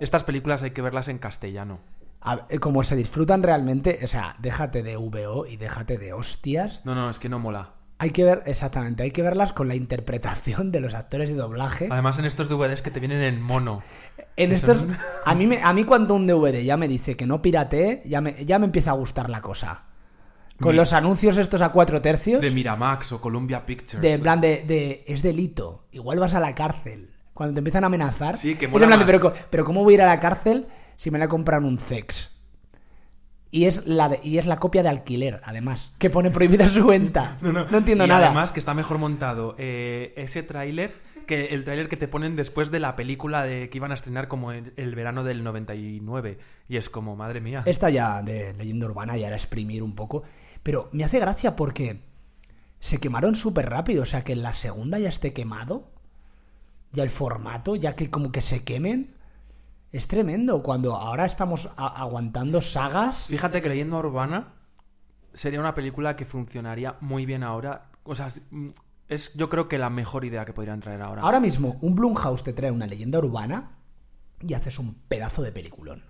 Estas 0.00 0.24
películas 0.24 0.62
hay 0.62 0.70
que 0.70 0.82
verlas 0.82 1.08
en 1.08 1.18
castellano. 1.18 1.80
A- 2.20 2.46
eh, 2.48 2.58
como 2.58 2.82
se 2.82 2.96
disfrutan 2.96 3.42
realmente, 3.42 4.00
o 4.02 4.08
sea, 4.08 4.36
déjate 4.38 4.82
de 4.82 4.96
VO 4.96 5.46
y 5.46 5.56
déjate 5.56 5.98
de 5.98 6.12
hostias. 6.12 6.82
No, 6.84 6.94
no, 6.94 7.10
es 7.10 7.18
que 7.18 7.28
no 7.28 7.38
mola. 7.38 7.70
Hay 8.00 8.10
que 8.10 8.22
ver, 8.24 8.42
exactamente, 8.46 9.02
hay 9.02 9.10
que 9.10 9.22
verlas 9.22 9.52
con 9.52 9.66
la 9.66 9.74
interpretación 9.74 10.70
de 10.70 10.80
los 10.80 10.94
actores 10.94 11.30
de 11.30 11.34
doblaje. 11.34 11.88
Además 11.90 12.18
en 12.18 12.26
estos 12.26 12.48
DVDs 12.48 12.80
que 12.82 12.90
te 12.92 13.00
vienen 13.00 13.22
en 13.22 13.42
mono. 13.42 13.82
En 14.36 14.52
estos, 14.52 14.84
a 15.24 15.34
mí, 15.34 15.46
me- 15.48 15.60
a 15.62 15.72
mí 15.72 15.82
cuando 15.84 16.14
un 16.14 16.26
DVD 16.26 16.62
ya 16.64 16.76
me 16.76 16.86
dice 16.86 17.16
que 17.16 17.26
no 17.26 17.42
piratee, 17.42 18.02
ya 18.04 18.20
me, 18.20 18.44
ya 18.44 18.58
me 18.60 18.66
empieza 18.66 18.90
a 18.90 18.94
gustar 18.94 19.28
la 19.30 19.40
cosa. 19.40 19.82
Con 20.60 20.74
los 20.76 20.92
anuncios 20.92 21.36
estos 21.38 21.60
a 21.62 21.70
cuatro 21.70 22.00
tercios. 22.00 22.40
De 22.40 22.50
Miramax 22.50 23.12
o 23.12 23.20
Columbia 23.20 23.64
Pictures. 23.66 24.00
De 24.02 24.12
en 24.14 24.20
plan 24.22 24.40
de, 24.40 24.64
de- 24.66 25.04
es 25.06 25.22
delito. 25.22 25.84
Igual 25.92 26.18
vas 26.18 26.34
a 26.34 26.40
la 26.40 26.54
cárcel. 26.54 27.10
Cuando 27.34 27.54
te 27.54 27.58
empiezan 27.60 27.84
a 27.84 27.86
amenazar. 27.88 28.36
Sí, 28.36 28.56
que 28.56 28.66
mola 28.66 28.86
plan 28.86 28.98
más. 29.00 29.06
pero, 29.06 29.32
pero 29.50 29.64
¿cómo 29.64 29.84
voy 29.84 29.94
a 29.94 29.96
ir 29.96 30.02
a 30.02 30.06
la 30.06 30.18
cárcel 30.20 30.66
si 30.96 31.10
me 31.12 31.18
la 31.20 31.28
compran 31.28 31.64
un 31.64 31.78
sex? 31.78 32.36
Y 33.50 33.64
es 33.64 33.86
la 33.86 34.08
de- 34.10 34.20
y 34.22 34.38
es 34.38 34.46
la 34.46 34.58
copia 34.58 34.82
de 34.82 34.90
alquiler, 34.90 35.40
además, 35.44 35.94
que 35.98 36.10
pone 36.10 36.30
prohibida 36.30 36.68
su 36.68 36.86
venta. 36.86 37.38
No, 37.42 37.66
entiendo 37.78 38.04
y 38.04 38.08
nada. 38.08 38.26
además 38.26 38.52
que 38.52 38.60
está 38.60 38.74
mejor 38.74 38.98
montado 38.98 39.54
eh, 39.58 40.12
ese 40.16 40.42
tráiler 40.42 40.92
que 41.26 41.46
el 41.46 41.64
tráiler 41.64 41.88
que 41.90 41.96
te 41.98 42.08
ponen 42.08 42.36
después 42.36 42.70
de 42.70 42.80
la 42.80 42.96
película 42.96 43.42
de 43.44 43.68
que 43.68 43.76
iban 43.78 43.90
a 43.90 43.94
estrenar 43.94 44.28
como 44.28 44.50
el, 44.52 44.72
el 44.76 44.94
verano 44.94 45.24
del 45.24 45.44
99. 45.44 46.38
Y 46.70 46.76
es 46.78 46.88
como, 46.88 47.16
madre 47.16 47.40
mía. 47.42 47.62
Esta 47.66 47.90
ya 47.90 48.22
de 48.22 48.54
leyenda 48.54 48.86
urbana 48.86 49.14
ya 49.16 49.26
era 49.26 49.36
exprimir 49.36 49.82
un 49.82 49.94
poco. 49.94 50.22
Pero 50.62 50.88
me 50.92 51.04
hace 51.04 51.18
gracia 51.20 51.54
porque 51.54 52.00
se 52.80 52.98
quemaron 52.98 53.34
súper 53.34 53.68
rápido. 53.68 54.04
O 54.04 54.06
sea, 54.06 54.24
que 54.24 54.32
en 54.32 54.42
la 54.42 54.54
segunda 54.54 54.98
ya 54.98 55.10
esté 55.10 55.34
quemado. 55.34 55.90
Ya 56.92 57.02
el 57.02 57.10
formato, 57.10 57.76
ya 57.76 57.94
que 57.94 58.10
como 58.10 58.32
que 58.32 58.40
se 58.40 58.64
quemen. 58.64 59.14
Es 59.92 60.06
tremendo. 60.06 60.62
Cuando 60.62 60.94
ahora 60.96 61.24
estamos 61.26 61.68
aguantando 61.76 62.60
sagas. 62.60 63.26
Fíjate 63.28 63.62
que 63.62 63.68
Leyenda 63.68 63.96
Urbana 63.98 64.52
sería 65.32 65.60
una 65.60 65.74
película 65.74 66.16
que 66.16 66.24
funcionaría 66.24 66.96
muy 67.00 67.24
bien 67.26 67.42
ahora. 67.42 67.86
O 68.04 68.14
sea, 68.14 68.26
es- 68.26 68.42
mm, 68.50 68.68
es 69.08 69.32
yo 69.34 69.48
creo 69.48 69.68
que 69.68 69.78
la 69.78 69.88
mejor 69.90 70.24
idea 70.24 70.44
que 70.44 70.52
podrían 70.52 70.80
traer 70.80 71.00
ahora. 71.02 71.22
Ahora 71.22 71.40
mismo, 71.40 71.78
un 71.80 71.94
Blumhouse 71.94 72.44
te 72.44 72.52
trae 72.52 72.70
una 72.70 72.86
leyenda 72.86 73.18
urbana 73.18 73.70
y 74.40 74.54
haces 74.54 74.78
un 74.78 74.94
pedazo 75.08 75.42
de 75.42 75.52
peliculón. 75.52 76.02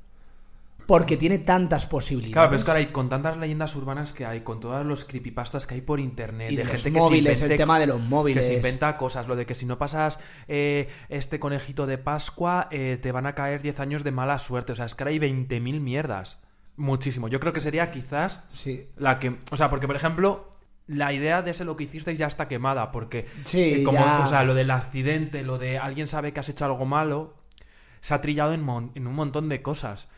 Porque 0.87 1.19
tiene 1.19 1.39
tantas 1.39 1.87
posibilidades. 1.87 2.33
Claro, 2.33 2.49
pero 2.49 2.57
es 2.57 2.65
que 2.65 2.71
ahora 2.71 2.79
hay 2.81 2.87
con 2.87 3.11
tantas 3.11 3.37
leyendas 3.37 3.77
urbanas 3.77 4.15
que 4.15 4.25
hay, 4.25 4.41
con 4.41 4.59
todos 4.59 4.87
los 4.87 5.05
creepypastas 5.05 5.67
que 5.67 5.75
hay 5.75 5.81
por 5.83 6.01
internet, 6.01 6.51
Y 6.51 6.57
de 6.57 6.65
de, 6.65 6.73
los 6.73 6.83
gente 6.83 6.99
móviles, 6.99 7.31
que 7.33 7.37
se 7.37 7.45
el 7.45 7.51
invente, 7.53 7.63
tema 7.63 7.79
de 7.79 7.87
los 7.87 8.01
móviles. 8.01 8.45
que 8.47 8.51
se 8.53 8.57
inventa 8.57 8.97
cosas, 8.97 9.29
lo 9.29 9.37
de 9.37 9.45
que 9.45 9.55
si 9.55 9.67
no 9.67 9.77
pasas 9.77 10.19
eh, 10.49 10.89
este 11.11 11.39
conejito 11.39 11.87
de 11.87 11.99
Pascua 11.99 12.69
eh, 12.71 12.99
te 13.03 13.13
van 13.13 13.27
a 13.27 13.35
caer 13.35 13.61
10 13.61 13.81
años 13.81 14.03
de 14.05 14.13
mala 14.13 14.39
suerte, 14.39 14.73
o 14.73 14.75
sea, 14.75 14.87
es 14.87 14.95
que 14.95 15.03
ahora 15.05 15.11
hay 15.11 15.19
20.000 15.19 15.81
mierdas, 15.81 16.41
muchísimo. 16.77 17.29
Yo 17.29 17.39
creo 17.41 17.53
que 17.53 17.61
sería 17.61 17.91
quizás 17.91 18.43
Sí. 18.49 18.87
la 18.97 19.19
que, 19.19 19.37
o 19.51 19.57
sea, 19.59 19.69
porque 19.69 19.87
por 19.87 19.97
ejemplo 19.97 20.51
la 20.87 21.13
idea 21.13 21.43
de 21.43 21.51
ese 21.51 21.67
lo 21.67 21.77
que 21.77 21.85
hicisteis 21.85 22.17
ya 22.17 22.29
está 22.29 22.49
quemada, 22.49 22.93
porque 22.93 23.27
Sí, 23.45 23.61
eh, 23.81 23.83
como, 23.85 23.99
ya. 23.99 24.21
o 24.23 24.27
sea, 24.27 24.43
lo 24.45 24.55
del 24.55 24.71
accidente, 24.71 25.43
lo 25.43 25.59
de 25.59 25.77
alguien 25.79 26.07
sabe 26.07 26.33
que 26.33 26.41
has 26.41 26.49
hecho 26.49 26.65
algo 26.65 26.87
malo, 26.87 27.35
se 28.01 28.15
ha 28.15 28.23
trillado 28.23 28.55
en, 28.55 28.63
mon- 28.63 28.93
en 28.95 29.07
un 29.07 29.15
montón 29.15 29.51
de 29.51 29.61
cosas. 29.61 30.09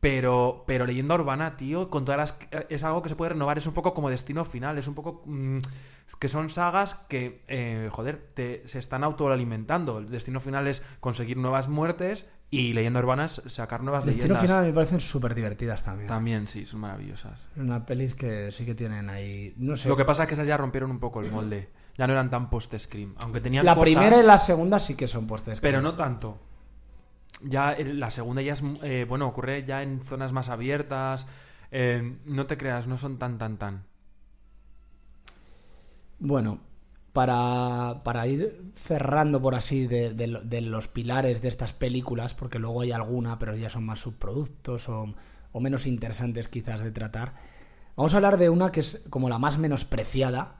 Pero, 0.00 0.64
pero 0.66 0.86
leyenda 0.86 1.14
urbana, 1.14 1.56
tío, 1.56 1.88
con 1.90 2.04
todas 2.04 2.18
las, 2.18 2.64
es 2.68 2.84
algo 2.84 3.02
que 3.02 3.08
se 3.08 3.16
puede 3.16 3.30
renovar, 3.30 3.56
es 3.56 3.66
un 3.66 3.72
poco 3.72 3.94
como 3.94 4.10
destino 4.10 4.44
final, 4.44 4.76
es 4.76 4.86
un 4.88 4.94
poco 4.94 5.22
mm, 5.24 5.58
que 6.20 6.28
son 6.28 6.50
sagas 6.50 6.94
que, 7.08 7.42
eh, 7.48 7.88
joder, 7.90 8.30
te, 8.34 8.62
se 8.66 8.78
están 8.78 9.04
autoalimentando. 9.04 9.98
El 9.98 10.10
destino 10.10 10.40
final 10.40 10.68
es 10.68 10.82
conseguir 11.00 11.38
nuevas 11.38 11.68
muertes 11.68 12.26
y 12.50 12.72
leyenda 12.74 13.00
urbana 13.00 13.24
es 13.24 13.42
sacar 13.46 13.82
nuevas 13.82 14.04
Destino 14.04 14.34
leyendas. 14.34 14.42
Final 14.42 14.66
me 14.66 14.72
parecen 14.72 15.00
súper 15.00 15.34
divertidas 15.34 15.82
también. 15.82 16.08
También, 16.08 16.46
sí, 16.46 16.64
son 16.64 16.80
maravillosas. 16.80 17.40
Una 17.56 17.84
pelis 17.84 18.14
que 18.14 18.52
sí 18.52 18.64
que 18.64 18.74
tienen 18.74 19.10
ahí. 19.10 19.54
No 19.56 19.76
sé. 19.76 19.88
Lo 19.88 19.96
que 19.96 20.04
pasa 20.04 20.24
es 20.24 20.28
que 20.28 20.34
esas 20.34 20.46
ya 20.46 20.56
rompieron 20.56 20.90
un 20.90 21.00
poco 21.00 21.20
el 21.20 21.30
molde. 21.30 21.70
Ya 21.98 22.06
no 22.06 22.12
eran 22.12 22.30
tan 22.30 22.50
post-scream. 22.50 23.14
Aunque 23.18 23.40
tenían 23.40 23.64
la 23.64 23.74
cosas, 23.74 23.94
primera 23.94 24.20
y 24.20 24.22
la 24.22 24.38
segunda 24.38 24.78
sí 24.78 24.94
que 24.94 25.06
son 25.06 25.26
postes. 25.26 25.60
Pero 25.60 25.80
no 25.80 25.94
tanto. 25.94 26.38
Ya 27.42 27.76
la 27.78 28.10
segunda 28.10 28.42
ya 28.42 28.52
es... 28.54 28.62
eh, 28.82 29.06
bueno, 29.08 29.26
ocurre 29.28 29.64
ya 29.64 29.82
en 29.82 30.02
zonas 30.04 30.32
más 30.32 30.48
abiertas. 30.48 31.26
eh, 31.70 32.16
no 32.26 32.46
te 32.46 32.56
creas, 32.58 32.86
no 32.86 32.98
son 32.98 33.18
tan, 33.18 33.38
tan, 33.38 33.58
tan. 33.58 33.84
Bueno, 36.18 36.60
para, 37.12 38.02
para 38.04 38.26
ir 38.26 38.72
cerrando 38.76 39.40
por 39.40 39.54
así 39.54 39.86
de, 39.86 40.12
de 40.14 40.26
lo- 40.28 40.40
de 40.42 40.60
los 40.60 40.88
pilares 40.88 41.42
de 41.42 41.48
estas 41.48 41.72
películas, 41.72 42.34
porque 42.34 42.58
luego 42.58 42.80
hay 42.82 42.92
alguna, 42.92 43.38
pero 43.38 43.54
ya 43.56 43.68
son 43.70 43.84
más 43.84 44.00
subproductos 44.00 44.88
o, 44.88 45.14
o 45.52 45.60
menos 45.60 45.86
interesantes 45.86 46.48
quizás 46.48 46.80
de 46.82 46.90
tratar, 46.92 47.34
vamos 47.96 48.14
a 48.14 48.18
hablar 48.18 48.38
de 48.38 48.50
una 48.50 48.72
que 48.72 48.80
es 48.80 49.04
como 49.10 49.28
la 49.28 49.38
más 49.38 49.58
menospreciada, 49.58 50.56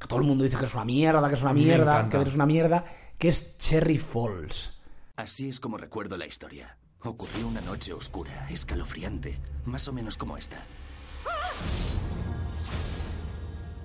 que 0.00 0.08
todo 0.08 0.20
el 0.20 0.26
mundo 0.26 0.44
dice 0.44 0.58
que 0.58 0.66
es 0.66 0.74
una 0.74 0.84
mierda, 0.86 1.28
que 1.28 1.34
es 1.36 1.42
una 1.42 1.54
mierda, 1.54 2.08
que 2.08 2.22
es 2.22 2.34
una 2.34 2.46
mierda, 2.46 2.84
que 3.18 3.28
es 3.28 3.58
Cherry 3.58 3.98
Falls. 3.98 4.75
Así 5.16 5.48
es 5.48 5.60
como 5.60 5.78
recuerdo 5.78 6.16
la 6.16 6.26
historia. 6.26 6.78
Ocurrió 7.00 7.48
una 7.48 7.60
noche 7.62 7.92
oscura, 7.92 8.48
escalofriante, 8.50 9.38
más 9.64 9.88
o 9.88 9.92
menos 9.92 10.18
como 10.18 10.36
esta. 10.36 10.62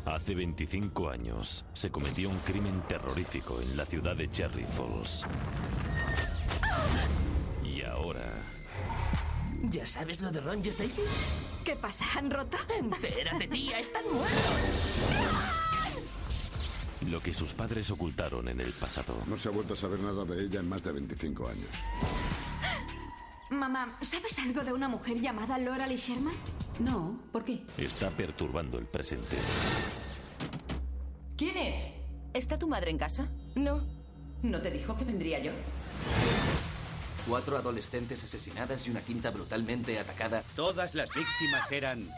Hace 0.06 0.36
25 0.36 1.10
años 1.10 1.64
se 1.74 1.90
cometió 1.90 2.30
un 2.30 2.38
crimen 2.40 2.82
terrorífico 2.88 3.62
en 3.62 3.78
la 3.78 3.86
ciudad 3.86 4.16
de 4.16 4.30
Cherry 4.30 4.66
Falls. 4.66 5.24
Y 7.64 7.84
ahora 7.84 8.52
¿Ya 9.70 9.86
sabes 9.86 10.22
lo 10.22 10.32
de 10.32 10.42
Ron 10.42 10.66
y 10.66 10.70
Stacy? 10.70 11.04
¿Qué 11.64 11.76
pasa? 11.76 12.06
¿Han 12.18 12.32
roto? 12.32 12.58
Entérate, 12.78 13.48
tía, 13.48 13.80
están 13.80 14.04
muertos. 14.12 15.61
Lo 17.10 17.22
que 17.22 17.34
sus 17.34 17.54
padres 17.54 17.90
ocultaron 17.90 18.48
en 18.48 18.60
el 18.60 18.72
pasado 18.72 19.18
No 19.28 19.38
se 19.38 19.50
ha 19.50 19.52
vuelto 19.52 19.74
a 19.74 19.78
saber 19.78 20.00
nada 20.00 20.24
de 20.26 20.44
ella 20.44 20.60
en 20.60 20.70
más 20.70 20.84
de 20.84 20.92
25 20.92 21.48
años. 21.48 21.70
Mamá, 23.50 23.98
¿sabes 24.02 24.40
algo 24.40 24.64
de 24.64 24.72
una 24.72 24.88
mujer 24.88 25.20
llamada 25.20 25.58
Laura 25.58 25.86
Lee 25.88 25.98
Sherman? 25.98 26.34
No, 26.80 27.20
¿por 27.32 27.44
qué? 27.44 27.66
está 27.78 28.10
perturbando 28.10 28.78
el 28.78 28.86
presente. 28.86 29.36
¿Quién 31.36 31.58
es? 31.58 31.92
¿Está 32.34 32.58
tu 32.58 32.68
madre 32.68 32.92
en 32.92 32.98
casa? 32.98 33.28
No. 33.56 33.82
¿No 34.42 34.62
te 34.62 34.72
dijo 34.72 34.96
que 34.96 35.04
vendría 35.04 35.40
yo? 35.40 35.52
Cuatro 37.28 37.58
adolescentes 37.58 38.24
asesinadas 38.24 38.88
y 38.88 38.92
una 38.92 39.02
quinta 39.02 39.32
brutalmente 39.32 40.00
atacada. 40.00 40.44
Todas 40.56 40.96
las 40.96 41.10
víctimas 41.14 41.72
eran... 41.72 42.10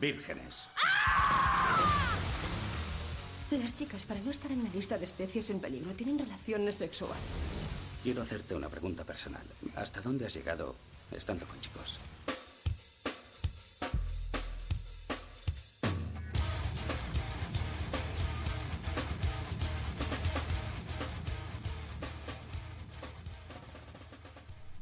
Vírgenes. 0.00 0.66
Las 3.60 3.74
chicas, 3.74 4.04
para 4.04 4.20
no 4.20 4.30
estar 4.30 4.50
en 4.50 4.62
la 4.62 4.70
lista 4.70 4.98
de 4.98 5.04
especies 5.04 5.48
en 5.48 5.60
peligro, 5.60 5.92
tienen 5.92 6.18
relaciones 6.18 6.74
sexuales. 6.74 7.16
Quiero 8.02 8.20
hacerte 8.20 8.54
una 8.54 8.68
pregunta 8.68 9.04
personal. 9.04 9.42
¿Hasta 9.76 10.00
dónde 10.00 10.26
has 10.26 10.34
llegado 10.34 10.74
estando 11.12 11.46
con 11.46 11.58
chicos? 11.60 11.98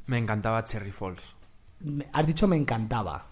Me 0.07 0.17
encantaba 0.17 0.65
Cherry 0.65 0.91
Falls. 0.91 1.35
Has 2.11 2.27
dicho 2.27 2.47
me 2.47 2.57
encantaba. 2.57 3.27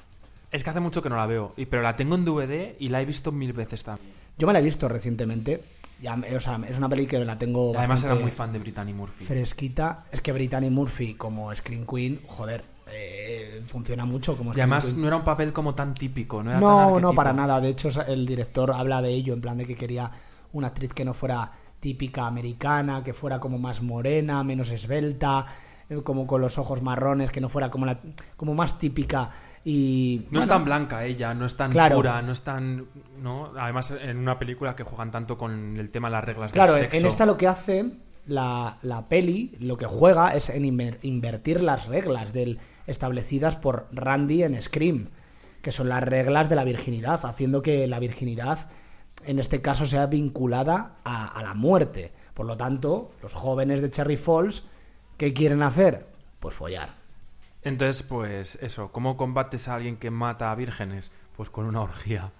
Es 0.51 0.63
que 0.63 0.69
hace 0.69 0.79
mucho 0.79 1.01
que 1.01 1.09
no 1.09 1.15
la 1.15 1.25
veo, 1.25 1.53
y, 1.57 1.65
pero 1.65 1.81
la 1.81 1.95
tengo 1.95 2.15
en 2.15 2.25
DVD 2.25 2.75
y 2.79 2.89
la 2.89 3.01
he 3.01 3.05
visto 3.05 3.31
mil 3.31 3.53
veces 3.53 3.83
también. 3.83 4.21
Yo 4.37 4.47
me 4.47 4.53
la 4.53 4.59
he 4.59 4.63
visto 4.63 4.87
recientemente. 4.87 5.63
Ya, 6.01 6.19
o 6.35 6.39
sea, 6.39 6.59
es 6.67 6.77
una 6.77 6.89
peli 6.89 7.05
que 7.05 7.19
la 7.23 7.37
tengo. 7.37 7.73
Además 7.77 8.03
era 8.03 8.15
muy 8.15 8.31
fan 8.31 8.51
de 8.51 8.57
Brittany 8.59 8.91
Murphy. 8.93 9.25
Fresquita. 9.25 10.05
Es 10.11 10.19
que 10.19 10.31
Brittany 10.31 10.69
Murphy 10.71 11.13
como 11.13 11.53
Screen 11.53 11.85
Queen, 11.85 12.21
joder, 12.27 12.63
eh, 12.91 13.61
funciona 13.67 14.03
mucho 14.03 14.35
como 14.35 14.49
Y 14.49 14.53
Screen 14.53 14.63
además 14.63 14.85
Queen. 14.87 15.01
no 15.01 15.07
era 15.07 15.15
un 15.17 15.23
papel 15.23 15.53
como 15.53 15.75
tan 15.75 15.93
típico, 15.93 16.41
no 16.41 16.49
era 16.49 16.59
tan 16.59 16.67
No, 16.69 16.99
no, 16.99 17.13
para 17.13 17.33
nada. 17.33 17.61
De 17.61 17.69
hecho, 17.69 17.89
el 18.07 18.25
director 18.25 18.71
habla 18.71 19.01
de 19.03 19.09
ello, 19.09 19.33
en 19.35 19.41
plan 19.41 19.57
de 19.57 19.65
que 19.67 19.75
quería 19.75 20.09
una 20.53 20.67
actriz 20.67 20.91
que 20.91 21.05
no 21.05 21.13
fuera 21.13 21.51
típica 21.79 22.25
americana, 22.25 23.03
que 23.03 23.13
fuera 23.13 23.39
como 23.39 23.59
más 23.59 23.81
morena, 23.83 24.43
menos 24.43 24.71
esbelta, 24.71 25.45
eh, 25.87 26.01
como 26.03 26.25
con 26.25 26.41
los 26.41 26.57
ojos 26.57 26.81
marrones, 26.81 27.29
que 27.29 27.41
no 27.41 27.49
fuera 27.49 27.69
como 27.69 27.85
la, 27.85 27.99
como 28.37 28.55
más 28.55 28.79
típica 28.79 29.29
y 29.63 30.25
No 30.31 30.39
es 30.39 30.47
tan 30.47 30.65
blanca 30.65 31.05
ella, 31.05 31.33
no 31.33 31.45
es 31.45 31.55
tan 31.55 31.71
Claro. 31.71 31.95
pura, 31.97 32.21
no 32.21 32.31
es 32.31 32.41
tan... 32.41 32.85
¿no? 33.21 33.51
Además, 33.57 33.91
en 33.91 34.17
una 34.17 34.39
película 34.39 34.75
que 34.75 34.83
juegan 34.83 35.11
tanto 35.11 35.37
con 35.37 35.77
el 35.77 35.89
tema 35.91 36.07
de 36.07 36.13
las 36.13 36.23
reglas 36.25 36.51
Claro, 36.51 36.73
del 36.73 36.85
en 36.85 36.91
sexo. 36.91 37.07
esta 37.07 37.25
lo 37.25 37.37
que 37.37 37.47
hace 37.47 37.85
la, 38.25 38.77
la 38.81 39.07
peli, 39.07 39.55
lo 39.59 39.77
que 39.77 39.85
juega 39.85 40.29
es 40.33 40.49
en 40.49 40.63
inver- 40.63 40.97
invertir 41.03 41.61
las 41.61 41.87
reglas 41.87 42.33
del, 42.33 42.59
establecidas 42.87 43.55
por 43.55 43.87
Randy 43.91 44.43
en 44.43 44.59
Scream, 44.61 45.09
que 45.61 45.71
son 45.71 45.89
las 45.89 46.03
reglas 46.03 46.49
de 46.49 46.55
la 46.55 46.63
virginidad, 46.63 47.23
haciendo 47.23 47.61
que 47.61 47.85
la 47.85 47.99
virginidad, 47.99 48.69
en 49.25 49.37
este 49.37 49.61
caso, 49.61 49.85
sea 49.85 50.07
vinculada 50.07 50.95
a, 51.03 51.27
a 51.27 51.43
la 51.43 51.53
muerte. 51.53 52.11
Por 52.33 52.47
lo 52.47 52.57
tanto, 52.57 53.11
los 53.21 53.33
jóvenes 53.35 53.81
de 53.81 53.91
Cherry 53.91 54.17
Falls, 54.17 54.63
¿qué 55.17 55.33
quieren 55.33 55.61
hacer? 55.61 56.07
Pues 56.39 56.55
follar. 56.55 57.00
Entonces, 57.63 58.03
pues 58.03 58.57
eso, 58.61 58.91
¿cómo 58.91 59.17
combates 59.17 59.67
a 59.67 59.75
alguien 59.75 59.97
que 59.97 60.09
mata 60.09 60.51
a 60.51 60.55
vírgenes? 60.55 61.11
Pues 61.35 61.49
con 61.49 61.65
una 61.65 61.81
orgía. 61.81 62.31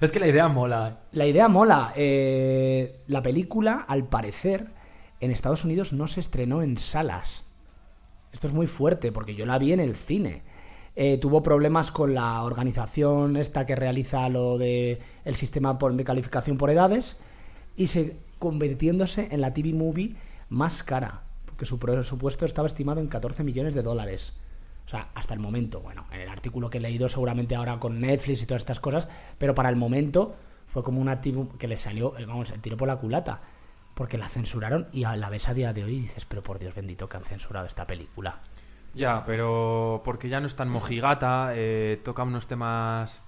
Es 0.00 0.12
que 0.12 0.20
la 0.20 0.28
idea 0.28 0.48
mola. 0.48 1.00
La 1.12 1.26
idea 1.26 1.48
mola. 1.48 1.92
Eh, 1.96 3.00
la 3.06 3.22
película, 3.22 3.84
al 3.88 4.04
parecer, 4.04 4.66
en 5.20 5.30
Estados 5.30 5.64
Unidos 5.64 5.92
no 5.92 6.06
se 6.06 6.20
estrenó 6.20 6.62
en 6.62 6.78
salas. 6.78 7.44
Esto 8.32 8.46
es 8.46 8.52
muy 8.52 8.66
fuerte 8.66 9.10
porque 9.10 9.34
yo 9.34 9.46
la 9.46 9.58
vi 9.58 9.72
en 9.72 9.80
el 9.80 9.96
cine. 9.96 10.42
Eh, 10.94 11.18
tuvo 11.18 11.42
problemas 11.42 11.90
con 11.90 12.14
la 12.14 12.42
organización 12.42 13.36
esta 13.36 13.66
que 13.66 13.76
realiza 13.76 14.28
lo 14.28 14.58
de 14.58 15.00
el 15.24 15.36
sistema 15.36 15.78
de 15.80 16.04
calificación 16.04 16.58
por 16.58 16.70
edades 16.70 17.16
y 17.76 17.86
se 17.86 18.16
convirtiéndose 18.38 19.28
en 19.30 19.40
la 19.40 19.54
TV 19.54 19.72
movie 19.72 20.16
más 20.48 20.82
cara 20.82 21.22
porque 21.58 21.66
su 21.66 21.80
presupuesto 21.80 22.44
estaba 22.44 22.68
estimado 22.68 23.00
en 23.00 23.08
14 23.08 23.42
millones 23.42 23.74
de 23.74 23.82
dólares. 23.82 24.32
O 24.88 24.90
sea, 24.90 25.08
hasta 25.14 25.34
el 25.34 25.40
momento, 25.40 25.80
bueno, 25.80 26.06
en 26.10 26.22
el 26.22 26.30
artículo 26.30 26.70
que 26.70 26.78
he 26.78 26.80
leído 26.80 27.10
seguramente 27.10 27.54
ahora 27.54 27.78
con 27.78 28.00
Netflix 28.00 28.40
y 28.42 28.46
todas 28.46 28.62
estas 28.62 28.80
cosas, 28.80 29.06
pero 29.36 29.54
para 29.54 29.68
el 29.68 29.76
momento 29.76 30.34
fue 30.66 30.82
como 30.82 30.98
una 30.98 31.20
TV 31.20 31.46
que 31.58 31.68
le 31.68 31.76
salió, 31.76 32.16
eh, 32.16 32.24
vamos, 32.24 32.50
el 32.52 32.62
tiro 32.62 32.78
por 32.78 32.88
la 32.88 32.96
culata, 32.96 33.42
porque 33.92 34.16
la 34.16 34.30
censuraron 34.30 34.88
y 34.90 35.04
a 35.04 35.14
la 35.14 35.28
ves 35.28 35.46
a 35.50 35.52
día 35.52 35.74
de 35.74 35.84
hoy 35.84 35.96
y 35.96 36.00
dices, 36.00 36.24
pero 36.24 36.42
por 36.42 36.58
Dios 36.58 36.74
bendito 36.74 37.06
que 37.06 37.18
han 37.18 37.24
censurado 37.24 37.66
esta 37.66 37.86
película. 37.86 38.40
Ya, 38.94 39.24
pero 39.26 40.00
porque 40.06 40.30
ya 40.30 40.40
no 40.40 40.46
es 40.46 40.56
tan 40.56 40.70
mojigata, 40.70 41.50
eh, 41.54 42.00
toca 42.02 42.22
unos 42.22 42.46
temas... 42.46 43.20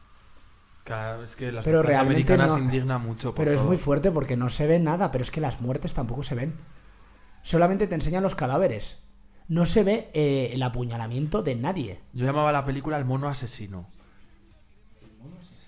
Claro, 0.84 1.22
es 1.24 1.36
que 1.36 1.52
la 1.52 1.60
pero 1.60 1.82
sociedad 1.82 2.00
realmente 2.00 2.32
americana 2.32 2.58
no- 2.58 2.64
indigna 2.64 2.96
mucho. 2.96 3.34
por 3.34 3.44
Pero 3.44 3.54
es 3.54 3.62
muy 3.62 3.76
fuerte 3.76 4.10
porque 4.10 4.38
no 4.38 4.48
se 4.48 4.66
ve 4.66 4.78
nada, 4.78 5.10
pero 5.10 5.22
es 5.22 5.30
que 5.30 5.42
las 5.42 5.60
muertes 5.60 5.92
tampoco 5.92 6.22
se 6.22 6.34
ven. 6.34 6.54
Solamente 7.42 7.86
te 7.86 7.96
enseñan 7.96 8.22
los 8.22 8.34
cadáveres. 8.34 9.02
No 9.50 9.66
se 9.66 9.82
ve 9.82 10.10
eh, 10.14 10.50
el 10.52 10.62
apuñalamiento 10.62 11.42
de 11.42 11.56
nadie. 11.56 11.98
Yo 12.12 12.24
llamaba 12.24 12.50
a 12.50 12.52
la 12.52 12.64
película 12.64 12.96
El 12.98 13.04
mono 13.04 13.26
asesino. 13.26 13.84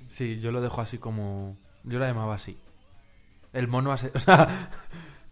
Sí, 0.06 0.38
yo 0.38 0.52
lo 0.52 0.60
dejo 0.60 0.80
así 0.80 0.98
como... 0.98 1.56
Yo 1.82 1.98
la 1.98 2.06
llamaba 2.06 2.36
así. 2.36 2.56
El 3.52 3.66
mono 3.66 3.90
asesino... 3.90 4.12
O 4.16 4.20
sea, 4.20 4.70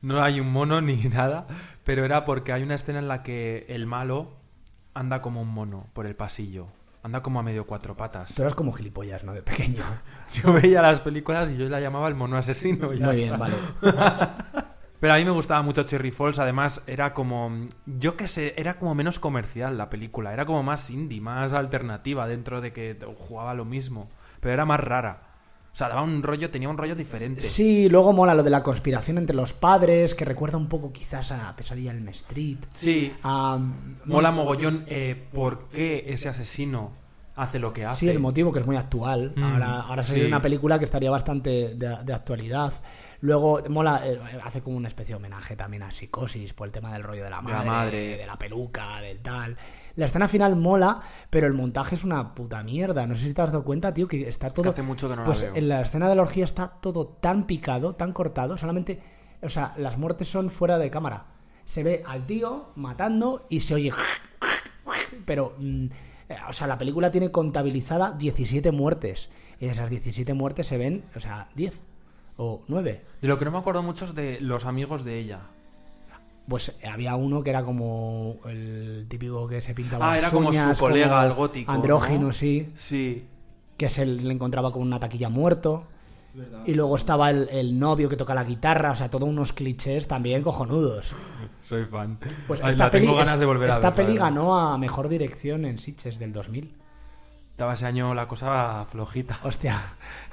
no 0.03 0.20
hay 0.20 0.40
un 0.40 0.51
mono 0.51 0.80
ni 0.80 0.96
nada, 1.14 1.46
pero 1.84 2.05
era 2.05 2.24
porque 2.24 2.53
hay 2.53 2.64
una 2.64 2.74
escena 2.74 2.98
en 2.98 3.07
la 3.07 3.22
que 3.22 3.66
el 3.68 3.86
malo 3.86 4.32
anda 4.94 5.22
como 5.22 5.42
un 5.42 5.48
mono 5.48 5.86
por 5.92 6.07
el 6.07 6.16
pasillo. 6.16 6.66
Anda 7.05 7.22
como 7.22 7.38
a 7.38 7.44
medio 7.44 7.66
cuatro 7.66 7.96
patas. 7.96 8.34
Tú 8.34 8.42
eras 8.42 8.57
como 8.57 8.72
gilipollas, 8.72 9.22
¿no? 9.22 9.32
De 9.32 9.42
pequeño. 9.42 9.84
Yo 10.34 10.53
veía 10.53 10.82
las 10.82 11.01
películas 11.01 11.53
y 11.53 11.57
yo 11.57 11.68
la 11.68 11.78
llamaba 11.78 12.09
el 12.09 12.16
mono 12.16 12.36
asesino. 12.36 12.88
Muy 12.88 12.96
bien, 12.96 13.32
está. 13.32 13.36
vale. 13.36 13.55
Pero 15.01 15.14
a 15.14 15.16
mí 15.16 15.24
me 15.24 15.30
gustaba 15.30 15.62
mucho 15.62 15.82
Cherry 15.82 16.11
Falls, 16.11 16.38
además 16.38 16.82
era 16.86 17.14
como, 17.14 17.51
yo 17.86 18.16
qué 18.18 18.28
sé, 18.28 18.53
era 18.59 18.74
como 18.78 18.94
menos 18.94 19.18
comercial 19.18 19.78
la 19.78 19.88
película, 19.88 20.32
era 20.34 20.44
como 20.44 20.62
más 20.62 20.90
indie, 20.90 21.22
más 21.22 21.55
alternativa 21.55 22.26
dentro 22.28 22.61
de 22.61 22.72
que 22.74 22.96
jugaba 23.16 23.55
lo 23.55 23.64
mismo, 23.64 24.11
pero 24.40 24.53
era 24.53 24.66
más 24.66 24.78
rara. 24.80 25.22
O 25.72 25.76
sea, 25.76 25.88
daba 25.88 26.03
un 26.03 26.22
rollo, 26.22 26.51
tenía 26.51 26.68
un 26.68 26.76
rollo 26.76 26.94
diferente. 26.96 27.40
Sí, 27.40 27.88
luego 27.88 28.12
mola 28.12 28.34
lo 28.34 28.42
de 28.42 28.51
la 28.51 28.62
conspiración 28.62 29.16
entre 29.18 29.36
los 29.36 29.55
padres, 29.55 30.14
que 30.14 30.24
recuerda 30.24 30.59
un 30.59 30.68
poco 30.68 30.92
quizás 30.92 31.32
a 31.32 31.55
Pesadilla 31.57 31.92
en 31.92 32.09
Street. 32.09 32.59
Sí. 32.74 33.14
A- 33.22 33.59
Mola 34.05 34.32
mogollón 34.32 34.84
eh, 34.88 35.28
por 35.32 35.68
qué 35.68 36.05
ese 36.09 36.28
asesino 36.28 36.90
hace 37.36 37.59
lo 37.61 37.72
que 37.72 37.86
hace. 37.86 38.01
Sí, 38.01 38.09
el 38.09 38.18
motivo 38.18 38.53
que 38.53 38.59
es 38.59 38.66
muy 38.66 38.76
actual. 38.76 39.32
Mm, 39.36 39.42
ahora 39.44 39.80
ahora 39.82 40.03
sería 40.03 40.24
sí. 40.24 40.28
una 40.28 40.42
película 40.42 40.78
que 40.78 40.84
estaría 40.84 41.11
bastante 41.11 41.74
de, 41.76 41.98
de 42.05 42.12
actualidad. 42.12 42.72
Luego 43.23 43.61
mola, 43.68 44.03
eh, 44.07 44.18
hace 44.43 44.62
como 44.62 44.77
una 44.77 44.89
especie 44.89 45.12
de 45.12 45.16
homenaje 45.16 45.55
también 45.55 45.83
a 45.83 45.91
Psicosis 45.91 46.55
por 46.55 46.66
el 46.66 46.73
tema 46.73 46.93
del 46.93 47.03
rollo 47.03 47.25
de 47.25 47.31
la 47.31 47.37
De 47.37 47.43
madre, 47.43 47.59
la 47.59 47.64
madre. 47.64 48.16
de 48.16 48.27
la 48.27 48.39
peluca, 48.39 49.01
del 49.01 49.21
tal. 49.21 49.57
La 49.97 50.07
escena 50.07 50.27
final 50.29 50.57
mola, 50.57 51.03
pero 51.29 51.47
el 51.47 51.53
montaje 51.53 51.97
es 51.97 52.05
una 52.05 52.35
puta 52.35 52.62
mierda. 52.62 53.07
No 53.07 53.14
sé 53.16 53.27
si 53.27 53.35
te 53.35 53.43
has 53.43 53.53
dado 53.53 53.64
cuenta, 53.64 53.93
tío, 53.93 54.09
que 54.09 54.27
está 54.29 54.49
todo. 54.49 54.71
hace 54.71 54.83
mucho 54.83 55.09
que 55.09 55.16
no 55.16 55.23
la 55.23 55.27
pues 55.27 55.43
veo. 55.43 55.55
en 55.55 55.68
la 55.68 55.83
escena 55.83 56.09
de 56.09 56.14
la 56.14 56.23
orgía 56.23 56.45
está 56.45 56.68
todo 56.81 57.07
tan 57.07 57.47
picado, 57.47 57.95
tan 57.95 58.12
cortado. 58.12 58.57
Solamente, 58.57 59.01
o 59.43 59.49
sea, 59.51 59.75
las 59.77 59.99
muertes 59.99 60.29
son 60.29 60.49
fuera 60.49 60.79
de 60.79 60.89
cámara. 60.91 61.27
Se 61.66 61.83
ve 61.83 62.03
al 62.07 62.27
tío 62.27 62.71
matando 62.77 63.47
y 63.51 63.61
se 63.61 63.75
oye. 63.75 63.93
Pero, 65.27 65.55
mm, 65.59 65.87
eh, 66.31 66.37
o 66.49 66.53
sea, 66.55 66.66
la 66.66 66.79
película 66.79 67.11
tiene 67.11 67.31
contabilizada 67.31 68.12
17 68.12 68.73
muertes. 68.73 69.29
Y 69.59 69.66
de 69.66 69.73
esas 69.73 69.91
17 69.91 70.33
muertes 70.33 70.68
se 70.68 70.79
ven, 70.79 71.05
o 71.14 71.21
sea, 71.21 71.49
10 71.55 71.83
o 72.37 72.62
9. 72.68 73.01
De 73.20 73.28
lo 73.28 73.39
que 73.39 73.45
no 73.45 73.51
me 73.51 73.59
acuerdo 73.59 73.83
mucho 73.83 74.05
es 74.05 74.14
de 74.14 74.41
los 74.41 74.64
amigos 74.64 75.05
de 75.05 75.18
ella. 75.18 75.41
Pues 76.49 76.70
eh, 76.83 76.89
había 76.89 77.14
uno 77.16 77.43
que 77.43 77.51
era 77.51 77.62
como 77.62 78.37
el 78.47 79.07
típico 79.09 79.47
que 79.47 79.61
se 79.61 79.74
pintaba 79.74 80.11
Ah, 80.11 80.14
las 80.16 80.24
era 80.24 80.33
como 80.33 80.53
su 80.53 80.81
colega, 80.81 81.09
como 81.11 81.22
el 81.22 81.33
gótico, 81.35 81.70
Andrógino, 81.72 82.26
¿no? 82.28 82.33
sí. 82.33 82.70
Sí. 82.74 83.24
Que 83.76 83.89
se 83.89 84.05
le 84.05 84.33
encontraba 84.33 84.72
con 84.72 84.83
una 84.83 84.99
taquilla 84.99 85.28
muerto. 85.28 85.85
Y 86.64 86.74
luego 86.74 86.95
estaba 86.95 87.31
el, 87.31 87.49
el 87.51 87.76
novio 87.78 88.09
que 88.09 88.16
toca 88.16 88.35
la 88.37 88.45
guitarra, 88.45 88.93
o 88.93 88.95
sea, 88.95 89.11
todos 89.11 89.28
unos 89.28 89.53
clichés 89.53 90.07
también 90.07 90.43
cojonudos. 90.45 91.12
Soy 91.61 91.85
fan. 91.85 92.18
Pues 92.47 92.62
Ay, 92.62 92.70
esta 92.70 92.85
la 92.85 92.91
peli, 92.91 93.07
tengo 93.07 93.18
ganas 93.18 93.41
de 93.41 93.47
volver 93.47 93.68
a 93.70 93.74
esta 93.74 93.91
ver, 93.91 93.99
la 93.99 94.07
peli 94.07 94.18
ganó 94.18 94.57
a 94.57 94.78
mejor 94.78 95.09
dirección 95.09 95.64
en 95.64 95.76
Sitges 95.78 96.20
del 96.20 96.33
2000. 96.33 96.72
Estaba 97.61 97.74
ese 97.74 97.84
año 97.84 98.14
la 98.14 98.26
cosa 98.26 98.86
flojita. 98.90 99.38
Hostia. 99.44 99.78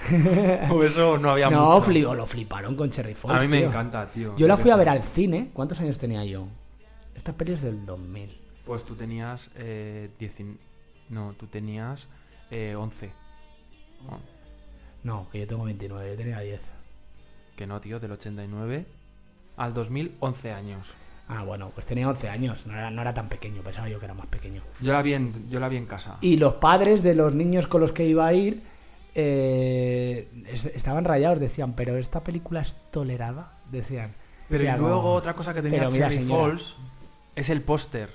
O 0.71 0.82
eso 0.82 1.17
no 1.17 1.32
había 1.32 1.49
no, 1.49 1.73
mucho. 1.73 1.91
fli- 1.91 2.15
lo 2.15 2.25
fliparon 2.25 2.73
con 2.78 2.89
Cherry 2.89 3.15
Falls. 3.15 3.38
A 3.38 3.41
mí 3.41 3.49
me 3.49 3.57
tío. 3.57 3.67
encanta, 3.67 4.09
tío. 4.09 4.34
Yo 4.38 4.47
la 4.47 4.55
fui 4.55 4.71
a 4.71 4.78
ver 4.78 4.88
al 4.88 5.03
cine. 5.03 5.49
¿Cuántos 5.51 5.82
años 5.82 5.97
tenía 5.97 6.23
yo? 6.23 6.47
Esta 7.15 7.34
peli 7.34 7.51
es 7.51 7.61
del 7.63 7.86
2000. 7.86 8.39
Pues 8.65 8.86
tú 8.86 8.95
tenías 8.95 9.49
eh, 9.57 10.09
diecin- 10.17 10.55
No, 11.09 11.34
tú 11.34 11.47
tenías 11.47 12.07
eh, 12.49 12.75
11. 12.78 13.11
Oh, 14.09 14.19
No, 15.03 15.28
que 15.30 15.41
yo 15.41 15.47
tengo 15.47 15.65
29, 15.65 16.11
yo 16.11 16.15
tenía 16.15 16.39
10. 16.39 16.61
que 17.57 17.67
no, 17.67 17.82
tío, 17.82 17.99
del 17.99 18.13
89 18.13 18.86
al 19.57 19.73
2000, 19.73 20.15
11 20.21 20.53
años. 20.53 20.93
Ah, 21.30 21.43
bueno, 21.43 21.71
pues 21.73 21.86
tenía 21.86 22.07
11 22.07 22.30
años, 22.30 22.65
no 22.67 22.73
era, 22.73 22.89
no 22.89 23.01
era 23.01 23.13
tan 23.13 23.28
pequeño, 23.28 23.61
pensaba 23.61 23.89
yo 23.89 23.99
que 23.99 24.05
era 24.05 24.13
más 24.13 24.28
pequeño. 24.28 24.61
Yo 24.80 24.93
la 24.93 25.01
vi 25.01 25.13
en, 25.13 25.49
yo 25.49 25.59
la 25.59 25.67
vi 25.67 25.75
en 25.78 25.86
casa. 25.86 26.17
Y 26.21 26.38
los 26.38 26.53
padres 26.55 27.03
de 27.03 27.15
los 27.15 27.36
niños 27.36 27.67
con 27.67 27.82
los 27.82 27.91
que 27.91 28.05
iba 28.05 28.25
a 28.25 28.34
ir 28.34 28.63
eh, 29.13 30.30
es- 30.47 30.67
estaban 30.67 31.03
rayados, 31.03 31.39
decían, 31.39 31.73
pero 31.73 31.97
esta 31.97 32.23
película 32.23 32.61
es 32.61 32.75
tolerada, 32.91 33.51
decían. 33.71 34.13
Pero 34.49 34.63
y 34.63 34.67
luego 34.67 35.01
no. 35.01 35.13
otra 35.15 35.34
cosa 35.34 35.53
que 35.53 35.61
tenía 35.61 35.89
Cherry. 35.89 36.23
Falls 36.25 36.78
es 37.36 37.49
el 37.49 37.61
póster 37.61 38.09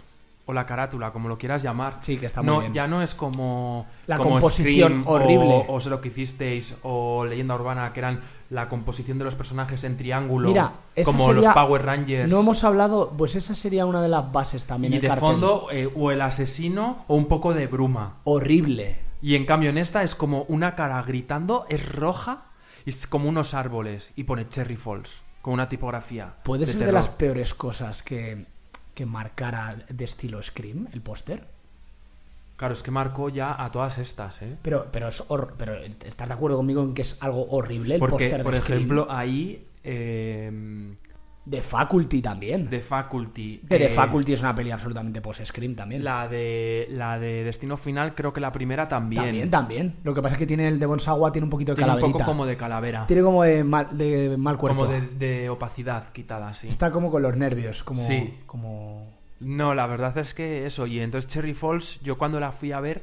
o 0.45 0.53
la 0.53 0.66
carátula, 0.66 1.12
como 1.12 1.28
lo 1.28 1.38
quieras 1.38 1.62
llamar. 1.62 1.99
Sí, 2.01 2.16
que 2.16 2.26
está 2.26 2.43
muy 2.43 2.47
no, 2.53 2.61
bien. 2.61 2.72
Ya 2.72 2.88
no 2.88 3.01
es 3.03 3.14
como 3.14 3.86
La 4.09 4.16
como 4.16 4.30
composición 4.30 5.03
Scream 5.03 5.09
horrible. 5.09 5.64
o, 5.68 5.74
o 5.74 5.80
Sé 5.80 5.88
lo 5.88 6.01
que 6.01 6.09
hicisteis 6.09 6.74
o 6.82 7.24
Leyenda 7.24 7.55
Urbana, 7.55 7.93
que 7.93 8.01
eran 8.01 8.20
la 8.51 8.68
composición 8.68 9.18
de 9.18 9.24
los 9.24 9.36
personajes 9.36 9.84
en 9.84 9.97
triángulo, 9.97 10.49
Mira, 10.49 10.72
como 11.05 11.26
sería- 11.26 11.34
los 11.43 11.55
Power 11.55 11.84
Rangers. 11.84 12.28
No 12.30 12.40
hemos 12.40 12.64
hablado, 12.64 13.12
pues 13.16 13.36
esa 13.36 13.55
sería 13.55 13.86
una 13.86 14.03
de 14.03 14.09
las 14.09 14.32
bases 14.32 14.64
también. 14.64 14.93
y 14.93 14.97
el 14.97 15.03
de 15.03 15.09
cartel. 15.09 15.20
fondo 15.28 15.68
eh, 15.70 15.88
o 15.95 16.11
el 16.11 16.20
asesino 16.20 17.05
o 17.07 17.14
un 17.14 17.26
poco 17.26 17.55
de 17.55 17.66
bruma. 17.68 18.16
Horrible. 18.24 18.99
Y 19.22 19.36
en 19.36 19.47
cambio 19.47 19.70
en 19.70 19.78
esta 19.78 20.03
es 20.03 20.16
como 20.16 20.43
una 20.49 20.74
cara 20.74 21.01
gritando, 21.03 21.66
es 21.68 21.95
roja, 21.95 22.47
y 22.84 22.90
es 22.90 23.07
como 23.07 23.28
unos 23.28 23.55
árboles 23.55 24.12
y 24.16 24.24
pone 24.24 24.49
Cherry 24.49 24.74
Falls 24.74 25.22
con 25.40 25.55
una 25.55 25.68
tipografía. 25.68 26.34
Puede 26.43 26.66
ser 26.66 26.84
de 26.84 26.90
las 26.93 27.09
peores 27.09 27.55
cosas 27.55 28.03
que, 28.03 28.47
que 28.95 29.07
marcara 29.07 29.84
de 29.88 30.05
estilo 30.05 30.43
Scream, 30.43 30.88
el 30.93 31.01
póster. 31.01 31.45
Claro, 32.57 32.74
es 32.74 32.82
que 32.82 32.90
marcó 32.90 33.28
ya 33.28 33.61
a 33.64 33.72
todas 33.72 33.99
estas, 33.99 34.40
¿eh? 34.43 34.57
Pero, 34.62 34.86
pero, 34.93 35.09
es 35.09 35.20
hor- 35.28 35.55
pero 35.57 35.74
¿estás 35.82 36.28
de 36.28 36.34
acuerdo 36.34 36.59
conmigo 36.59 36.82
en 36.82 36.95
que 36.95 37.03
es 37.03 37.16
algo 37.20 37.47
horrible 37.51 37.95
el 37.97 38.01
póster 38.01 38.38
de 38.38 38.45
por 38.45 38.55
Scream? 38.55 38.78
ejemplo, 38.80 39.07
ahí. 39.11 39.66
eh, 39.84 40.95
De 41.45 41.61
Faculty 41.61 42.22
también. 42.22 42.70
de 42.70 42.78
Faculty. 42.80 43.62
Que 43.68 43.78
de 43.78 43.86
eh, 43.86 43.90
Faculty 43.90 44.32
es 44.32 44.43
una 44.43 44.55
peli 44.55 44.70
absolutamente 44.70 45.20
post-Scream 45.20 45.74
también. 45.74 46.05
La 46.05 46.28
de, 46.28 46.86
la 46.90 47.18
de 47.18 47.43
Destino 47.43 47.76
Final, 47.76 48.14
creo 48.14 48.32
que 48.32 48.40
la 48.40 48.53
primera 48.53 48.86
también. 48.86 49.24
También, 49.24 49.51
también. 49.51 49.97
Lo 50.05 50.14
que 50.14 50.22
pasa 50.22 50.36
es 50.36 50.38
que 50.38 50.47
tiene 50.47 50.68
el 50.68 50.78
de 50.78 50.86
Bonsagua, 50.86 51.32
tiene 51.32 51.45
un 51.47 51.51
poquito 51.51 51.72
de 51.72 51.76
Tiene 51.76 51.90
un 51.90 51.97
calaverita. 51.97 52.18
poco 52.18 52.30
como 52.30 52.47
de 52.47 52.57
calavera. 52.57 53.07
Tiene 53.07 53.22
como 53.22 53.43
de 53.43 53.64
mal, 53.64 53.88
de 53.97 54.36
mal 54.38 54.57
cuerpo. 54.57 54.86
Como 54.86 54.93
de, 54.93 55.01
de 55.01 55.51
opacidad 55.51 56.12
quitada, 56.12 56.55
sí. 56.55 56.68
Está 56.68 56.93
como 56.93 57.11
con 57.11 57.22
los 57.22 57.36
nervios, 57.36 57.82
como... 57.82 58.07
Sí. 58.07 58.38
como... 58.47 59.11
No, 59.40 59.74
la 59.74 59.88
verdad 59.88 60.16
es 60.18 60.34
que 60.34 60.66
eso. 60.66 60.86
Y 60.86 61.01
entonces 61.01 61.28
Cherry 61.28 61.55
Falls, 61.55 62.01
yo 62.03 62.16
cuando 62.16 62.38
la 62.38 62.53
fui 62.53 62.70
a 62.70 62.78
ver, 62.78 63.03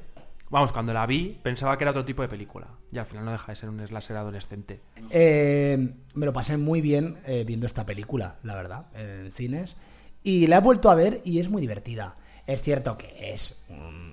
vamos, 0.50 0.72
cuando 0.74 0.94
la 0.94 1.06
vi, 1.06 1.38
pensaba 1.44 1.78
que 1.78 1.84
era 1.84 1.92
otro 1.92 2.06
tipo 2.06 2.22
de 2.22 2.28
película. 2.28 2.68
Y 2.92 2.98
al 2.98 3.06
final 3.06 3.26
no 3.26 3.32
deja 3.32 3.48
de 3.52 3.56
ser 3.56 3.70
un 3.70 3.86
slasher 3.86 4.18
adolescente. 4.18 4.80
Eh, 5.12 5.94
me 6.14 6.26
lo 6.26 6.34
pasé 6.34 6.58
muy 6.58 6.82
bien 6.82 7.18
eh, 7.26 7.44
viendo 7.46 7.68
esta 7.68 7.86
película, 7.86 8.36
la 8.44 8.56
verdad, 8.56 8.86
en 8.96 9.32
cines. 9.32 9.76
Y 10.24 10.48
la 10.48 10.58
he 10.58 10.62
vuelto 10.62 10.90
a 10.90 10.96
ver 10.96 11.22
y 11.24 11.40
es 11.40 11.50
muy 11.50 11.62
divertida. 11.62 12.16
Es 12.48 12.62
cierto 12.62 12.98
que 12.98 13.32
es, 13.32 13.62
mm, 13.70 14.12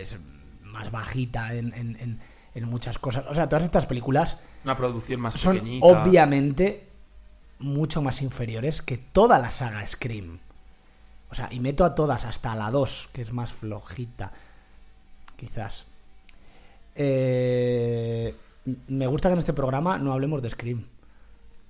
es 0.00 0.16
más 0.62 0.90
bajita 0.90 1.54
en, 1.54 1.72
en- 1.74 1.96
en- 2.00 2.20
en 2.54 2.64
muchas 2.68 2.98
cosas. 2.98 3.24
O 3.28 3.34
sea, 3.34 3.48
todas 3.48 3.64
estas 3.64 3.86
películas 3.86 4.40
Una 4.64 4.76
producción 4.76 5.20
más 5.20 5.34
son 5.34 5.54
pequeñita. 5.56 5.86
obviamente 5.86 6.88
mucho 7.58 8.00
más 8.02 8.22
inferiores 8.22 8.82
que 8.82 8.96
toda 8.98 9.38
la 9.38 9.50
saga 9.50 9.86
Scream. 9.86 10.38
O 11.30 11.34
sea, 11.34 11.48
y 11.50 11.58
meto 11.60 11.84
a 11.84 11.94
todas 11.94 12.24
hasta 12.24 12.54
la 12.54 12.70
2, 12.70 13.10
que 13.12 13.22
es 13.22 13.32
más 13.32 13.52
flojita. 13.52 14.32
Quizás. 15.36 15.86
Eh, 16.94 18.34
me 18.88 19.06
gusta 19.06 19.28
que 19.28 19.34
en 19.34 19.38
este 19.38 19.52
programa 19.52 19.98
no 19.98 20.12
hablemos 20.12 20.42
de 20.42 20.50
Scream. 20.50 20.84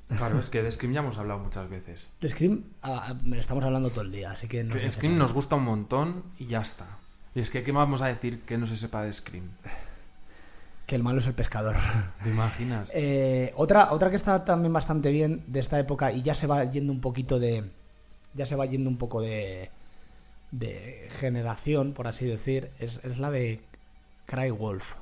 Claro, 0.09 0.39
es 0.39 0.51
que 0.51 0.63
de 0.63 0.71
Scream 0.71 0.93
ya 0.93 1.01
hemos 1.01 1.19
hablado 1.19 1.41
muchas 1.41 1.69
veces. 1.69 2.09
De 2.21 2.29
Scream 2.29 2.63
ah, 2.83 3.15
estamos 3.37 3.65
hablando 3.65 3.91
todo 3.91 4.03
el 4.03 4.13
día, 4.13 4.31
así 4.31 4.47
que 4.49 4.63
no 4.63 4.75
es 4.75 4.93
Scream 4.95 5.17
nos 5.17 5.33
gusta 5.33 5.57
un 5.57 5.65
montón 5.65 6.25
y 6.39 6.47
ya 6.47 6.61
está. 6.61 6.99
Y 7.35 7.41
es 7.41 7.51
que, 7.51 7.65
¿qué 7.65 7.73
vamos 7.73 8.01
a 8.03 8.07
decir 8.07 8.43
que 8.43 8.59
no 8.59 8.67
se 8.67 8.77
sepa 8.77 9.03
de 9.03 9.13
Scream? 9.13 9.49
Que 10.87 10.95
el 10.95 11.03
malo 11.03 11.19
es 11.19 11.27
el 11.27 11.35
pescador. 11.35 11.77
¿Te 12.23 12.29
imaginas? 12.29 12.91
Eh, 12.93 13.53
otra, 13.57 13.93
otra 13.93 14.11
que 14.11 14.17
está 14.17 14.45
también 14.45 14.73
bastante 14.73 15.11
bien 15.11 15.43
de 15.47 15.61
esta 15.61 15.79
época 15.81 16.13
y 16.13 16.23
ya 16.23 16.35
se 16.35 16.47
va 16.47 16.65
yendo 16.65 16.93
un 16.93 17.01
poquito 17.01 17.39
de. 17.39 17.65
Ya 18.35 18.47
se 18.47 18.57
va 18.57 18.67
yendo 18.67 18.91
un 18.91 18.99
poco 18.99 19.21
de. 19.21 19.71
De 20.51 21.09
generación, 21.19 21.93
por 21.93 22.07
así 22.07 22.27
decir, 22.27 22.71
es, 22.79 23.01
es 23.05 23.19
la 23.19 23.31
de 23.31 23.61
Cry 24.27 24.51
Wolf. 24.51 24.95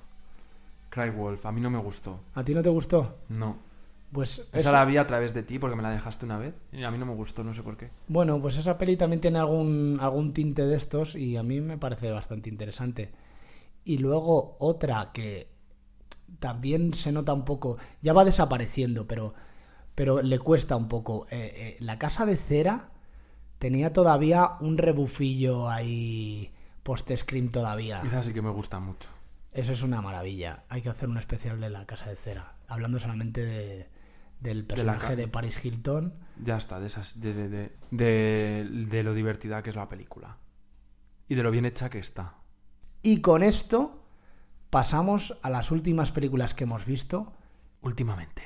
Cry 0.91 1.11
Wolf, 1.11 1.45
a 1.47 1.53
mí 1.53 1.61
no 1.61 1.71
me 1.71 1.79
gustó. 1.79 2.21
¿A 2.35 2.45
ti 2.45 2.55
no 2.55 2.63
te 2.63 2.69
gustó? 2.69 3.17
No. 3.29 3.57
Pues 4.13 4.41
Esa 4.53 4.69
es- 4.69 4.73
la 4.73 4.85
vi 4.85 4.99
a 4.99 5.07
través 5.07 5.33
de 5.33 5.43
ti 5.43 5.59
porque 5.59 5.75
me 5.77 5.83
la 5.83 5.91
dejaste 5.91 6.27
una 6.27 6.37
vez 6.37 6.55
y 6.71 6.83
a 6.85 6.91
mí 6.91 6.99
no 6.99 7.07
me 7.07 7.15
gustó, 7.15 7.43
no 7.45 7.55
sé 7.55 7.63
por 7.63 7.79
qué. 7.79 7.89
Bueno, 8.09 8.41
pues 8.43 8.59
esa 8.59 8.77
peli 8.77 8.97
también 8.99 9.21
tiene 9.23 9.39
algún, 9.39 9.99
algún 10.03 10.33
tinte 10.35 10.67
de 10.67 10.77
estos 10.77 11.15
y 11.15 11.37
a 11.39 11.43
mí 11.43 11.61
me 11.63 11.79
parece 11.79 12.11
bastante 12.11 12.51
interesante. 12.51 13.11
Y 13.87 13.99
luego 13.99 14.57
otra 14.59 15.13
que 15.15 15.49
también 16.41 16.93
se 16.95 17.11
nota 17.13 17.33
un 17.33 17.45
poco, 17.45 17.79
ya 18.03 18.13
va 18.13 18.25
desapareciendo, 18.25 19.07
pero, 19.07 19.33
pero 19.95 20.21
le 20.23 20.39
cuesta 20.39 20.77
un 20.77 20.89
poco. 20.89 21.27
Eh, 21.31 21.53
eh, 21.57 21.77
la 21.81 21.99
casa 21.99 22.27
de 22.27 22.37
cera 22.37 22.91
tenía 23.63 23.93
todavía 23.93 24.57
un 24.59 24.77
rebufillo 24.77 25.69
ahí 25.71 26.51
post-scream 26.83 27.49
todavía. 27.51 28.03
Esa 28.05 28.21
sí 28.25 28.33
que 28.33 28.43
me 28.43 28.51
gusta 28.51 28.81
mucho. 28.81 29.09
Eso 29.53 29.71
es 29.71 29.85
una 29.85 30.03
maravilla. 30.03 30.65
Hay 30.69 30.83
que 30.83 30.89
hacer 30.89 31.09
un 31.09 31.17
especial 31.17 31.61
de 31.61 31.71
la 31.71 31.87
casa 31.87 32.09
de 32.11 32.17
cera, 32.17 32.55
hablando 32.67 32.99
solamente 32.99 33.45
de, 33.45 33.89
del 34.41 34.65
personaje 34.65 35.15
de 35.15 35.29
Paris 35.29 35.65
Hilton. 35.65 36.13
Ya 36.45 36.57
está, 36.57 36.81
de, 36.81 36.87
esas, 36.87 37.21
de, 37.21 37.33
de, 37.35 37.49
de, 37.49 37.73
de- 37.93 38.65
de 38.91 39.03
lo 39.05 39.15
divertida 39.15 39.63
que 39.63 39.71
es 39.71 39.77
la 39.77 39.87
película. 39.87 40.39
Y 41.29 41.37
de 41.37 41.45
lo 41.45 41.53
bien 41.53 41.65
hecha 41.65 41.89
que 41.89 42.01
está. 42.01 42.35
Y 43.01 43.21
con 43.21 43.45
esto 43.45 44.03
pasamos 44.71 45.39
a 45.43 45.51
las 45.51 45.71
últimas 45.71 46.11
películas 46.11 46.53
que 46.53 46.65
hemos 46.65 46.85
visto. 46.85 47.33
Últimamente. 47.81 48.43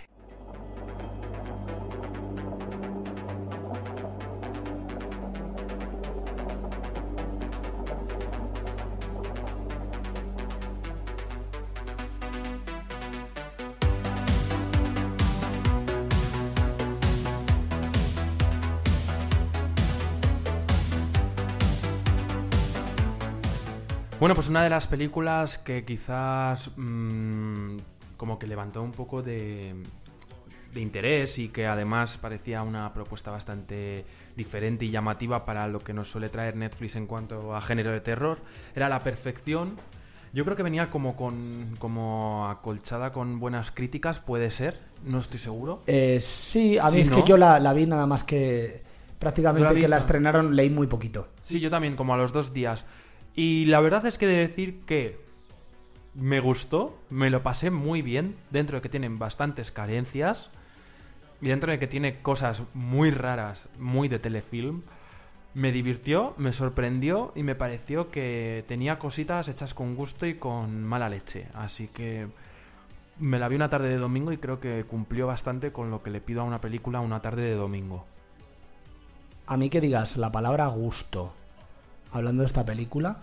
Bueno, 24.27 24.35
pues 24.35 24.49
una 24.49 24.65
de 24.65 24.71
las 24.71 24.89
películas 24.89 25.57
que 25.57 25.85
quizás 25.85 26.73
mm, 26.77 27.77
como 28.17 28.41
que 28.41 28.49
levantó 28.49 28.83
un 28.83 28.91
poco 28.91 29.23
de, 29.23 29.73
de 30.75 30.81
interés 30.81 31.39
y 31.39 31.51
que 31.51 31.69
además 31.69 32.17
parecía 32.17 32.65
una 32.65 32.93
propuesta 32.93 33.31
bastante 33.31 34.05
diferente 34.35 34.85
y 34.85 34.91
llamativa 34.91 35.45
para 35.45 35.69
lo 35.69 35.79
que 35.79 35.93
nos 35.93 36.11
suele 36.11 36.29
traer 36.29 36.57
Netflix 36.57 36.97
en 36.97 37.07
cuanto 37.07 37.55
a 37.55 37.61
género 37.61 37.93
de 37.93 38.01
terror, 38.01 38.39
era 38.75 38.89
La 38.89 38.99
Perfección. 39.05 39.77
Yo 40.33 40.45
creo 40.45 40.57
que 40.57 40.65
venía 40.65 40.91
como 40.91 41.15
con 41.15 41.77
como 41.79 42.49
acolchada 42.51 43.13
con 43.13 43.39
buenas 43.39 43.71
críticas, 43.71 44.19
puede 44.19 44.51
ser, 44.51 44.77
no 45.05 45.19
estoy 45.19 45.39
seguro. 45.39 45.85
Eh, 45.87 46.19
sí, 46.19 46.79
a 46.79 46.87
mí 46.87 46.95
Sí, 46.95 47.01
es 47.03 47.11
¿no? 47.11 47.23
que 47.23 47.29
yo 47.29 47.37
la, 47.37 47.61
la 47.61 47.73
vi 47.73 47.87
nada 47.87 48.07
más 48.07 48.25
que 48.25 48.83
prácticamente 49.21 49.73
la 49.73 49.81
que 49.81 49.87
la 49.87 49.99
estrenaron 49.99 50.57
leí 50.57 50.69
muy 50.69 50.89
poquito. 50.89 51.29
Sí, 51.45 51.61
yo 51.61 51.71
también, 51.71 51.95
como 51.95 52.13
a 52.13 52.17
los 52.17 52.33
dos 52.33 52.53
días. 52.53 52.87
Y 53.37 53.67
la 53.67 53.81
verdad 53.81 54.07
es 54.07 54.17
que 54.17 54.27
de 54.27 54.37
decir 54.37 54.81
que 54.87 55.21
me 56.15 56.41
gustó, 56.41 56.99
me 57.11 57.29
lo 57.29 57.43
pasé 57.43 57.71
muy 57.71 58.01
bien, 58.01 58.35
dentro 58.51 58.79
de 58.79 58.83
que 58.83 58.89
tienen 58.89 59.19
bastantes 59.19 59.71
carencias 59.71 60.51
y 61.43 61.49
dentro 61.49 61.71
de 61.71 61.79
que 61.79 61.87
tiene 61.87 62.23
cosas 62.23 62.63
muy 62.73 63.11
raras, 63.11 63.69
muy 63.79 64.09
de 64.09 64.19
telefilm. 64.19 64.83
Me 65.53 65.71
divirtió, 65.71 66.35
me 66.39 66.53
sorprendió 66.53 67.33
y 67.37 67.43
me 67.43 67.55
pareció 67.55 68.11
que 68.11 68.65
tenía 68.69 68.99
cositas 68.99 69.49
hechas 69.49 69.75
con 69.75 69.97
gusto 69.97 70.25
y 70.27 70.37
con 70.37 70.83
mala 70.83 71.11
leche. 71.11 71.47
Así 71.53 71.89
que 71.89 72.29
me 73.19 73.39
la 73.39 73.49
vi 73.49 73.57
una 73.57 73.69
tarde 73.69 73.89
de 73.89 73.99
domingo 73.99 74.33
y 74.33 74.39
creo 74.39 74.61
que 74.61 74.85
cumplió 74.85 75.27
bastante 75.27 75.73
con 75.73 75.91
lo 75.91 76.03
que 76.03 76.11
le 76.11 76.23
pido 76.23 76.41
a 76.41 76.45
una 76.45 76.63
película 76.63 77.01
una 77.01 77.21
tarde 77.21 77.43
de 77.43 77.55
domingo. 77.55 78.07
A 79.47 79.59
mí 79.59 79.69
que 79.69 79.83
digas 79.83 80.17
la 80.17 80.33
palabra 80.33 80.67
gusto 80.69 81.35
hablando 82.17 82.43
de 82.43 82.47
esta 82.47 82.65
película, 82.65 83.19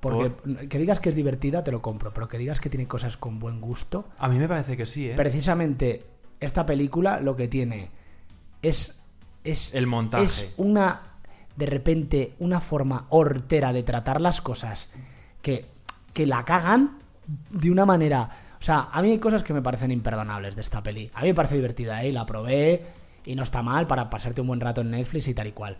porque 0.00 0.32
que 0.68 0.78
digas 0.78 0.98
que 1.00 1.10
es 1.10 1.14
divertida 1.14 1.62
te 1.62 1.70
lo 1.70 1.80
compro, 1.80 2.12
pero 2.12 2.28
que 2.28 2.38
digas 2.38 2.60
que 2.60 2.68
tiene 2.68 2.86
cosas 2.86 3.16
con 3.16 3.38
buen 3.38 3.60
gusto, 3.60 4.08
A 4.18 4.28
mí 4.28 4.38
me 4.38 4.48
parece 4.48 4.76
que 4.76 4.86
sí, 4.86 5.10
¿eh? 5.10 5.14
precisamente 5.14 6.04
esta 6.40 6.66
película 6.66 7.20
lo 7.20 7.36
que 7.36 7.48
tiene 7.48 7.90
es 8.62 9.00
es 9.44 9.74
El 9.74 9.86
montaje. 9.86 10.24
es 10.24 10.54
una 10.56 11.02
de 11.56 11.66
repente 11.66 12.32
una 12.38 12.60
forma 12.60 13.06
hortera 13.10 13.72
de 13.72 13.82
tratar 13.82 14.20
las 14.20 14.40
cosas 14.40 14.88
que 15.40 15.66
que 16.12 16.26
la 16.26 16.44
cagan 16.44 16.98
de 17.50 17.70
una 17.70 17.86
manera, 17.86 18.28
o 18.60 18.62
sea, 18.62 18.88
a 18.92 19.02
mí 19.02 19.12
hay 19.12 19.18
cosas 19.18 19.42
que 19.42 19.52
me 19.52 19.62
parecen 19.62 19.90
imperdonables 19.90 20.56
de 20.56 20.62
esta 20.62 20.82
peli. 20.82 21.10
A 21.14 21.22
mí 21.22 21.28
me 21.28 21.34
parece 21.34 21.54
divertida, 21.54 22.02
¿eh? 22.04 22.12
La 22.12 22.26
probé 22.26 22.82
y 23.24 23.34
no 23.34 23.42
está 23.42 23.62
mal 23.62 23.86
para 23.86 24.10
pasarte 24.10 24.40
un 24.40 24.48
buen 24.48 24.60
rato 24.60 24.80
en 24.80 24.90
Netflix 24.90 25.28
y 25.28 25.34
tal 25.34 25.46
y 25.46 25.52
cual. 25.52 25.78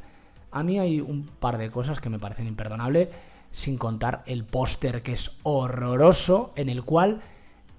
A 0.52 0.62
mí 0.62 0.78
hay 0.78 1.00
un 1.00 1.26
par 1.26 1.58
de 1.58 1.70
cosas 1.70 2.00
que 2.00 2.10
me 2.10 2.18
parecen 2.18 2.46
imperdonables, 2.46 3.08
sin 3.50 3.78
contar 3.78 4.22
el 4.26 4.44
póster 4.44 5.02
que 5.02 5.12
es 5.12 5.32
horroroso, 5.42 6.52
en 6.56 6.68
el 6.68 6.84
cual 6.84 7.22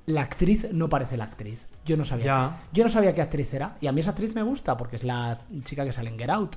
la 0.05 0.21
actriz 0.21 0.67
no 0.71 0.89
parece 0.89 1.15
la 1.15 1.25
actriz. 1.25 1.67
Yo 1.85 1.97
no 1.97 2.05
sabía. 2.05 2.25
Ya. 2.25 2.63
Yo 2.71 2.83
no 2.83 2.89
sabía 2.89 3.13
qué 3.13 3.21
actriz 3.21 3.53
era. 3.53 3.77
Y 3.79 3.87
a 3.87 3.91
mí 3.91 4.01
esa 4.01 4.11
actriz 4.11 4.35
me 4.35 4.43
gusta 4.43 4.75
porque 4.77 4.95
es 4.95 5.03
la 5.03 5.41
chica 5.63 5.85
que 5.85 5.93
sale 5.93 6.09
en 6.09 6.17
Get 6.17 6.29
Out. 6.29 6.55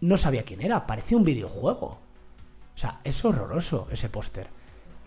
No 0.00 0.16
sabía 0.16 0.44
quién 0.44 0.60
era. 0.60 0.86
Parecía 0.86 1.16
un 1.16 1.24
videojuego. 1.24 1.86
O 1.86 2.78
sea, 2.80 3.00
es 3.04 3.24
horroroso 3.24 3.88
ese 3.90 4.08
póster. 4.08 4.48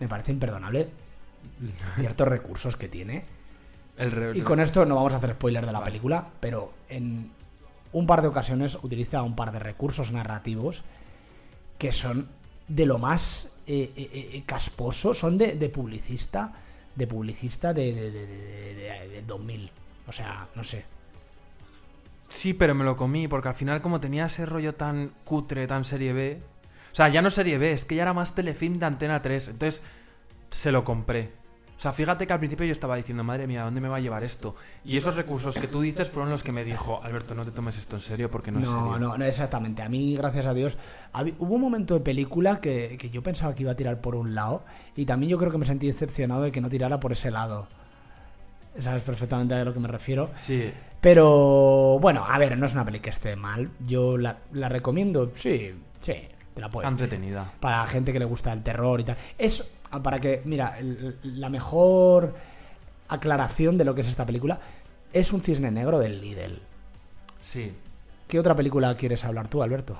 Me 0.00 0.08
parece 0.08 0.32
imperdonable 0.32 0.90
ciertos 1.96 2.28
recursos 2.28 2.76
que 2.76 2.88
tiene. 2.88 3.24
El 3.96 4.36
Y 4.36 4.40
con 4.40 4.60
esto 4.60 4.84
no 4.84 4.96
vamos 4.96 5.12
a 5.12 5.16
hacer 5.16 5.32
spoiler 5.32 5.66
de 5.66 5.72
la 5.72 5.84
película, 5.84 6.28
pero 6.40 6.72
en 6.88 7.30
un 7.92 8.06
par 8.06 8.22
de 8.22 8.28
ocasiones 8.28 8.78
utiliza 8.82 9.22
un 9.22 9.36
par 9.36 9.52
de 9.52 9.58
recursos 9.58 10.12
narrativos 10.12 10.84
que 11.78 11.92
son 11.92 12.28
de 12.68 12.86
lo 12.86 12.98
más 12.98 13.48
eh, 13.66 13.92
eh, 13.96 14.30
eh, 14.34 14.42
casposo, 14.46 15.14
son 15.14 15.36
de, 15.38 15.54
publicista, 15.68 16.52
de 16.94 17.06
publicista 17.06 17.72
de- 17.74 17.92
de- 17.94 19.08
de 19.08 19.22
2000. 19.26 19.70
O 20.06 20.12
sea, 20.12 20.48
no 20.54 20.64
sé. 20.64 20.84
Sí, 22.28 22.54
pero 22.54 22.74
me 22.74 22.84
lo 22.84 22.96
comí, 22.96 23.28
porque 23.28 23.48
al 23.48 23.54
final 23.54 23.82
como 23.82 24.00
tenía 24.00 24.26
ese 24.26 24.46
rollo 24.46 24.74
tan 24.74 25.12
cutre, 25.24 25.66
tan 25.66 25.84
serie 25.84 26.12
B... 26.12 26.40
O 26.92 26.94
sea, 26.94 27.08
ya 27.08 27.22
no 27.22 27.30
serie 27.30 27.56
B, 27.58 27.72
es 27.72 27.84
que 27.86 27.94
ya 27.94 28.02
era 28.02 28.12
más 28.14 28.34
telefilm 28.34 28.78
de 28.78 28.86
Antena 28.86 29.22
3. 29.22 29.48
Entonces, 29.48 29.82
se 30.50 30.72
lo 30.72 30.84
compré. 30.84 31.30
O 31.82 31.86
sea, 31.90 31.92
fíjate 31.92 32.28
que 32.28 32.32
al 32.32 32.38
principio 32.38 32.64
yo 32.64 32.70
estaba 32.70 32.94
diciendo, 32.94 33.24
madre 33.24 33.48
mía, 33.48 33.64
¿dónde 33.64 33.80
me 33.80 33.88
va 33.88 33.96
a 33.96 33.98
llevar 34.00 34.22
esto? 34.22 34.54
Y 34.84 34.96
esos 34.96 35.16
recursos 35.16 35.58
que 35.58 35.66
tú 35.66 35.80
dices 35.80 36.08
fueron 36.08 36.30
los 36.30 36.44
que 36.44 36.52
me 36.52 36.62
dijo, 36.62 37.02
Alberto, 37.02 37.34
no 37.34 37.44
te 37.44 37.50
tomes 37.50 37.76
esto 37.76 37.96
en 37.96 38.02
serio 38.02 38.30
porque 38.30 38.52
no, 38.52 38.60
es 38.60 38.66
No, 38.70 38.84
serio. 38.92 38.98
no, 39.00 39.18
no, 39.18 39.24
exactamente. 39.24 39.82
A 39.82 39.88
mí, 39.88 40.14
gracias 40.16 40.46
a 40.46 40.54
Dios, 40.54 40.78
hubo 41.40 41.54
un 41.56 41.60
momento 41.60 41.94
de 41.94 42.00
película 42.00 42.60
que, 42.60 42.96
que 43.00 43.10
yo 43.10 43.20
pensaba 43.24 43.52
que 43.56 43.64
iba 43.64 43.72
a 43.72 43.74
tirar 43.74 44.00
por 44.00 44.14
un 44.14 44.32
lado 44.32 44.62
y 44.94 45.06
también 45.06 45.30
yo 45.30 45.38
creo 45.38 45.50
que 45.50 45.58
me 45.58 45.64
sentí 45.66 45.88
decepcionado 45.88 46.42
de 46.42 46.52
que 46.52 46.60
no 46.60 46.68
tirara 46.68 47.00
por 47.00 47.10
ese 47.10 47.32
lado. 47.32 47.66
¿Sabes 48.78 49.02
perfectamente 49.02 49.54
a 49.56 49.64
lo 49.64 49.74
que 49.74 49.80
me 49.80 49.88
refiero? 49.88 50.30
Sí. 50.36 50.72
Pero 51.00 51.98
bueno, 52.00 52.24
a 52.28 52.38
ver, 52.38 52.56
no 52.56 52.66
es 52.66 52.74
una 52.74 52.84
peli 52.84 53.00
que 53.00 53.10
esté 53.10 53.34
mal. 53.34 53.70
Yo 53.84 54.16
la, 54.16 54.38
la 54.52 54.68
recomiendo, 54.68 55.32
sí, 55.34 55.74
sí, 56.00 56.14
te 56.54 56.60
la 56.60 56.68
puedo. 56.68 56.86
Entretenida. 56.88 57.52
Para 57.58 57.84
gente 57.88 58.12
que 58.12 58.20
le 58.20 58.24
gusta 58.24 58.52
el 58.52 58.62
terror 58.62 59.00
y 59.00 59.04
tal. 59.04 59.16
Es 59.36 59.68
para 60.00 60.18
que, 60.18 60.40
mira, 60.44 60.78
el- 60.78 61.18
la 61.22 61.48
mejor 61.48 62.34
aclaración 63.08 63.76
de 63.76 63.84
lo 63.84 63.94
que 63.94 64.00
es 64.02 64.08
esta 64.08 64.24
película 64.24 64.60
es 65.12 65.32
un 65.32 65.42
cisne 65.42 65.70
negro 65.70 65.98
del 65.98 66.20
Lidl. 66.20 66.60
Sí. 67.40 67.72
¿Qué 68.28 68.38
otra 68.38 68.54
película 68.54 68.96
quieres 68.96 69.24
hablar 69.24 69.48
tú, 69.48 69.62
Alberto? 69.62 69.98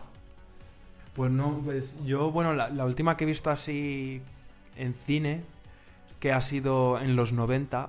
Pues 1.14 1.30
no, 1.30 1.60
pues 1.64 1.94
yo, 2.06 2.30
bueno, 2.30 2.54
la, 2.54 2.70
la 2.70 2.86
última 2.86 3.16
que 3.16 3.24
he 3.24 3.26
visto 3.26 3.50
así 3.50 4.22
en 4.76 4.94
cine, 4.94 5.42
que 6.20 6.32
ha 6.32 6.40
sido 6.40 6.98
en 6.98 7.16
los 7.16 7.32
90, 7.34 7.88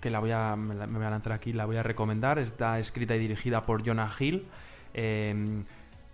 que 0.00 0.10
la 0.10 0.20
voy 0.20 0.30
a, 0.30 0.54
me, 0.54 0.74
la- 0.76 0.86
me 0.86 0.98
voy 0.98 1.06
a 1.06 1.10
lanzar 1.10 1.32
aquí, 1.32 1.52
la 1.52 1.64
voy 1.66 1.76
a 1.78 1.82
recomendar, 1.82 2.38
está 2.38 2.78
escrita 2.78 3.16
y 3.16 3.18
dirigida 3.18 3.66
por 3.66 3.84
Jonah 3.84 4.08
Hill, 4.16 4.44
eh, 4.94 5.62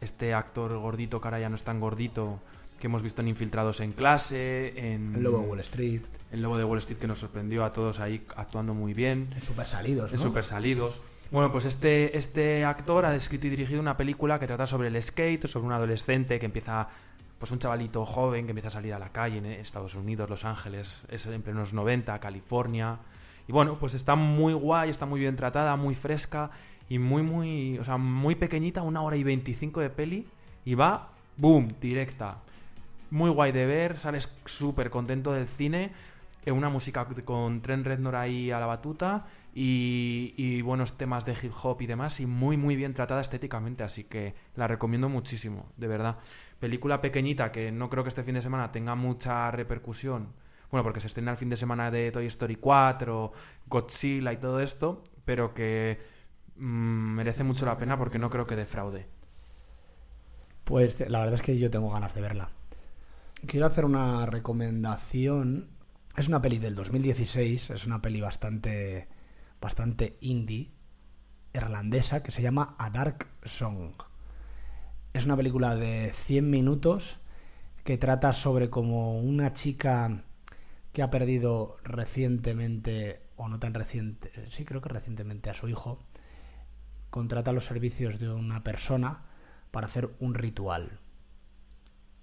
este 0.01 0.33
actor 0.33 0.79
gordito, 0.79 1.21
que 1.21 1.29
ahora 1.29 1.41
ya 1.41 1.49
no 1.51 1.57
es 1.57 1.63
tan 1.63 1.79
gordito, 1.81 2.39
que 2.79 2.87
hemos 2.87 3.03
visto 3.03 3.23
en 3.23 3.29
Infiltrados 3.29 3.81
en 3.81 3.93
clase, 3.93 4.75
en... 4.77 5.15
El 5.17 5.23
Lobo 5.23 5.41
de 5.41 5.47
Wall 5.47 5.61
Street. 5.61 6.03
El 6.31 6.43
Lobo 6.43 6.59
de 6.59 6.65
Wall 6.65 6.79
Street 6.79 6.99
que 6.99 7.07
nos 7.07 7.19
sorprendió 7.19 7.65
a 7.65 7.73
todos 7.73 8.01
ahí 8.01 8.25
actuando 8.37 8.75
muy 8.75 8.95
bien. 8.95 9.33
En 9.35 9.43
Super 9.43 9.67
Salidos, 9.67 10.11
En 10.13 10.19
¿no? 10.19 10.23
Super 10.23 10.45
Salidos. 10.45 11.01
Bueno, 11.31 11.51
pues 11.51 11.65
este, 11.65 12.17
este 12.17 12.65
actor 12.65 13.05
ha 13.05 13.15
escrito 13.15 13.47
y 13.47 13.51
dirigido 13.51 13.81
una 13.81 13.97
película 13.97 14.39
que 14.39 14.47
trata 14.47 14.67
sobre 14.67 14.89
el 14.89 15.03
skate, 15.03 15.47
sobre 15.47 15.67
un 15.67 15.73
adolescente 15.73 16.39
que 16.39 16.47
empieza, 16.47 16.89
pues 17.39 17.51
un 17.51 17.59
chavalito 17.59 18.05
joven 18.05 18.45
que 18.45 18.51
empieza 18.53 18.69
a 18.69 18.73
salir 18.73 18.95
a 18.95 18.99
la 18.99 19.11
calle 19.11 19.39
en 19.39 19.47
Estados 19.47 19.95
Unidos, 19.97 20.31
Los 20.31 20.45
Ángeles, 20.45 21.05
es 21.09 21.27
en 21.27 21.43
plenos 21.43 21.73
90, 21.73 22.19
California. 22.21 22.99
Y 23.49 23.53
bueno, 23.53 23.79
pues 23.79 23.95
está 23.95 24.15
muy 24.15 24.53
guay, 24.53 24.91
está 24.91 25.07
muy 25.07 25.21
bien 25.21 25.37
tratada, 25.37 25.75
muy 25.77 25.95
fresca 25.95 26.51
y 26.89 26.99
muy, 26.99 27.23
muy, 27.23 27.79
o 27.79 27.85
sea, 27.85 27.97
muy 27.97 28.35
pequeñita, 28.35 28.83
una 28.83 29.03
hora 29.03 29.17
y 29.17 29.25
25 29.25 29.81
de 29.81 29.91
peli 29.91 30.27
y 30.65 30.75
va, 30.75 31.11
boom, 31.37 31.69
directa. 31.81 32.39
Muy 33.11 33.31
guay 33.31 33.53
de 33.53 33.67
ver, 33.67 33.99
sales 33.99 34.37
súper 34.45 34.91
contento 34.91 35.33
del 35.33 35.47
cine. 35.49 35.93
eh, 36.45 36.53
Una 36.53 36.69
música 36.69 37.07
con 37.25 37.63
Trent 37.63 37.87
Reznor 37.87 38.17
ahí 38.17 38.51
a 38.51 38.61
la 38.61 38.67
batuta 38.67 39.27
y, 39.55 40.35
y 40.37 40.63
buenos 40.63 40.97
temas 40.99 41.25
de 41.25 41.33
hip 41.41 41.53
hop 41.63 41.81
y 41.83 41.87
demás 41.87 42.21
y 42.21 42.27
muy 42.27 42.57
muy 42.57 42.77
bien 42.77 42.95
tratada 42.95 43.21
estéticamente, 43.21 43.85
así 43.85 44.05
que 44.05 44.35
la 44.55 44.67
recomiendo 44.69 45.09
muchísimo, 45.09 45.67
de 45.77 45.89
verdad. 45.89 46.19
Película 46.61 47.01
pequeñita 47.01 47.53
que 47.53 47.73
no 47.73 47.89
creo 47.91 48.03
que 48.05 48.09
este 48.09 48.23
fin 48.25 48.35
de 48.35 48.43
semana 48.43 48.73
tenga 48.73 48.95
mucha 48.95 49.51
repercusión, 49.51 50.29
bueno, 50.71 50.83
porque 50.85 51.01
se 51.01 51.07
estrena 51.09 51.31
el 51.33 51.37
fin 51.39 51.49
de 51.49 51.57
semana 51.57 51.91
de 51.91 52.11
Toy 52.13 52.27
Story 52.27 52.57
4, 52.57 53.33
Godzilla 53.67 54.33
y 54.33 54.37
todo 54.39 54.61
esto, 54.61 55.03
pero 55.25 55.55
que 55.55 55.99
mm, 56.57 57.15
merece 57.17 57.45
mucho 57.45 57.67
la 57.67 57.79
pena 57.79 57.97
porque 57.99 58.19
no 58.19 58.31
creo 58.31 58.47
que 58.47 58.57
defraude. 58.57 59.07
Pues 60.65 61.01
la 61.09 61.21
verdad 61.21 61.35
es 61.37 61.43
que 61.43 61.59
yo 61.59 61.71
tengo 61.71 61.91
ganas 61.91 62.15
de 62.15 62.21
verla. 62.21 62.51
Quiero 63.45 63.67
hacer 63.67 63.85
una 63.85 64.25
recomendación. 64.25 65.69
Es 66.17 66.27
una 66.27 66.41
peli 66.41 66.59
del 66.59 66.75
2016, 66.75 67.71
es 67.71 67.87
una 67.87 68.01
peli 68.01 68.21
bastante 68.21 69.09
bastante 69.61 70.17
indie 70.21 70.71
irlandesa 71.53 72.23
que 72.23 72.31
se 72.31 72.43
llama 72.43 72.75
A 72.79 72.91
Dark 72.91 73.29
Song. 73.45 73.93
Es 75.13 75.27
una 75.27 75.37
película 75.37 75.77
de 75.77 76.13
100 76.15 76.51
minutos 76.51 77.21
que 77.85 77.99
trata 77.99 78.33
sobre 78.33 78.71
como 78.71 79.21
una 79.21 79.53
chica 79.53 80.25
que 80.93 81.03
ha 81.03 81.11
perdido 81.11 81.77
recientemente 81.85 83.21
o 83.37 83.49
no 83.49 83.59
tan 83.59 83.75
reciente, 83.75 84.33
sí 84.51 84.65
creo 84.65 84.81
que 84.81 84.89
recientemente 84.89 85.51
a 85.51 85.55
su 85.55 85.69
hijo 85.69 85.99
contrata 87.11 87.53
los 87.53 87.67
servicios 87.67 88.19
de 88.19 88.31
una 88.31 88.65
persona 88.65 89.27
para 89.71 89.87
hacer 89.87 90.11
un 90.21 90.35
ritual. 90.35 91.01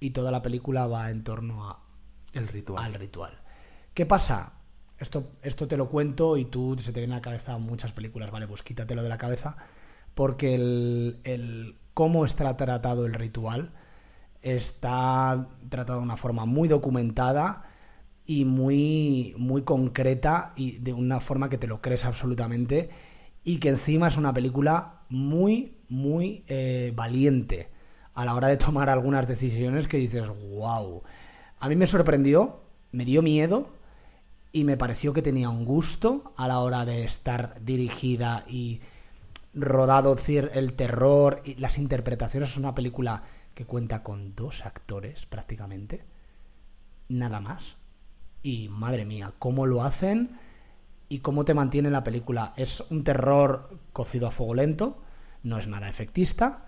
Y 0.03 0.09
toda 0.09 0.31
la 0.31 0.41
película 0.41 0.85
va 0.85 1.09
en 1.11 1.23
torno 1.23 1.69
a 1.69 1.79
El 2.33 2.49
ritual. 2.49 2.83
al 2.83 2.93
ritual. 2.93 3.39
¿Qué 3.93 4.05
pasa? 4.05 4.51
Esto, 4.97 5.31
esto 5.41 5.65
te 5.65 5.77
lo 5.77 5.87
cuento 5.87 6.35
y 6.35 6.43
tú 6.43 6.75
se 6.77 6.91
te 6.91 6.99
viene 6.99 7.13
a 7.13 7.17
la 7.17 7.21
cabeza 7.21 7.57
muchas 7.57 7.93
películas, 7.93 8.29
vale, 8.29 8.45
pues 8.45 8.63
quítatelo 8.63 9.01
de 9.01 9.07
la 9.07 9.17
cabeza, 9.17 9.55
porque 10.13 10.55
el, 10.55 11.21
el 11.23 11.77
cómo 11.93 12.25
está 12.25 12.57
tratado 12.57 13.05
el 13.05 13.13
ritual 13.13 13.71
está 14.41 15.47
tratado 15.69 15.99
de 15.99 16.05
una 16.05 16.17
forma 16.17 16.45
muy 16.45 16.67
documentada 16.67 17.63
y 18.25 18.43
muy, 18.43 19.33
muy 19.37 19.61
concreta 19.63 20.51
y 20.57 20.79
de 20.79 20.91
una 20.91 21.21
forma 21.21 21.49
que 21.49 21.57
te 21.57 21.67
lo 21.67 21.81
crees 21.81 22.03
absolutamente 22.03 22.89
y 23.45 23.59
que 23.59 23.69
encima 23.69 24.09
es 24.09 24.17
una 24.17 24.33
película 24.33 25.03
muy, 25.07 25.77
muy 25.87 26.43
eh, 26.47 26.91
valiente 26.93 27.72
a 28.13 28.25
la 28.25 28.35
hora 28.35 28.47
de 28.47 28.57
tomar 28.57 28.89
algunas 28.89 29.27
decisiones 29.27 29.87
que 29.87 29.97
dices, 29.97 30.27
wow. 30.27 31.01
A 31.59 31.69
mí 31.69 31.75
me 31.75 31.87
sorprendió, 31.87 32.59
me 32.91 33.05
dio 33.05 33.21
miedo 33.21 33.69
y 34.51 34.63
me 34.63 34.77
pareció 34.77 35.13
que 35.13 35.21
tenía 35.21 35.49
un 35.49 35.65
gusto 35.65 36.33
a 36.37 36.47
la 36.47 36.59
hora 36.59 36.85
de 36.85 37.03
estar 37.03 37.55
dirigida 37.61 38.45
y 38.47 38.81
rodado 39.53 40.15
el 40.27 40.73
terror 40.73 41.41
y 41.43 41.55
las 41.55 41.77
interpretaciones. 41.77 42.51
Es 42.51 42.57
una 42.57 42.75
película 42.75 43.23
que 43.55 43.65
cuenta 43.65 44.03
con 44.03 44.35
dos 44.35 44.65
actores 44.65 45.25
prácticamente, 45.25 46.03
nada 47.09 47.39
más. 47.39 47.77
Y 48.43 48.67
madre 48.69 49.05
mía, 49.05 49.33
cómo 49.39 49.65
lo 49.65 49.83
hacen 49.83 50.37
y 51.09 51.19
cómo 51.19 51.45
te 51.45 51.53
mantiene 51.53 51.89
la 51.89 52.03
película. 52.03 52.53
Es 52.57 52.81
un 52.89 53.03
terror 53.03 53.79
cocido 53.93 54.27
a 54.27 54.31
fuego 54.31 54.53
lento, 54.53 55.01
no 55.43 55.57
es 55.57 55.67
nada 55.67 55.89
efectista, 55.89 56.65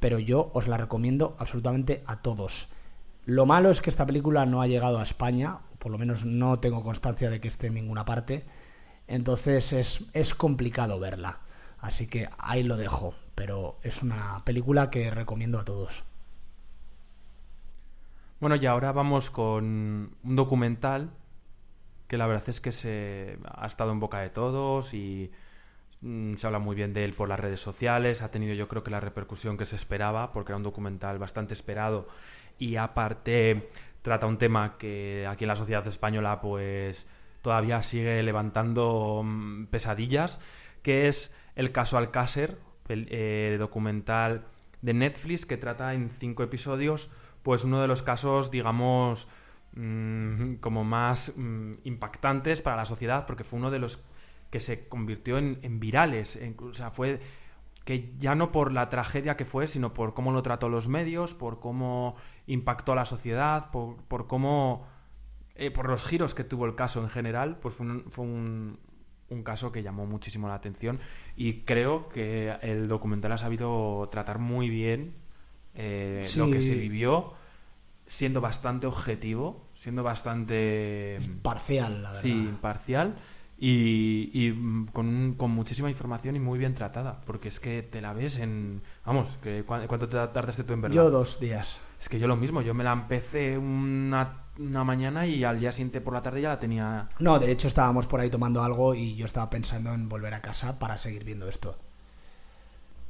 pero 0.00 0.18
yo 0.18 0.50
os 0.54 0.68
la 0.68 0.76
recomiendo 0.76 1.36
absolutamente 1.38 2.02
a 2.06 2.22
todos. 2.22 2.68
Lo 3.24 3.46
malo 3.46 3.70
es 3.70 3.80
que 3.80 3.90
esta 3.90 4.06
película 4.06 4.46
no 4.46 4.62
ha 4.62 4.66
llegado 4.66 4.98
a 4.98 5.02
España, 5.02 5.58
por 5.78 5.90
lo 5.90 5.98
menos 5.98 6.24
no 6.24 6.60
tengo 6.60 6.82
constancia 6.82 7.30
de 7.30 7.40
que 7.40 7.48
esté 7.48 7.68
en 7.68 7.74
ninguna 7.74 8.04
parte, 8.04 8.44
entonces 9.08 9.72
es, 9.72 10.04
es 10.12 10.34
complicado 10.34 10.98
verla. 11.00 11.40
Así 11.78 12.06
que 12.06 12.28
ahí 12.38 12.62
lo 12.62 12.76
dejo, 12.76 13.14
pero 13.34 13.78
es 13.82 14.02
una 14.02 14.42
película 14.44 14.90
que 14.90 15.10
recomiendo 15.10 15.58
a 15.58 15.64
todos. 15.64 16.04
Bueno, 18.40 18.56
y 18.56 18.66
ahora 18.66 18.92
vamos 18.92 19.30
con 19.30 20.16
un 20.22 20.36
documental 20.36 21.10
que 22.06 22.16
la 22.16 22.26
verdad 22.26 22.48
es 22.48 22.60
que 22.60 22.72
se 22.72 23.38
ha 23.44 23.66
estado 23.66 23.92
en 23.92 24.00
boca 24.00 24.20
de 24.20 24.30
todos 24.30 24.94
y 24.94 25.32
se 26.02 26.46
habla 26.46 26.58
muy 26.58 26.76
bien 26.76 26.92
de 26.92 27.04
él 27.04 27.12
por 27.14 27.28
las 27.28 27.40
redes 27.40 27.60
sociales, 27.60 28.22
ha 28.22 28.30
tenido 28.30 28.54
yo 28.54 28.68
creo 28.68 28.82
que 28.82 28.90
la 28.90 29.00
repercusión 29.00 29.56
que 29.56 29.66
se 29.66 29.76
esperaba, 29.76 30.32
porque 30.32 30.52
era 30.52 30.56
un 30.58 30.62
documental 30.62 31.18
bastante 31.18 31.54
esperado 31.54 32.06
y 32.58 32.76
aparte 32.76 33.68
trata 34.02 34.26
un 34.26 34.38
tema 34.38 34.76
que 34.78 35.26
aquí 35.28 35.44
en 35.44 35.48
la 35.48 35.56
sociedad 35.56 35.86
española 35.86 36.40
pues 36.40 37.06
todavía 37.42 37.82
sigue 37.82 38.22
levantando 38.22 39.22
mm, 39.24 39.66
pesadillas, 39.66 40.40
que 40.82 41.08
es 41.08 41.34
el 41.56 41.72
caso 41.72 41.96
Alcácer, 41.98 42.58
pel- 42.86 43.08
eh, 43.10 43.56
documental 43.58 44.44
de 44.82 44.94
Netflix 44.94 45.46
que 45.46 45.56
trata 45.56 45.94
en 45.94 46.10
cinco 46.10 46.42
episodios 46.42 47.10
pues 47.42 47.64
uno 47.64 47.80
de 47.80 47.88
los 47.88 48.02
casos 48.02 48.50
digamos 48.50 49.26
mm, 49.74 50.54
como 50.56 50.84
más 50.84 51.32
mm, 51.36 51.72
impactantes 51.84 52.62
para 52.62 52.76
la 52.76 52.84
sociedad 52.84 53.26
porque 53.26 53.44
fue 53.44 53.58
uno 53.58 53.70
de 53.70 53.78
los 53.78 53.98
que 54.50 54.60
se 54.60 54.88
convirtió 54.88 55.38
en, 55.38 55.58
en 55.62 55.80
virales. 55.80 56.36
en- 56.36 56.56
o 56.60 56.72
sea, 56.74 56.90
fue 56.90 57.20
que 57.84 58.12
ya 58.18 58.34
no 58.34 58.50
por 58.52 58.72
la 58.72 58.88
tragedia 58.90 59.36
que 59.36 59.44
fue, 59.44 59.66
sino 59.68 59.94
por 59.94 60.12
cómo 60.14 60.32
lo 60.32 60.42
trató 60.42 60.68
los 60.68 60.88
medios, 60.88 61.34
por 61.34 61.60
cómo 61.60 62.16
impactó 62.46 62.92
a 62.92 62.96
la 62.96 63.04
sociedad, 63.04 63.70
por, 63.70 63.96
por 64.08 64.26
cómo... 64.26 64.86
eh, 65.54 65.70
por 65.70 65.88
los 65.88 66.04
giros 66.04 66.34
que 66.34 66.44
tuvo 66.44 66.66
el 66.66 66.74
caso 66.74 67.00
en 67.02 67.08
general, 67.10 67.58
pues 67.60 67.74
fue 67.76 67.86
un, 67.86 68.04
fue 68.10 68.24
un, 68.24 68.78
un 69.30 69.42
caso 69.42 69.70
que 69.72 69.82
llamó 69.82 70.04
muchísimo 70.06 70.48
la 70.48 70.54
atención 70.54 70.98
y 71.36 71.60
creo 71.62 72.08
que 72.08 72.56
el 72.62 72.88
documental 72.88 73.32
ha 73.32 73.38
sabido 73.38 74.08
tratar 74.10 74.38
muy 74.40 74.68
bien 74.68 75.14
eh, 75.74 76.20
lo 76.36 76.50
que 76.50 76.60
se 76.60 76.74
vivió, 76.74 77.34
siendo 78.06 78.40
bastante 78.40 78.86
objetivo, 78.86 79.64
siendo 79.74 80.02
bastante... 80.02 81.18
Parcial, 81.42 81.92
la 82.02 82.08
verdad. 82.10 82.20
Sí, 82.22 82.48
imparcial 82.48 83.16
y, 83.58 84.30
y, 84.34 84.52
mm, 84.52 84.88
con, 84.88 85.34
con 85.36 85.50
muchísima 85.50 85.88
información 85.88 86.36
y 86.36 86.40
muy 86.40 86.58
bien 86.58 86.74
tratada, 86.74 87.20
porque 87.24 87.48
es 87.48 87.58
que 87.60 87.82
te 87.82 88.00
la 88.02 88.12
ves 88.12 88.38
en... 88.38 88.82
Vamos, 89.04 89.38
que, 89.42 89.64
¿cu- 89.64 89.86
¿cuánto 89.88 90.08
te 90.08 90.16
tardaste 90.28 90.64
tú 90.64 90.74
en 90.74 90.82
verla? 90.82 90.94
Yo 90.94 91.10
dos 91.10 91.40
días. 91.40 91.78
Es 92.00 92.08
que 92.10 92.18
yo 92.18 92.26
lo 92.28 92.36
mismo, 92.36 92.60
yo 92.60 92.74
me 92.74 92.84
la 92.84 92.92
empecé 92.92 93.56
una, 93.56 94.44
una 94.58 94.84
mañana 94.84 95.26
y 95.26 95.42
al 95.44 95.58
día 95.58 95.72
siguiente 95.72 96.02
por 96.02 96.12
la 96.12 96.20
tarde 96.20 96.42
ya 96.42 96.50
la 96.50 96.58
tenía... 96.60 97.08
No, 97.18 97.38
de 97.38 97.50
hecho 97.50 97.68
estábamos 97.68 98.06
por 98.06 98.20
ahí 98.20 98.28
tomando 98.28 98.62
algo 98.62 98.94
y 98.94 99.16
yo 99.16 99.24
estaba 99.24 99.48
pensando 99.48 99.94
en 99.94 100.08
volver 100.08 100.34
a 100.34 100.42
casa 100.42 100.78
para 100.78 100.98
seguir 100.98 101.24
viendo 101.24 101.48
esto. 101.48 101.78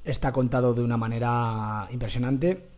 Está 0.05 0.33
contado 0.33 0.73
de 0.75 0.83
una 0.85 0.97
manera 0.97 1.89
impresionante, 1.91 2.69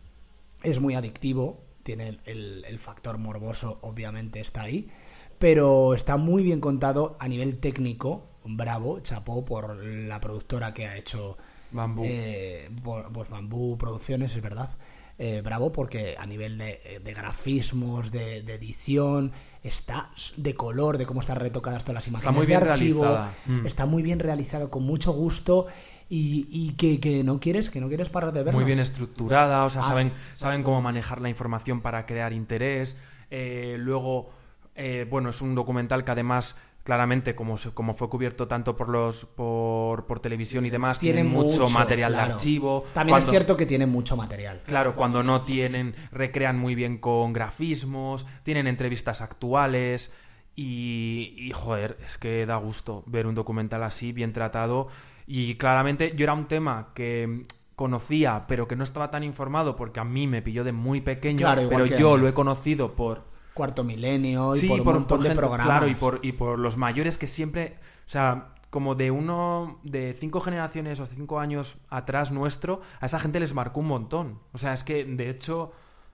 es 0.63 0.79
muy 0.79 0.95
adictivo, 0.95 1.61
tiene 1.83 2.17
el- 2.25 2.65
el 2.67 2.79
factor 2.79 3.19
morboso, 3.19 3.77
obviamente 3.83 4.39
está 4.39 4.63
ahí, 4.63 4.89
pero 5.39 5.93
está 5.93 6.17
muy 6.17 6.43
bien 6.43 6.59
contado 6.59 7.15
a 7.19 7.27
nivel 7.27 7.57
técnico, 7.59 8.27
bravo, 8.45 8.99
chapó 8.99 9.43
por 9.45 9.83
la 9.83 10.19
productora 10.19 10.73
que 10.73 10.87
ha 10.87 10.97
hecho 10.97 11.37
Bambú. 11.71 12.03
eh, 12.05 12.69
pues 13.13 13.29
Bambú 13.29 13.77
Producciones, 13.77 14.35
es 14.35 14.41
verdad. 14.41 14.69
Eh, 15.21 15.41
bravo 15.43 15.73
porque 15.73 16.15
a 16.17 16.25
nivel 16.25 16.57
de, 16.57 17.01
de 17.03 17.13
grafismos, 17.13 18.09
de, 18.11 18.41
de 18.41 18.53
edición, 18.53 19.33
está 19.63 20.11
de 20.37 20.55
color, 20.55 20.97
de 20.97 21.05
cómo 21.05 21.19
están 21.19 21.35
retocadas 21.37 21.83
todas 21.83 21.95
las 21.95 22.07
imágenes. 22.07 22.33
muy 22.33 22.45
de 22.45 22.47
bien 22.57 22.63
archivo, 22.69 23.01
realizada. 23.03 23.33
Mm. 23.45 23.65
Está 23.65 23.85
muy 23.85 24.01
bien 24.01 24.19
realizado, 24.19 24.69
con 24.71 24.83
mucho 24.83 25.11
gusto 25.11 25.67
y, 26.09 26.47
y 26.49 26.71
que, 26.75 27.01
que 27.01 27.23
no 27.25 27.41
quieres, 27.41 27.69
que 27.69 27.81
no 27.81 27.89
quieres 27.89 28.07
parar 28.07 28.31
de 28.31 28.43
verlo. 28.43 28.57
Muy 28.59 28.65
bien 28.65 28.79
estructurada, 28.79 29.65
o 29.65 29.69
sea, 29.69 29.81
Ah. 29.81 29.87
saben, 29.89 30.13
saben 30.35 30.63
cómo 30.63 30.81
manejar 30.81 31.19
la 31.19 31.27
información 31.29 31.81
para 31.81 32.05
crear 32.05 32.31
interés. 32.31 32.95
Eh, 33.29 33.75
luego, 33.77 34.29
eh, 34.79 35.05
bueno, 35.09 35.29
es 35.29 35.41
un 35.41 35.53
documental 35.55 36.03
que 36.05 36.11
además, 36.11 36.55
claramente, 36.83 37.35
como, 37.35 37.57
se- 37.57 37.71
como 37.73 37.93
fue 37.93 38.09
cubierto 38.09 38.47
tanto 38.47 38.75
por 38.75 38.87
los 38.89 39.25
por, 39.25 40.05
por 40.07 40.19
televisión 40.21 40.65
y 40.65 40.69
demás, 40.69 40.97
tiene, 40.99 41.23
mucho, 41.23 41.67
material 41.69 42.13
claro. 42.13 42.27
de 42.29 42.33
archivo. 42.35 42.83
También 42.93 43.13
Cuando- 43.13 43.27
es 43.27 43.31
cierto 43.31 43.57
que 43.57 43.65
tiene 43.65 43.85
mucho 43.85 44.15
material. 44.15 44.61
Claro, 44.65 44.95
cuando 44.95 45.21
no 45.21 45.41
tienen, 45.43 45.93
recrean 46.11 46.57
muy 46.57 46.75
bien 46.75 46.97
con 46.97 47.33
grafismos, 47.33 48.25
tienen 48.43 48.67
entrevistas 48.67 49.21
actuales 49.21 50.11
y, 50.55 51.35
y, 51.37 51.51
joder, 51.51 51.97
es 52.05 52.17
que 52.17 52.45
da 52.45 52.55
gusto 52.57 53.03
ver 53.05 53.27
un 53.27 53.35
documental 53.35 53.83
así, 53.83 54.11
bien 54.11 54.33
tratado. 54.33 54.87
Y 55.27 55.55
claramente 55.55 56.13
yo 56.15 56.23
era 56.23 56.33
un 56.33 56.47
tema 56.47 56.89
que 56.95 57.43
conocía, 57.75 58.45
pero 58.47 58.67
que 58.67 58.75
no 58.75 58.83
estaba 58.83 59.09
tan 59.11 59.23
informado 59.23 59.75
porque 59.75 59.99
a 59.99 60.03
mí 60.03 60.27
me 60.27 60.41
pilló 60.41 60.63
de 60.63 60.71
muy 60.73 61.01
pequeño, 61.01 61.45
Claro, 61.45 61.67
pero 61.69 61.85
yo 61.85 62.17
lo 62.17 62.27
he 62.27 62.33
conocido 62.33 62.93
por... 62.95 63.27
Cuarto 63.59 63.83
Milenio 63.83 64.55
y 64.55 64.59
Sí, 64.59 64.67
por 64.69 64.79
un 64.79 64.85
montón 64.93 65.19
de 65.19 65.27
gente- 65.27 65.39
programas. 65.41 65.67
Claro, 65.67 65.87
y 65.89 65.95
por, 65.95 66.19
y 66.23 66.31
por 66.31 66.57
los 66.57 66.77
mayores 66.77 67.17
que 67.17 67.27
siempre, 67.27 67.75
o 68.05 68.09
sea, 68.09 68.53
como 68.69 68.95
de 68.95 69.11
uno, 69.11 69.79
de 69.83 70.13
cinco 70.13 70.39
generaciones 70.39 70.99
o 71.01 71.05
cinco 71.05 71.39
años 71.41 71.77
atrás 71.89 72.31
nuestro, 72.31 72.79
a 73.01 73.05
esa 73.07 73.19
gente 73.19 73.39
les 73.41 73.53
marcó 73.53 73.81
un 73.81 73.87
montón. 73.87 74.39
O 74.53 74.57
sea, 74.57 74.71
es 74.71 74.83
que, 74.85 75.03
de 75.03 75.29
hecho, 75.29 75.73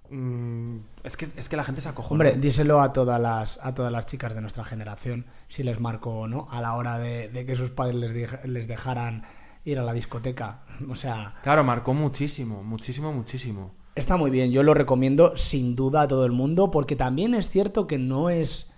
mm, 0.10 0.78
es, 1.04 1.18
que, 1.18 1.30
es 1.36 1.50
que 1.50 1.56
la 1.58 1.64
gente 1.64 1.82
se 1.82 1.90
acojó. 1.90 2.14
Hombre, 2.16 2.36
díselo 2.38 2.82
a 2.82 2.94
todas 2.94 3.20
las 3.22 3.60
a 3.64 3.74
todas 3.74 3.92
las 3.92 4.06
chicas 4.08 4.34
de 4.34 4.42
nuestra 4.42 4.64
generación 4.64 5.26
si 5.48 5.64
les 5.64 5.80
marcó 5.80 6.22
o 6.22 6.28
no 6.28 6.48
a 6.50 6.62
la 6.62 6.74
hora 6.76 6.98
de, 6.98 7.30
de 7.30 7.46
que 7.46 7.56
sus 7.56 7.70
padres 7.72 7.96
les, 7.96 8.16
dej- 8.16 8.44
les 8.46 8.68
dejaran 8.68 9.24
ir 9.66 9.80
a 9.80 9.84
la 9.84 9.94
discoteca. 9.94 10.62
O 10.90 10.96
sea, 10.96 11.36
Claro, 11.44 11.64
marcó 11.64 11.94
muchísimo, 11.94 12.64
muchísimo, 12.64 13.14
muchísimo. 13.14 13.72
Está 13.96 14.18
muy 14.18 14.30
bien. 14.32 14.52
Yo 14.52 14.64
lo 14.64 14.74
recomiendo 14.74 15.36
sin 15.38 15.76
duda 15.76 16.02
a 16.04 16.08
todo 16.08 16.26
el 16.26 16.32
mundo 16.32 16.70
porque 16.72 16.96
también 16.96 17.34
es 17.34 17.50
cierto 17.50 17.88
que 17.88 17.98
no 17.98 18.30
es 18.30 18.72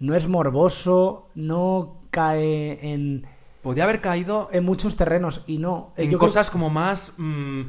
no 0.00 0.14
es 0.14 0.28
morboso, 0.28 1.28
no 1.34 1.96
cae 2.10 2.92
en 2.92 3.26
Podía 3.62 3.84
haber 3.84 4.00
caído 4.00 4.48
en 4.52 4.64
muchos 4.64 4.94
terrenos 4.96 5.42
y 5.48 5.58
no. 5.58 5.92
Eh, 5.96 6.04
en 6.04 6.10
yo 6.10 6.18
creo- 6.18 6.28
cosas 6.28 6.50
como 6.50 6.70
más. 6.70 7.12
mm, 7.18 7.62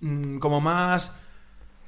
mm, 0.00 0.38
como 0.38 0.60
más. 0.60 1.16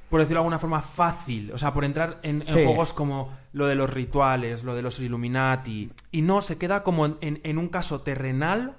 Por 0.09 0.19
decirlo 0.19 0.39
de 0.39 0.41
alguna 0.41 0.59
forma, 0.59 0.81
fácil. 0.81 1.51
O 1.53 1.57
sea, 1.57 1.73
por 1.73 1.85
entrar 1.85 2.19
en, 2.23 2.41
juegos 2.41 2.93
como 2.93 3.29
lo 3.53 3.67
de 3.67 3.75
los 3.75 3.93
rituales, 3.93 4.63
lo 4.65 4.75
de 4.75 4.81
los 4.81 4.99
Illuminati. 4.99 5.89
Y 6.11 6.21
no, 6.23 6.41
se 6.41 6.57
queda 6.57 6.83
como 6.83 7.05
en, 7.05 7.17
en- 7.21 7.39
en 7.43 7.57
un 7.57 7.69
caso 7.69 8.01
terrenal. 8.01 8.75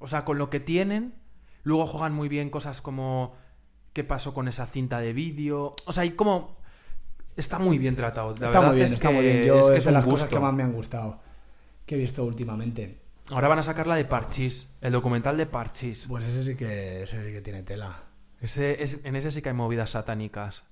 O 0.00 0.08
sea, 0.08 0.24
con 0.26 0.36
lo 0.36 0.50
que 0.50 0.60
tienen. 0.60 1.14
Luego 1.62 1.86
juegan 1.86 2.12
muy 2.12 2.28
bien 2.28 2.50
cosas 2.50 2.82
como. 2.82 3.32
¿Qué 3.94 4.04
pasó 4.04 4.34
con 4.34 4.46
esa 4.48 4.66
cinta 4.66 5.00
de 5.00 5.14
vídeo? 5.14 5.74
O 5.86 5.92
sea, 5.92 6.02
hay 6.02 6.10
como. 6.10 6.56
Está 7.36 7.58
muy 7.58 7.78
bien 7.78 7.96
tratado. 7.96 8.34
La 8.38 8.46
está 8.46 8.60
muy 8.60 8.74
bien, 8.76 8.86
es 8.86 8.92
está 8.92 9.08
que 9.08 9.14
muy 9.14 9.24
bien. 9.24 9.42
Yo 9.44 9.58
es, 9.60 9.66
que 9.66 9.72
es 9.72 9.78
es 9.78 9.84
de 9.86 9.92
las 9.92 10.04
cosas 10.04 10.28
que 10.28 10.38
más 10.38 10.52
me 10.52 10.62
han 10.62 10.72
gustado 10.72 11.20
que 11.86 11.94
he 11.94 11.98
visto 11.98 12.24
últimamente. 12.24 12.98
Ahora 13.30 13.48
van 13.48 13.58
a 13.58 13.62
sacar 13.62 13.86
la 13.86 13.96
de 13.96 14.04
Parchís, 14.04 14.70
el 14.82 14.92
documental 14.92 15.36
de 15.36 15.46
Parchís. 15.46 16.06
Pues 16.08 16.24
ese 16.24 16.44
sí 16.44 16.54
que 16.56 17.02
ese 17.04 17.24
sí 17.24 17.32
que 17.32 17.40
tiene 17.40 17.62
tela. 17.62 18.02
Ese, 18.40 18.82
es- 18.82 19.00
en 19.04 19.16
ese 19.16 19.30
sí 19.30 19.40
que 19.42 19.48
hay 19.50 19.54
movidas 19.54 19.90
satánicas. 19.90 20.64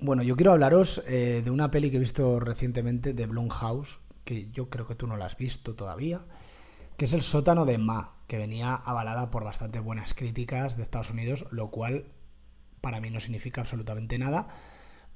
Bueno, 0.00 0.22
yo 0.22 0.36
quiero 0.36 0.52
hablaros 0.52 1.02
eh, 1.06 1.40
de 1.44 1.50
una 1.50 1.70
peli 1.70 1.90
que 1.90 1.96
he 1.96 2.00
visto 2.00 2.40
recientemente 2.40 3.12
de 3.12 3.26
Blumhouse, 3.26 3.98
que 4.24 4.50
yo 4.50 4.68
creo 4.68 4.86
que 4.86 4.94
tú 4.94 5.06
no 5.06 5.16
la 5.16 5.26
has 5.26 5.36
visto 5.36 5.74
todavía, 5.74 6.20
que 6.96 7.04
es 7.06 7.12
El 7.12 7.22
sótano 7.22 7.64
de 7.64 7.78
Ma, 7.78 8.13
que 8.26 8.38
venía 8.38 8.74
avalada 8.74 9.30
por 9.30 9.44
bastante 9.44 9.80
buenas 9.80 10.14
críticas 10.14 10.76
de 10.76 10.82
Estados 10.82 11.10
Unidos, 11.10 11.46
lo 11.50 11.70
cual 11.70 12.06
para 12.80 13.00
mí 13.00 13.10
no 13.10 13.20
significa 13.20 13.62
absolutamente 13.62 14.18
nada, 14.18 14.48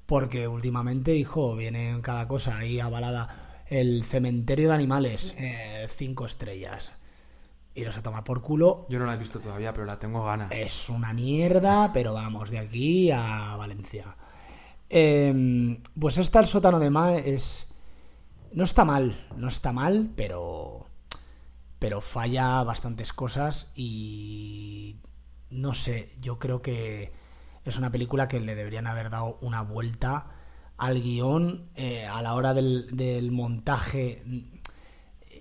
porque 0.05 0.47
últimamente, 0.47 1.15
hijo, 1.15 1.55
viene 1.55 1.89
en 1.89 2.01
cada 2.01 2.27
cosa 2.27 2.57
ahí 2.57 2.79
avalada 2.79 3.63
el 3.67 4.03
cementerio 4.03 4.69
de 4.69 4.75
animales, 4.75 5.35
eh, 5.37 5.87
cinco 5.89 6.25
estrellas. 6.25 6.93
Iros 7.75 7.95
a 7.97 8.01
tomar 8.01 8.23
por 8.23 8.41
culo. 8.41 8.87
Yo 8.89 8.97
no 8.97 9.05
la 9.05 9.13
he 9.13 9.17
visto 9.17 9.39
todavía, 9.39 9.71
pero 9.71 9.85
la 9.85 9.99
tengo 9.99 10.23
ganas. 10.25 10.51
Es 10.51 10.89
una 10.89 11.13
mierda, 11.13 11.91
pero 11.93 12.13
vamos, 12.13 12.49
de 12.49 12.57
aquí 12.57 13.11
a 13.11 13.55
Valencia. 13.55 14.15
Eh, 14.89 15.79
pues 15.99 16.17
esta, 16.17 16.39
el 16.39 16.47
sótano 16.47 16.79
de 16.79 16.89
Ma, 16.89 17.17
es. 17.17 17.71
No 18.51 18.63
está 18.63 18.83
mal, 18.83 19.27
no 19.37 19.47
está 19.47 19.71
mal, 19.71 20.09
pero. 20.15 20.87
Pero 21.79 22.01
falla 22.01 22.63
bastantes 22.63 23.13
cosas 23.13 23.71
y. 23.75 24.97
No 25.49 25.73
sé, 25.73 26.13
yo 26.21 26.37
creo 26.37 26.61
que 26.61 27.11
es 27.65 27.77
una 27.77 27.91
película 27.91 28.27
que 28.27 28.39
le 28.39 28.55
deberían 28.55 28.85
haber 28.85 29.09
dado 29.09 29.37
una 29.41 29.61
vuelta 29.61 30.27
al 30.77 31.01
guion 31.01 31.69
eh, 31.75 32.05
a 32.05 32.21
la 32.21 32.35
hora 32.35 32.53
del, 32.53 32.95
del 32.95 33.31
montaje. 33.31 34.23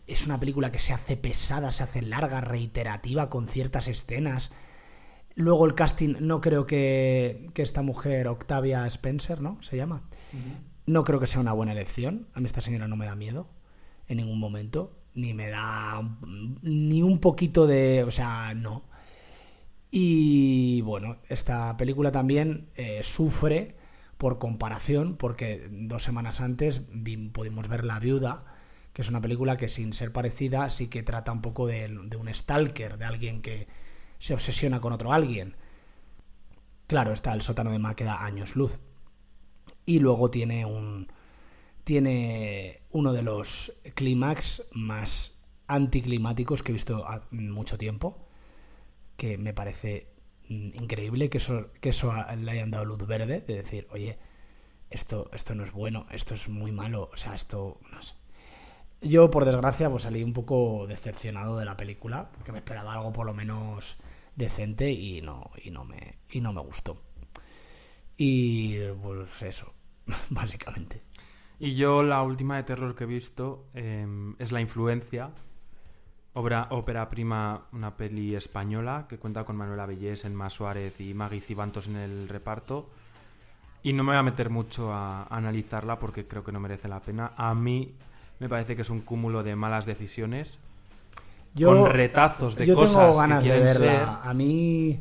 Es 0.06 0.26
una 0.26 0.40
película 0.40 0.72
que 0.72 0.78
se 0.78 0.92
hace 0.92 1.16
pesada, 1.16 1.72
se 1.72 1.82
hace 1.82 2.02
larga, 2.02 2.40
reiterativa 2.40 3.28
con 3.28 3.48
ciertas 3.48 3.88
escenas. 3.88 4.52
Luego 5.34 5.66
el 5.66 5.74
casting, 5.74 6.16
no 6.20 6.40
creo 6.40 6.66
que, 6.66 7.50
que 7.54 7.62
esta 7.62 7.82
mujer, 7.82 8.26
Octavia 8.26 8.84
Spencer, 8.86 9.40
¿no? 9.40 9.62
Se 9.62 9.76
llama. 9.76 10.02
No 10.86 11.04
creo 11.04 11.20
que 11.20 11.26
sea 11.28 11.40
una 11.40 11.52
buena 11.52 11.72
elección. 11.72 12.26
A 12.34 12.40
mí 12.40 12.46
esta 12.46 12.60
señora 12.60 12.88
no 12.88 12.96
me 12.96 13.06
da 13.06 13.14
miedo 13.14 13.46
en 14.08 14.16
ningún 14.16 14.40
momento. 14.40 14.97
Ni 15.14 15.34
me 15.34 15.48
da 15.48 16.02
ni 16.62 17.02
un 17.02 17.18
poquito 17.18 17.66
de... 17.66 18.04
O 18.04 18.10
sea, 18.10 18.54
no. 18.54 18.84
Y 19.90 20.82
bueno, 20.82 21.16
esta 21.28 21.76
película 21.76 22.12
también 22.12 22.68
eh, 22.76 23.00
sufre 23.02 23.76
por 24.18 24.38
comparación, 24.38 25.16
porque 25.16 25.68
dos 25.70 26.02
semanas 26.02 26.40
antes 26.40 26.82
pudimos 27.32 27.68
ver 27.68 27.84
La 27.84 28.00
Viuda, 28.00 28.44
que 28.92 29.02
es 29.02 29.08
una 29.08 29.20
película 29.20 29.56
que 29.56 29.68
sin 29.68 29.92
ser 29.92 30.12
parecida 30.12 30.70
sí 30.70 30.88
que 30.88 31.02
trata 31.02 31.32
un 31.32 31.40
poco 31.40 31.66
de, 31.66 31.86
un 32.18 32.34
stalker, 32.34 32.98
de 32.98 33.04
alguien 33.04 33.40
que 33.40 33.68
se 34.18 34.34
obsesiona 34.34 34.80
con 34.80 34.92
otro 34.92 35.12
alguien. 35.12 35.56
Claro, 36.88 37.12
está 37.12 37.32
el 37.32 37.42
sótano 37.42 37.70
de 37.70 37.78
Ma 37.78 37.94
que 37.94 38.04
da 38.04 38.24
años 38.24 38.56
luz. 38.56 38.78
Y 39.86 40.00
luego 40.00 40.30
tiene 40.30 40.64
un. 40.66 41.08
Tiene 41.88 42.82
uno 42.90 43.14
de 43.14 43.22
los 43.22 43.72
clímax 43.94 44.62
más 44.72 45.38
anticlimáticos 45.68 46.62
que 46.62 46.72
he 46.72 46.74
visto 46.74 47.08
hace 47.08 47.34
mucho 47.34 47.78
tiempo. 47.78 48.28
Que 49.16 49.38
me 49.38 49.54
parece 49.54 50.12
mm, 50.50 50.82
increíble 50.82 51.30
que 51.30 51.38
eso, 51.38 51.72
que 51.80 51.88
eso 51.88 52.12
le 52.36 52.50
hayan 52.50 52.70
dado 52.70 52.84
luz 52.84 53.06
verde. 53.06 53.40
De 53.40 53.54
decir, 53.54 53.88
oye, 53.90 54.18
esto, 54.90 55.30
esto 55.32 55.54
no 55.54 55.64
es 55.64 55.72
bueno, 55.72 56.04
esto 56.10 56.34
es 56.34 56.50
muy 56.50 56.72
malo. 56.72 57.08
O 57.10 57.16
sea, 57.16 57.34
esto. 57.34 57.80
No 57.90 58.02
sé. 58.02 58.16
Yo, 59.00 59.30
por 59.30 59.46
desgracia, 59.46 59.88
pues 59.88 60.02
salí 60.02 60.22
un 60.22 60.34
poco 60.34 60.86
decepcionado 60.86 61.56
de 61.56 61.64
la 61.64 61.78
película, 61.78 62.30
porque 62.32 62.52
me 62.52 62.58
esperaba 62.58 62.92
algo 62.92 63.14
por 63.14 63.24
lo 63.24 63.32
menos 63.32 63.96
decente 64.36 64.92
y 64.92 65.22
no, 65.22 65.52
y 65.64 65.70
no, 65.70 65.86
me, 65.86 66.18
y 66.30 66.42
no 66.42 66.52
me 66.52 66.60
gustó. 66.60 67.00
Y 68.18 68.78
pues 69.02 69.40
eso, 69.40 69.72
básicamente. 70.28 71.07
Y 71.60 71.74
yo 71.74 72.02
la 72.02 72.22
última 72.22 72.56
de 72.56 72.62
terror 72.64 72.94
que 72.94 73.04
he 73.04 73.06
visto 73.06 73.66
eh, 73.74 74.06
es 74.38 74.52
La 74.52 74.60
Influencia, 74.60 75.30
obra, 76.34 76.68
ópera 76.70 77.08
prima, 77.08 77.66
una 77.72 77.96
peli 77.96 78.34
española 78.36 79.06
que 79.08 79.18
cuenta 79.18 79.44
con 79.44 79.56
Manuela 79.56 79.86
Bellés, 79.86 80.24
Enma 80.24 80.48
Suárez 80.50 81.00
y 81.00 81.14
Maggie 81.14 81.40
Cibantos 81.40 81.88
en 81.88 81.96
el 81.96 82.28
reparto. 82.28 82.90
Y 83.82 83.92
no 83.92 84.04
me 84.04 84.12
voy 84.12 84.18
a 84.18 84.22
meter 84.22 84.50
mucho 84.50 84.92
a, 84.92 85.22
a 85.24 85.36
analizarla 85.36 85.98
porque 85.98 86.26
creo 86.26 86.44
que 86.44 86.52
no 86.52 86.60
merece 86.60 86.88
la 86.88 87.00
pena. 87.00 87.32
A 87.36 87.54
mí 87.54 87.96
me 88.38 88.48
parece 88.48 88.76
que 88.76 88.82
es 88.82 88.90
un 88.90 89.00
cúmulo 89.02 89.42
de 89.42 89.56
malas 89.56 89.86
decisiones. 89.86 90.60
con 91.62 91.84
retazos 91.86 92.56
de 92.56 92.66
yo 92.66 92.74
cosas 92.74 93.12
tengo 93.12 93.14
ganas 93.16 93.44
que 93.44 93.50
de 93.50 93.60
verla. 93.60 93.72
ser. 93.72 94.18
A 94.22 94.34
mí, 94.34 95.00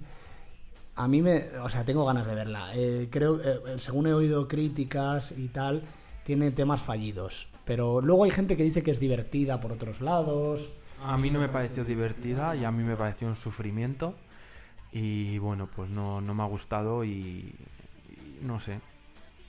a 0.95 1.07
mí 1.07 1.21
me, 1.21 1.49
o 1.59 1.69
sea, 1.69 1.85
tengo 1.85 2.05
ganas 2.05 2.27
de 2.27 2.35
verla. 2.35 2.71
Eh, 2.75 3.09
creo, 3.11 3.39
eh, 3.43 3.79
según 3.79 4.07
he 4.07 4.13
oído 4.13 4.47
críticas 4.47 5.31
y 5.37 5.49
tal, 5.49 5.83
tiene 6.27 6.51
temas 6.51 6.81
fallidos. 6.81 7.47
Pero 7.63 8.01
luego 8.01 8.25
hay 8.25 8.31
gente 8.31 8.57
que 8.57 8.63
dice 8.63 8.83
que 8.83 8.91
es 8.91 8.99
divertida 8.99 9.61
por 9.61 9.71
otros 9.71 10.01
lados. 10.01 10.69
A 11.05 11.17
mí 11.17 11.31
no 11.31 11.39
me 11.39 11.47
pareció 11.47 11.85
divertida 11.85 12.53
y 12.53 12.65
a 12.65 12.71
mí 12.71 12.83
me 12.83 12.97
pareció 12.97 13.29
un 13.29 13.37
sufrimiento. 13.37 14.13
Y 14.91 15.37
bueno, 15.37 15.69
pues 15.73 15.89
no, 15.89 16.19
no 16.19 16.35
me 16.35 16.43
ha 16.43 16.47
gustado 16.47 17.05
y, 17.05 17.55
y 18.09 18.39
no 18.41 18.59
sé. 18.59 18.81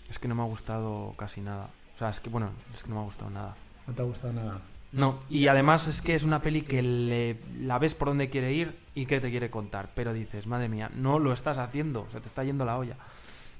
Es 0.09 0.21
que 0.21 0.29
no 0.29 0.37
me 0.37 0.43
ha 0.43 0.47
gustado 0.47 1.15
casi 1.19 1.41
nada. 1.41 1.69
O 1.97 1.99
sea, 1.99 2.11
es 2.11 2.21
que 2.21 2.31
bueno, 2.31 2.51
es 2.73 2.85
que 2.85 2.91
no 2.91 2.95
me 2.95 3.01
ha 3.01 3.05
gustado 3.07 3.31
nada. 3.33 3.57
No 3.89 3.95
te 3.95 4.03
ha 4.03 4.05
gustado 4.05 4.33
nada. 4.35 4.61
No, 4.93 5.19
y 5.29 5.49
además 5.49 5.89
es 5.89 6.01
que 6.01 6.15
es 6.15 6.23
una 6.23 6.43
peli 6.43 6.63
que 6.63 6.81
le, 6.81 7.39
la 7.61 7.81
ves 7.81 7.95
por 7.95 8.07
dónde 8.07 8.31
quiere 8.31 8.53
ir 8.53 8.79
y 8.95 9.07
qué 9.07 9.21
te 9.21 9.31
quiere 9.31 9.51
contar. 9.51 9.91
Pero 9.97 10.13
dices, 10.13 10.47
madre 10.47 10.69
mía, 10.69 10.93
no 10.95 11.19
lo 11.19 11.33
estás 11.33 11.59
haciendo, 11.59 12.07
se 12.13 12.21
te 12.21 12.29
está 12.29 12.45
yendo 12.45 12.65
la 12.65 12.79
olla. 12.79 12.97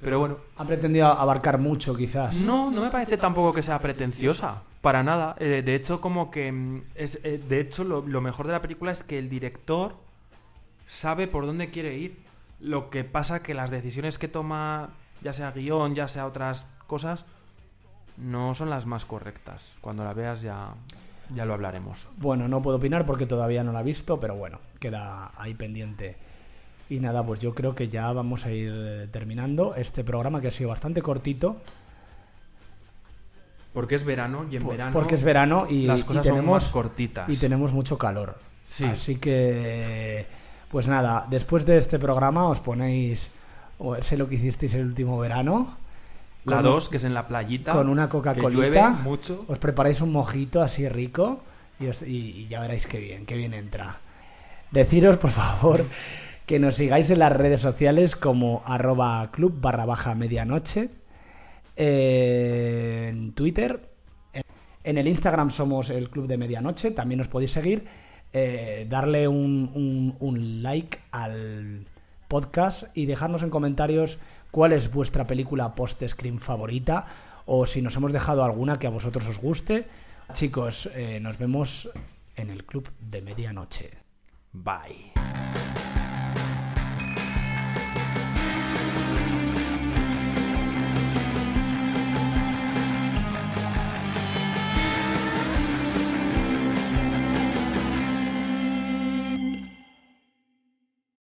Pero 0.01 0.21
bueno, 0.21 0.37
Ha 0.57 0.65
pretendido 0.65 1.07
abarcar 1.09 1.59
mucho, 1.59 1.97
quizás. 1.97 2.37
no, 2.43 2.71
no 2.71 2.83
me 2.83 2.91
parece 2.91 3.17
tampoco 3.17 3.53
que 3.53 3.63
sea 3.63 3.81
pretenciosa, 3.81 4.63
para 4.81 5.03
nada. 5.03 5.35
Eh, 5.41 5.63
de 5.65 5.75
hecho, 5.75 6.01
como 6.01 6.31
que 6.31 6.53
mm, 6.53 6.83
es, 6.95 7.19
eh, 7.25 7.43
de 7.49 7.61
hecho 7.61 7.83
lo, 7.85 8.03
lo 8.07 8.21
mejor 8.21 8.47
de 8.47 8.53
la 8.53 8.63
película 8.63 8.93
es 8.93 9.03
que 9.03 9.19
el 9.19 9.29
director 9.29 9.97
sabe 10.87 11.27
por 11.27 11.47
dónde 11.47 11.71
quiere 11.71 11.97
ir. 11.97 12.19
Lo 12.61 12.91
que 12.91 13.05
pasa 13.05 13.43
que 13.43 13.55
las 13.55 13.71
decisiones 13.71 14.19
que 14.19 14.29
toma, 14.29 14.91
ya 15.23 15.33
sea 15.33 15.51
guion, 15.53 15.95
ya 15.95 16.07
sea 16.09 16.27
otras 16.27 16.67
cosas, 16.87 17.25
no 18.17 18.55
son 18.55 18.71
las 18.71 18.87
más 18.87 19.05
correctas. 19.05 19.77
Cuando 19.81 20.05
la 20.05 20.13
veas 20.13 20.43
ya, 20.43 20.75
ya 21.35 21.45
lo 21.45 21.55
hablaremos. 21.55 22.09
Bueno, 22.17 22.49
no 22.49 22.63
puedo 22.63 22.79
opinar 22.79 23.05
porque 23.07 23.27
todavía 23.27 23.63
no 23.65 23.73
la 23.73 23.81
he 23.81 23.85
visto, 23.85 24.19
pero 24.19 24.35
bueno, 24.37 24.59
queda 24.81 25.31
ahí 25.37 25.55
pendiente. 25.55 26.17
Y 26.91 27.01
nada, 27.01 27.25
pues 27.25 27.41
yo 27.41 27.55
creo 27.55 27.75
que 27.75 27.89
ya 27.89 28.11
vamos 28.13 28.47
a 28.47 28.51
ir 28.53 28.73
eh, 28.75 29.09
terminando 29.11 29.75
este 29.75 30.05
programa 30.05 30.41
que 30.41 30.49
ha 30.49 30.51
sido 30.51 30.71
bastante 30.71 31.03
cortito. 31.03 31.59
Porque 33.73 33.95
es 33.95 34.05
verano 34.05 34.47
y 34.51 34.57
en 34.57 34.63
Por- 34.63 34.73
verano 34.73 34.93
porque 34.93 35.15
es 35.15 35.23
verano 35.23 35.67
y, 35.69 35.87
las 35.87 36.01
y 36.01 36.05
cosas 36.05 36.23
tenemos 36.25 36.45
son 36.45 36.51
más 36.53 36.69
cortitas. 36.71 37.29
y 37.29 37.37
tenemos 37.37 37.73
mucho 37.73 37.99
calor. 37.99 38.39
Sí. 38.67 38.85
Así 38.85 39.17
que, 39.17 40.27
pues 40.71 40.89
nada, 40.89 41.27
después 41.31 41.65
de 41.67 41.77
este 41.77 41.99
programa 41.99 42.49
os 42.49 42.61
ponéis, 42.61 43.31
sé 44.01 44.17
lo 44.17 44.29
que 44.29 44.37
hicisteis 44.37 44.75
el 44.75 44.87
último 44.87 45.19
verano. 45.19 45.77
La 46.45 46.57
Con- 46.57 46.65
2, 46.65 46.89
que 46.89 46.97
es 46.97 47.05
en 47.05 47.15
la 47.15 47.29
playita. 47.29 47.73
Con 47.73 47.89
una 47.89 48.09
Coca-Colita. 48.09 48.91
mucho. 48.91 49.45
Os 49.49 49.59
preparáis 49.59 50.01
un 50.01 50.13
mojito 50.13 50.63
así 50.63 50.89
rico 50.89 51.41
y, 51.79 51.87
os- 51.89 52.03
y- 52.03 52.31
y 52.43 52.47
ya 52.49 52.61
veréis 52.61 52.87
qué 52.87 52.99
bien, 52.99 53.27
qué 53.27 53.37
bien 53.37 53.53
entra. 53.55 53.99
Deciros, 54.71 55.19
por 55.19 55.31
favor, 55.31 55.85
que 56.49 56.59
nos 56.59 56.77
sigáis 56.77 57.11
en 57.11 57.19
las 57.19 57.31
redes 57.31 57.61
sociales 57.61 58.17
como 58.17 58.63
arroba 58.65 59.31
club 59.33 59.61
barra 59.61 59.85
baja 59.85 60.15
medianoche. 60.15 60.89
eh, 61.77 63.09
en 63.11 63.35
Twitter. 63.35 63.91
En, 64.83 64.97
el 64.97 65.07
Instagram 65.07 65.51
somos 65.51 65.91
el 65.91 66.09
club 66.09 66.27
de 66.27 66.39
medianoche. 66.39 66.91
También 66.91 67.21
os 67.21 67.29
podéis 67.29 67.53
seguir. 67.53 67.85
eh, 68.33 68.87
darle 68.89 69.29
un, 69.29 70.63
like 70.63 70.99
al 71.11 71.87
podcast 72.29 72.85
y 72.97 73.05
dejarnos 73.05 73.43
en 73.43 73.51
comentarios 73.51 74.19
cuál 74.51 74.73
es 74.73 74.91
vuestra 74.91 75.27
película 75.27 75.75
post-scream 75.75 76.39
favorita 76.39 77.07
o 77.45 77.67
si 77.67 77.83
nos 77.83 77.97
hemos 77.97 78.13
dejado 78.13 78.43
alguna 78.43 78.79
que 78.79 78.87
a 78.87 78.91
vosotros 78.91 79.27
os 79.27 79.39
guste. 79.39 79.87
Chicos, 80.33 80.89
eh, 80.95 81.21
nos 81.21 81.37
vemos 81.37 81.91
en 82.37 82.49
el 82.49 82.65
club 82.65 82.89
de 83.01 83.21
medianoche. 83.21 83.91
Bye. 84.53 86.08